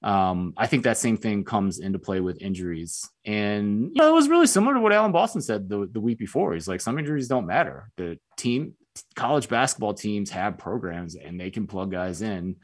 um, 0.03 0.53
I 0.57 0.67
think 0.67 0.83
that 0.83 0.97
same 0.97 1.17
thing 1.17 1.43
comes 1.43 1.79
into 1.79 1.99
play 1.99 2.19
with 2.19 2.41
injuries. 2.41 3.09
And 3.25 3.91
you 3.93 3.95
know, 3.95 4.09
it 4.09 4.13
was 4.13 4.29
really 4.29 4.47
similar 4.47 4.75
to 4.75 4.79
what 4.79 4.93
Alan 4.93 5.11
Boston 5.11 5.41
said 5.41 5.67
the, 5.67 5.87
the 5.91 5.99
week 5.99 6.19
before. 6.19 6.53
He's 6.53 6.67
like, 6.67 6.81
some 6.81 6.99
injuries 6.99 7.27
don't 7.27 7.47
matter. 7.47 7.89
The 7.97 8.19
team, 8.37 8.73
college 9.15 9.49
basketball 9.49 9.93
teams 9.93 10.29
have 10.31 10.57
programs 10.57 11.15
and 11.15 11.39
they 11.39 11.49
can 11.49 11.67
plug 11.67 11.91
guys 11.91 12.21
in 12.21 12.57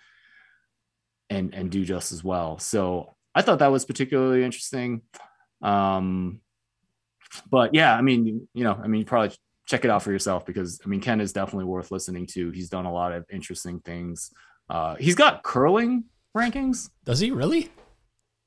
and 1.30 1.54
and 1.54 1.72
do 1.72 1.84
just 1.84 2.12
as 2.12 2.24
well. 2.24 2.60
So 2.60 3.16
I 3.34 3.42
thought 3.42 3.60
that 3.60 3.72
was 3.72 3.86
particularly 3.86 4.44
interesting. 4.44 5.02
Um, 5.62 6.40
but 7.50 7.74
yeah, 7.74 7.96
I 7.96 8.02
mean, 8.02 8.48
you 8.54 8.64
know, 8.64 8.80
I 8.82 8.88
mean, 8.88 9.00
you 9.00 9.06
probably 9.06 9.36
check 9.66 9.86
it 9.86 9.92
out 9.92 10.04
for 10.04 10.12
yourself 10.12 10.46
because 10.46 10.80
I 10.86 10.88
mean, 10.88 11.02
Ken 11.02 11.20
is 11.20 11.34
definitely 11.34 11.66
worth 11.66 11.90
listening 11.90 12.28
to. 12.28 12.52
He's 12.52 12.70
done 12.70 12.86
a 12.86 12.94
lot 12.94 13.12
of 13.12 13.26
interesting 13.32 13.80
things. 13.80 14.32
Uh, 14.70 14.96
he's 14.96 15.16
got 15.16 15.42
curling 15.42 16.04
rankings. 16.36 16.90
Does 17.06 17.20
he 17.20 17.32
really? 17.32 17.70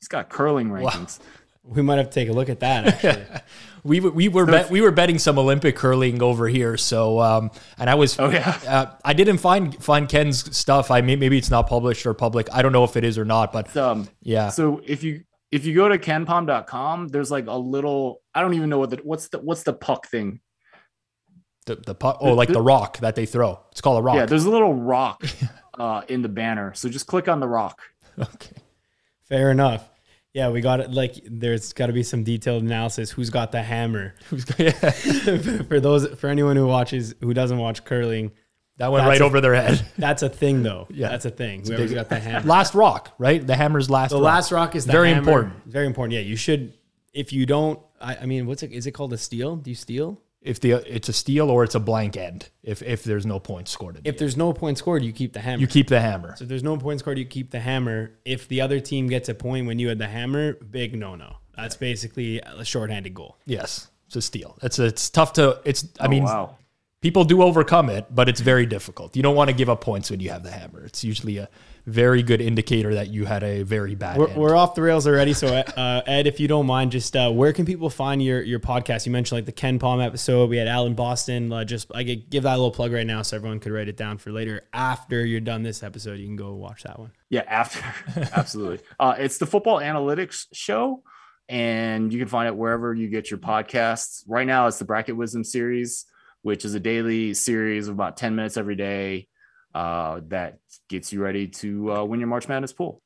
He's 0.01 0.09
got 0.09 0.29
curling 0.29 0.69
rankings. 0.69 1.19
Wow. 1.19 1.27
We 1.69 1.83
might 1.83 1.97
have 1.97 2.11
to 2.11 2.15
take 2.15 2.29
a 2.29 2.33
look 2.33 2.49
at 2.49 2.61
that. 2.61 3.45
we 3.85 3.99
we 3.99 4.29
were 4.29 4.47
bet, 4.47 4.71
we 4.71 4.81
were 4.81 4.93
betting 4.93 5.19
some 5.19 5.39
Olympic 5.39 5.75
curling 5.75 6.23
over 6.23 6.47
here. 6.47 6.77
So 6.77 7.21
um, 7.21 7.51
and 7.77 7.91
I 7.91 7.97
was 7.97 8.19
oh 8.21 8.31
yeah 8.31 8.59
uh, 8.69 8.87
I 9.05 9.15
didn't 9.15 9.39
find 9.39 9.83
find 9.83 10.09
Ken's 10.09 10.57
stuff. 10.57 10.91
I 10.91 11.01
mean 11.01 11.19
maybe 11.19 11.39
it's 11.39 11.51
not 11.51 11.69
published 11.69 12.07
or 12.07 12.15
public. 12.15 12.49
I 12.53 12.63
don't 12.63 12.73
know 12.73 12.85
if 12.85 12.97
it 12.97 13.05
is 13.05 13.19
or 13.19 13.25
not. 13.25 13.53
But 13.53 13.77
um, 13.77 14.09
yeah. 14.23 14.51
So 14.51 14.81
if 14.85 15.03
you 15.03 15.25
if 15.51 15.65
you 15.65 15.75
go 15.75 15.89
to 15.89 15.99
kenpom.com, 15.99 17.09
there's 17.09 17.31
like 17.31 17.47
a 17.47 17.57
little 17.57 18.23
I 18.35 18.43
don't 18.43 18.55
even 18.55 18.71
know 18.71 18.79
what 18.79 18.91
the 18.91 18.97
what's 19.03 19.29
the 19.29 19.39
what's 19.39 19.65
the 19.65 19.73
puck 19.73 20.07
thing. 20.07 20.41
The 21.67 21.77
the 21.77 21.97
puck 21.97 22.19
oh 22.21 22.33
like 22.35 22.49
the, 22.49 22.55
the 22.55 22.63
rock 22.63 22.99
that 22.99 23.17
they 23.17 23.27
throw. 23.27 23.61
It's 23.73 23.81
called 23.81 23.99
a 23.99 24.03
rock. 24.03 24.17
Yeah, 24.17 24.27
there's 24.27 24.45
a 24.45 24.51
little 24.51 24.75
rock 24.75 25.25
uh, 25.79 26.03
in 26.09 26.23
the 26.23 26.29
banner. 26.29 26.73
So 26.75 26.89
just 26.89 27.07
click 27.07 27.29
on 27.29 27.41
the 27.41 27.49
rock. 27.49 27.81
Okay. 28.19 28.57
Fair 29.29 29.51
enough. 29.51 29.91
Yeah, 30.33 30.49
we 30.49 30.63
got 30.63 30.81
it. 30.81 30.91
Like, 30.91 31.17
there's 31.25 31.75
got 31.75 31.89
to 31.89 31.93
be 31.93 32.03
some 32.03 32.25
detailed 32.25 32.63
analysis. 32.63 33.11
Who's 33.11 33.29
got 33.29 33.53
the 33.53 33.63
hammer? 33.63 34.15
Who's 34.31 34.45
got, 34.47 34.59
yeah. 34.59 34.73
for 35.69 35.81
those, 35.81 36.07
for 36.19 36.29
anyone 36.29 36.57
who 36.57 36.67
watches, 36.67 37.15
who 37.21 37.35
doesn't 37.35 37.59
watch 37.59 37.85
curling, 37.85 38.33
that 38.79 38.93
went 38.93 39.07
right 39.07 39.21
a, 39.21 39.25
over 39.25 39.41
their 39.41 39.55
head. 39.55 39.83
That's 39.99 40.23
a 40.23 40.29
thing, 40.29 40.63
though. 40.63 40.87
Yeah, 40.91 41.09
that's 41.09 41.25
a 41.25 41.31
thing. 41.31 41.61
It's 41.61 41.71
Whoever's 41.71 41.95
got 41.95 42.11
the 42.11 42.19
hammer. 42.19 42.47
Last 42.47 42.75
rock, 42.75 43.15
right? 43.19 43.47
The 43.47 43.57
hammer's 43.57 43.89
last. 43.89 44.11
The 44.11 44.17
rock. 44.17 44.25
last 44.25 44.53
rock 44.53 44.77
is 44.77 44.85
very 44.85 45.09
hammer. 45.09 45.19
important. 45.21 45.67
Very 45.67 45.87
important. 45.87 46.13
Yeah, 46.13 46.21
you 46.21 46.37
should. 46.37 46.75
If 47.15 47.33
you 47.33 47.47
don't, 47.47 47.81
I, 48.01 48.17
I 48.17 48.27
mean, 48.27 48.47
what's 48.47 48.63
it? 48.63 48.73
Is 48.73 48.87
it 48.87 48.93
called 48.93 49.15
a 49.15 49.19
steal? 49.19 49.57
Do 49.57 49.71
you 49.71 49.77
steal? 49.77 50.21
If 50.47 50.61
the 50.61 50.73
it's 50.73 51.09
a 51.09 51.13
steal 51.13 51.51
or 51.51 51.65
it's 51.65 51.75
a 51.75 51.81
blank 51.81 52.17
end 52.17 52.49
if 52.63 52.83
if 52.83 53.03
there's 53.05 53.27
no 53.27 53.41
points 53.41 53.71
scored. 53.71 54.01
if 54.05 54.17
there's 54.17 54.37
no 54.37 54.53
point 54.53 54.79
scored, 54.79 55.03
you 55.03 55.13
keep 55.13 55.33
the 55.33 55.41
hammer. 55.41 55.61
You 55.61 55.67
keep 55.67 55.89
the 55.89 56.01
hammer. 56.01 56.37
So 56.37 56.45
if 56.45 56.49
there's 56.49 56.63
no 56.63 56.77
point 56.77 57.01
scored, 57.01 57.19
you 57.19 57.25
keep 57.25 57.51
the 57.51 57.61
hammer. 57.61 58.13
If 58.25 58.49
the 58.49 58.61
other 58.61 58.81
team 58.81 59.09
gets 59.09 59.29
a 59.29 59.35
point 59.35 59.67
when 59.67 59.79
you 59.79 59.89
had 59.89 59.99
the 59.99 60.07
hammer, 60.07 60.55
big 60.55 60.97
no 60.97 61.17
no. 61.17 61.37
That's 61.57 61.77
basically 61.77 62.41
a 62.41 62.65
shorthanded 62.65 63.15
goal. 63.15 63.39
Yes, 63.47 63.89
it's 64.07 64.17
a 64.17 64.23
steal. 64.23 64.57
It's 64.63 64.79
a, 64.79 64.85
it's 64.85 65.11
tough 65.11 65.33
to. 65.35 65.61
It's 65.65 65.85
I 65.99 66.07
oh, 66.07 66.09
mean. 66.09 66.25
Wow. 66.25 66.57
People 67.03 67.25
do 67.25 67.43
overcome 67.43 67.91
it, 67.91 68.07
but 68.11 68.29
it's 68.29 68.41
very 68.41 68.67
difficult. 68.67 69.15
You 69.17 69.23
don't 69.23 69.37
want 69.37 69.51
to 69.51 69.55
give 69.55 69.69
up 69.69 69.81
points 69.81 70.11
when 70.11 70.21
you 70.21 70.31
have 70.31 70.43
the 70.43 70.51
hammer. 70.51 70.85
It's 70.85 71.05
usually 71.05 71.37
a 71.37 71.49
very 71.87 72.23
good 72.23 72.41
indicator 72.41 72.95
that 72.95 73.09
you 73.09 73.27
had 73.27 73.45
a 73.45 73.63
very 73.63 73.95
bad. 73.95 74.19
We're, 74.19 74.35
we're 74.35 74.57
off 74.57 74.75
the 74.75 74.83
rails 74.83 75.07
already. 75.07 75.33
So 75.33 75.47
uh, 75.77 76.03
Ed, 76.07 76.27
if 76.27 76.41
you 76.41 76.49
don't 76.49 76.67
mind, 76.67 76.93
just 76.93 77.15
uh, 77.15 77.31
where 77.31 77.53
can 77.53 77.65
people 77.65 77.91
find 77.91 78.23
your 78.23 78.43
your 78.43 78.59
podcast? 78.59 79.07
You 79.07 79.13
mentioned 79.13 79.39
like 79.39 79.45
the 79.45 79.53
KenPom 79.53 80.05
episode. 80.05 80.51
We 80.51 80.57
had 80.57 80.69
Alan 80.69 80.95
Boston. 80.95 81.53
Uh, 81.53 81.65
just 81.65 81.91
I 81.95 82.03
could 82.03 82.29
give 82.29 82.43
that 82.43 82.55
a 82.55 82.57
little 82.57 82.73
plug 82.73 82.93
right 82.93 83.07
now, 83.07 83.23
so 83.23 83.37
everyone 83.37 83.61
could 83.61 83.73
write 83.73 83.89
it 83.89 83.97
down 83.97 84.19
for 84.19 84.33
later. 84.33 84.63
After 84.73 85.25
you're 85.25 85.41
done 85.41 85.63
this 85.63 85.83
episode, 85.83 86.19
you 86.19 86.27
can 86.27 86.37
go 86.37 86.55
watch 86.55 86.83
that 86.83 86.99
one. 86.99 87.13
Yeah, 87.31 87.45
after 87.47 87.85
absolutely. 88.35 88.81
Uh, 88.99 89.15
it's 89.19 89.39
the 89.39 89.47
Football 89.47 89.79
Analytics 89.79 90.47
Show, 90.53 91.03
and 91.49 92.13
you 92.13 92.19
can 92.19 92.29
find 92.29 92.49
it 92.49 92.57
wherever 92.57 92.95
you 92.95 93.09
get 93.09 93.31
your 93.31 93.39
podcasts. 93.39 94.25
Right 94.27 94.47
now, 94.47 94.67
it's 94.67 94.79
the 94.79 94.85
Bracket 94.85 95.17
Wisdom 95.17 95.45
series, 95.45 96.07
which 96.47 96.65
is 96.65 96.77
a 96.77 96.81
daily 96.81 97.35
series 97.35 97.89
of 97.89 97.95
about 97.95 98.17
ten 98.17 98.37
minutes 98.37 98.57
every 98.57 98.77
day 98.77 99.27
uh, 99.75 100.21
that 100.29 100.61
gets 100.89 101.13
you 101.13 101.21
ready 101.21 101.49
to 101.49 101.93
uh, 101.93 102.05
win 102.05 102.21
your 102.21 102.29
March 102.29 102.47
Madness 102.47 102.73
pool. 102.73 103.03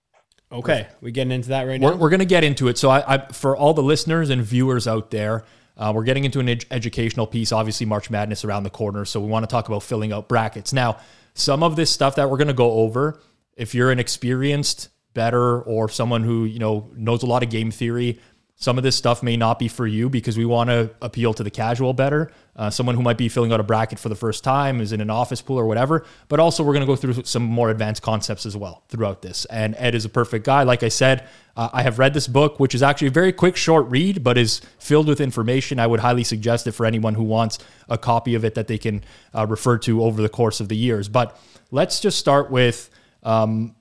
Okay, 0.52 0.86
we 1.00 1.10
getting 1.10 1.32
into 1.32 1.48
that 1.48 1.62
right 1.62 1.80
now. 1.80 1.86
We're, 1.86 1.96
we're 1.96 2.10
going 2.10 2.20
to 2.20 2.26
get 2.26 2.44
into 2.44 2.68
it. 2.68 2.76
So, 2.76 2.90
I, 2.90 3.14
I, 3.14 3.32
for 3.32 3.56
all 3.56 3.72
the 3.72 3.82
listeners 3.82 4.28
and 4.28 4.42
viewers 4.42 4.86
out 4.86 5.10
there, 5.10 5.44
uh, 5.78 5.90
we're 5.94 6.04
getting 6.04 6.24
into 6.24 6.38
an 6.40 6.50
ed- 6.50 6.66
educational 6.70 7.26
piece. 7.26 7.50
Obviously, 7.50 7.86
March 7.86 8.10
Madness 8.10 8.44
around 8.44 8.64
the 8.64 8.70
corner, 8.70 9.06
so 9.06 9.20
we 9.20 9.28
want 9.28 9.44
to 9.44 9.50
talk 9.50 9.68
about 9.68 9.82
filling 9.82 10.12
out 10.12 10.28
brackets. 10.28 10.74
Now, 10.74 10.98
some 11.32 11.62
of 11.62 11.76
this 11.76 11.90
stuff 11.90 12.16
that 12.16 12.28
we're 12.28 12.36
going 12.36 12.48
to 12.48 12.52
go 12.52 12.70
over, 12.72 13.22
if 13.56 13.74
you're 13.74 13.90
an 13.90 13.98
experienced 13.98 14.90
bettor 15.14 15.62
or 15.62 15.88
someone 15.88 16.24
who, 16.24 16.44
you 16.44 16.58
know, 16.58 16.90
knows 16.94 17.22
a 17.22 17.26
lot 17.26 17.42
of 17.42 17.48
game 17.48 17.70
theory, 17.70 18.20
some 18.60 18.76
of 18.76 18.84
this 18.84 18.94
stuff 18.94 19.22
may 19.22 19.38
not 19.38 19.58
be 19.58 19.68
for 19.68 19.86
you 19.86 20.10
because 20.10 20.36
we 20.36 20.44
want 20.44 20.68
to 20.68 20.90
appeal 21.00 21.32
to 21.32 21.42
the 21.42 21.50
casual 21.50 21.94
bettor, 21.94 22.30
uh, 22.56 22.68
someone 22.68 22.94
who 22.94 23.00
might 23.00 23.16
be 23.16 23.26
filling 23.26 23.52
out 23.52 23.58
a 23.58 23.62
bracket 23.62 23.98
for 23.98 24.10
the 24.10 24.14
first 24.14 24.44
time, 24.44 24.82
is 24.82 24.92
in 24.92 25.00
an 25.00 25.08
office 25.08 25.40
pool 25.40 25.58
or 25.58 25.64
whatever. 25.64 26.04
But 26.28 26.40
also, 26.40 26.62
we're 26.62 26.74
going 26.74 26.82
to 26.82 26.86
go 26.86 26.94
through 26.94 27.24
some 27.24 27.42
more 27.42 27.70
advanced 27.70 28.02
concepts 28.02 28.44
as 28.44 28.58
well 28.58 28.82
throughout 28.88 29.22
this. 29.22 29.46
And 29.46 29.74
Ed 29.78 29.94
is 29.94 30.04
a 30.04 30.10
perfect 30.10 30.44
guy. 30.44 30.64
Like 30.64 30.82
I 30.82 30.90
said, 30.90 31.26
uh, 31.56 31.70
I 31.72 31.82
have 31.82 31.98
read 31.98 32.12
this 32.12 32.28
book, 32.28 32.60
which 32.60 32.74
is 32.74 32.82
actually 32.82 33.08
a 33.08 33.12
very 33.12 33.32
quick, 33.32 33.56
short 33.56 33.88
read, 33.88 34.22
but 34.22 34.36
is 34.36 34.60
filled 34.78 35.08
with 35.08 35.22
information. 35.22 35.78
I 35.80 35.86
would 35.86 36.00
highly 36.00 36.22
suggest 36.22 36.66
it 36.66 36.72
for 36.72 36.84
anyone 36.84 37.14
who 37.14 37.24
wants 37.24 37.60
a 37.88 37.96
copy 37.96 38.34
of 38.34 38.44
it 38.44 38.56
that 38.56 38.66
they 38.66 38.76
can 38.76 39.02
uh, 39.34 39.46
refer 39.46 39.78
to 39.78 40.04
over 40.04 40.20
the 40.20 40.28
course 40.28 40.60
of 40.60 40.68
the 40.68 40.76
years. 40.76 41.08
But 41.08 41.40
let's 41.70 41.98
just 41.98 42.18
start 42.18 42.50
with 42.50 42.90
um, 43.22 43.74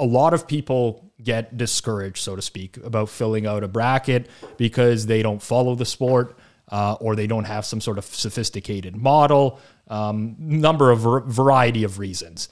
a 0.00 0.04
lot 0.04 0.34
of 0.34 0.48
people 0.48 1.03
get 1.22 1.56
discouraged, 1.56 2.18
so 2.18 2.36
to 2.36 2.42
speak, 2.42 2.76
about 2.78 3.08
filling 3.08 3.46
out 3.46 3.62
a 3.62 3.68
bracket 3.68 4.28
because 4.56 5.06
they 5.06 5.22
don't 5.22 5.42
follow 5.42 5.74
the 5.74 5.84
sport 5.84 6.38
uh, 6.70 6.94
or 7.00 7.14
they 7.14 7.26
don't 7.26 7.44
have 7.44 7.64
some 7.64 7.80
sort 7.80 7.98
of 7.98 8.04
sophisticated 8.04 8.96
model, 8.96 9.60
um, 9.88 10.34
number 10.38 10.90
of 10.90 11.00
variety 11.26 11.84
of 11.84 11.98
reasons. 11.98 12.48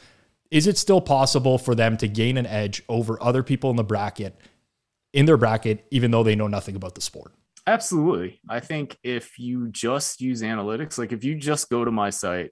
Is 0.50 0.66
it 0.66 0.76
still 0.76 1.00
possible 1.00 1.58
for 1.58 1.74
them 1.74 1.96
to 1.96 2.08
gain 2.08 2.36
an 2.36 2.46
edge 2.46 2.82
over 2.88 3.20
other 3.22 3.42
people 3.42 3.70
in 3.70 3.76
the 3.76 3.84
bracket, 3.84 4.38
in 5.12 5.26
their 5.26 5.38
bracket, 5.38 5.86
even 5.90 6.10
though 6.10 6.22
they 6.22 6.36
know 6.36 6.46
nothing 6.46 6.76
about 6.76 6.94
the 6.94 7.00
sport? 7.00 7.32
Absolutely. 7.66 8.40
I 8.48 8.60
think 8.60 8.98
if 9.02 9.38
you 9.38 9.68
just 9.68 10.20
use 10.20 10.42
analytics, 10.42 10.98
like 10.98 11.12
if 11.12 11.24
you 11.24 11.36
just 11.36 11.70
go 11.70 11.84
to 11.84 11.90
my 11.90 12.10
site 12.10 12.50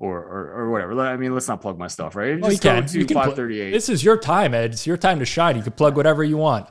or, 0.00 0.18
or, 0.18 0.52
or 0.52 0.70
whatever. 0.70 0.98
I 0.98 1.16
mean, 1.16 1.34
let's 1.34 1.46
not 1.46 1.60
plug 1.60 1.78
my 1.78 1.86
stuff, 1.86 2.16
right? 2.16 2.40
Just 2.40 2.52
you 2.52 2.58
can. 2.58 2.86
to 2.86 2.98
you 2.98 3.04
can 3.04 3.14
538. 3.14 3.64
Pl- 3.64 3.76
this 3.76 3.88
is 3.88 4.02
your 4.02 4.16
time, 4.16 4.54
Ed. 4.54 4.72
It's 4.72 4.86
your 4.86 4.96
time 4.96 5.18
to 5.20 5.26
shine. 5.26 5.56
You 5.56 5.62
can 5.62 5.72
plug 5.72 5.94
whatever 5.94 6.24
you 6.24 6.38
want. 6.38 6.68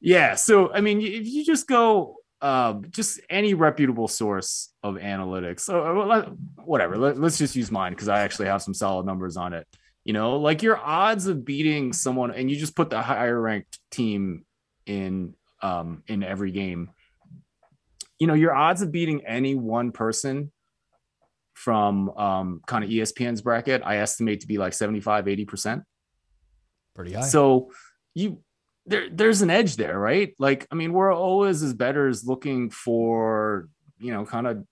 Yeah. 0.00 0.34
So, 0.34 0.72
I 0.72 0.80
mean, 0.80 1.00
if 1.00 1.26
you 1.26 1.44
just 1.44 1.68
go, 1.68 2.16
uh, 2.40 2.74
just 2.90 3.20
any 3.30 3.54
reputable 3.54 4.08
source 4.08 4.74
of 4.82 4.96
analytics, 4.96 5.60
so 5.60 6.36
whatever, 6.56 6.98
Let, 6.98 7.18
let's 7.18 7.38
just 7.38 7.54
use 7.54 7.70
mine 7.70 7.92
because 7.92 8.08
I 8.08 8.20
actually 8.22 8.46
have 8.46 8.60
some 8.60 8.74
solid 8.74 9.06
numbers 9.06 9.36
on 9.36 9.52
it. 9.52 9.66
You 10.04 10.12
know, 10.12 10.40
like 10.40 10.64
your 10.64 10.76
odds 10.76 11.28
of 11.28 11.44
beating 11.44 11.92
someone, 11.92 12.32
and 12.32 12.50
you 12.50 12.56
just 12.56 12.74
put 12.74 12.90
the 12.90 13.00
higher 13.00 13.40
ranked 13.40 13.78
team 13.92 14.44
in 14.86 15.34
um, 15.62 16.02
in 16.08 16.24
every 16.24 16.50
game. 16.50 16.90
You 18.18 18.26
know, 18.26 18.34
your 18.34 18.52
odds 18.52 18.82
of 18.82 18.90
beating 18.90 19.24
any 19.24 19.54
one 19.54 19.92
person 19.92 20.50
from 21.62 22.10
um, 22.10 22.60
kind 22.66 22.82
of 22.82 22.90
ESPN's 22.90 23.40
bracket, 23.40 23.82
I 23.84 23.98
estimate 23.98 24.40
to 24.40 24.48
be 24.48 24.58
like 24.58 24.72
75, 24.72 25.26
80%. 25.26 25.84
Pretty 26.96 27.12
high. 27.12 27.20
So 27.20 27.70
you 28.14 28.42
there 28.84 29.08
there's 29.08 29.42
an 29.42 29.50
edge 29.50 29.76
there, 29.76 29.96
right? 29.96 30.34
Like, 30.40 30.66
I 30.72 30.74
mean, 30.74 30.92
we're 30.92 31.14
always 31.14 31.62
as 31.62 31.72
bettors 31.72 32.24
looking 32.26 32.70
for, 32.70 33.68
you 33.98 34.12
know, 34.12 34.24
kind 34.26 34.48
of 34.48 34.64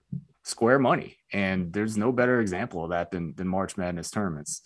square 0.44 0.80
money. 0.80 1.16
And 1.32 1.72
there's 1.72 1.96
no 1.96 2.10
better 2.10 2.40
example 2.40 2.82
of 2.82 2.90
that 2.90 3.12
than 3.12 3.34
than 3.36 3.46
March 3.46 3.76
Madness 3.76 4.10
tournaments. 4.10 4.62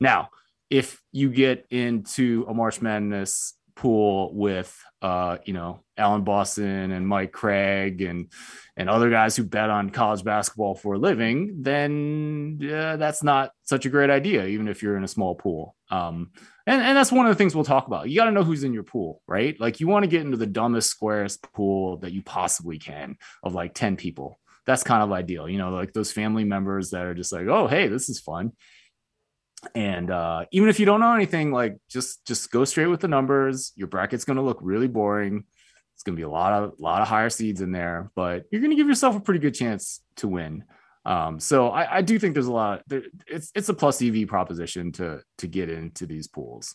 Now, 0.00 0.30
if 0.70 1.00
you 1.12 1.30
get 1.30 1.64
into 1.70 2.44
a 2.48 2.54
March 2.54 2.82
Madness 2.82 3.54
pool 3.78 4.34
with 4.34 4.76
uh, 5.00 5.38
you 5.44 5.52
know, 5.52 5.80
Alan 5.96 6.24
Boston 6.24 6.90
and 6.90 7.06
Mike 7.06 7.30
Craig 7.30 8.02
and 8.02 8.32
and 8.76 8.90
other 8.90 9.10
guys 9.10 9.36
who 9.36 9.44
bet 9.44 9.70
on 9.70 9.90
college 9.90 10.24
basketball 10.24 10.74
for 10.74 10.94
a 10.94 10.98
living, 10.98 11.62
then 11.62 12.58
yeah, 12.60 12.96
that's 12.96 13.22
not 13.22 13.52
such 13.62 13.86
a 13.86 13.90
great 13.90 14.10
idea, 14.10 14.46
even 14.46 14.66
if 14.68 14.82
you're 14.82 14.96
in 14.96 15.04
a 15.04 15.08
small 15.08 15.34
pool. 15.34 15.76
Um, 15.90 16.32
and, 16.66 16.82
and 16.82 16.96
that's 16.96 17.12
one 17.12 17.26
of 17.26 17.30
the 17.30 17.36
things 17.36 17.54
we'll 17.54 17.64
talk 17.64 17.86
about. 17.86 18.08
You 18.08 18.16
got 18.16 18.26
to 18.26 18.32
know 18.32 18.44
who's 18.44 18.64
in 18.64 18.74
your 18.74 18.82
pool, 18.82 19.22
right? 19.26 19.58
Like 19.58 19.80
you 19.80 19.88
want 19.88 20.02
to 20.02 20.10
get 20.10 20.22
into 20.22 20.36
the 20.36 20.46
dumbest, 20.46 20.90
squarest 20.90 21.42
pool 21.52 21.98
that 21.98 22.12
you 22.12 22.22
possibly 22.22 22.78
can 22.78 23.16
of 23.42 23.54
like 23.54 23.74
10 23.74 23.96
people. 23.96 24.38
That's 24.66 24.84
kind 24.84 25.02
of 25.02 25.12
ideal, 25.12 25.48
you 25.48 25.58
know, 25.58 25.70
like 25.70 25.92
those 25.92 26.12
family 26.12 26.44
members 26.44 26.90
that 26.90 27.04
are 27.04 27.14
just 27.14 27.32
like, 27.32 27.46
oh, 27.46 27.68
hey, 27.68 27.88
this 27.88 28.08
is 28.08 28.20
fun 28.20 28.52
and 29.74 30.10
uh, 30.10 30.44
even 30.52 30.68
if 30.68 30.78
you 30.78 30.86
don't 30.86 31.00
know 31.00 31.14
anything 31.14 31.50
like 31.50 31.78
just 31.88 32.24
just 32.26 32.50
go 32.50 32.64
straight 32.64 32.86
with 32.86 33.00
the 33.00 33.08
numbers. 33.08 33.72
Your 33.74 33.88
bracket's 33.88 34.24
going 34.24 34.36
to 34.36 34.42
look 34.42 34.58
really 34.60 34.88
boring. 34.88 35.44
It's 35.94 36.02
going 36.04 36.14
to 36.14 36.20
be 36.20 36.24
a 36.24 36.30
lot 36.30 36.52
of 36.52 36.74
lot 36.78 37.02
of 37.02 37.08
higher 37.08 37.30
seeds 37.30 37.60
in 37.60 37.72
there 37.72 38.10
but 38.14 38.44
you're 38.50 38.60
going 38.60 38.70
to 38.70 38.76
give 38.76 38.86
yourself 38.86 39.16
a 39.16 39.20
pretty 39.20 39.40
good 39.40 39.54
chance 39.54 40.00
to 40.16 40.28
win. 40.28 40.64
Um, 41.04 41.40
so 41.40 41.70
I, 41.70 41.96
I, 41.96 42.02
do 42.02 42.18
think 42.18 42.34
there's 42.34 42.46
a 42.46 42.52
lot 42.52 42.82
there, 42.86 43.02
it's 43.26 43.50
it's 43.54 43.68
a 43.68 43.74
plus 43.74 44.02
ev 44.02 44.26
proposition 44.26 44.92
to 44.92 45.22
to 45.38 45.46
get 45.46 45.70
into 45.70 46.06
these 46.06 46.28
pools. 46.28 46.74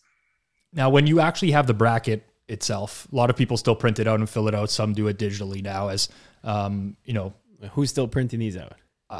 Now 0.73 0.89
when 0.89 1.07
you 1.07 1.19
actually 1.19 1.51
have 1.51 1.67
the 1.67 1.73
bracket 1.73 2.25
itself 2.49 3.07
a 3.11 3.15
lot 3.15 3.29
of 3.29 3.37
people 3.37 3.55
still 3.55 3.75
print 3.75 3.99
it 3.99 4.07
out 4.07 4.19
and 4.19 4.29
fill 4.29 4.47
it 4.47 4.55
out. 4.55 4.69
Some 4.69 4.93
do 4.93 5.07
it 5.07 5.17
digitally 5.17 5.63
now 5.63 5.89
as 5.89 6.09
um, 6.43 6.97
you 7.05 7.13
know 7.13 7.33
who's 7.71 7.89
still 7.89 8.07
printing 8.07 8.39
these 8.39 8.57
out 8.57 8.73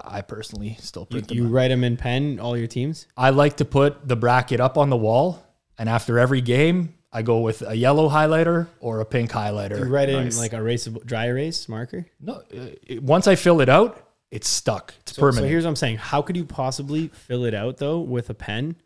I 0.03 0.21
personally 0.21 0.77
still 0.79 1.05
print 1.05 1.31
you, 1.31 1.41
them. 1.41 1.47
You 1.47 1.53
write 1.53 1.69
them 1.69 1.83
in 1.83 1.97
pen, 1.97 2.39
all 2.39 2.57
your 2.57 2.67
teams? 2.67 3.07
I 3.15 3.29
like 3.29 3.57
to 3.57 3.65
put 3.65 4.07
the 4.07 4.15
bracket 4.15 4.59
up 4.59 4.77
on 4.77 4.89
the 4.89 4.97
wall, 4.97 5.43
and 5.77 5.87
after 5.89 6.19
every 6.19 6.41
game, 6.41 6.95
I 7.11 7.21
go 7.21 7.39
with 7.39 7.61
a 7.61 7.75
yellow 7.75 8.09
highlighter 8.09 8.67
or 8.79 8.99
a 8.99 9.05
pink 9.05 9.31
highlighter. 9.31 9.77
You 9.77 9.85
write 9.85 10.09
nice. 10.09 10.35
in 10.35 10.41
like 10.41 10.53
a 10.53 10.57
erasable, 10.57 11.05
dry 11.05 11.27
erase 11.27 11.69
marker? 11.69 12.07
No, 12.19 12.41
uh, 12.55 12.99
once 13.01 13.27
I 13.27 13.35
fill 13.35 13.61
it 13.61 13.69
out, 13.69 14.09
it's 14.31 14.47
stuck. 14.47 14.95
It's 15.01 15.15
so, 15.15 15.19
permanent. 15.19 15.43
So 15.43 15.47
here's 15.47 15.63
what 15.63 15.69
I'm 15.69 15.75
saying. 15.75 15.97
How 15.97 16.23
could 16.23 16.35
you 16.35 16.43
possibly 16.43 17.09
fill 17.09 17.45
it 17.45 17.53
out 17.53 17.77
though 17.77 17.99
with 17.99 18.31
a 18.31 18.33
pen? 18.33 18.77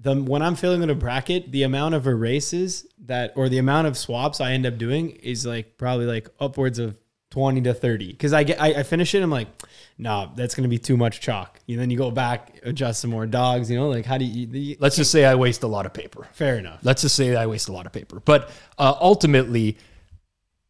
The 0.00 0.14
when 0.22 0.40
I'm 0.40 0.54
filling 0.54 0.84
in 0.84 0.90
a 0.90 0.94
bracket, 0.94 1.50
the 1.50 1.64
amount 1.64 1.96
of 1.96 2.06
erases 2.06 2.86
that 3.06 3.32
or 3.34 3.48
the 3.48 3.58
amount 3.58 3.88
of 3.88 3.98
swaps 3.98 4.40
I 4.40 4.52
end 4.52 4.64
up 4.64 4.78
doing 4.78 5.10
is 5.10 5.44
like 5.44 5.76
probably 5.78 6.06
like 6.06 6.28
upwards 6.38 6.78
of 6.78 6.96
20 7.32 7.62
to 7.62 7.72
30 7.72 8.08
because 8.08 8.34
I 8.34 8.44
get 8.44 8.60
I, 8.60 8.74
I, 8.74 8.82
finish 8.82 9.14
it 9.14 9.22
I'm 9.22 9.30
like 9.30 9.48
no 9.96 10.26
nah, 10.26 10.34
that's 10.34 10.54
gonna 10.54 10.68
be 10.68 10.78
too 10.78 10.98
much 10.98 11.22
chalk. 11.22 11.58
And 11.66 11.78
then 11.78 11.88
you 11.88 11.96
go 11.96 12.10
back 12.10 12.60
adjust 12.62 13.00
some 13.00 13.10
more 13.10 13.26
dogs 13.26 13.70
you 13.70 13.78
know 13.78 13.88
like 13.88 14.04
how 14.04 14.18
do 14.18 14.26
you, 14.26 14.46
you 14.48 14.76
let's 14.80 14.96
just 14.96 15.10
say 15.10 15.24
I 15.24 15.34
waste 15.34 15.62
a 15.62 15.66
lot 15.66 15.86
of 15.86 15.94
paper. 15.94 16.28
Fair 16.34 16.58
enough. 16.58 16.80
Let's 16.82 17.00
just 17.00 17.16
say 17.16 17.34
I 17.34 17.46
waste 17.46 17.68
a 17.68 17.72
lot 17.72 17.86
of 17.86 17.92
paper. 17.92 18.20
But 18.20 18.50
uh, 18.76 18.94
ultimately 19.00 19.78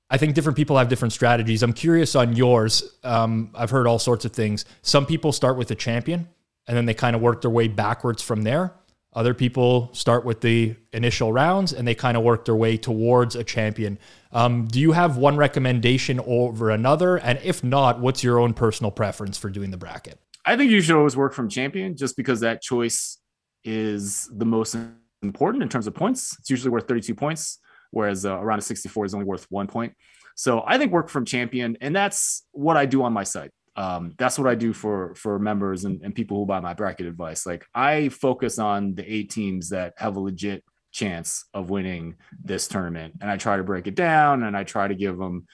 I 0.09 0.19
think 0.19 0.37
different 0.37 0.57
people 0.57 0.79
have 0.79 0.89
different 0.89 1.13
strategies. 1.13 1.65
I'm 1.65 1.73
curious 1.73 2.15
on 2.15 2.37
yours. 2.37 2.97
Um, 3.03 3.51
I've 3.57 3.71
heard 3.71 3.89
all 3.89 3.99
sorts 3.99 4.25
of 4.25 4.31
things. 4.31 4.65
Some 4.83 5.05
people 5.05 5.33
start 5.33 5.57
with 5.57 5.69
a 5.73 5.75
champion 5.75 6.29
and 6.69 6.77
then 6.77 6.87
they 6.87 6.95
kind 6.95 7.17
of 7.17 7.23
work 7.23 7.41
their 7.41 7.51
way 7.51 7.67
backwards 7.67 8.23
from 8.23 8.43
there. 8.43 8.73
Other 9.15 9.35
people 9.35 9.91
start 9.95 10.25
with 10.25 10.41
the 10.41 10.77
initial 10.93 11.33
rounds 11.33 11.73
and 11.73 11.89
they 11.89 11.97
kind 11.97 12.17
of 12.17 12.23
work 12.23 12.45
their 12.45 12.55
way 12.55 12.77
towards 12.77 13.35
a 13.35 13.43
champion. 13.43 13.99
Um, 14.33 14.67
do 14.67 14.81
you 14.81 14.93
have 14.93 15.17
one 15.17 15.37
recommendation 15.37 16.21
over 16.27 16.71
another? 16.71 17.17
And 17.17 17.39
if 17.43 17.63
not, 17.63 18.01
what's 18.01 18.25
your 18.25 18.39
own 18.39 18.55
personal 18.55 18.91
preference 18.91 19.37
for 19.37 19.51
doing 19.51 19.71
the 19.71 19.77
bracket? 19.77 20.19
I 20.45 20.57
think 20.57 20.71
you 20.71 20.81
should 20.81 20.97
always 20.97 21.17
work 21.17 21.35
from 21.35 21.49
champion 21.49 21.97
just 21.97 22.17
because 22.17 22.41
that 22.41 22.63
choice 22.63 23.19
is 23.65 24.29
the 24.33 24.45
most 24.45 24.77
important 25.23 25.63
in 25.63 25.69
terms 25.69 25.87
of 25.87 25.95
points. 25.95 26.37
It's 26.39 26.51
usually 26.51 26.71
worth 26.71 26.89
32 26.89 27.15
points, 27.15 27.59
whereas 27.91 28.27
uh, 28.27 28.39
around 28.39 28.59
a 28.59 28.63
64 28.63 29.05
is 29.05 29.15
only 29.15 29.27
worth 29.27 29.47
one 29.51 29.67
point. 29.67 29.93
So 30.35 30.65
I 30.67 30.79
think 30.79 30.93
work 30.93 31.11
from 31.11 31.25
champion, 31.25 31.77
and 31.81 31.95
that's 31.95 32.47
what 32.53 32.77
I 32.77 32.87
do 32.87 33.03
on 33.03 33.13
my 33.13 33.23
site 33.23 33.51
um, 33.77 34.15
that's 34.19 34.39
what 34.39 34.49
I 34.49 34.55
do 34.55 34.73
for 34.73 35.15
for 35.15 35.39
members 35.39 35.85
and, 35.85 36.03
and 36.03 36.15
people 36.15 36.39
who 36.39 36.47
buy 36.47 36.61
my 36.61 36.75
bracket 36.75 37.07
advice. 37.07 37.47
Like 37.47 37.65
I 37.75 38.11
focus 38.11 38.59
on 38.59 38.95
the 38.95 39.13
eight 39.13 39.31
teams 39.31 39.71
that 39.71 39.95
have 39.97 40.17
a 40.17 40.21
legit 40.21 40.63
chance 40.93 41.45
of 41.53 41.71
winning 41.71 42.17
this 42.45 42.69
tournament, 42.69 43.15
and 43.21 43.31
I 43.31 43.37
try 43.37 43.57
to 43.57 43.65
break 43.65 43.87
it 43.87 43.95
down 43.95 44.43
and 44.43 44.57
I 44.57 44.65
try 44.65 44.89
to 44.89 44.95
give 44.95 45.19
them 45.19 45.47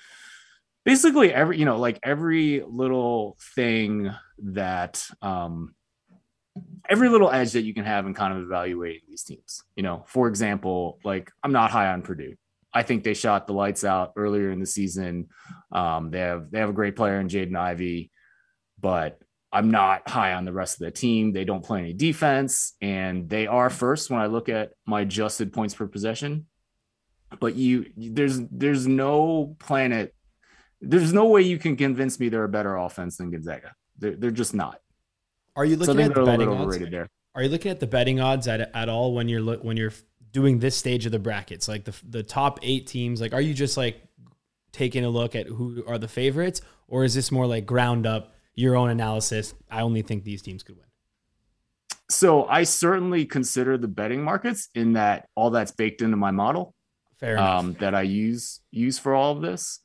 basically 0.85 1.33
every 1.33 1.59
you 1.59 1.65
know 1.65 1.79
like 1.79 1.99
every 2.03 2.63
little 2.67 3.37
thing 3.55 4.11
that 4.39 5.05
um 5.23 5.75
every 6.89 7.09
little 7.09 7.31
edge 7.31 7.53
that 7.53 7.63
you 7.63 7.75
can 7.75 7.85
have 7.85 8.07
in 8.07 8.15
kind 8.15 8.37
of 8.37 8.43
evaluating 8.43 9.03
these 9.09 9.23
teams. 9.23 9.63
You 9.77 9.83
know, 9.83 10.05
for 10.07 10.29
example, 10.29 10.99
like 11.05 11.31
I'm 11.43 11.53
not 11.53 11.71
high 11.71 11.89
on 11.89 12.03
Purdue. 12.03 12.35
I 12.73 12.83
think 12.83 13.03
they 13.03 13.15
shot 13.15 13.47
the 13.47 13.55
lights 13.55 13.85
out 13.85 14.13
earlier 14.17 14.51
in 14.51 14.61
the 14.61 14.67
season. 14.67 15.29
Um, 15.73 16.11
they 16.11 16.21
have 16.21 16.51
they 16.51 16.59
have 16.61 16.71
a 16.71 16.75
great 16.75 16.97
player 16.97 17.21
in 17.21 17.29
Jaden 17.29 17.57
Ivey, 17.57 18.11
but 18.81 19.21
I'm 19.53 19.71
not 19.71 20.09
high 20.09 20.35
on 20.35 20.45
the 20.45 20.53
rest 20.53 20.81
of 20.81 20.85
the 20.85 20.91
team. 20.91 21.33
They 21.33 21.45
don't 21.45 21.65
play 21.65 21.81
any 21.81 21.93
defense, 21.95 22.75
and 22.83 23.29
they 23.29 23.47
are 23.47 23.71
first 23.71 24.11
when 24.11 24.21
I 24.21 24.27
look 24.27 24.49
at 24.49 24.73
my 24.87 25.03
adjusted 25.03 25.53
points 25.53 25.75
per 25.75 25.87
possession. 25.87 26.47
But 27.41 27.55
you, 27.55 27.87
there's 27.97 28.41
there's 28.51 28.87
no 28.87 29.57
planet, 29.59 30.15
there's 30.81 31.13
no 31.13 31.27
way 31.27 31.43
you 31.43 31.59
can 31.59 31.77
convince 31.77 32.21
me 32.21 32.29
they're 32.29 32.45
a 32.45 32.49
better 32.49 32.77
offense 32.77 33.17
than 33.17 33.31
Gonzaga. 33.31 33.75
They're, 33.99 34.17
they're 34.17 34.31
just 34.31 34.55
not. 34.55 34.81
Are 35.57 35.65
you 35.65 35.77
looking 35.77 36.01
at 36.01 36.15
the 36.15 36.25
betting 36.25 36.49
odds? 36.49 36.79
There. 36.79 37.09
Are 37.35 37.43
you 37.43 37.49
looking 37.49 37.71
at 37.71 37.81
the 37.81 37.87
betting 37.87 38.21
odds 38.21 38.49
at, 38.49 38.75
at 38.75 38.89
all 38.89 39.15
when 39.15 39.29
you're 39.29 39.57
when 39.57 39.77
you're 39.77 39.93
doing 40.31 40.59
this 40.59 40.77
stage 40.77 41.07
of 41.07 41.13
the 41.13 41.19
brackets, 41.19 41.69
like 41.69 41.85
the 41.85 41.95
the 42.09 42.23
top 42.23 42.61
eight 42.63 42.87
teams? 42.87 43.21
Like, 43.21 43.33
are 43.33 43.41
you 43.41 43.55
just 43.55 43.77
like 43.77 44.03
taking 44.73 45.05
a 45.05 45.09
look 45.09 45.35
at 45.35 45.47
who 45.47 45.85
are 45.87 45.99
the 45.99 46.09
favorites, 46.09 46.61
or 46.87 47.05
is 47.05 47.15
this 47.15 47.33
more 47.33 47.47
like 47.47 47.67
ground 47.67 48.07
up 48.07 48.35
your 48.59 48.75
own 48.77 48.91
analysis? 48.91 49.55
I 49.71 49.81
only 49.83 50.03
think 50.03 50.25
these 50.25 50.43
teams 50.43 50.63
could 50.65 50.77
win. 50.77 50.87
so 52.11 52.45
I 52.47 52.65
certainly 52.65 53.25
consider 53.25 53.79
the 53.79 53.89
betting 53.99 54.23
markets 54.31 54.69
in 54.75 54.95
that 54.95 55.29
all 55.35 55.51
that's 55.51 55.73
baked 55.73 56.01
into 56.03 56.17
my 56.17 56.33
model 56.33 56.75
Fair 57.21 57.35
enough. 57.35 57.61
um, 57.61 57.73
that 57.81 57.95
I 57.95 58.03
use 58.03 58.61
use 58.71 58.99
for 58.99 59.15
all 59.15 59.33
of 59.37 59.43
this. 59.43 59.81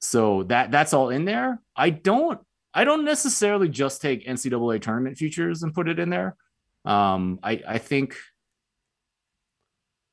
So 0.00 0.44
that 0.44 0.70
that's 0.70 0.92
all 0.94 1.10
in 1.10 1.24
there. 1.24 1.60
I 1.76 1.90
don't 1.90 2.38
I 2.72 2.84
don't 2.84 3.04
necessarily 3.04 3.68
just 3.68 4.00
take 4.00 4.26
NCAA 4.26 4.80
tournament 4.80 5.16
futures 5.18 5.62
and 5.62 5.74
put 5.74 5.88
it 5.88 5.98
in 5.98 6.08
there. 6.10 6.36
Um, 6.84 7.40
I 7.42 7.62
I 7.66 7.78
think. 7.78 8.16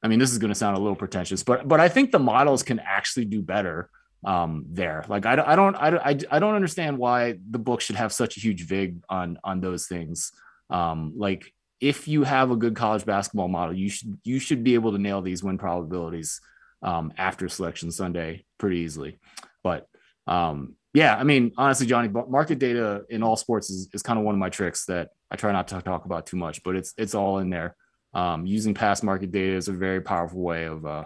I 0.04 0.08
mean, 0.08 0.20
this 0.20 0.32
is 0.32 0.38
going 0.38 0.50
to 0.54 0.56
sound 0.56 0.78
a 0.78 0.80
little 0.80 0.96
pretentious, 0.96 1.44
but 1.44 1.68
but 1.68 1.80
I 1.80 1.90
think 1.90 2.12
the 2.12 2.20
models 2.20 2.62
can 2.64 2.80
actually 2.80 3.26
do 3.26 3.42
better 3.42 3.90
um, 4.26 4.66
there. 4.70 5.06
Like 5.08 5.26
I, 5.26 5.36
don't- 5.36 5.48
I 5.48 5.56
don't 5.56 5.76
I, 5.76 5.90
don't- 5.92 6.06
I 6.06 6.36
I 6.36 6.40
don't 6.40 6.56
understand 6.56 6.98
why 6.98 7.36
the 7.50 7.60
book 7.60 7.80
should 7.82 7.96
have 7.96 8.12
such 8.12 8.38
a 8.38 8.40
huge 8.40 8.66
vig 8.68 8.98
on 9.08 9.38
on 9.44 9.62
those 9.62 9.88
things. 9.88 10.32
Um, 10.70 11.14
like 11.16 11.54
if 11.80 12.08
you 12.08 12.24
have 12.24 12.52
a 12.52 12.56
good 12.56 12.76
college 12.76 13.06
basketball 13.06 13.48
model, 13.48 13.76
you 13.76 13.90
should 13.90 14.18
you 14.24 14.40
should 14.40 14.64
be 14.64 14.74
able 14.74 14.92
to 14.94 14.98
nail 14.98 15.22
these 15.22 15.44
win 15.44 15.58
probabilities 15.58 16.42
um, 16.82 17.14
after 17.18 17.48
selection 17.50 17.92
Sunday 17.92 18.46
pretty 18.58 18.78
easily. 18.80 19.20
But 19.64 19.88
um, 20.28 20.76
yeah, 20.94 21.16
I 21.16 21.24
mean, 21.24 21.52
honestly, 21.58 21.86
Johnny, 21.86 22.08
market 22.08 22.58
data 22.58 23.04
in 23.10 23.22
all 23.22 23.36
sports 23.36 23.70
is, 23.70 23.90
is 23.94 24.02
kind 24.02 24.18
of 24.18 24.26
one 24.26 24.34
of 24.34 24.40
my 24.40 24.50
tricks 24.50 24.86
that 24.86 25.10
I 25.30 25.36
try 25.36 25.52
not 25.52 25.68
to 25.68 25.82
talk 25.82 26.06
about 26.06 26.26
too 26.26 26.38
much, 26.38 26.64
but 26.64 26.76
it's 26.76 26.94
it's 26.98 27.14
all 27.14 27.40
in 27.40 27.50
there. 27.50 27.76
Um, 28.14 28.46
using 28.46 28.74
past 28.74 29.04
market 29.04 29.32
data 29.32 29.54
is 29.56 29.68
a 29.68 29.74
very 29.74 30.00
powerful 30.02 30.40
way 30.42 30.66
of 30.66 30.86
uh, 30.86 31.04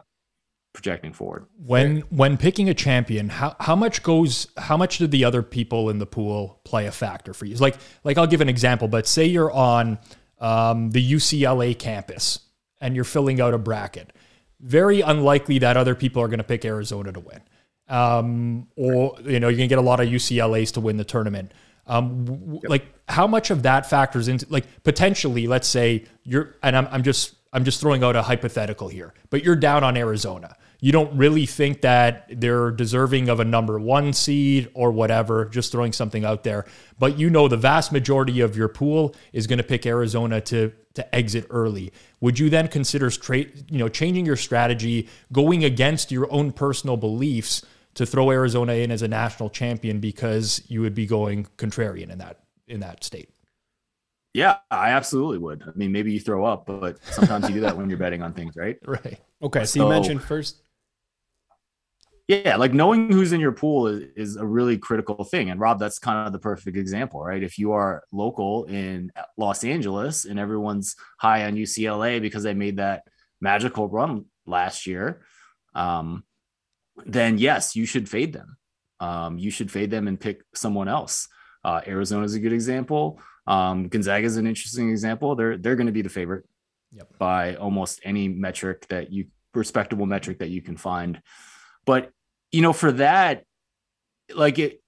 projecting 0.80 1.12
forward. 1.12 1.46
When 1.66 2.00
when 2.10 2.38
picking 2.38 2.70
a 2.70 2.74
champion, 2.74 3.28
how 3.28 3.54
how 3.60 3.76
much 3.76 4.02
goes 4.02 4.48
how 4.58 4.78
much 4.78 4.98
did 4.98 5.12
the 5.12 5.26
other 5.26 5.44
people 5.44 5.90
in 5.90 6.00
the 6.00 6.06
pool 6.06 6.62
play 6.64 6.86
a 6.86 6.92
factor 6.92 7.34
for 7.34 7.44
you? 7.44 7.56
Like 7.56 7.76
like 8.06 8.18
I'll 8.18 8.28
give 8.28 8.40
an 8.40 8.48
example, 8.48 8.88
but 8.88 9.06
say 9.06 9.26
you're 9.26 9.52
on 9.52 10.00
um, 10.40 10.92
the 10.92 11.14
UCLA 11.14 11.78
campus 11.78 12.40
and 12.80 12.96
you're 12.96 13.04
filling 13.04 13.42
out 13.42 13.54
a 13.54 13.58
bracket. 13.58 14.14
Very 14.62 15.02
unlikely 15.02 15.60
that 15.60 15.76
other 15.76 15.96
people 15.96 16.22
are 16.22 16.30
going 16.30 16.38
to 16.38 16.46
pick 16.46 16.64
Arizona 16.64 17.12
to 17.12 17.20
win. 17.20 17.42
Um, 17.90 18.68
or 18.78 19.18
you 19.26 19.42
know, 19.42 19.50
you're 19.50 19.58
going 19.58 19.68
to 19.70 19.76
get 19.76 19.80
a 19.80 19.82
lot 19.82 20.00
of 20.00 20.08
UCLA's 20.08 20.72
to 20.74 20.80
win 20.80 20.96
the 20.96 21.04
tournament. 21.04 21.54
Um, 21.88 22.24
w- 22.24 22.62
like 22.64 22.86
how 23.10 23.28
much 23.28 23.52
of 23.52 23.64
that 23.64 23.90
factors 23.90 24.30
into 24.30 24.46
like 24.50 24.66
potentially, 24.84 25.46
let's 25.46 25.68
say 25.68 26.06
you're, 26.24 26.56
and 26.64 26.78
I'm, 26.78 26.88
I'm 26.90 27.04
just, 27.04 27.36
I'm 27.52 27.66
just 27.66 27.82
throwing 27.82 28.04
out 28.04 28.16
a 28.16 28.22
hypothetical 28.22 28.90
here, 28.90 29.14
but 29.30 29.44
you're 29.44 29.56
down 29.56 29.84
on 29.84 29.98
Arizona. 29.98 30.56
You 30.82 30.92
don't 30.92 31.18
really 31.18 31.46
think 31.46 31.82
that 31.82 32.28
they're 32.40 32.72
deserving 32.72 33.28
of 33.28 33.40
a 33.40 33.46
number 33.46 33.80
one 33.80 34.14
seed 34.14 34.70
or 34.74 34.92
whatever, 34.92 35.46
just 35.46 35.72
throwing 35.72 35.92
something 35.92 36.24
out 36.24 36.44
there. 36.44 36.66
But 37.00 37.18
you 37.18 37.30
know, 37.30 37.48
the 37.48 37.58
vast 37.58 37.92
majority 37.92 38.40
of 38.40 38.56
your 38.56 38.70
pool 38.70 39.16
is 39.34 39.48
going 39.48 39.58
to 39.58 39.64
pick 39.64 39.86
Arizona 39.86 40.40
to, 40.42 40.72
to 40.94 41.16
exit 41.16 41.48
early. 41.50 41.92
Would 42.22 42.40
you 42.40 42.50
then 42.50 42.68
consider 42.68 43.10
straight, 43.10 43.66
you 43.70 43.80
know, 43.80 43.90
changing 43.90 44.26
your 44.26 44.38
strategy, 44.38 45.10
going 45.34 45.66
against 45.66 46.12
your 46.12 46.32
own 46.32 46.52
personal 46.52 46.98
beliefs 46.98 47.66
to 47.96 48.06
throw 48.06 48.32
Arizona 48.32 48.74
in 48.74 48.92
as 48.92 49.02
a 49.02 49.08
national 49.08 49.50
champion 49.50 50.00
because 50.00 50.62
you 50.68 50.82
would 50.82 50.96
be 50.96 51.06
going 51.06 51.48
contrarian 51.58 52.10
in 52.10 52.20
that 52.20 52.40
in 52.68 52.80
that 52.82 53.04
state. 53.04 53.30
Yeah, 54.40 54.56
I 54.72 54.92
absolutely 54.92 55.38
would. 55.40 55.64
I 55.68 55.72
mean, 55.76 55.92
maybe 55.92 56.14
you 56.14 56.20
throw 56.22 56.46
up, 56.46 56.66
but 56.66 57.04
sometimes 57.04 57.50
you 57.50 57.56
do 57.56 57.60
that 57.62 57.76
when 57.76 57.90
you're 57.90 58.00
betting 58.00 58.22
on 58.22 58.32
things, 58.34 58.56
right? 58.56 58.78
Right. 58.88 59.20
Okay, 59.42 59.66
so 59.66 59.84
you 59.84 59.90
mentioned 59.90 60.24
first. 60.24 60.62
Yeah, 62.30 62.56
like 62.56 62.74
knowing 62.74 63.12
who's 63.12 63.34
in 63.34 63.42
your 63.42 63.52
pool 63.52 63.88
is, 63.88 64.04
is 64.16 64.36
a 64.38 64.46
really 64.46 64.78
critical 64.78 65.26
thing. 65.26 65.50
And 65.50 65.60
Rob, 65.60 65.78
that's 65.78 66.00
kind 66.00 66.26
of 66.26 66.32
the 66.32 66.40
perfect 66.40 66.78
example, 66.78 67.22
right? 67.22 67.44
If 67.44 67.58
you 67.58 67.74
are 67.74 68.04
local 68.14 68.64
in 68.66 69.12
Los 69.36 69.66
Angeles 69.66 70.24
and 70.24 70.40
everyone's 70.40 70.96
high 71.18 71.44
on 71.44 71.56
UCLA 71.56 72.22
because 72.22 72.44
they 72.44 72.54
made 72.54 72.78
that 72.78 73.04
magical 73.42 73.90
run 73.90 74.26
last 74.46 74.88
year, 74.88 75.22
um, 75.76 76.24
then 77.06 77.38
yes, 77.38 77.76
you 77.76 77.86
should 77.86 78.08
fade 78.08 78.32
them. 78.32 78.56
Um, 79.02 79.38
you 79.38 79.52
should 79.52 79.70
fade 79.70 79.92
them 79.92 80.08
and 80.08 80.18
pick 80.18 80.44
someone 80.54 80.88
else. 80.88 81.28
Uh, 81.66 81.82
Arizona 81.86 82.24
is 82.24 82.36
a 82.36 82.40
good 82.40 82.54
example. 82.54 83.20
Um, 83.50 83.88
Gonzaga 83.90 84.26
is 84.26 84.38
an 84.38 84.48
interesting 84.48 84.90
example. 84.90 85.36
They're 85.36 85.58
they're 85.58 85.76
going 85.76 85.88
to 85.88 85.94
be 85.94 86.02
the 86.04 86.10
favorite 86.10 86.46
Yep. 86.92 87.20
by 87.20 87.56
almost 87.56 88.00
any 88.04 88.28
metric 88.28 88.88
that 88.88 89.12
you 89.12 89.28
respectable 89.54 90.06
metric 90.08 90.40
that 90.40 90.50
you 90.50 90.62
can 90.62 90.76
find. 90.78 91.22
But 91.86 92.12
you 92.52 92.62
know, 92.62 92.74
for 92.74 92.92
that, 92.94 93.44
like 94.34 94.58
it, 94.58 94.82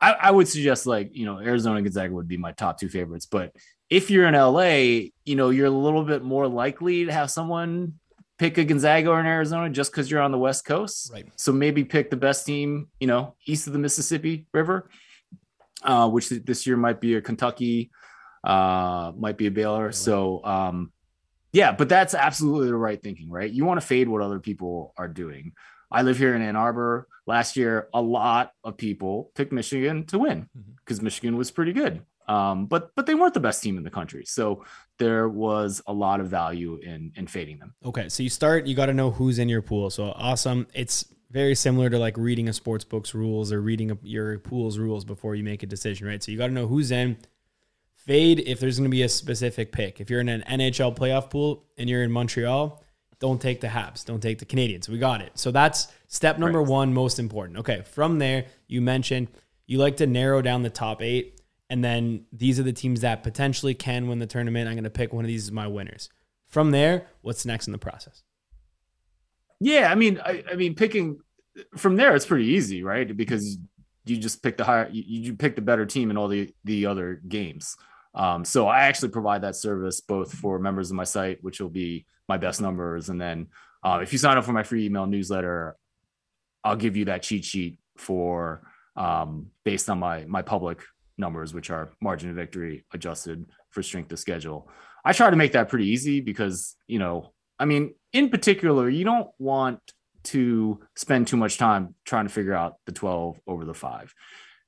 I, 0.00 0.12
I 0.12 0.30
would 0.30 0.46
suggest 0.48 0.86
like 0.86 1.10
you 1.16 1.24
know 1.26 1.38
Arizona 1.40 1.76
and 1.76 1.84
Gonzaga 1.84 2.12
would 2.14 2.28
be 2.28 2.36
my 2.36 2.52
top 2.52 2.78
two 2.78 2.88
favorites. 2.88 3.26
But 3.26 3.52
if 3.88 4.10
you're 4.10 4.26
in 4.26 4.34
LA, 4.34 5.10
you 5.24 5.36
know 5.36 5.50
you're 5.50 5.66
a 5.66 5.70
little 5.70 6.04
bit 6.04 6.22
more 6.22 6.46
likely 6.46 7.06
to 7.06 7.12
have 7.12 7.30
someone 7.30 7.94
pick 8.38 8.56
a 8.58 8.64
Gonzaga 8.64 9.10
or 9.10 9.20
an 9.20 9.26
Arizona 9.26 9.68
just 9.70 9.92
because 9.92 10.10
you're 10.10 10.22
on 10.22 10.32
the 10.32 10.38
West 10.38 10.64
Coast. 10.64 11.10
Right. 11.12 11.26
So 11.36 11.52
maybe 11.52 11.84
pick 11.84 12.10
the 12.10 12.16
best 12.16 12.46
team, 12.46 12.88
you 12.98 13.06
know, 13.06 13.34
east 13.46 13.66
of 13.66 13.72
the 13.74 13.78
Mississippi 13.78 14.46
River, 14.54 14.88
uh, 15.82 16.08
which 16.08 16.30
this 16.30 16.66
year 16.66 16.76
might 16.76 17.00
be 17.00 17.16
a 17.16 17.20
Kentucky, 17.20 17.90
uh, 18.44 19.12
might 19.16 19.36
be 19.36 19.46
a 19.46 19.50
Baylor. 19.50 19.92
So, 19.92 20.44
um, 20.44 20.92
yeah, 21.52 21.72
but 21.72 21.88
that's 21.88 22.14
absolutely 22.14 22.68
the 22.68 22.76
right 22.76 23.02
thinking, 23.02 23.28
right? 23.30 23.50
You 23.50 23.64
want 23.64 23.80
to 23.80 23.86
fade 23.86 24.08
what 24.08 24.22
other 24.22 24.38
people 24.38 24.94
are 24.96 25.08
doing. 25.08 25.52
I 25.90 26.02
live 26.02 26.18
here 26.18 26.34
in 26.34 26.42
Ann 26.42 26.56
Arbor. 26.56 27.08
Last 27.26 27.56
year, 27.56 27.88
a 27.92 28.00
lot 28.00 28.52
of 28.64 28.76
people 28.76 29.30
picked 29.34 29.52
Michigan 29.52 30.06
to 30.06 30.18
win 30.18 30.48
because 30.78 31.02
Michigan 31.02 31.36
was 31.36 31.50
pretty 31.50 31.72
good. 31.72 32.02
Um, 32.28 32.66
but 32.66 32.94
but 32.94 33.06
they 33.06 33.14
weren't 33.14 33.34
the 33.34 33.40
best 33.40 33.60
team 33.60 33.76
in 33.76 33.82
the 33.82 33.90
country. 33.90 34.24
So 34.24 34.64
there 34.98 35.28
was 35.28 35.82
a 35.88 35.92
lot 35.92 36.20
of 36.20 36.28
value 36.28 36.78
in 36.80 37.12
in 37.16 37.26
fading 37.26 37.58
them. 37.58 37.74
Okay, 37.84 38.08
so 38.08 38.22
you 38.22 38.28
start. 38.28 38.66
You 38.66 38.76
got 38.76 38.86
to 38.86 38.94
know 38.94 39.10
who's 39.10 39.40
in 39.40 39.48
your 39.48 39.62
pool. 39.62 39.90
So 39.90 40.12
awesome. 40.16 40.68
It's 40.72 41.12
very 41.32 41.56
similar 41.56 41.90
to 41.90 41.98
like 41.98 42.16
reading 42.16 42.48
a 42.48 42.52
sports 42.52 42.84
book's 42.84 43.14
rules 43.14 43.52
or 43.52 43.60
reading 43.60 43.90
a, 43.90 43.98
your 44.02 44.38
pool's 44.38 44.78
rules 44.78 45.04
before 45.04 45.34
you 45.34 45.42
make 45.42 45.64
a 45.64 45.66
decision, 45.66 46.06
right? 46.06 46.22
So 46.22 46.30
you 46.30 46.38
got 46.38 46.48
to 46.48 46.52
know 46.52 46.68
who's 46.68 46.92
in. 46.92 47.16
Fade 48.06 48.40
if 48.46 48.60
there's 48.60 48.78
going 48.78 48.90
to 48.90 48.94
be 48.94 49.02
a 49.02 49.08
specific 49.08 49.72
pick. 49.72 50.00
If 50.00 50.10
you're 50.10 50.20
in 50.20 50.28
an 50.28 50.42
NHL 50.48 50.96
playoff 50.96 51.30
pool 51.30 51.64
and 51.76 51.88
you're 51.88 52.02
in 52.02 52.10
Montreal, 52.10 52.82
don't 53.18 53.40
take 53.40 53.60
the 53.60 53.66
Habs. 53.68 54.04
Don't 54.04 54.20
take 54.22 54.38
the 54.38 54.46
Canadiens. 54.46 54.88
We 54.88 54.98
got 54.98 55.20
it. 55.20 55.32
So 55.34 55.50
that's 55.50 55.88
step 56.08 56.38
number 56.38 56.60
Right. 56.60 56.68
one, 56.68 56.94
most 56.94 57.18
important. 57.18 57.58
Okay, 57.58 57.82
from 57.82 58.18
there, 58.18 58.46
you 58.66 58.80
mentioned 58.80 59.28
you 59.66 59.78
like 59.78 59.98
to 59.98 60.06
narrow 60.06 60.40
down 60.42 60.62
the 60.62 60.70
top 60.70 61.02
eight, 61.02 61.40
and 61.68 61.84
then 61.84 62.24
these 62.32 62.58
are 62.58 62.62
the 62.64 62.72
teams 62.72 63.02
that 63.02 63.22
potentially 63.22 63.74
can 63.74 64.08
win 64.08 64.18
the 64.18 64.26
tournament. 64.26 64.68
I'm 64.68 64.74
going 64.74 64.84
to 64.84 64.90
pick 64.90 65.12
one 65.12 65.24
of 65.24 65.28
these 65.28 65.44
as 65.44 65.52
my 65.52 65.66
winners. 65.66 66.08
From 66.48 66.70
there, 66.72 67.06
what's 67.20 67.44
next 67.46 67.68
in 67.68 67.72
the 67.72 67.78
process? 67.78 68.22
Yeah, 69.60 69.90
I 69.92 69.94
mean, 69.94 70.18
I, 70.24 70.42
I 70.50 70.54
mean, 70.56 70.74
picking 70.74 71.20
from 71.76 71.96
there, 71.96 72.16
it's 72.16 72.26
pretty 72.26 72.46
easy, 72.46 72.82
right? 72.82 73.14
Because 73.16 73.58
you 74.10 74.18
just 74.18 74.42
pick 74.42 74.56
the 74.56 74.64
higher, 74.64 74.88
you, 74.90 75.02
you 75.06 75.34
pick 75.34 75.56
the 75.56 75.62
better 75.62 75.86
team 75.86 76.10
in 76.10 76.16
all 76.16 76.28
the 76.28 76.52
the 76.64 76.86
other 76.86 77.20
games. 77.26 77.76
Um, 78.14 78.44
so 78.44 78.66
I 78.66 78.80
actually 78.80 79.10
provide 79.10 79.42
that 79.42 79.56
service 79.56 80.00
both 80.00 80.32
for 80.32 80.58
members 80.58 80.90
of 80.90 80.96
my 80.96 81.04
site, 81.04 81.38
which 81.42 81.60
will 81.60 81.70
be 81.70 82.06
my 82.28 82.36
best 82.36 82.60
numbers, 82.60 83.08
and 83.08 83.20
then 83.20 83.48
uh, 83.82 84.00
if 84.02 84.12
you 84.12 84.18
sign 84.18 84.36
up 84.36 84.44
for 84.44 84.52
my 84.52 84.62
free 84.62 84.86
email 84.86 85.06
newsletter, 85.06 85.76
I'll 86.64 86.76
give 86.76 86.96
you 86.96 87.06
that 87.06 87.22
cheat 87.22 87.44
sheet 87.44 87.78
for 87.96 88.62
um, 88.96 89.46
based 89.64 89.88
on 89.88 89.98
my 89.98 90.24
my 90.26 90.42
public 90.42 90.82
numbers, 91.16 91.54
which 91.54 91.70
are 91.70 91.92
margin 92.00 92.30
of 92.30 92.36
victory 92.36 92.84
adjusted 92.92 93.46
for 93.70 93.82
strength 93.82 94.12
of 94.12 94.18
schedule. 94.18 94.68
I 95.04 95.12
try 95.12 95.30
to 95.30 95.36
make 95.36 95.52
that 95.52 95.68
pretty 95.68 95.86
easy 95.86 96.20
because 96.20 96.76
you 96.86 96.98
know, 96.98 97.32
I 97.58 97.64
mean, 97.64 97.94
in 98.12 98.28
particular, 98.28 98.88
you 98.88 99.04
don't 99.04 99.28
want 99.38 99.80
to 100.24 100.80
spend 100.96 101.26
too 101.26 101.36
much 101.36 101.58
time 101.58 101.94
trying 102.04 102.26
to 102.26 102.32
figure 102.32 102.54
out 102.54 102.74
the 102.86 102.92
12 102.92 103.40
over 103.46 103.64
the 103.64 103.74
five. 103.74 104.14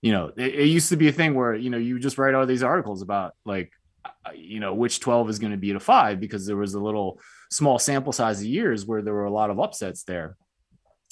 You 0.00 0.12
know, 0.12 0.32
it, 0.36 0.54
it 0.54 0.66
used 0.66 0.88
to 0.88 0.96
be 0.96 1.08
a 1.08 1.12
thing 1.12 1.34
where, 1.34 1.54
you 1.54 1.70
know, 1.70 1.78
you 1.78 1.98
just 1.98 2.18
write 2.18 2.34
all 2.34 2.46
these 2.46 2.62
articles 2.62 3.02
about 3.02 3.34
like, 3.44 3.72
you 4.34 4.60
know, 4.60 4.74
which 4.74 5.00
12 5.00 5.30
is 5.30 5.38
going 5.38 5.52
to 5.52 5.58
be 5.58 5.70
at 5.70 5.76
a 5.76 5.80
five 5.80 6.20
because 6.20 6.46
there 6.46 6.56
was 6.56 6.74
a 6.74 6.80
little 6.80 7.20
small 7.50 7.78
sample 7.78 8.12
size 8.12 8.40
of 8.40 8.46
years 8.46 8.86
where 8.86 9.02
there 9.02 9.14
were 9.14 9.24
a 9.24 9.30
lot 9.30 9.50
of 9.50 9.60
upsets 9.60 10.04
there. 10.04 10.36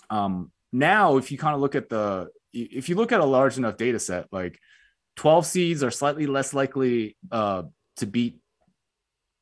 Um, 0.08 0.50
now, 0.72 1.16
if 1.16 1.30
you 1.30 1.38
kind 1.38 1.54
of 1.54 1.60
look 1.60 1.74
at 1.74 1.88
the, 1.88 2.28
if 2.52 2.88
you 2.88 2.96
look 2.96 3.12
at 3.12 3.20
a 3.20 3.24
large 3.24 3.58
enough 3.58 3.76
data 3.76 3.98
set, 3.98 4.26
like 4.32 4.58
12 5.16 5.46
seeds 5.46 5.82
are 5.84 5.90
slightly 5.90 6.26
less 6.26 6.52
likely 6.54 7.16
uh, 7.30 7.62
to 7.96 8.06
beat 8.06 8.38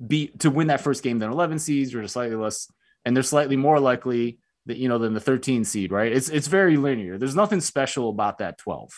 beat 0.07 0.38
to 0.40 0.51
win 0.51 0.68
that 0.68 0.80
first 0.80 1.03
game 1.03 1.18
than 1.18 1.30
11 1.30 1.59
seeds 1.59 1.94
or 1.94 2.07
slightly 2.07 2.36
less 2.36 2.70
and 3.05 3.16
they're 3.16 3.22
slightly 3.22 3.57
more 3.57 3.80
likely 3.80 4.38
you 4.77 4.89
know 4.89 4.99
than 4.99 5.14
the 5.14 5.21
13 5.21 5.64
seed 5.64 5.91
right 5.93 6.12
it's 6.12 6.29
it's 6.29 6.47
very 6.49 6.77
linear 6.77 7.16
there's 7.19 7.35
nothing 7.37 7.61
special 7.61 8.11
about 8.11 8.39
that 8.39 8.59
12 8.59 8.91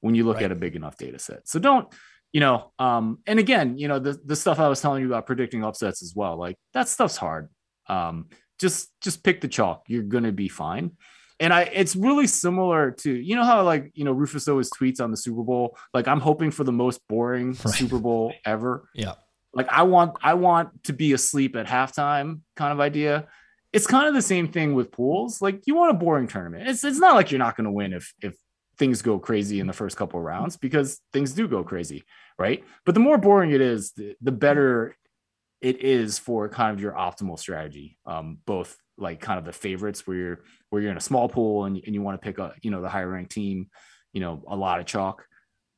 when 0.00 0.14
you 0.14 0.24
look 0.24 0.36
Right. 0.36 0.44
at 0.44 0.52
a 0.52 0.56
big 0.56 0.76
enough 0.76 0.96
data 0.96 1.18
set 1.18 1.48
so 1.48 1.58
don't 1.58 1.88
you 2.32 2.40
know 2.40 2.72
um 2.78 3.18
and 3.26 3.38
again 3.38 3.78
you 3.78 3.88
know 3.88 3.98
the 3.98 4.18
the 4.24 4.36
stuff 4.36 4.58
i 4.58 4.68
was 4.68 4.80
telling 4.80 5.00
you 5.02 5.08
about 5.08 5.26
predicting 5.26 5.64
upsets 5.64 6.02
as 6.02 6.12
well 6.14 6.36
like 6.36 6.56
that 6.74 6.88
stuff's 6.88 7.16
hard 7.16 7.48
um 7.88 8.26
just 8.60 8.90
just 9.00 9.22
pick 9.24 9.40
the 9.40 9.48
chalk 9.48 9.84
you're 9.88 10.02
gonna 10.02 10.32
be 10.32 10.48
fine 10.48 10.90
and 11.40 11.52
I, 11.52 11.62
it's 11.62 11.96
really 11.96 12.28
similar 12.28 12.92
to, 12.92 13.12
you 13.12 13.34
know, 13.34 13.42
how 13.42 13.64
like, 13.64 13.90
you 13.94 14.04
know, 14.04 14.12
Rufus 14.12 14.46
always 14.46 14.70
tweets 14.70 15.00
on 15.00 15.10
the 15.10 15.16
Super 15.16 15.42
Bowl, 15.42 15.76
like, 15.92 16.06
I'm 16.06 16.20
hoping 16.20 16.52
for 16.52 16.62
the 16.62 16.70
most 16.70 17.00
boring 17.08 17.48
Right. 17.64 17.74
Super 17.74 17.98
Bowl 17.98 18.32
ever 18.46 18.88
Yeah. 18.94 19.14
like 19.52 19.66
I 19.68 19.82
want 19.82 20.16
I 20.22 20.34
want 20.34 20.84
to 20.84 20.92
be 20.92 21.12
asleep 21.12 21.56
at 21.56 21.66
halftime 21.66 22.42
kind 22.54 22.72
of 22.72 22.78
idea. 22.78 23.26
It's 23.74 23.86
kind 23.86 24.06
of 24.06 24.14
the 24.14 24.22
same 24.22 24.48
thing 24.48 24.74
with 24.74 24.92
pools. 24.92 25.42
Like 25.42 25.66
you 25.66 25.74
want 25.74 25.90
a 25.90 25.98
boring 25.98 26.28
tournament. 26.28 26.68
It's 26.68 26.84
it's 26.84 26.98
not 26.98 27.14
like 27.14 27.30
you're 27.30 27.38
not 27.38 27.56
going 27.56 27.64
to 27.64 27.72
win 27.72 27.92
if 27.92 28.14
if 28.22 28.34
things 28.78 29.02
go 29.02 29.18
crazy 29.18 29.60
in 29.60 29.66
the 29.66 29.72
first 29.72 29.96
couple 29.96 30.20
rounds 30.20 30.56
because 30.56 31.00
things 31.12 31.32
do 31.32 31.46
go 31.46 31.62
crazy, 31.62 32.04
right? 32.38 32.64
But 32.84 32.94
the 32.94 33.00
more 33.00 33.18
boring 33.18 33.50
it 33.52 33.60
is, 33.60 33.92
the, 33.92 34.16
the 34.20 34.32
better 34.32 34.96
it 35.60 35.80
is 35.80 36.18
for 36.18 36.48
kind 36.48 36.74
of 36.74 36.80
your 36.80 36.92
optimal 36.92 37.38
strategy. 37.38 37.98
Um, 38.06 38.38
both 38.46 38.76
like 38.96 39.20
kind 39.20 39.38
of 39.38 39.44
the 39.44 39.52
favorites 39.52 40.06
where 40.06 40.16
you're 40.16 40.40
where 40.70 40.82
you're 40.82 40.90
in 40.90 40.96
a 40.96 41.00
small 41.00 41.28
pool 41.28 41.64
and, 41.64 41.80
and 41.84 41.94
you 41.94 42.02
want 42.02 42.20
to 42.20 42.24
pick 42.24 42.38
a 42.38 42.54
you 42.62 42.70
know 42.70 42.80
the 42.80 42.88
higher 42.88 43.08
ranked 43.08 43.32
team, 43.32 43.68
you 44.12 44.20
know 44.20 44.44
a 44.46 44.56
lot 44.56 44.80
of 44.80 44.86
chalk 44.86 45.26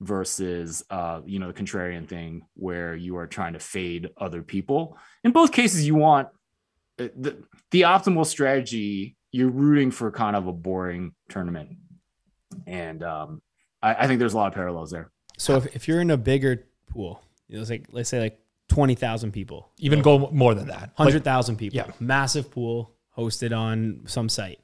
versus 0.01 0.85
uh, 0.91 1.21
you 1.25 1.39
know 1.39 1.51
the 1.51 1.63
contrarian 1.63 2.07
thing 2.07 2.43
where 2.55 2.95
you 2.95 3.17
are 3.17 3.27
trying 3.27 3.55
to 3.55 3.59
fade 3.59 4.11
other 4.19 4.43
people. 4.43 4.99
In 5.25 5.33
both 5.33 5.53
cases, 5.53 5.87
you 5.87 5.95
want 5.95 6.29
the 6.97 7.43
the 7.71 7.83
optimal 7.83 8.27
strategy. 8.27 9.17
You're 9.33 9.51
rooting 9.51 9.91
for 9.91 10.11
kind 10.11 10.35
of 10.35 10.47
a 10.47 10.53
boring 10.53 11.13
tournament, 11.29 11.77
and 12.67 13.03
um, 13.03 13.43
I, 13.83 13.95
I 13.95 14.07
think 14.07 14.19
there's 14.19 14.33
a 14.33 14.37
lot 14.37 14.47
of 14.49 14.55
parallels 14.55 14.91
there. 14.91 15.11
So 15.37 15.57
if, 15.57 15.77
if 15.77 15.89
you're 15.89 16.01
in 16.01 16.11
a 16.11 16.17
bigger 16.17 16.65
pool, 16.91 17.23
you 17.49 17.57
know, 17.57 17.61
it's 17.61 17.71
like 17.71 17.87
let's 17.91 18.09
say 18.09 18.21
like 18.21 18.39
twenty 18.69 18.95
thousand 18.95 19.33
people, 19.33 19.71
Even 19.79 20.01
go 20.01 20.31
more 20.33 20.55
than 20.55 20.69
that. 20.69 20.81
Like, 20.81 20.97
hundred 20.97 21.25
thousand 21.25 21.57
people, 21.57 21.77
Yeah. 21.77 21.91
massive 22.01 22.51
pool 22.51 22.95
hosted 23.17 23.55
on 23.57 24.03
some 24.07 24.29
site. 24.29 24.61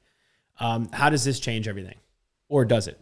Um, 0.59 0.89
how 0.91 1.09
does 1.09 1.23
this 1.23 1.39
change 1.39 1.67
everything, 1.67 1.97
or 2.49 2.65
does 2.65 2.87
it? 2.87 2.99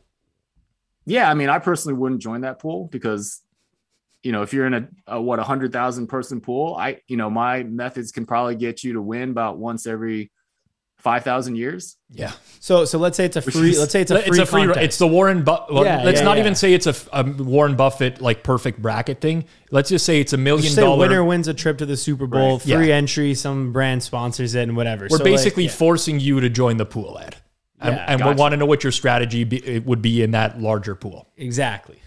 Yeah, 1.06 1.30
I 1.30 1.34
mean, 1.34 1.50
I 1.50 1.60
personally 1.60 1.98
wouldn't 1.98 2.22
join 2.22 2.42
that 2.42 2.60
pool 2.60 2.88
because, 2.92 3.42
you 4.24 4.32
know, 4.32 4.42
if 4.44 4.54
you're 4.54 4.68
in 4.68 4.74
a, 4.74 4.88
a 5.08 5.22
what 5.22 5.40
a 5.40 5.44
hundred 5.44 5.74
thousand 5.74 6.08
person 6.08 6.42
pool, 6.42 6.76
I, 6.76 7.02
you 7.08 7.18
know, 7.18 7.30
my 7.30 7.64
methods 7.64 8.12
can 8.12 8.26
probably 8.26 8.56
get 8.56 8.84
you 8.84 8.94
to 8.94 9.02
win 9.02 9.30
about 9.32 9.58
once 9.58 9.88
every 9.88 10.32
five 11.00 11.24
thousand 11.24 11.56
years. 11.56 11.98
yeah. 12.12 12.32
So 12.60 12.86
so 12.86 13.00
let's 13.00 13.18
say 13.18 13.26
it's 13.26 13.36
a 13.36 13.42
free. 13.42 13.72
is- 13.72 13.80
let's 13.80 13.92
say 13.92 14.02
it's 14.02 14.12
a 14.12 14.22
free. 14.22 14.30
it's 14.30 14.38
a 14.38 14.46
free. 14.46 14.62
contest. 14.66 14.86
It's 14.86 14.98
the 15.00 15.08
Warren. 15.08 15.44
Bu- 15.44 15.52
well, 15.72 15.84
Yeah, 15.84 16.04
let's 16.04 16.20
yeah, 16.20 16.26
not 16.26 16.38
yeah. 16.38 16.42
even 16.44 16.54
say 16.54 16.74
it's 16.76 16.86
a, 16.86 16.94
a 17.12 17.24
Warren 17.24 17.76
Buffett 17.76 18.22
like 18.22 18.44
perfect 18.44 18.80
bracket 18.80 19.20
thing. 19.20 19.46
Let's 19.72 19.90
just 19.90 20.06
say 20.06 20.20
it's 20.22 20.34
a 20.34 20.38
million 20.38 20.62
Just 20.66 20.76
say 20.76 20.82
dollar. 20.84 21.00
winner 21.00 21.24
wins 21.24 21.48
a 21.48 21.56
trip 21.56 21.80
to 21.80 21.88
the 21.88 21.98
Super 21.98 22.28
Bowl, 22.28 22.58
Right. 22.60 22.62
free 22.62 22.90
Yeah. 22.90 22.96
entry, 22.96 23.34
some 23.34 23.74
brand 23.74 24.04
sponsors 24.04 24.54
it, 24.54 24.62
and 24.62 24.78
whatever. 24.78 25.06
We're 25.06 25.18
So, 25.18 25.24
like, 25.24 25.34
basically 25.34 25.64
yeah. 25.66 25.72
forcing 25.72 26.20
you 26.20 26.40
to 26.40 26.50
join 26.50 26.78
the 26.78 26.86
pool, 26.86 27.18
Ed. 27.20 27.38
And, 27.80 27.96
Yeah, 27.96 28.06
and 28.08 28.24
we 28.24 28.34
want 28.36 28.52
to 28.52 28.58
know 28.58 28.68
what 28.68 28.84
your 28.84 28.92
strategy 28.92 29.44
be, 29.44 29.58
it 29.66 29.84
would 29.88 30.04
be 30.04 30.22
in 30.22 30.30
that 30.32 30.62
larger 30.62 30.94
pool. 30.94 31.28
exactly. 31.36 31.98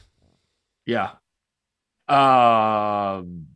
Yeah. 0.86 1.10
Um. 2.08 3.46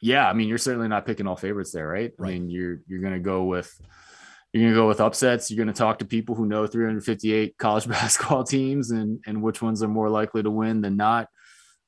yeah, 0.00 0.28
I 0.28 0.32
mean, 0.32 0.48
you're 0.48 0.58
certainly 0.58 0.88
not 0.88 1.06
picking 1.06 1.26
all 1.26 1.36
favorites 1.36 1.72
there, 1.72 1.86
right? 1.88 2.12
I 2.18 2.22
mean, 2.22 2.50
you're 2.50 2.80
you're 2.86 3.00
gonna 3.02 3.20
go 3.20 3.44
with 3.44 3.70
you're 4.52 4.64
gonna 4.70 4.80
go 4.80 4.88
with 4.88 5.00
upsets. 5.00 5.50
You're 5.50 5.62
gonna 5.64 5.74
talk 5.74 5.98
to 5.98 6.04
people 6.06 6.34
who 6.34 6.46
know 6.46 6.66
358 6.66 7.58
college 7.58 7.86
basketball 7.96 8.44
teams 8.44 8.90
and 8.90 9.20
and 9.26 9.42
which 9.42 9.60
ones 9.60 9.82
are 9.82 9.88
more 9.88 10.08
likely 10.08 10.42
to 10.42 10.50
win 10.50 10.80
than 10.80 10.96
not. 10.96 11.28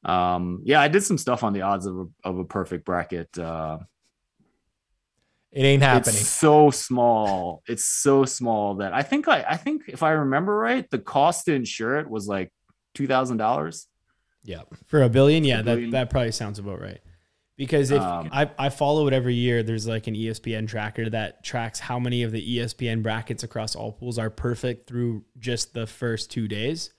Um, 0.04 0.62
yeah, 0.64 0.80
I 0.80 0.88
did 0.88 1.02
some 1.02 1.18
stuff 1.18 1.42
on 1.44 1.52
the 1.52 1.62
odds 1.62 1.86
of 1.86 1.96
a, 1.98 2.06
of 2.28 2.38
a 2.38 2.44
perfect 2.44 2.84
bracket. 2.86 3.36
Uh, 3.38 3.78
It 5.52 5.62
ain't 5.64 5.82
happening. 5.82 6.16
It's 6.16 6.26
so 6.28 6.70
small. 6.70 7.62
It's 7.66 7.84
so 7.84 8.24
small 8.24 8.76
that 8.76 8.92
I 8.94 9.02
think 9.02 9.26
I 9.28 9.44
I 9.48 9.56
think 9.56 9.84
if 9.88 10.02
I 10.02 10.12
remember 10.12 10.56
right, 10.56 10.88
the 10.90 10.98
cost 10.98 11.46
to 11.46 11.54
insure 11.54 11.98
it 11.98 12.08
was 12.08 12.26
like 12.28 12.52
two 12.94 13.06
thousand 13.06 13.38
dollars. 13.38 13.86
Yeah. 14.44 14.62
For 14.86 15.02
a 15.02 15.08
billion, 15.08 15.44
yeah, 15.44 15.60
a 15.60 15.62
that, 15.62 15.64
billion. 15.74 15.90
that 15.90 16.10
probably 16.10 16.32
sounds 16.32 16.58
about 16.58 16.80
right. 16.80 17.00
Because 17.56 17.90
if 17.90 18.00
Um, 18.00 18.30
I, 18.32 18.50
I 18.58 18.68
follow 18.70 19.06
it 19.06 19.12
every 19.12 19.34
year, 19.34 19.62
there's 19.62 19.86
like 19.86 20.06
an 20.06 20.14
ESPN 20.14 20.66
tracker 20.66 21.10
that 21.10 21.44
tracks 21.44 21.78
how 21.78 21.98
many 21.98 22.22
of 22.22 22.32
the 22.32 22.56
ESPN 22.58 23.02
brackets 23.02 23.42
across 23.42 23.76
all 23.76 23.92
pools 23.92 24.18
are 24.18 24.30
perfect 24.30 24.86
through 24.88 25.24
just 25.38 25.74
the 25.74 25.86
first 25.86 26.30
two 26.30 26.48
days. 26.48 26.92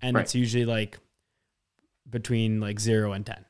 And 0.00 0.16
Right. 0.16 0.22
it's 0.22 0.34
usually 0.34 0.64
like 0.64 0.98
between 2.08 2.60
like 2.60 2.80
zero 2.80 3.12
and 3.12 3.24
10. 3.26 3.44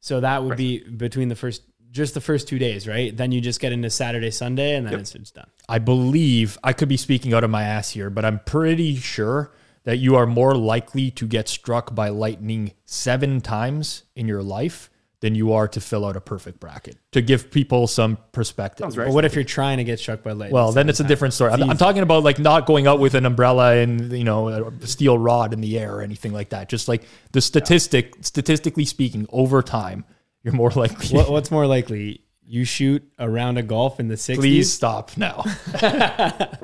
So 0.00 0.20
that 0.20 0.42
would 0.42 0.50
Right. 0.50 0.56
be 0.58 0.78
between 0.88 1.28
the 1.28 1.34
first, 1.36 1.62
just 1.90 2.14
the 2.14 2.20
first 2.20 2.48
two 2.48 2.58
days, 2.58 2.86
right? 2.88 3.14
Then 3.14 3.32
you 3.32 3.40
just 3.40 3.60
get 3.60 3.72
into 3.72 3.90
Saturday, 3.90 4.30
Sunday, 4.30 4.76
and 4.76 4.86
then 4.86 4.92
Yep. 4.92 5.00
it's, 5.00 5.14
it's 5.14 5.30
done. 5.30 5.50
I 5.68 5.78
believe 5.78 6.56
I 6.64 6.72
could 6.72 6.88
be 6.88 6.96
speaking 6.96 7.34
out 7.34 7.44
of 7.44 7.50
my 7.50 7.64
ass 7.64 7.90
here, 7.90 8.08
but 8.08 8.24
I'm 8.24 8.38
pretty 8.40 8.96
sure 8.96 9.52
that 9.88 9.96
you 9.96 10.16
are 10.16 10.26
more 10.26 10.54
likely 10.54 11.10
to 11.10 11.26
get 11.26 11.48
struck 11.48 11.94
by 11.94 12.10
lightning 12.10 12.72
seven 12.84 13.40
times 13.40 14.02
in 14.14 14.28
your 14.28 14.42
life 14.42 14.90
than 15.20 15.34
you 15.34 15.54
are 15.54 15.66
to 15.66 15.80
fill 15.80 16.04
out 16.04 16.14
a 16.14 16.20
perfect 16.20 16.60
bracket. 16.60 16.98
To 17.12 17.22
give 17.22 17.50
people 17.50 17.86
some 17.86 18.18
perspective. 18.32 18.94
Right. 18.94 19.06
But 19.06 19.14
what 19.14 19.24
if 19.24 19.34
you're 19.34 19.44
trying 19.44 19.78
to 19.78 19.84
get 19.84 19.98
struck 19.98 20.22
by 20.22 20.32
lightning? 20.32 20.52
Well, 20.52 20.72
then 20.72 20.90
it's 20.90 21.00
a 21.00 21.04
different 21.04 21.32
story. 21.32 21.52
I'm, 21.52 21.70
I'm 21.70 21.78
talking 21.78 22.02
about 22.02 22.22
like 22.22 22.38
not 22.38 22.66
going 22.66 22.86
out 22.86 23.00
with 23.00 23.14
an 23.14 23.24
umbrella 23.24 23.76
and 23.76 24.12
you 24.12 24.24
know 24.24 24.48
a 24.48 24.86
steel 24.86 25.16
rod 25.16 25.54
in 25.54 25.62
the 25.62 25.78
air 25.78 25.96
or 25.96 26.02
anything 26.02 26.34
like 26.34 26.50
that. 26.50 26.68
Just 26.68 26.86
like 26.86 27.04
the 27.32 27.40
statistic, 27.40 28.12
statistically 28.20 28.84
speaking, 28.84 29.26
over 29.30 29.62
time, 29.62 30.04
you're 30.42 30.52
more 30.52 30.70
likely. 30.70 31.16
What, 31.16 31.30
what's 31.30 31.50
more 31.50 31.66
likely? 31.66 32.24
You 32.44 32.66
shoot 32.66 33.10
a 33.18 33.28
round 33.28 33.58
of 33.58 33.68
golf 33.68 34.00
in 34.00 34.08
the 34.08 34.16
60s? 34.16 34.36
Please 34.36 34.70
stop 34.70 35.16
now. 35.16 35.44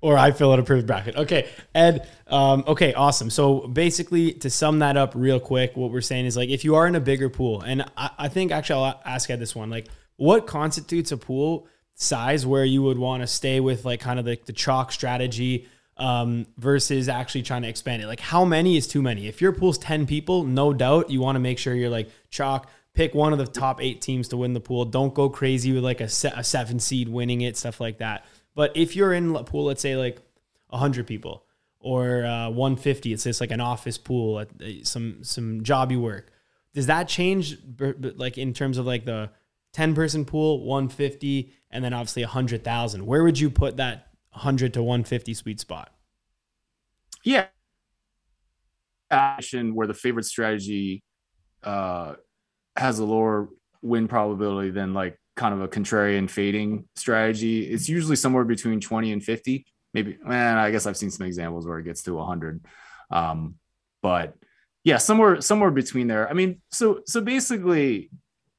or 0.00 0.16
I 0.16 0.30
fill 0.30 0.52
out 0.52 0.58
a 0.58 0.62
perfect 0.62 0.86
bracket. 0.86 1.16
Okay, 1.16 1.48
Ed. 1.74 2.08
Um, 2.26 2.64
okay, 2.66 2.94
awesome. 2.94 3.30
So 3.30 3.66
basically, 3.66 4.32
to 4.34 4.50
sum 4.50 4.78
that 4.80 4.96
up 4.96 5.12
real 5.14 5.40
quick, 5.40 5.76
what 5.76 5.90
we're 5.90 6.00
saying 6.00 6.26
is 6.26 6.36
like 6.36 6.50
if 6.50 6.64
you 6.64 6.76
are 6.76 6.86
in 6.86 6.94
a 6.94 7.00
bigger 7.00 7.28
pool, 7.28 7.62
and 7.62 7.82
I, 7.96 8.10
I 8.18 8.28
think 8.28 8.52
actually 8.52 8.84
I'll 8.84 9.00
ask 9.04 9.28
Ed 9.30 9.40
this 9.40 9.54
one, 9.54 9.70
like 9.70 9.88
what 10.16 10.46
constitutes 10.46 11.12
a 11.12 11.16
pool 11.16 11.66
size 11.94 12.46
where 12.46 12.64
you 12.64 12.82
would 12.82 12.98
want 12.98 13.22
to 13.22 13.26
stay 13.26 13.60
with 13.60 13.84
like 13.84 14.00
kind 14.00 14.20
of 14.20 14.26
like 14.26 14.44
the 14.44 14.52
chalk 14.52 14.92
strategy 14.92 15.66
um, 15.96 16.46
versus 16.56 17.08
actually 17.08 17.42
trying 17.42 17.62
to 17.62 17.68
expand 17.68 18.02
it. 18.02 18.06
Like 18.06 18.20
how 18.20 18.44
many 18.44 18.76
is 18.76 18.86
too 18.86 19.02
many? 19.02 19.26
If 19.26 19.40
your 19.40 19.52
pool's 19.52 19.78
ten 19.78 20.06
people, 20.06 20.44
no 20.44 20.72
doubt 20.72 21.10
you 21.10 21.20
want 21.20 21.36
to 21.36 21.40
make 21.40 21.58
sure 21.58 21.74
you're 21.74 21.90
like 21.90 22.08
chalk. 22.30 22.70
Pick 22.94 23.14
one 23.14 23.32
of 23.32 23.38
the 23.38 23.46
top 23.46 23.80
eight 23.80 24.00
teams 24.00 24.28
to 24.28 24.36
win 24.36 24.54
the 24.54 24.60
pool. 24.60 24.84
Don't 24.84 25.14
go 25.14 25.28
crazy 25.28 25.72
with 25.72 25.84
like 25.84 26.00
a, 26.00 26.08
se- 26.08 26.32
a 26.34 26.42
seven 26.42 26.80
seed 26.80 27.08
winning 27.08 27.42
it, 27.42 27.56
stuff 27.56 27.80
like 27.80 27.98
that. 27.98 28.24
But 28.58 28.72
if 28.76 28.96
you're 28.96 29.12
in 29.12 29.36
a 29.36 29.44
pool, 29.44 29.66
let's 29.66 29.80
say 29.80 29.96
like 29.96 30.20
100 30.70 31.06
people 31.06 31.44
or 31.78 32.24
uh, 32.24 32.50
150, 32.50 33.12
it's 33.12 33.22
just 33.22 33.40
like 33.40 33.52
an 33.52 33.60
office 33.60 33.96
pool, 33.98 34.38
uh, 34.38 34.44
some 34.82 35.22
some 35.22 35.62
you 35.64 36.00
work. 36.00 36.32
Does 36.74 36.86
that 36.86 37.06
change 37.06 37.56
like 37.78 38.36
in 38.36 38.52
terms 38.52 38.76
of 38.76 38.84
like 38.84 39.04
the 39.04 39.30
10 39.74 39.94
person 39.94 40.24
pool, 40.24 40.64
150, 40.64 41.52
and 41.70 41.84
then 41.84 41.94
obviously 41.94 42.24
100,000? 42.24 43.06
Where 43.06 43.22
would 43.22 43.38
you 43.38 43.48
put 43.48 43.76
that 43.76 44.08
100 44.32 44.74
to 44.74 44.82
150 44.82 45.34
sweet 45.34 45.60
spot? 45.60 45.94
Yeah. 47.22 47.46
Action 49.08 49.72
where 49.76 49.86
the 49.86 49.94
favorite 49.94 50.24
strategy 50.24 51.04
uh, 51.62 52.14
has 52.76 52.98
a 52.98 53.04
lower 53.04 53.50
win 53.82 54.08
probability 54.08 54.70
than 54.70 54.94
like 54.94 55.16
kind 55.38 55.54
of 55.54 55.62
a 55.62 55.68
contrarian 55.68 56.28
fading 56.28 56.84
strategy. 56.96 57.62
It's 57.62 57.88
usually 57.88 58.16
somewhere 58.16 58.44
between 58.44 58.80
20 58.80 59.12
and 59.12 59.24
50. 59.24 59.64
Maybe, 59.94 60.18
man, 60.22 60.58
I 60.58 60.70
guess 60.70 60.86
I've 60.86 60.96
seen 60.96 61.10
some 61.10 61.26
examples 61.26 61.66
where 61.66 61.78
it 61.78 61.84
gets 61.84 62.02
to 62.02 62.14
100. 62.14 62.62
Um, 63.10 63.54
but 64.02 64.34
yeah, 64.84 64.98
somewhere 64.98 65.40
somewhere 65.40 65.70
between 65.70 66.08
there. 66.08 66.28
I 66.28 66.34
mean, 66.34 66.60
so 66.70 67.00
so 67.06 67.20
basically, 67.20 68.10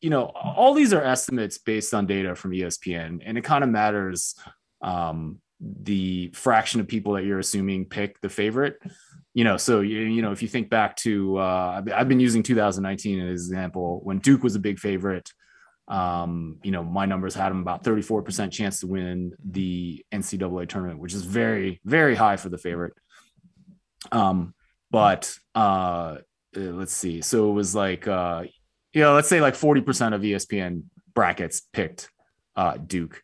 you 0.02 0.10
know, 0.10 0.26
all 0.26 0.74
these 0.74 0.94
are 0.94 1.02
estimates 1.02 1.58
based 1.58 1.94
on 1.94 2.08
data 2.08 2.36
from 2.36 2.52
ESPN, 2.52 3.22
and 3.24 3.38
it 3.38 3.44
kind 3.44 3.64
of 3.64 3.70
matters 3.70 4.36
um, 4.82 5.40
the 5.60 6.32
fraction 6.34 6.80
of 6.80 6.88
people 6.88 7.14
that 7.14 7.26
you're 7.26 7.40
assuming 7.40 7.86
pick 7.86 8.20
the 8.22 8.30
favorite. 8.30 8.80
You 9.34 9.44
know, 9.44 9.58
so 9.58 9.82
you, 9.82 10.00
you 10.00 10.22
know, 10.22 10.32
if 10.32 10.42
you 10.42 10.48
think 10.48 10.70
back 10.70 10.96
to, 10.98 11.38
uh, 11.38 11.82
I've 11.94 12.10
been 12.10 12.20
using 12.20 12.44
2019 12.44 13.20
as 13.20 13.26
an 13.26 13.32
example 13.32 14.02
when 14.04 14.20
Duke 14.20 14.44
was 14.44 14.56
a 14.56 14.60
big 14.60 14.80
favorite. 14.80 15.32
Um, 15.90 16.60
you 16.64 16.72
know, 16.72 16.84
my 16.84 17.06
numbers 17.06 17.34
had 17.34 17.50
them 17.50 17.62
about 17.62 17.84
34% 17.84 18.52
chance 18.52 18.82
to 18.82 18.88
win 18.88 19.34
the 19.44 20.06
NCAA 20.12 20.70
tournament, 20.70 21.00
which 21.00 21.14
is 21.14 21.24
very, 21.24 21.82
very 21.84 22.16
high 22.16 22.38
for 22.38 22.50
the 22.50 22.60
favorite. 22.60 22.94
Um, 24.12 24.54
but 24.92 25.36
uh, 25.56 26.18
uh, 26.56 26.60
let's 26.60 26.94
see. 26.94 27.22
So 27.22 27.50
it 27.50 27.54
was 27.54 27.76
like, 27.76 28.08
uh, 28.08 28.44
you 28.94 29.02
know, 29.02 29.14
let's 29.14 29.28
say 29.28 29.42
like 29.42 29.56
40% 29.56 30.14
of 30.14 30.22
ESPN 30.22 30.84
brackets 31.14 31.62
picked 31.74 32.10
uh, 32.56 32.78
Duke. 32.78 33.22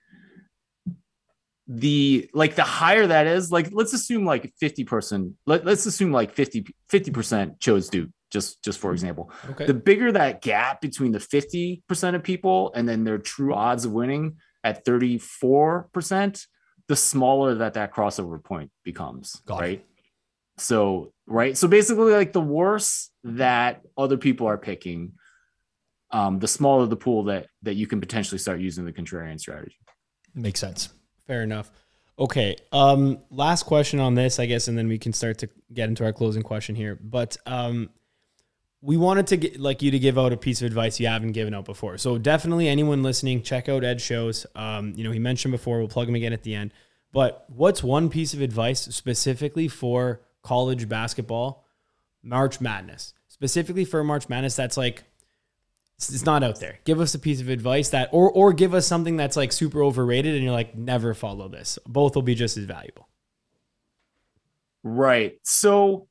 The 1.68 2.30
like 2.34 2.53
the 2.53 2.63
higher 2.63 3.07
that 3.07 3.26
is, 3.26 3.51
like 3.51 3.70
let's 3.72 3.93
assume 3.93 4.24
like 4.24 4.53
50 4.59 4.84
person, 4.84 5.38
let, 5.47 5.66
let's 5.66 5.88
assume 5.88 6.11
like 6.11 6.34
50 6.34 6.68
50% 6.91 7.59
chose 7.59 7.89
Duke, 7.89 8.11
just 8.32 8.63
just 8.63 8.80
for 8.80 8.91
example. 8.91 9.32
Okay. 9.51 9.65
The 9.65 9.73
bigger 9.73 10.11
that 10.11 10.41
gap 10.41 10.82
between 10.82 11.11
the 11.11 11.19
50% 11.19 12.15
of 12.15 12.23
people 12.23 12.71
and 12.73 12.88
then 12.88 13.03
their 13.03 13.17
true 13.17 13.53
odds 13.53 13.86
of 13.86 13.91
winning 13.91 14.38
at 14.63 14.86
34%, 14.86 16.45
the 16.88 16.95
smaller 16.95 17.55
that 17.55 17.76
that 17.76 17.93
crossover 17.93 18.43
point 18.43 18.71
becomes, 18.84 19.41
Got 19.45 19.57
it. 19.57 19.61
right? 19.61 19.86
So, 20.57 21.13
right. 21.28 21.55
So 21.57 21.67
basically, 21.67 22.13
like 22.13 22.34
the 22.34 22.41
worse 22.41 23.09
that 23.23 23.82
other 23.97 24.17
people 24.17 24.47
are 24.47 24.57
picking, 24.57 25.13
um, 26.11 26.39
the 26.39 26.47
smaller 26.47 26.86
the 26.86 26.95
pool 26.95 27.26
that 27.26 27.47
that 27.63 27.76
you 27.76 27.88
can 27.88 27.99
potentially 27.99 28.39
start 28.39 28.59
using 28.59 28.86
the 28.86 28.93
contrarian 28.93 29.39
strategy. 29.39 29.78
Makes 30.34 30.59
sense. 30.59 30.89
Fair 31.28 31.43
enough. 31.43 31.71
Okay. 32.17 32.55
Um, 32.71 33.19
last 33.30 33.63
question 33.63 33.99
on 33.99 34.15
this, 34.15 34.39
I 34.39 34.45
guess, 34.45 34.67
and 34.67 34.78
then 34.78 34.88
we 34.88 34.97
can 34.97 35.11
start 35.11 35.38
to 35.39 35.49
get 35.73 35.89
into 35.89 36.05
our 36.05 36.13
closing 36.13 36.43
question 36.43 36.76
here. 36.76 36.97
But 37.01 37.36
um, 37.45 37.89
we 38.86 38.97
wanted 38.97 39.25
to 39.27 39.38
get 39.38 39.59
like 39.59 39.81
you 39.81 39.89
to 39.91 39.99
give 39.99 40.17
out 40.17 40.31
a 40.31 40.38
piece 40.38 40.61
of 40.61 40.67
advice 40.67 40.99
you 40.99 41.07
haven't 41.07 41.31
given 41.31 41.55
out 41.55 41.65
before. 41.65 41.97
So 41.97 42.19
definitely 42.19 42.67
anyone 42.67 43.01
listening, 43.01 43.41
check 43.41 43.67
out 43.67 43.83
Ed 43.83 43.99
shows. 43.99 44.45
Um, 44.55 44.93
you 44.95 45.03
know, 45.03 45.11
he 45.11 45.17
mentioned 45.17 45.51
before, 45.51 45.79
we'll 45.79 45.88
plug 45.88 46.07
him 46.07 46.15
again 46.15 46.33
at 46.33 46.43
the 46.43 46.53
end. 46.53 46.71
But 47.11 47.45
what's 47.47 47.81
one 47.81 48.09
piece 48.09 48.33
of 48.33 48.41
advice 48.41 48.81
specifically 48.81 49.67
for 49.67 50.21
college 50.43 50.88
basketball, 50.88 51.65
March 52.21 52.61
Madness, 52.61 53.13
specifically 53.27 53.86
for 53.86 54.03
March 54.03 54.29
Madness? 54.29 54.55
That's 54.55 54.77
like 54.77 55.03
it's 55.97 56.25
not 56.25 56.43
out 56.43 56.59
there. 56.59 56.79
Give 56.83 56.99
us 56.99 57.15
a 57.15 57.19
piece 57.19 57.41
of 57.41 57.49
advice 57.49 57.89
that, 57.89 58.09
or 58.11 58.29
or 58.29 58.53
give 58.53 58.73
us 58.73 58.86
something 58.86 59.15
that's 59.17 59.38
like 59.38 59.51
super 59.51 59.81
overrated, 59.81 60.36
and 60.36 60.43
you're 60.43 60.53
like, 60.53 60.75
never 60.75 61.13
follow 61.13 61.47
this. 61.47 61.79
Both 61.88 62.15
will 62.15 62.21
be 62.21 62.36
just 62.36 62.57
as 62.57 62.65
valuable. 62.65 63.07
Right. 64.83 65.39
So, 65.43 66.07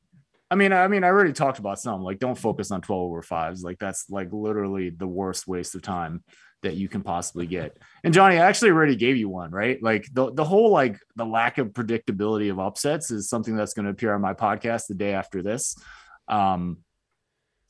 I 0.51 0.57
mean, 0.57 0.72
I 0.72 0.86
mean, 0.88 1.05
I 1.05 1.09
already 1.09 1.32
talked 1.32 1.59
about 1.59 1.80
some. 1.80 2.03
Like, 2.03 2.18
don't 2.18 2.38
focus 2.38 2.70
on 2.70 2.80
twelve 2.80 3.03
over 3.03 3.22
fives. 3.22 3.62
Like, 3.62 3.78
that's 3.78 4.09
like 4.11 4.28
literally 4.32 4.90
the 4.90 5.07
worst 5.07 5.47
waste 5.47 5.74
of 5.74 5.82
time 5.82 6.22
that 6.64 6.74
you 6.76 6.88
can 6.88 7.03
possibly 7.03 7.47
get. 7.47 7.76
And 8.03 8.12
Johnny, 8.12 8.36
I 8.36 8.47
actually 8.47 8.70
already 8.70 8.97
gave 8.97 9.16
you 9.16 9.28
one, 9.28 9.53
right? 9.53 9.80
Like 9.80 10.07
the 10.12 10.32
the 10.32 10.45
whole 10.45 10.70
like 10.70 10.99
the 11.14 11.24
lack 11.24 11.59
of 11.59 11.68
predictability 11.68 12.51
of 12.51 12.59
upsets 12.59 13.11
is 13.11 13.28
something 13.28 13.55
that's 13.55 13.74
going 13.74 13.84
to 13.84 13.92
appear 13.92 14.12
on 14.14 14.20
my 14.20 14.34
podcast 14.34 14.88
the 14.88 14.95
day 14.95 15.12
after 15.12 15.42
this. 15.42 15.76
Um, 16.26 16.78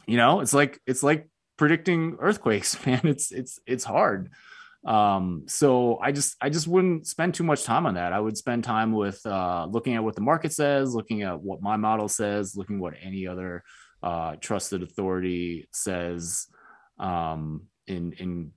you 0.07 0.17
know, 0.17 0.41
it's 0.41 0.55
like 0.55 0.81
it's 0.87 1.03
like 1.03 1.29
predicting 1.59 2.17
earthquakes, 2.21 2.85
man. 2.87 3.03
It's 3.05 3.31
it's 3.31 3.59
it's 3.67 3.85
hard. 3.85 4.31
Um, 4.85 5.45
so 5.47 5.99
I 5.99 6.13
just 6.13 6.37
I 6.41 6.51
just 6.51 6.69
wouldn't 6.69 7.07
spend 7.07 7.35
too 7.35 7.45
much 7.45 7.65
time 7.65 7.87
on 7.87 7.95
that. 7.95 8.13
I 8.13 8.21
would 8.21 8.37
spend 8.37 8.65
time 8.65 8.93
with 8.93 9.25
uh, 9.25 9.67
looking 9.71 9.95
at 9.95 10.05
what 10.05 10.15
the 10.15 10.21
market 10.21 10.53
says, 10.53 10.95
looking 10.95 11.23
at 11.23 11.41
what 11.41 11.63
my 11.63 11.77
model 11.77 12.09
says, 12.09 12.55
looking 12.57 12.79
what 12.79 12.95
any 13.03 13.27
other 13.27 13.65
uh, 14.03 14.37
trusted 14.37 14.83
authority 14.83 15.69
says. 15.73 16.47
Um, 16.99 17.63
in 17.87 18.13
in 18.13 18.53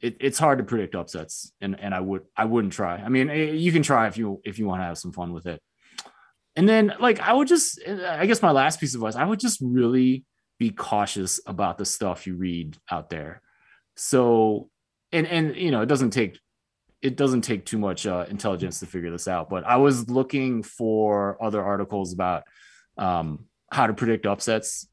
it, 0.00 0.16
it's 0.20 0.38
hard 0.38 0.58
to 0.58 0.64
predict 0.64 0.94
upsets, 0.94 1.52
and 1.60 1.78
and 1.78 1.94
I 1.94 2.00
would 2.00 2.22
I 2.36 2.44
wouldn't 2.46 2.72
try. 2.72 2.96
I 2.96 3.08
mean, 3.08 3.30
eh, 3.30 3.52
you 3.52 3.70
can 3.70 3.82
try 3.82 4.08
if 4.08 4.18
you 4.18 4.40
if 4.44 4.58
you 4.58 4.66
want 4.66 4.80
to 4.80 4.86
have 4.86 4.98
some 4.98 5.12
fun 5.12 5.32
with 5.32 5.46
it. 5.46 5.62
And 6.56 6.68
then 6.68 6.94
like 6.98 7.20
I 7.20 7.32
would 7.32 7.46
just 7.46 7.80
I 7.86 8.26
guess 8.26 8.42
my 8.42 8.50
last 8.50 8.80
piece 8.80 8.94
of 8.94 9.00
advice 9.00 9.14
I 9.14 9.24
would 9.24 9.38
just 9.38 9.60
really 9.62 10.24
be 10.60 10.70
cautious 10.70 11.40
about 11.46 11.78
the 11.78 11.84
stuff 11.86 12.26
you 12.26 12.36
read 12.36 12.76
out 12.90 13.10
there. 13.10 13.40
So, 13.96 14.68
and 15.12 15.26
and 15.26 15.56
you 15.56 15.70
know, 15.70 15.82
it 15.82 15.86
doesn't 15.86 16.10
take 16.10 16.38
it 17.02 17.16
doesn't 17.16 17.42
take 17.42 17.64
too 17.64 17.78
much 17.78 18.06
uh, 18.06 18.26
intelligence 18.28 18.80
to 18.80 18.86
figure 18.86 19.10
this 19.10 19.26
out. 19.26 19.48
But 19.48 19.64
I 19.64 19.76
was 19.76 20.10
looking 20.10 20.62
for 20.62 21.42
other 21.42 21.62
articles 21.62 22.12
about 22.12 22.44
um, 22.98 23.46
how 23.72 23.86
to 23.86 23.94
predict 23.94 24.26
upsets 24.26 24.86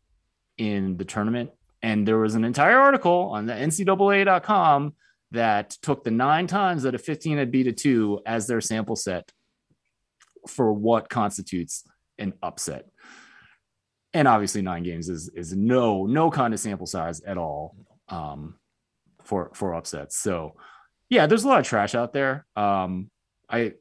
in 0.58 0.98
the 0.98 1.06
tournament, 1.06 1.52
and 1.82 2.08
there 2.08 2.18
was 2.18 2.36
an 2.36 2.44
entire 2.44 2.80
article 2.80 3.32
on 3.34 3.46
the 3.46 3.54
NCAA.com 3.54 4.94
that 5.32 5.72
took 5.82 6.04
the 6.04 6.12
nine 6.12 6.48
times 6.48 6.84
that 6.84 6.96
a 6.96 6.98
15 6.98 7.38
had 7.38 7.52
beat 7.52 7.68
a 7.68 7.74
two 7.74 8.22
as 8.26 8.48
their 8.48 8.62
sample 8.62 8.96
set 8.96 9.32
for 10.48 10.72
what 10.72 11.10
constitutes 11.10 11.84
an 12.18 12.34
upset 12.42 12.86
and 14.14 14.28
obviously 14.28 14.62
nine 14.62 14.84
games 14.84 15.10
is 15.10 15.30
is 15.30 15.54
no 15.56 16.06
no 16.06 16.32
kind 16.32 16.54
of 16.54 16.60
sample 16.60 16.88
size 16.88 17.22
at 17.22 17.38
all 17.38 17.76
um, 18.10 18.56
for 19.28 19.52
for 19.54 19.76
upsets. 19.76 20.18
So 20.18 20.56
yeah, 21.10 21.28
there's 21.28 21.44
a 21.44 21.48
lot 21.48 21.60
of 21.60 21.66
trash 21.66 21.96
out 21.96 22.14
there. 22.14 22.46
Um, 22.56 23.10
I 23.50 23.74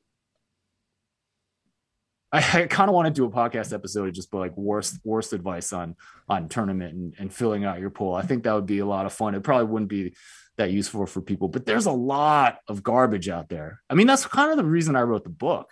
I, 2.33 2.39
I 2.39 2.67
kind 2.67 2.91
of 2.91 2.95
want 2.95 3.07
to 3.07 3.13
do 3.13 3.25
a 3.25 3.31
podcast 3.31 3.73
episode 3.73 4.13
just 4.15 4.31
but 4.31 4.39
like 4.39 4.57
worst 4.57 4.99
worst 5.05 5.33
advice 5.33 5.73
on 5.73 5.97
on 6.29 6.49
tournament 6.49 6.95
and, 6.95 7.15
and 7.19 7.33
filling 7.33 7.65
out 7.65 7.81
your 7.81 7.91
pool. 7.91 8.15
I 8.15 8.23
think 8.23 8.45
that 8.45 8.55
would 8.55 8.67
be 8.67 8.81
a 8.81 8.87
lot 8.87 9.07
of 9.07 9.13
fun. 9.13 9.35
It 9.35 9.43
probably 9.43 9.67
wouldn't 9.67 9.91
be 9.91 10.15
that 10.59 10.71
useful 10.71 11.07
for 11.07 11.21
people, 11.21 11.49
but 11.49 11.67
there's 11.67 11.87
a 11.87 11.93
lot 11.93 12.59
of 12.69 12.83
garbage 12.83 13.29
out 13.29 13.49
there. 13.49 13.83
I 13.91 13.95
mean, 13.95 14.07
that's 14.07 14.27
kind 14.27 14.51
of 14.51 14.57
the 14.57 14.65
reason 14.65 14.97
I 14.97 15.03
wrote 15.03 15.25
the 15.25 15.31
book. 15.31 15.71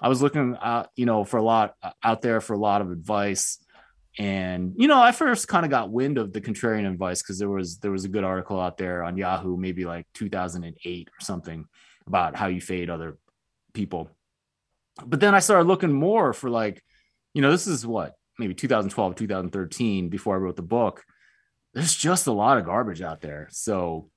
I 0.00 0.08
was 0.08 0.22
looking, 0.22 0.54
uh, 0.56 0.86
you 0.96 1.06
know, 1.06 1.24
for 1.24 1.38
a 1.38 1.42
lot 1.42 1.74
out 2.04 2.22
there 2.22 2.40
for 2.40 2.52
a 2.52 2.58
lot 2.58 2.82
of 2.82 2.90
advice 2.90 3.58
and 4.18 4.74
you 4.76 4.88
know, 4.88 5.00
I 5.00 5.12
first 5.12 5.46
kind 5.46 5.64
of 5.64 5.70
got 5.70 5.92
wind 5.92 6.18
of 6.18 6.32
the 6.32 6.40
contrarian 6.40 6.90
advice 6.90 7.22
because 7.22 7.38
there 7.38 7.48
was 7.48 7.78
there 7.78 7.92
was 7.92 8.04
a 8.04 8.08
good 8.08 8.24
article 8.24 8.60
out 8.60 8.76
there 8.76 9.04
on 9.04 9.16
Yahoo, 9.16 9.56
maybe 9.56 9.84
like 9.84 10.06
2008 10.14 11.08
or 11.08 11.24
something, 11.24 11.64
about 12.06 12.34
how 12.34 12.48
you 12.48 12.60
fade 12.60 12.90
other 12.90 13.16
people. 13.74 14.10
But 15.06 15.20
then 15.20 15.36
I 15.36 15.38
started 15.38 15.68
looking 15.68 15.92
more 15.92 16.32
for 16.32 16.50
like, 16.50 16.82
you 17.32 17.42
know, 17.42 17.52
this 17.52 17.68
is 17.68 17.86
what 17.86 18.14
maybe 18.40 18.54
2012, 18.54 19.14
2013 19.14 20.08
before 20.08 20.34
I 20.34 20.38
wrote 20.38 20.56
the 20.56 20.62
book. 20.62 21.04
There's 21.72 21.94
just 21.94 22.26
a 22.26 22.32
lot 22.32 22.58
of 22.58 22.64
garbage 22.64 23.02
out 23.02 23.20
there. 23.20 23.46
So, 23.52 24.10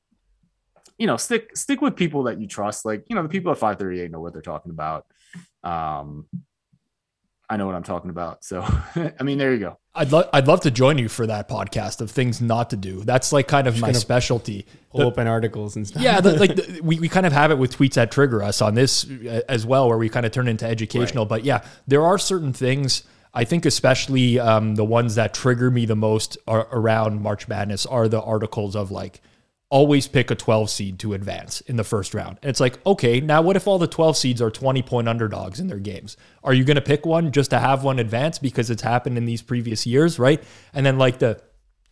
you 0.98 1.06
know, 1.06 1.18
stick 1.18 1.56
stick 1.56 1.80
with 1.80 1.96
people 1.96 2.24
that 2.24 2.42
you 2.42 2.48
trust. 2.48 2.86
Like, 2.86 3.04
you 3.08 3.16
know, 3.16 3.22
the 3.22 3.30
people 3.30 3.52
at 3.52 3.60
538 3.60 4.10
know 4.10 4.20
what 4.20 4.34
they're 4.34 4.42
talking 4.42 4.72
about. 4.72 5.06
Um, 5.64 6.26
I 7.52 7.58
know 7.58 7.66
what 7.66 7.76
I'm 7.76 7.84
talking 7.84 8.10
about. 8.10 8.46
So, 8.46 8.66
I 9.20 9.24
mean, 9.24 9.38
there 9.38 9.52
you 9.54 9.60
go. 9.60 9.78
I'd 9.94 10.14
love 10.14 10.30
I'd 10.32 10.48
love 10.48 10.62
to 10.62 10.72
join 10.72 10.98
you 10.98 11.10
for 11.10 11.28
that 11.28 11.50
podcast 11.50 12.00
of 12.00 12.10
things 12.10 12.40
not 12.40 12.70
to 12.70 12.78
do. 12.78 13.04
That's 13.04 13.34
like 13.34 13.50
kind 13.50 13.68
of 13.68 13.78
my 13.78 13.92
specialty. 13.92 14.66
Pull 14.90 15.02
the, 15.02 15.06
open 15.06 15.28
articles 15.28 15.76
and 15.76 15.86
stuff. 15.86 16.02
Yeah, 16.02 16.22
the, 16.22 16.38
like 16.38 16.56
the, 16.56 16.80
we, 16.82 16.98
we 16.98 17.10
kind 17.10 17.26
of 17.26 17.34
have 17.34 17.52
it 17.52 17.58
with 17.58 17.78
tweets 17.78 17.96
that 17.96 18.10
trigger 18.10 18.42
us 18.42 18.62
on 18.62 18.74
this 18.74 19.06
uh, 19.06 19.42
as 19.50 19.66
well, 19.66 19.90
where 19.90 19.98
we 19.98 20.08
kind 20.08 20.26
of 20.26 20.32
turn 20.32 20.48
into 20.48 20.66
educational. 20.66 21.26
Right. 21.26 21.30
But 21.30 21.44
yeah, 21.44 21.66
there 21.88 22.06
are 22.06 22.18
certain 22.18 22.54
things. 22.54 23.04
I 23.34 23.44
think 23.44 23.66
especially 23.66 24.40
um, 24.40 24.76
the 24.76 24.86
ones 24.86 25.16
that 25.16 25.34
trigger 25.34 25.70
me 25.70 25.86
the 25.86 25.96
most 25.96 26.38
are 26.48 26.70
around 26.72 27.22
March 27.22 27.50
Madness 27.50 27.86
are 27.86 28.08
the 28.08 28.22
articles 28.22 28.78
of 28.78 28.92
like 28.92 29.22
always 29.72 30.06
pick 30.06 30.30
a 30.30 30.36
12 30.36 30.70
seed 30.70 31.00
to 31.00 31.14
advance 31.14 31.62
in 31.62 31.78
the 31.78 31.84
first 31.84 32.14
round. 32.14 32.38
And 32.44 32.50
it's 32.50 32.60
like, 32.60 32.86
okay, 32.86 33.22
now 33.22 33.42
what 33.42 33.56
if 33.56 33.68
all 33.68 33.80
the 33.80 33.88
12 33.88 34.18
seeds 34.18 34.42
are 34.42 34.52
20 34.52 34.82
point 34.84 35.08
underdogs 35.08 35.62
in 35.62 35.68
their 35.68 35.80
games? 35.80 36.18
Are 36.44 36.54
you 36.54 36.66
going 36.66 36.76
to 36.76 36.82
pick 36.82 37.06
one 37.06 37.32
just 37.32 37.50
to 37.52 37.60
have 37.60 37.84
one 37.84 37.98
advance 37.98 38.38
because 38.38 38.70
it's 38.70 38.82
happened 38.82 39.18
in 39.18 39.26
these 39.26 39.42
previous 39.42 39.88
years, 39.88 40.20
right? 40.20 40.44
And 40.74 40.86
then 40.86 40.98
like 40.98 41.20
the 41.20 41.42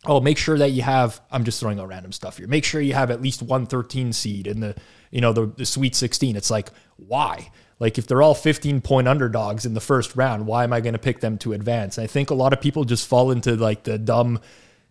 oh, 0.06 0.20
make 0.20 0.38
sure 0.38 0.58
that 0.58 0.70
you 0.70 0.82
have 0.82 1.20
I'm 1.30 1.42
just 1.42 1.58
throwing 1.58 1.80
out 1.80 1.88
random 1.88 2.12
stuff 2.12 2.36
here. 2.36 2.46
Make 2.46 2.64
sure 2.64 2.82
you 2.82 2.94
have 2.94 3.10
at 3.10 3.22
least 3.22 3.42
one 3.42 3.66
13 3.66 4.12
seed 4.12 4.46
in 4.46 4.60
the, 4.60 4.76
you 5.10 5.22
know, 5.22 5.32
the, 5.32 5.46
the 5.46 5.66
sweet 5.66 5.94
16. 5.94 6.36
It's 6.36 6.50
like, 6.50 6.70
why? 6.96 7.50
Like 7.78 7.96
if 7.96 8.06
they're 8.06 8.20
all 8.20 8.34
15 8.34 8.82
point 8.82 9.08
underdogs 9.08 9.64
in 9.64 9.72
the 9.72 9.80
first 9.80 10.14
round, 10.16 10.46
why 10.46 10.64
am 10.64 10.74
I 10.74 10.82
going 10.82 10.92
to 10.92 10.98
pick 10.98 11.20
them 11.20 11.38
to 11.38 11.54
advance? 11.54 11.98
I 11.98 12.06
think 12.06 12.28
a 12.28 12.34
lot 12.34 12.52
of 12.52 12.60
people 12.60 12.84
just 12.84 13.08
fall 13.08 13.30
into 13.30 13.56
like 13.56 13.84
the 13.84 13.96
dumb 13.96 14.40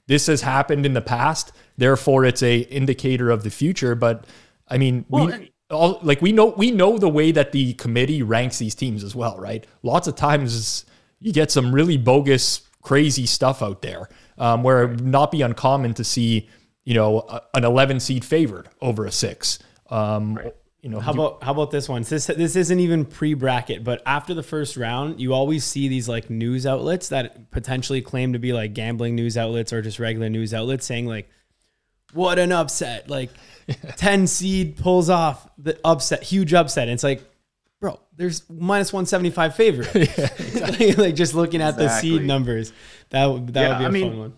this 0.09 0.25
has 0.25 0.41
happened 0.41 0.87
in 0.87 0.93
the 0.93 1.01
past, 1.01 1.51
therefore 1.77 2.25
it's 2.25 2.41
a 2.41 2.61
indicator 2.61 3.29
of 3.29 3.43
the 3.43 3.51
future. 3.51 3.93
But 3.93 4.25
I 4.67 4.79
mean, 4.79 5.05
well, 5.07 5.27
we 5.27 5.51
all 5.69 5.99
like 6.01 6.19
we 6.19 6.31
know 6.31 6.47
we 6.47 6.71
know 6.71 6.97
the 6.97 7.07
way 7.07 7.31
that 7.31 7.51
the 7.51 7.75
committee 7.75 8.23
ranks 8.23 8.57
these 8.57 8.73
teams 8.73 9.03
as 9.03 9.15
well, 9.15 9.37
right? 9.37 9.67
Lots 9.83 10.07
of 10.07 10.15
times 10.15 10.83
you 11.19 11.31
get 11.31 11.51
some 11.51 11.71
really 11.75 11.95
bogus, 11.95 12.61
crazy 12.81 13.27
stuff 13.27 13.61
out 13.61 13.83
there 13.83 14.09
um, 14.39 14.63
where 14.63 14.81
it 14.81 14.87
would 14.87 15.05
not 15.05 15.29
be 15.29 15.43
uncommon 15.43 15.93
to 15.93 16.03
see, 16.03 16.49
you 16.85 16.95
know, 16.95 17.19
a, 17.29 17.41
an 17.53 17.63
11 17.63 17.99
seed 17.99 18.25
favored 18.25 18.67
over 18.81 19.05
a 19.05 19.11
six. 19.11 19.59
Um, 19.91 20.35
right 20.35 20.55
you 20.81 20.89
know, 20.89 20.99
how 20.99 21.13
you, 21.13 21.21
about 21.21 21.43
how 21.43 21.51
about 21.51 21.71
this 21.71 21.89
one? 21.89 22.03
This 22.03 22.27
this 22.27 22.55
isn't 22.55 22.79
even 22.79 23.03
pre 23.05 23.33
bracket, 23.33 23.83
but 23.83 24.01
after 24.05 24.33
the 24.33 24.43
first 24.43 24.77
round, 24.77 25.19
you 25.19 25.33
always 25.33 25.65
see 25.65 25.89
these 25.89 26.07
like 26.07 26.29
news 26.29 26.65
outlets 26.65 27.09
that 27.09 27.51
potentially 27.51 28.01
claim 28.01 28.33
to 28.33 28.39
be 28.39 28.53
like 28.53 28.73
gambling 28.73 29.15
news 29.15 29.37
outlets 29.37 29.73
or 29.73 29.81
just 29.81 29.99
regular 29.99 30.29
news 30.29 30.53
outlets 30.53 30.85
saying 30.85 31.05
like, 31.05 31.29
"What 32.13 32.39
an 32.39 32.53
upset!" 32.53 33.09
Like, 33.09 33.29
ten 33.97 34.25
seed 34.25 34.77
pulls 34.77 35.09
off 35.09 35.49
the 35.57 35.77
upset, 35.83 36.23
huge 36.23 36.53
upset. 36.53 36.83
And 36.83 36.93
it's 36.93 37.03
like, 37.03 37.23
bro, 37.81 37.99
there's 38.15 38.49
minus 38.49 38.93
one 38.93 39.05
seventy 39.05 39.31
five 39.31 39.55
favorite. 39.55 39.89
yeah, 39.95 40.29
exactly. 40.37 40.91
like 40.93 41.15
just 41.15 41.33
looking 41.33 41.61
at 41.61 41.73
exactly. 41.73 41.85
the 41.85 42.19
seed 42.19 42.25
numbers, 42.25 42.71
that 43.09 43.53
that 43.53 43.61
yeah, 43.61 43.69
would 43.69 43.79
be 43.79 43.83
a 43.83 43.87
I 43.87 43.91
mean, 43.91 44.11
fun 44.11 44.19
one 44.19 44.33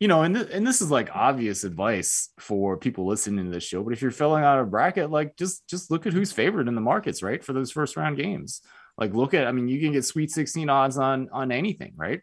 you 0.00 0.06
know, 0.06 0.22
and 0.22 0.34
th- 0.34 0.48
and 0.52 0.66
this 0.66 0.80
is 0.80 0.90
like 0.90 1.10
obvious 1.14 1.64
advice 1.64 2.30
for 2.38 2.76
people 2.76 3.06
listening 3.06 3.44
to 3.44 3.50
this 3.50 3.64
show. 3.64 3.82
But 3.82 3.92
if 3.92 4.02
you're 4.02 4.10
filling 4.10 4.44
out 4.44 4.60
a 4.60 4.64
bracket, 4.64 5.10
like 5.10 5.36
just 5.36 5.66
just 5.68 5.90
look 5.90 6.06
at 6.06 6.12
who's 6.12 6.32
favored 6.32 6.68
in 6.68 6.74
the 6.74 6.80
markets, 6.80 7.22
right, 7.22 7.42
for 7.42 7.52
those 7.52 7.72
first 7.72 7.96
round 7.96 8.16
games. 8.16 8.60
Like 8.96 9.14
look 9.14 9.34
at, 9.34 9.46
I 9.46 9.52
mean, 9.52 9.68
you 9.68 9.80
can 9.80 9.92
get 9.92 10.04
Sweet 10.04 10.30
16 10.30 10.68
odds 10.68 10.98
on 10.98 11.28
on 11.32 11.50
anything, 11.50 11.92
right? 11.96 12.20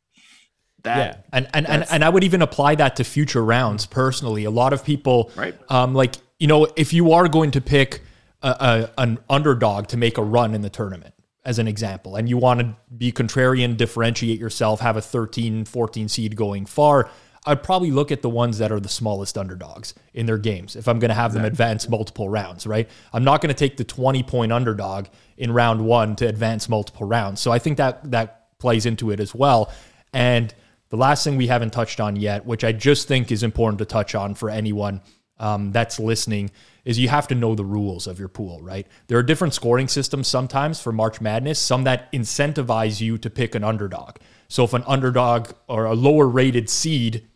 That, 0.84 0.97
yeah, 0.97 1.21
and 1.34 1.47
and, 1.53 1.67
and 1.67 1.86
and 1.89 2.03
I 2.03 2.09
would 2.09 2.23
even 2.23 2.41
apply 2.41 2.76
that 2.76 2.95
to 2.97 3.03
future 3.03 3.43
rounds. 3.43 3.86
Personally, 3.86 4.45
a 4.45 4.51
lot 4.51 4.71
of 4.71 4.86
people, 4.86 5.32
right? 5.36 5.55
Um, 5.69 5.93
like 5.93 6.15
you 6.39 6.47
know, 6.47 6.67
if 6.78 6.93
you 6.93 7.11
are 7.11 7.28
going 7.28 7.51
to 7.51 7.61
pick 7.61 8.01
a, 8.41 8.49
a, 8.97 9.01
an 9.01 9.17
underdog 9.30 9.88
to 9.88 9.97
make 9.97 10.17
a 10.17 10.23
run 10.23 10.53
in 10.53 10.61
the 10.61 10.69
tournament, 10.69 11.13
as 11.43 11.59
an 11.59 11.67
example, 11.67 12.15
and 12.15 12.30
you 12.30 12.38
want 12.38 12.59
to 12.59 12.76
be 12.95 13.11
contrarian, 13.11 13.76
differentiate 13.76 14.39
yourself, 14.39 14.80
have 14.80 14.95
a 14.95 15.01
13, 15.01 15.65
14 15.65 16.07
seed 16.07 16.36
going 16.36 16.65
far 16.65 17.09
I'd 17.46 17.64
probably 17.64 17.91
look 17.91 18.12
at 18.12 18.22
the 18.22 18.30
ones 18.30 18.58
that 18.58 18.72
are 18.72 18.80
the 18.80 18.89
smallest 18.89 19.38
underdogs 19.38 19.93
in 20.14 20.26
their 20.26 20.38
games 20.38 20.76
if 20.76 20.88
I'm 20.88 21.00
going 21.00 21.10
to 21.10 21.16
have 21.16 21.34
them 21.34 21.46
advance 21.46 21.88
multiple 21.88 22.28
rounds, 22.30 22.66
right? 22.66 22.89
I'm 23.14 23.24
not 23.24 23.41
going 23.41 23.54
to 23.54 23.58
take 23.58 23.78
the 23.78 23.84
20 23.84 24.24
point 24.24 24.52
underdog 24.52 25.08
in 25.38 25.52
round 25.52 25.86
one 25.86 26.16
to 26.18 26.28
advance 26.28 26.68
multiple 26.68 27.08
rounds. 27.08 27.41
So 27.41 27.52
I 27.52 27.60
think 27.60 27.78
that 27.78 28.12
that 28.12 28.58
plays 28.58 28.86
into 28.86 29.12
it 29.12 29.20
as 29.20 29.36
well. 29.36 29.72
And 30.14 30.54
the 30.89 30.98
last 30.98 31.24
thing 31.24 31.38
we 31.38 31.48
haven't 31.48 31.72
touched 31.72 32.00
on 32.00 32.16
yet, 32.16 32.46
which 32.46 32.64
I 32.64 32.72
just 32.72 33.08
think 33.08 33.32
is 33.32 33.43
important 33.43 33.80
to 33.80 33.86
touch 33.86 34.16
on 34.16 34.34
for 34.34 34.50
anyone 34.50 35.02
um, 35.39 35.72
that's 35.72 36.00
listening, 36.00 36.52
is 36.86 36.98
you 36.98 37.10
have 37.10 37.28
to 37.28 37.36
know 37.36 37.56
the 37.56 37.66
rules 37.66 38.08
of 38.08 38.20
your 38.20 38.28
pool, 38.28 38.62
right? 38.62 38.88
There 39.08 39.18
are 39.18 39.24
different 39.24 39.54
scoring 39.54 39.88
systems 39.88 40.28
sometimes 40.28 40.80
for 40.80 40.91
March 40.91 41.20
Madness, 41.20 41.60
some 41.60 41.84
that 41.84 42.12
incentivize 42.12 43.02
you 43.02 43.18
to 43.18 43.30
pick 43.30 43.56
an 43.56 43.64
underdog. 43.64 44.18
So 44.48 44.64
if 44.64 44.74
an 44.74 44.84
underdog 44.88 45.52
or 45.68 45.86
a 45.86 45.93
lower 45.93 46.28
rated 46.28 46.70
seed 46.70 47.28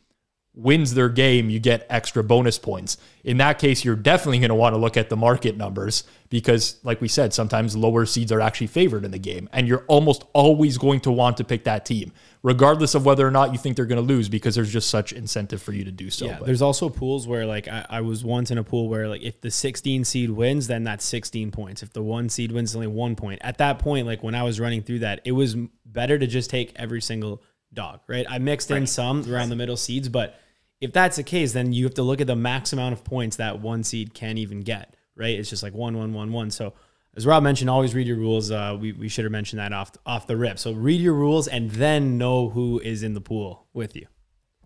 wins 0.59 0.93
their 0.93 1.07
game, 1.09 1.49
you 1.49 1.59
get 1.59 1.85
extra 1.89 2.21
bonus 2.23 2.59
points. 2.59 2.97
In 3.23 3.37
that 3.37 3.59
case, 3.59 3.85
you're 3.85 3.95
definitely 3.95 4.39
going 4.39 4.49
to 4.49 4.55
want 4.55 4.73
to 4.73 4.77
look 4.77 4.97
at 4.97 5.09
the 5.09 5.15
market 5.15 5.55
numbers 5.55 6.03
because, 6.29 6.77
like 6.83 6.99
we 6.99 7.07
said, 7.07 7.33
sometimes 7.33 7.77
lower 7.77 8.05
seeds 8.05 8.31
are 8.31 8.41
actually 8.41 8.67
favored 8.67 9.05
in 9.05 9.11
the 9.11 9.19
game. 9.19 9.47
And 9.53 9.67
you're 9.67 9.85
almost 9.87 10.25
always 10.33 10.77
going 10.77 10.99
to 11.01 11.11
want 11.11 11.37
to 11.37 11.43
pick 11.45 11.63
that 11.63 11.85
team, 11.85 12.11
regardless 12.43 12.93
of 12.93 13.05
whether 13.05 13.25
or 13.25 13.31
not 13.31 13.53
you 13.53 13.57
think 13.57 13.77
they're 13.77 13.85
going 13.85 14.01
to 14.05 14.13
lose, 14.13 14.27
because 14.27 14.55
there's 14.55 14.71
just 14.71 14.89
such 14.89 15.13
incentive 15.13 15.61
for 15.61 15.71
you 15.71 15.85
to 15.85 15.91
do 15.91 16.09
so. 16.09 16.25
Yeah, 16.25 16.37
But- 16.39 16.47
there's 16.47 16.61
also 16.61 16.89
pools 16.89 17.25
where 17.25 17.45
like 17.45 17.67
I, 17.69 17.85
I 17.89 18.01
was 18.01 18.25
once 18.25 18.51
in 18.51 18.57
a 18.57 18.63
pool 18.63 18.89
where 18.89 19.07
like 19.07 19.21
if 19.21 19.39
the 19.39 19.51
16 19.51 20.03
seed 20.03 20.29
wins, 20.29 20.67
then 20.67 20.83
that's 20.83 21.05
16 21.05 21.51
points. 21.51 21.83
If 21.83 21.93
the 21.93 22.03
one 22.03 22.27
seed 22.27 22.51
wins, 22.51 22.75
only 22.75 22.87
one 22.87 23.15
point. 23.15 23.39
At 23.43 23.59
that 23.59 23.79
point, 23.79 24.05
like 24.05 24.23
when 24.23 24.35
I 24.35 24.43
was 24.43 24.59
running 24.59 24.81
through 24.83 24.99
that, 24.99 25.21
it 25.23 25.31
was 25.31 25.55
better 25.85 26.19
to 26.19 26.27
just 26.27 26.49
take 26.49 26.73
every 26.75 27.01
single 27.01 27.41
dog, 27.73 28.01
right? 28.07 28.25
I 28.29 28.39
mixed 28.39 28.71
in 28.71 28.87
some 28.87 29.31
around 29.31 29.49
the 29.49 29.55
middle 29.55 29.77
seeds, 29.77 30.09
but 30.09 30.39
if 30.81 30.93
that's 30.93 31.17
the 31.17 31.23
case, 31.23 31.53
then 31.53 31.73
you 31.73 31.83
have 31.85 31.93
to 31.95 32.03
look 32.03 32.21
at 32.21 32.27
the 32.27 32.35
max 32.35 32.73
amount 32.73 32.93
of 32.93 33.03
points 33.03 33.37
that 33.37 33.59
one 33.59 33.83
seed 33.83 34.13
can 34.13 34.37
even 34.37 34.61
get, 34.61 34.95
right? 35.15 35.37
It's 35.37 35.49
just 35.49 35.63
like 35.63 35.73
one, 35.73 35.97
one, 35.97 36.13
one, 36.13 36.31
one. 36.31 36.51
So 36.51 36.73
as 37.15 37.25
Rob 37.25 37.43
mentioned, 37.43 37.69
always 37.69 37.95
read 37.95 38.07
your 38.07 38.17
rules. 38.17 38.51
Uh, 38.51 38.77
we, 38.79 38.93
we 38.93 39.09
should 39.09 39.25
have 39.25 39.31
mentioned 39.31 39.59
that 39.59 39.73
off 39.73 39.91
off 40.05 40.27
the 40.27 40.37
rip. 40.37 40.59
So 40.59 40.71
read 40.71 41.01
your 41.01 41.15
rules 41.15 41.47
and 41.47 41.69
then 41.71 42.17
know 42.17 42.49
who 42.49 42.79
is 42.79 43.03
in 43.03 43.13
the 43.13 43.21
pool 43.21 43.67
with 43.73 43.95
you. 43.95 44.05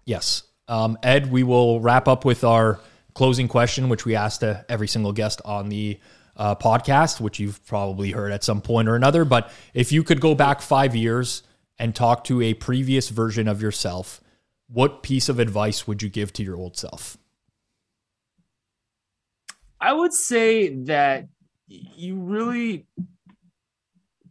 Yes. 0.06 0.44
Um, 0.68 0.98
Ed, 1.02 1.32
we 1.32 1.44
will 1.44 1.80
wrap 1.80 2.08
up 2.08 2.26
with 2.26 2.44
our 2.44 2.80
closing 3.16 3.48
question, 3.48 3.90
which 3.90 4.06
we 4.06 4.16
asked 4.16 4.42
to 4.42 4.66
every 4.70 4.88
single 4.88 5.14
guest 5.14 5.42
on 5.46 5.70
the 5.70 6.00
uh, 6.36 6.56
podcast, 6.56 7.22
which 7.22 7.40
you've 7.40 7.66
probably 7.66 8.12
heard 8.12 8.32
at 8.32 8.44
some 8.44 8.62
point 8.62 8.88
or 8.88 8.96
another. 8.96 9.26
But 9.26 9.52
if 9.74 9.92
you 9.92 10.04
could 10.04 10.20
go 10.20 10.36
back 10.36 10.62
five 10.62 10.96
years 10.96 11.44
and 11.78 11.96
talk 11.96 12.24
to 12.26 12.42
a 12.42 12.54
previous 12.54 13.10
version 13.10 13.48
of 13.48 13.62
yourself, 13.62 14.22
what 14.74 15.04
piece 15.04 15.30
of 15.30 15.40
advice 15.40 15.88
would 15.88 16.02
you 16.02 16.10
give 16.10 16.34
to 16.34 16.44
your 16.44 16.58
old 16.58 16.76
self? 16.76 17.18
I 19.80 19.94
would 19.94 20.14
say 20.14 20.70
that 20.86 21.28
you 21.68 22.16
really 22.16 22.88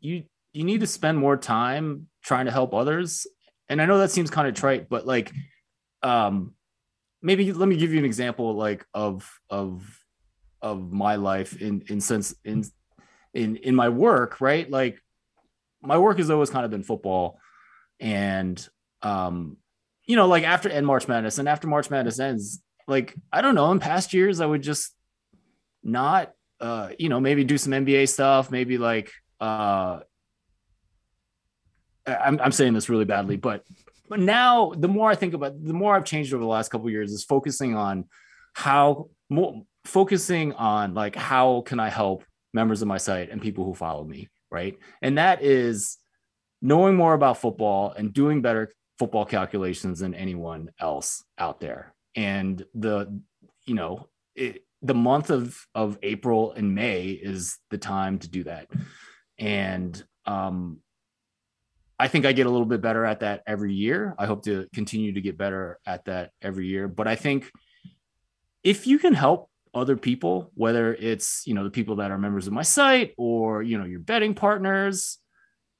you 0.00 0.24
you 0.52 0.64
need 0.64 0.80
to 0.80 0.86
spend 0.86 1.16
more 1.18 1.36
time 1.36 2.08
trying 2.22 2.46
to 2.46 2.50
help 2.50 2.74
others. 2.74 3.26
And 3.68 3.80
I 3.80 3.86
know 3.86 3.98
that 3.98 4.10
seems 4.10 4.30
kind 4.30 4.48
of 4.48 4.54
trite, 4.54 4.88
but 4.88 5.06
like 5.06 5.32
um 6.02 6.54
maybe 7.22 7.52
let 7.52 7.68
me 7.68 7.76
give 7.76 7.92
you 7.92 7.98
an 8.00 8.04
example 8.04 8.54
like 8.54 8.84
of 8.92 9.30
of 9.48 10.00
of 10.60 10.90
my 10.90 11.16
life 11.16 11.60
in 11.60 11.84
in 11.88 12.00
sense 12.00 12.34
in 12.44 12.64
in 13.32 13.56
in 13.56 13.76
my 13.76 13.90
work, 13.90 14.40
right? 14.40 14.68
Like 14.68 14.98
my 15.80 15.98
work 15.98 16.18
has 16.18 16.30
always 16.30 16.50
kind 16.50 16.64
of 16.64 16.70
been 16.72 16.82
football 16.82 17.38
and 18.00 18.66
um 19.02 19.58
you 20.06 20.16
know 20.16 20.26
like 20.26 20.44
after 20.44 20.68
end 20.68 20.86
March 20.86 21.08
Madness 21.08 21.38
and 21.38 21.48
after 21.48 21.66
March 21.66 21.90
Madness 21.90 22.18
ends 22.18 22.62
like 22.86 23.14
I 23.32 23.40
don't 23.40 23.54
know 23.54 23.70
in 23.72 23.80
past 23.80 24.12
years 24.12 24.40
I 24.40 24.46
would 24.46 24.62
just 24.62 24.94
not 25.82 26.32
uh 26.60 26.90
you 26.98 27.08
know 27.08 27.20
maybe 27.20 27.44
do 27.44 27.58
some 27.58 27.72
NBA 27.72 28.08
stuff 28.08 28.50
maybe 28.50 28.78
like 28.78 29.10
uh 29.40 30.00
I'm 32.06 32.40
I'm 32.40 32.52
saying 32.52 32.74
this 32.74 32.88
really 32.88 33.04
badly 33.04 33.36
but 33.36 33.64
but 34.08 34.20
now 34.20 34.72
the 34.76 34.88
more 34.88 35.10
I 35.10 35.14
think 35.14 35.34
about 35.34 35.62
the 35.62 35.74
more 35.74 35.94
I've 35.94 36.04
changed 36.04 36.34
over 36.34 36.42
the 36.42 36.48
last 36.48 36.70
couple 36.70 36.90
years 36.90 37.12
is 37.12 37.24
focusing 37.24 37.76
on 37.76 38.04
how 38.54 39.08
more 39.30 39.62
focusing 39.84 40.52
on 40.52 40.94
like 40.94 41.16
how 41.16 41.62
can 41.62 41.80
I 41.80 41.88
help 41.88 42.24
members 42.52 42.82
of 42.82 42.88
my 42.88 42.98
site 42.98 43.30
and 43.30 43.40
people 43.40 43.64
who 43.64 43.74
follow 43.74 44.04
me 44.04 44.28
right? 44.52 44.78
And 45.00 45.18
that 45.18 45.42
is 45.42 45.96
knowing 46.60 46.94
more 46.94 47.14
about 47.14 47.38
football 47.38 47.92
and 47.96 48.12
doing 48.12 48.42
better 48.42 48.70
football 49.02 49.24
calculations 49.24 49.98
than 49.98 50.14
anyone 50.14 50.70
else 50.78 51.24
out 51.36 51.58
there 51.58 51.92
and 52.14 52.64
the 52.74 53.20
you 53.66 53.74
know 53.74 54.06
it, 54.36 54.64
the 54.80 54.94
month 54.94 55.28
of 55.28 55.66
of 55.74 55.98
April 56.04 56.52
and 56.52 56.72
May 56.72 57.08
is 57.08 57.58
the 57.70 57.78
time 57.78 58.20
to 58.20 58.30
do 58.30 58.44
that. 58.44 58.68
And 59.40 60.00
um 60.24 60.78
I 61.98 62.06
think 62.06 62.26
I 62.26 62.32
get 62.32 62.46
a 62.46 62.50
little 62.50 62.66
bit 62.66 62.80
better 62.80 63.04
at 63.04 63.20
that 63.20 63.42
every 63.44 63.72
year. 63.72 64.14
I 64.20 64.26
hope 64.26 64.44
to 64.44 64.68
continue 64.72 65.14
to 65.14 65.20
get 65.20 65.36
better 65.36 65.80
at 65.84 66.04
that 66.04 66.30
every 66.40 66.68
year, 66.68 66.86
but 66.86 67.08
I 67.08 67.16
think 67.16 67.50
if 68.62 68.86
you 68.86 69.00
can 69.00 69.14
help 69.14 69.50
other 69.74 69.96
people, 69.96 70.52
whether 70.54 70.94
it's, 70.94 71.42
you 71.44 71.54
know, 71.54 71.64
the 71.64 71.70
people 71.70 71.96
that 71.96 72.12
are 72.12 72.18
members 72.18 72.46
of 72.46 72.52
my 72.52 72.62
site 72.62 73.14
or, 73.16 73.64
you 73.64 73.78
know, 73.78 73.84
your 73.84 73.98
betting 73.98 74.34
partners, 74.34 75.18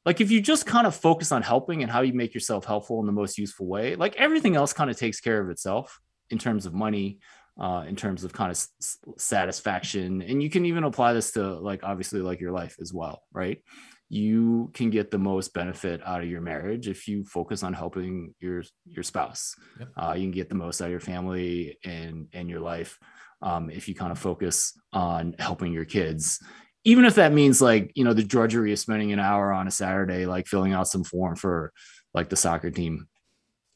like 0.05 0.21
if 0.21 0.31
you 0.31 0.41
just 0.41 0.67
kind 0.67 0.87
of 0.87 0.95
focus 0.95 1.33
on 1.33 1.43
helping 1.43 1.83
and 1.83 1.91
how 1.91 2.01
you 2.03 2.13
make 2.13 2.35
yourself 2.35 2.65
helpful 2.65 3.01
in 3.01 3.07
the 3.07 3.13
most 3.13 3.39
useful 3.39 3.67
way, 3.67 3.95
like 3.95 4.17
everything 4.17 4.57
else 4.57 4.73
kind 4.73 4.91
of 4.91 4.97
takes 4.97 5.21
care 5.21 5.41
of 5.41 5.51
itself 5.51 6.01
in 6.31 6.39
terms 6.39 6.67
of 6.67 6.75
money, 6.75 7.19
uh, 7.61 7.85
in 7.87 7.95
terms 7.95 8.25
of 8.25 8.33
kind 8.33 8.51
of 8.51 8.57
s- 8.57 8.99
satisfaction. 9.17 10.23
And 10.23 10.43
you 10.43 10.51
can 10.51 10.67
even 10.67 10.85
apply 10.85 11.13
this 11.13 11.33
to 11.33 11.55
like 11.55 11.85
obviously 11.85 12.21
like 12.21 12.41
your 12.41 12.53
life 12.53 12.77
as 12.81 12.93
well, 12.93 13.23
right? 13.33 13.63
You 14.09 14.71
can 14.75 14.91
get 14.91 15.11
the 15.11 15.19
most 15.19 15.55
benefit 15.55 16.01
out 16.05 16.23
of 16.23 16.29
your 16.29 16.41
marriage 16.41 16.89
if 16.89 17.07
you 17.09 17.25
focus 17.25 17.63
on 17.63 17.73
helping 17.73 18.35
your 18.41 18.63
your 18.85 19.05
spouse. 19.05 19.55
Yep. 19.79 19.89
Uh, 19.97 20.15
you 20.15 20.23
can 20.23 20.33
get 20.33 20.49
the 20.49 20.55
most 20.55 20.81
out 20.83 20.87
of 20.87 20.91
your 20.91 21.01
family 21.01 21.79
and 21.85 22.27
and 22.33 22.51
your 22.51 22.61
life 22.61 22.99
um, 23.41 23.71
if 23.71 23.89
you 23.89 23.95
kind 23.95 24.13
of 24.13 24.19
focus 24.19 24.79
on 24.93 25.35
helping 25.39 25.73
your 25.73 25.85
kids 25.85 26.41
even 26.85 27.05
if 27.05 27.15
that 27.15 27.33
means 27.33 27.63
like 27.63 27.93
you 27.95 28.05
know 28.05 28.13
the 28.13 28.25
drudgery 28.25 28.73
of 28.73 28.79
spending 28.79 29.13
an 29.13 29.21
hour 29.21 29.53
on 29.53 29.69
a 29.69 29.71
saturday 29.71 30.27
like 30.27 30.47
filling 30.47 30.73
out 30.73 30.89
some 30.89 31.05
form 31.05 31.37
for 31.37 31.73
like 32.15 32.29
the 32.29 32.37
soccer 32.37 32.71
team. 32.71 33.09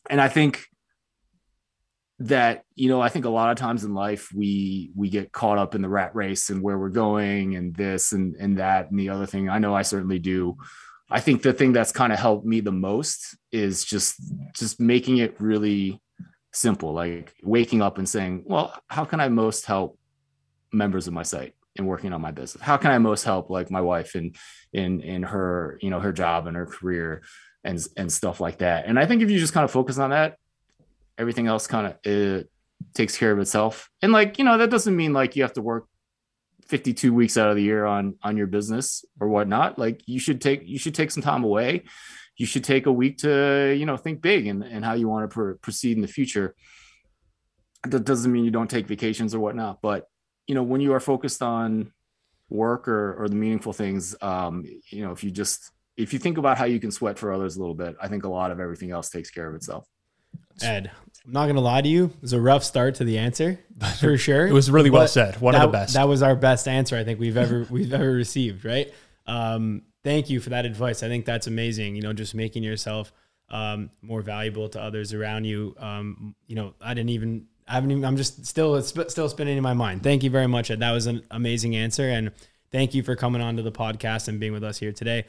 And 0.08 0.20
i 0.20 0.28
think 0.28 0.64
that 2.18 2.62
you 2.74 2.88
know 2.88 3.00
i 3.00 3.10
think 3.10 3.26
a 3.26 3.30
lot 3.30 3.50
of 3.50 3.58
times 3.58 3.84
in 3.84 3.92
life 3.92 4.30
we 4.34 4.90
we 4.94 5.10
get 5.10 5.32
caught 5.32 5.58
up 5.58 5.74
in 5.74 5.82
the 5.82 5.88
rat 5.88 6.14
race 6.14 6.48
and 6.48 6.62
where 6.62 6.78
we're 6.78 6.88
going 6.88 7.56
and 7.56 7.74
this 7.74 8.12
and 8.12 8.36
and 8.36 8.58
that 8.58 8.90
and 8.90 8.98
the 8.98 9.10
other 9.10 9.26
thing. 9.26 9.48
I 9.48 9.58
know 9.58 9.74
i 9.74 9.82
certainly 9.82 10.18
do. 10.18 10.56
I 11.08 11.20
think 11.20 11.42
the 11.42 11.52
thing 11.52 11.72
that's 11.72 11.92
kind 11.92 12.12
of 12.12 12.18
helped 12.18 12.44
me 12.44 12.60
the 12.60 12.72
most 12.72 13.36
is 13.52 13.84
just 13.84 14.20
just 14.54 14.80
making 14.80 15.18
it 15.18 15.40
really 15.40 16.00
simple 16.52 16.92
like 16.94 17.34
waking 17.42 17.82
up 17.82 17.98
and 17.98 18.08
saying 18.08 18.42
well 18.46 18.72
how 18.88 19.04
can 19.04 19.20
i 19.20 19.28
most 19.28 19.66
help 19.66 19.98
members 20.72 21.06
of 21.06 21.12
my 21.12 21.22
site 21.22 21.54
and 21.78 21.86
working 21.86 22.12
on 22.12 22.20
my 22.20 22.30
business? 22.30 22.62
How 22.62 22.76
can 22.76 22.90
i 22.90 22.98
most 22.98 23.24
help 23.24 23.50
like 23.50 23.70
my 23.70 23.80
wife 23.80 24.16
in 24.16 24.34
in 24.72 25.00
in 25.00 25.22
her 25.22 25.78
you 25.80 25.90
know 25.90 26.00
her 26.00 26.12
job 26.12 26.46
and 26.46 26.56
her 26.56 26.66
career 26.66 27.22
and 27.64 27.84
and 27.96 28.12
stuff 28.12 28.40
like 28.40 28.58
that? 28.58 28.86
And 28.86 28.98
i 28.98 29.06
think 29.06 29.22
if 29.22 29.30
you 29.30 29.38
just 29.38 29.52
kind 29.52 29.64
of 29.64 29.70
focus 29.70 29.98
on 29.98 30.10
that 30.10 30.36
everything 31.18 31.46
else 31.46 31.66
kind 31.66 31.86
of 31.86 31.96
it 32.04 32.50
takes 32.94 33.16
care 33.16 33.32
of 33.32 33.38
itself. 33.38 33.90
And 34.02 34.12
like 34.12 34.38
you 34.38 34.44
know 34.44 34.58
that 34.58 34.70
doesn't 34.70 34.96
mean 34.96 35.12
like 35.12 35.36
you 35.36 35.42
have 35.42 35.54
to 35.54 35.62
work 35.62 35.86
52 36.68 37.14
weeks 37.14 37.36
out 37.36 37.48
of 37.48 37.56
the 37.56 37.62
year 37.62 37.84
on 37.84 38.16
on 38.22 38.36
your 38.36 38.46
business 38.46 39.04
or 39.20 39.28
whatnot. 39.28 39.78
Like 39.78 40.02
you 40.06 40.18
should 40.18 40.40
take 40.40 40.62
you 40.64 40.78
should 40.78 40.94
take 40.94 41.10
some 41.10 41.22
time 41.22 41.44
away. 41.44 41.84
You 42.36 42.46
should 42.46 42.64
take 42.64 42.86
a 42.86 42.92
week 42.92 43.18
to 43.18 43.74
you 43.76 43.86
know 43.86 43.96
think 43.96 44.20
big 44.20 44.46
and, 44.46 44.62
and 44.62 44.84
how 44.84 44.94
you 44.94 45.08
want 45.08 45.30
to 45.30 45.34
pr- 45.34 45.52
proceed 45.52 45.96
in 45.96 46.02
the 46.02 46.08
future. 46.08 46.54
That 47.84 48.04
doesn't 48.04 48.32
mean 48.32 48.44
you 48.44 48.50
don't 48.50 48.70
take 48.70 48.88
vacations 48.88 49.34
or 49.34 49.38
whatnot 49.38 49.80
but 49.80 50.06
you 50.46 50.54
know 50.54 50.62
when 50.62 50.80
you 50.80 50.92
are 50.92 51.00
focused 51.00 51.42
on 51.42 51.92
work 52.48 52.86
or 52.88 53.14
or 53.22 53.28
the 53.28 53.34
meaningful 53.34 53.72
things 53.72 54.14
um 54.22 54.64
you 54.90 55.04
know 55.04 55.12
if 55.12 55.24
you 55.24 55.30
just 55.30 55.72
if 55.96 56.12
you 56.12 56.18
think 56.18 56.38
about 56.38 56.56
how 56.56 56.64
you 56.64 56.78
can 56.78 56.90
sweat 56.90 57.18
for 57.18 57.32
others 57.32 57.56
a 57.56 57.60
little 57.60 57.74
bit 57.74 57.96
i 58.00 58.06
think 58.06 58.24
a 58.24 58.28
lot 58.28 58.50
of 58.50 58.60
everything 58.60 58.90
else 58.90 59.10
takes 59.10 59.30
care 59.30 59.48
of 59.48 59.54
itself 59.54 59.88
Ed, 60.62 60.90
I'm 61.24 61.32
not 61.32 61.46
gonna 61.46 61.60
lie 61.60 61.82
to 61.82 61.88
you. 61.88 62.06
It 62.06 62.22
was 62.22 62.32
a 62.32 62.40
rough 62.40 62.64
start 62.64 62.94
to 62.96 63.04
the 63.04 63.18
answer, 63.18 63.60
for 64.00 64.16
sure. 64.16 64.46
It 64.46 64.52
was 64.52 64.70
really 64.70 64.90
well 64.90 65.08
said. 65.08 65.40
One 65.40 65.52
that, 65.52 65.64
of 65.64 65.72
the 65.72 65.78
best. 65.78 65.94
That 65.94 66.08
was 66.08 66.22
our 66.22 66.34
best 66.34 66.66
answer 66.66 66.96
I 66.96 67.04
think 67.04 67.20
we've 67.20 67.36
ever 67.36 67.66
we've 67.70 67.92
ever 67.92 68.12
received. 68.12 68.64
Right. 68.64 68.92
Um, 69.26 69.82
thank 70.04 70.30
you 70.30 70.40
for 70.40 70.50
that 70.50 70.64
advice. 70.64 71.02
I 71.02 71.08
think 71.08 71.26
that's 71.26 71.46
amazing. 71.46 71.96
You 71.96 72.02
know, 72.02 72.12
just 72.12 72.34
making 72.34 72.62
yourself 72.62 73.12
um, 73.50 73.90
more 74.02 74.22
valuable 74.22 74.68
to 74.70 74.80
others 74.80 75.12
around 75.12 75.44
you. 75.44 75.74
Um, 75.78 76.34
you 76.46 76.56
know, 76.56 76.74
I 76.80 76.94
didn't 76.94 77.10
even. 77.10 77.46
I 77.68 77.74
haven't 77.74 77.90
even. 77.90 78.04
I'm 78.04 78.16
just 78.16 78.46
still 78.46 78.76
it's 78.76 78.88
still 78.88 79.28
spinning 79.28 79.56
in 79.56 79.62
my 79.62 79.74
mind. 79.74 80.02
Thank 80.02 80.22
you 80.22 80.30
very 80.30 80.46
much. 80.46 80.68
That 80.68 80.92
was 80.92 81.06
an 81.06 81.22
amazing 81.30 81.76
answer, 81.76 82.08
and 82.08 82.32
thank 82.70 82.94
you 82.94 83.02
for 83.02 83.16
coming 83.16 83.42
on 83.42 83.56
to 83.56 83.62
the 83.62 83.72
podcast 83.72 84.28
and 84.28 84.38
being 84.38 84.52
with 84.52 84.64
us 84.64 84.78
here 84.78 84.92
today 84.92 85.24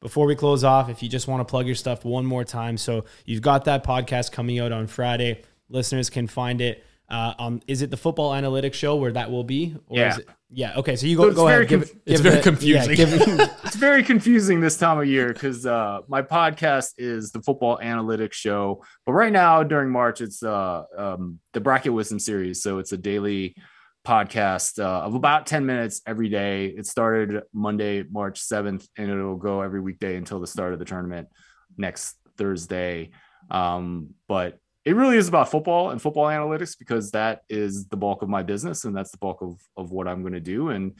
before 0.00 0.26
we 0.26 0.34
close 0.34 0.64
off, 0.64 0.88
if 0.88 1.02
you 1.02 1.08
just 1.08 1.28
want 1.28 1.46
to 1.46 1.50
plug 1.50 1.66
your 1.66 1.74
stuff 1.74 2.04
one 2.04 2.24
more 2.24 2.44
time. 2.44 2.76
So 2.76 3.04
you've 3.26 3.42
got 3.42 3.66
that 3.66 3.84
podcast 3.84 4.32
coming 4.32 4.58
out 4.58 4.72
on 4.72 4.86
Friday. 4.86 5.42
listeners 5.68 6.10
can 6.10 6.26
find 6.26 6.60
it. 6.60 6.84
Uh, 7.10 7.34
um, 7.38 7.60
is 7.66 7.82
it 7.82 7.90
the 7.90 7.96
football 7.96 8.32
analytics 8.32 8.74
show 8.74 8.94
where 8.96 9.10
that 9.12 9.30
will 9.30 9.42
be? 9.44 9.74
Or 9.88 9.98
Yeah. 9.98 10.08
Is 10.12 10.18
it, 10.18 10.28
yeah. 10.52 10.76
Okay. 10.78 10.94
So 10.96 11.06
you 11.06 11.16
go 11.16 11.24
it's 11.26 11.34
go 11.36 11.46
very 11.46 11.64
ahead. 11.64 11.68
Give, 11.68 11.80
conf- 11.80 11.90
it- 11.90 12.02
it's 12.12 12.20
give 12.20 12.32
very 12.32 12.38
it- 12.38 12.42
confusing. 12.42 12.90
Yeah, 12.90 12.96
give, 12.96 13.50
it's 13.64 13.76
very 13.76 14.02
confusing 14.04 14.60
this 14.60 14.76
time 14.76 14.98
of 14.98 15.06
year 15.06 15.32
because 15.32 15.66
uh, 15.66 16.00
my 16.08 16.22
podcast 16.22 16.92
is 16.98 17.32
the 17.32 17.42
football 17.42 17.78
analytics 17.82 18.34
show 18.34 18.82
but 19.06 19.12
right 19.12 19.32
now 19.32 19.62
during 19.62 19.90
march 19.90 20.20
it's 20.20 20.42
uh, 20.42 20.82
um, 20.96 21.38
the 21.52 21.60
bracket 21.60 21.92
wisdom 21.92 22.18
series 22.18 22.62
so 22.62 22.78
it's 22.78 22.92
a 22.92 22.96
daily 22.96 23.54
podcast 24.06 24.82
uh, 24.82 25.02
of 25.06 25.14
about 25.14 25.46
10 25.46 25.66
minutes 25.66 26.00
every 26.06 26.28
day 26.28 26.66
it 26.66 26.86
started 26.86 27.42
monday 27.52 28.02
march 28.10 28.40
7th 28.40 28.86
and 28.96 29.10
it'll 29.10 29.36
go 29.36 29.60
every 29.62 29.80
weekday 29.80 30.16
until 30.16 30.40
the 30.40 30.46
start 30.46 30.72
of 30.72 30.78
the 30.78 30.84
tournament 30.84 31.28
next 31.76 32.14
thursday 32.36 33.10
um, 33.50 34.10
but 34.28 34.58
it 34.84 34.96
really 34.96 35.16
is 35.16 35.28
about 35.28 35.50
football 35.50 35.90
and 35.90 36.00
football 36.00 36.26
analytics 36.26 36.78
because 36.78 37.10
that 37.10 37.42
is 37.48 37.86
the 37.88 37.96
bulk 37.96 38.22
of 38.22 38.28
my 38.28 38.42
business 38.42 38.84
and 38.84 38.96
that's 38.96 39.10
the 39.10 39.18
bulk 39.18 39.42
of, 39.42 39.60
of 39.76 39.90
what 39.90 40.08
i'm 40.08 40.22
going 40.22 40.32
to 40.32 40.40
do. 40.40 40.70
And 40.70 40.94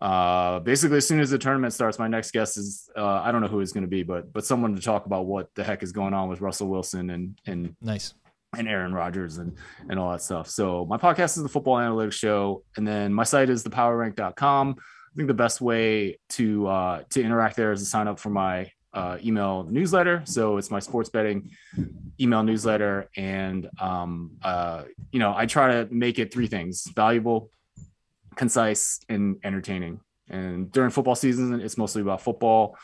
uh 0.00 0.60
basically 0.60 0.96
as 0.96 1.06
soon 1.06 1.20
as 1.20 1.28
the 1.28 1.36
tournament 1.36 1.74
starts 1.74 1.98
my 1.98 2.08
next 2.08 2.30
guest 2.30 2.56
is 2.56 2.88
uh 2.96 3.04
i 3.22 3.30
don't 3.30 3.42
know 3.42 3.48
who 3.48 3.60
it's 3.60 3.72
going 3.72 3.82
to 3.84 3.88
be 3.90 4.02
but 4.02 4.32
but 4.32 4.46
someone 4.46 4.74
to 4.74 4.80
talk 4.80 5.04
about 5.04 5.26
what 5.26 5.54
the 5.54 5.62
heck 5.62 5.82
is 5.82 5.92
going 5.92 6.14
on 6.14 6.26
with 6.30 6.40
russell 6.40 6.68
wilson 6.68 7.10
and 7.10 7.38
and 7.46 7.76
Nice. 7.82 8.14
and 8.56 8.66
aaron 8.66 8.94
rodgers 8.94 9.36
and 9.36 9.58
and 9.90 9.98
all 9.98 10.10
that 10.12 10.22
stuff. 10.22 10.48
So 10.48 10.86
my 10.86 10.96
podcast 10.96 11.36
is 11.36 11.42
the 11.42 11.50
football 11.50 11.76
analytics 11.76 12.14
show 12.14 12.62
and 12.78 12.88
then 12.88 13.12
my 13.12 13.24
site 13.24 13.50
is 13.50 13.62
thepowerrank.com 13.62 14.76
i 14.78 15.16
think 15.16 15.28
the 15.28 15.34
best 15.34 15.60
way 15.60 16.18
to 16.30 16.66
uh 16.66 17.02
to 17.10 17.22
interact 17.22 17.56
there 17.56 17.70
is 17.72 17.80
to 17.80 17.86
sign 17.86 18.08
up 18.08 18.18
for 18.18 18.30
my 18.30 18.70
uh, 18.92 19.18
email 19.24 19.64
newsletter 19.70 20.22
so 20.24 20.56
it's 20.56 20.70
my 20.70 20.80
sports 20.80 21.08
betting 21.10 21.50
email 22.20 22.42
newsletter 22.42 23.08
and 23.16 23.68
um 23.80 24.32
uh 24.42 24.82
you 25.12 25.18
know 25.18 25.32
i 25.36 25.46
try 25.46 25.72
to 25.72 25.88
make 25.94 26.18
it 26.18 26.32
three 26.32 26.48
things 26.48 26.88
valuable 26.96 27.50
concise 28.36 29.00
and 29.08 29.36
entertaining. 29.44 30.00
And 30.28 30.70
during 30.72 30.90
football 30.90 31.14
season, 31.14 31.60
it's 31.60 31.76
mostly 31.76 32.02
about 32.02 32.22
football. 32.22 32.76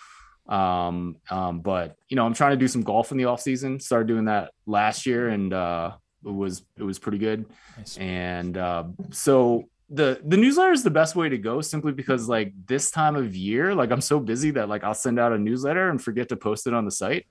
Um, 0.49 1.17
um, 1.31 1.61
but 1.61 1.97
you 2.09 2.17
know, 2.17 2.27
I'm 2.27 2.35
trying 2.35 2.53
to 2.53 2.57
do 2.57 2.69
some 2.69 2.83
golf 2.83 3.11
in 3.13 3.19
the 3.19 3.25
off 3.25 3.41
season. 3.41 3.81
Started 3.81 4.07
doing 4.07 4.27
that 4.27 4.53
last 4.67 5.07
year, 5.07 5.29
and 5.29 5.53
uh, 5.53 5.93
it 6.25 6.31
was 6.31 6.65
it 6.77 6.83
was 6.83 6.99
pretty 6.99 7.19
good. 7.19 7.47
Nice. 7.77 7.97
And 7.97 8.57
uh, 8.57 8.85
so 9.11 9.65
the 9.89 10.21
the 10.25 10.37
newsletter 10.37 10.73
is 10.73 10.83
the 10.83 10.91
best 10.91 11.15
way 11.15 11.29
to 11.29 11.39
go, 11.39 11.61
simply 11.61 11.93
because 11.93 12.29
like 12.29 12.53
this 12.67 12.91
time 12.91 13.17
of 13.17 13.37
year, 13.37 13.75
like 13.75 13.91
I'm 13.91 14.01
so 14.01 14.19
busy 14.19 14.51
that 14.53 14.69
like 14.69 14.83
I'll 14.85 14.95
send 14.95 15.19
out 15.19 15.33
a 15.33 15.39
newsletter 15.39 15.91
and 15.91 16.03
forget 16.03 16.29
to 16.31 16.37
post 16.37 16.67
it 16.67 16.75
on 16.75 16.85
the 16.85 16.91
site. 16.91 17.27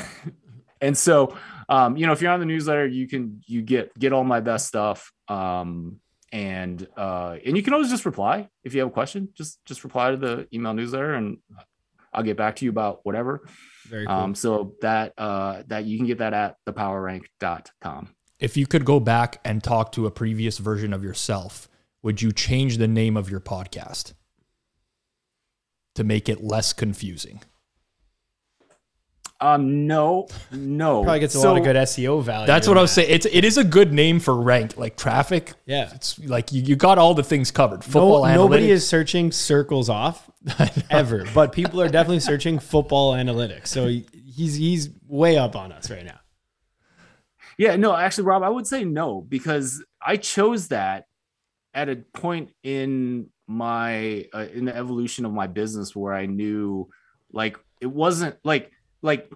and 0.80 0.96
so 0.96 1.36
um, 1.68 1.96
you 1.96 2.06
know, 2.06 2.12
if 2.12 2.20
you're 2.20 2.30
on 2.30 2.40
the 2.40 2.46
newsletter, 2.46 2.86
you 2.86 3.08
can 3.08 3.42
you 3.46 3.62
get 3.62 3.98
get 3.98 4.12
all 4.12 4.24
my 4.24 4.40
best 4.40 4.66
stuff. 4.66 5.10
Um, 5.28 6.00
and 6.32 6.86
uh, 6.96 7.36
and 7.44 7.56
you 7.56 7.62
can 7.62 7.72
always 7.74 7.90
just 7.90 8.04
reply 8.04 8.48
if 8.64 8.74
you 8.74 8.80
have 8.80 8.88
a 8.88 8.92
question. 8.92 9.28
Just 9.34 9.64
just 9.64 9.84
reply 9.84 10.10
to 10.10 10.16
the 10.16 10.48
email 10.52 10.74
newsletter, 10.74 11.14
and 11.14 11.38
I'll 12.12 12.22
get 12.22 12.36
back 12.36 12.56
to 12.56 12.64
you 12.64 12.70
about 12.70 13.00
whatever. 13.04 13.46
Very 13.88 14.06
cool. 14.06 14.14
Um, 14.14 14.34
so 14.34 14.74
that 14.82 15.12
uh, 15.18 15.62
that 15.68 15.84
you 15.84 15.98
can 15.98 16.06
get 16.06 16.18
that 16.18 16.34
at 16.34 16.56
thepowerrank.com. 16.66 18.10
If 18.38 18.56
you 18.56 18.66
could 18.66 18.84
go 18.84 18.98
back 18.98 19.40
and 19.44 19.62
talk 19.62 19.92
to 19.92 20.06
a 20.06 20.10
previous 20.10 20.58
version 20.58 20.92
of 20.92 21.04
yourself, 21.04 21.68
would 22.02 22.20
you 22.22 22.32
change 22.32 22.78
the 22.78 22.88
name 22.88 23.16
of 23.16 23.30
your 23.30 23.40
podcast 23.40 24.12
to 25.94 26.04
make 26.04 26.28
it 26.28 26.42
less 26.42 26.72
confusing? 26.72 27.42
Um, 29.40 29.88
no, 29.88 30.28
no. 30.52 31.02
Probably 31.02 31.18
gets 31.18 31.34
a 31.34 31.40
So- 31.40 31.48
lot 31.52 31.58
of 31.58 31.64
good 31.64 31.74
SEO 31.74 32.22
value. 32.22 32.46
That's 32.46 32.68
in 32.68 32.70
what 32.70 32.78
I 32.78 32.82
was 32.82 32.92
saying. 32.92 33.08
It's 33.10 33.26
it 33.26 33.44
is 33.44 33.58
a 33.58 33.64
good 33.64 33.92
name 33.92 34.20
for 34.20 34.40
ranked, 34.40 34.78
like 34.78 34.96
traffic. 34.96 35.54
Yeah. 35.66 35.90
It's 35.92 36.16
like 36.20 36.52
you, 36.52 36.62
you 36.62 36.76
got 36.76 36.96
all 36.96 37.12
the 37.14 37.24
things 37.24 37.50
covered. 37.50 37.82
No, 37.92 38.24
nobody 38.24 38.70
is 38.70 38.86
searching 38.86 39.32
circles 39.32 39.88
off 39.88 40.30
ever, 40.90 41.24
but 41.34 41.50
people 41.50 41.82
are 41.82 41.88
definitely 41.88 42.20
searching 42.20 42.60
football 42.60 43.14
analytics. 43.14 43.66
So 43.66 43.88
he's 43.88 44.54
he's 44.54 44.90
way 45.08 45.36
up 45.38 45.56
on 45.56 45.72
us 45.72 45.90
right 45.90 46.04
now. 46.04 46.20
Yeah, 47.58 47.74
no, 47.74 47.96
actually, 47.96 48.24
Rob, 48.24 48.44
I 48.44 48.48
would 48.48 48.68
say 48.68 48.84
no 48.84 49.22
because 49.22 49.84
I 50.00 50.18
chose 50.18 50.68
that 50.68 51.06
at 51.74 51.88
a 51.88 51.96
point 51.96 52.50
in 52.62 53.30
my 53.46 54.26
uh, 54.34 54.46
in 54.52 54.64
the 54.64 54.76
evolution 54.76 55.24
of 55.24 55.32
my 55.32 55.46
business 55.46 55.94
where 55.94 56.14
I 56.14 56.26
knew 56.26 56.88
like 57.32 57.58
it 57.80 57.86
wasn't 57.86 58.36
like 58.44 58.70
like 59.02 59.30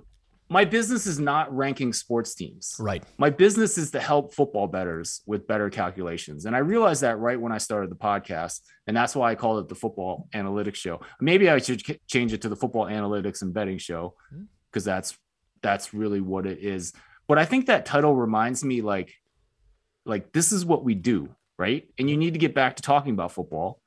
my 0.49 0.65
business 0.65 1.07
is 1.07 1.19
not 1.19 1.55
ranking 1.55 1.93
sports 1.93 2.35
teams. 2.35 2.77
right. 2.79 3.03
My 3.19 3.31
business 3.31 3.79
is 3.79 3.91
to 3.91 4.01
help 4.01 4.33
football 4.33 4.69
bettors 4.69 5.23
with 5.27 5.47
better 5.47 5.69
calculations. 5.71 6.47
And 6.47 6.55
I 6.55 6.61
realized 6.61 7.03
that 7.03 7.19
right 7.19 7.41
when 7.41 7.51
I 7.51 7.59
started 7.59 7.91
the 7.91 7.97
podcast. 7.97 8.61
And 8.87 8.97
that's 8.97 9.17
why 9.17 9.33
I 9.33 9.35
called 9.35 9.65
it 9.65 9.69
the 9.69 9.75
Football 9.75 10.29
Analytics 10.35 10.77
Show. 10.77 11.01
Maybe 11.21 11.51
I 11.51 11.59
should 11.59 11.83
change 12.07 12.33
it 12.33 12.43
to 12.43 12.49
the 12.49 12.55
Football 12.55 12.87
Analytics 12.87 13.43
and 13.43 13.53
Betting 13.53 13.79
Show 13.79 14.15
because 14.71 14.85
that's 14.85 15.19
that's 15.63 15.93
really 15.93 16.21
what 16.21 16.47
it 16.47 16.61
is. 16.61 16.93
But 17.27 17.39
I 17.39 17.45
think 17.45 17.67
that 17.67 17.85
title 17.85 18.15
reminds 18.15 18.63
me 18.63 18.83
like 18.83 19.13
like 20.05 20.33
this 20.33 20.53
is 20.53 20.65
what 20.65 20.85
we 20.85 20.95
do, 20.95 21.35
right? 21.59 21.89
And 21.99 22.09
you 22.09 22.17
need 22.17 22.35
to 22.35 22.39
get 22.39 22.55
back 22.55 22.77
to 22.77 22.83
talking 22.83 23.13
about 23.13 23.33
football. 23.33 23.81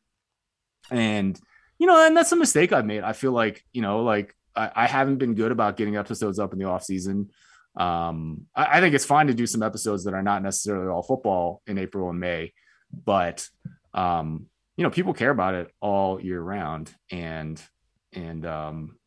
And 0.89 1.39
you 1.79 1.87
know, 1.87 2.05
and 2.05 2.15
that's 2.15 2.31
a 2.31 2.35
mistake 2.35 2.73
I've 2.73 2.85
made. 2.85 3.03
I 3.03 3.13
feel 3.13 3.31
like, 3.31 3.63
you 3.71 3.81
know, 3.81 4.03
like 4.03 4.35
I, 4.55 4.71
I 4.75 4.87
haven't 4.87 5.17
been 5.17 5.33
good 5.33 5.51
about 5.51 5.77
getting 5.77 5.95
episodes 5.95 6.37
up 6.37 6.51
in 6.51 6.59
the 6.59 6.65
off 6.65 6.83
season. 6.83 7.29
Um, 7.77 8.47
I, 8.53 8.77
I 8.77 8.81
think 8.81 8.93
it's 8.93 9.05
fine 9.05 9.27
to 9.27 9.33
do 9.33 9.47
some 9.47 9.63
episodes 9.63 10.03
that 10.03 10.13
are 10.13 10.21
not 10.21 10.43
necessarily 10.43 10.89
all 10.89 11.01
football 11.01 11.61
in 11.65 11.77
April 11.77 12.09
and 12.09 12.19
May, 12.19 12.53
but 13.05 13.47
um, 13.93 14.47
you 14.75 14.83
know, 14.83 14.89
people 14.89 15.13
care 15.13 15.29
about 15.29 15.55
it 15.55 15.71
all 15.79 16.21
year 16.21 16.41
round, 16.41 16.93
and 17.11 17.61
and 18.13 18.45
um, 18.45 18.97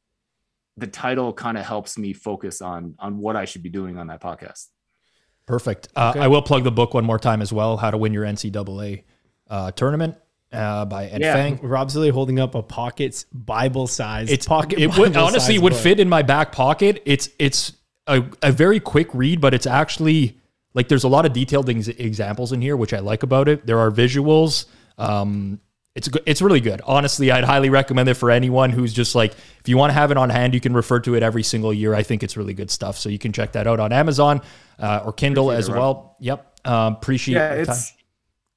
the 0.77 0.87
title 0.87 1.33
kind 1.33 1.59
of 1.59 1.65
helps 1.65 1.99
me 1.99 2.13
focus 2.13 2.63
on 2.63 2.95
on 2.99 3.19
what 3.19 3.37
I 3.37 3.45
should 3.45 3.63
be 3.63 3.71
doing 3.71 3.99
on 3.99 4.09
that 4.09 4.23
podcast. 4.23 4.69
Perfect. 5.47 5.89
Uh, 5.97 6.15
I 6.17 6.29
will 6.29 6.43
plug 6.43 6.65
the 6.65 6.71
book 6.73 6.95
one 6.95 7.05
more 7.05 7.19
time 7.19 7.43
as 7.43 7.53
well. 7.53 7.77
How 7.77 7.91
to 7.91 7.97
win 7.97 8.13
your 8.13 8.25
NCAA 8.25 9.03
uh, 9.51 9.71
tournament 9.73 10.17
uh, 10.53 10.85
by 10.85 11.07
Ed 11.07 11.21
Yeah. 11.21 11.35
Feng. 11.35 11.59
Rob's 11.63 11.97
really 11.97 12.11
holding 12.11 12.39
up 12.39 12.55
a 12.55 12.63
pockets 12.63 13.25
Bible 13.33 13.87
size. 13.87 14.31
It's 14.31 14.47
pocket. 14.47 14.79
It 14.79 14.97
would 14.97 15.17
honestly 15.17 15.59
would 15.59 15.73
book. 15.73 15.83
fit 15.83 16.01
in 16.01 16.09
my 16.09 16.23
back 16.23 16.53
pocket. 16.53 17.03
It's 17.05 17.29
it's 17.39 17.73
a, 18.07 18.25
a 18.43 18.53
very 18.53 18.81
quick 18.81 19.09
read, 19.15 19.41
but 19.41 19.53
it's 19.55 19.67
actually 19.67 20.39
like 20.75 20.89
there's 20.89 21.05
a 21.05 21.09
lot 21.09 21.27
of 21.27 21.33
detailed 21.33 21.69
ex- 21.69 21.89
examples 21.89 22.53
in 22.53 22.63
here, 22.63 22.77
which 22.77 22.93
I 22.95 23.01
like 23.01 23.23
about 23.23 23.49
it. 23.49 23.67
There 23.67 23.79
are 23.79 23.91
visuals. 23.91 24.67
Um, 24.97 25.61
it's. 25.95 26.09
It's 26.25 26.41
really 26.41 26.61
good. 26.61 26.81
Honestly, 26.87 27.31
I'd 27.31 27.45
highly 27.45 27.69
recommend 27.69 28.09
it 28.09 28.15
for 28.15 28.31
anyone 28.31 28.71
who's 28.71 28.95
just 28.95 29.15
like, 29.15 29.33
if 29.33 29.69
you 29.69 29.77
want 29.77 29.91
to 29.91 29.95
have 29.95 30.11
it 30.11 30.17
on 30.17 30.31
hand, 30.31 30.55
you 30.55 30.61
can 30.61 30.73
refer 30.73 31.01
to 31.01 31.15
it 31.17 31.23
every 31.23 31.43
single 31.43 31.73
year. 31.75 31.95
I 31.95 32.03
think 32.03 32.23
it's 32.23 32.35
really 32.37 32.55
good 32.55 32.71
stuff. 32.71 32.97
So 32.97 33.11
you 33.11 33.19
can 33.19 33.33
check 33.33 33.53
that 33.53 33.67
out 33.67 33.79
on 33.79 33.93
Amazon 33.93 34.41
uh, 34.83 35.03
or 35.05 35.13
Kindle 35.13 35.51
Appreciate 35.51 35.59
as 35.59 35.69
it, 35.69 35.79
well. 35.79 36.17
Yep. 36.21 36.59
Um, 36.65 36.93
appreciate 36.95 37.35
Yeah, 37.37 37.53
it's 37.55 37.93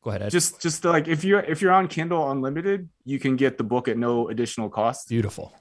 Go 0.04 0.10
ahead, 0.12 0.22
Ed. 0.24 0.30
just 0.30 0.62
just 0.62 0.84
like 0.86 1.08
if 1.08 1.24
you're 1.24 1.40
if 1.40 1.62
you're 1.62 1.72
on 1.72 1.88
Kindle 1.88 2.30
Unlimited, 2.30 2.90
you 3.06 3.18
can 3.20 3.36
get 3.38 3.58
the 3.58 3.64
book 3.64 3.88
at 3.88 3.98
no 3.98 4.28
additional 4.30 4.70
cost. 4.70 5.10
Beautiful. 5.10 5.54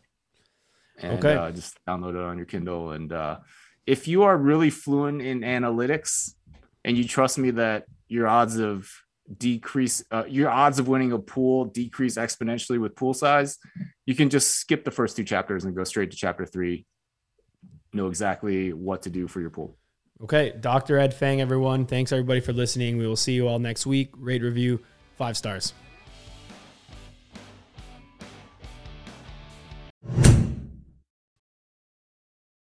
and 0.99 1.19
Okay. 1.19 1.35
uh, 1.35 1.51
just 1.51 1.79
download 1.89 2.11
it 2.11 2.21
on 2.23 2.37
your 2.37 2.47
Kindle. 2.47 2.93
And 2.93 3.11
uh, 3.13 3.39
if 3.87 4.07
you 4.07 4.25
are 4.25 4.37
really 4.37 4.71
fluent 4.71 5.23
in 5.23 5.41
analytics 5.41 6.35
and 6.85 6.97
you 6.99 7.05
trust 7.09 7.39
me 7.39 7.51
that 7.53 7.85
your 8.09 8.27
odds 8.29 8.59
of 8.59 8.91
decrease, 9.39 10.05
uh, 10.11 10.25
your 10.29 10.51
odds 10.51 10.79
of 10.79 10.87
winning 10.89 11.13
a 11.13 11.19
pool 11.19 11.65
decrease 11.65 12.17
exponentially 12.17 12.79
with 12.79 12.95
pool 12.95 13.15
size, 13.15 13.57
you 14.05 14.15
can 14.15 14.29
just 14.29 14.57
skip 14.57 14.85
the 14.85 14.91
first 14.91 15.17
two 15.17 15.25
chapters 15.25 15.65
and 15.65 15.75
go 15.75 15.85
straight 15.85 16.11
to 16.11 16.17
chapter 16.17 16.45
three. 16.45 16.85
Know 17.95 18.09
exactly 18.09 18.73
what 18.75 19.03
to 19.03 19.11
do 19.11 19.27
for 19.27 19.41
your 19.41 19.51
pool. 19.51 19.79
Okay, 20.23 20.55
Dr. 20.59 20.99
Ed 20.99 21.13
Feng, 21.13 21.41
everyone. 21.41 21.87
Thanks 21.87 22.13
everybody 22.13 22.41
for 22.41 22.53
listening. 22.53 22.99
We 22.99 23.07
will 23.07 23.17
see 23.17 23.33
you 23.33 23.49
all 23.49 23.59
next 23.59 23.85
week. 23.85 24.11
Rate, 24.17 24.43
review, 24.43 24.81
five 25.17 25.37
stars. 25.37 25.73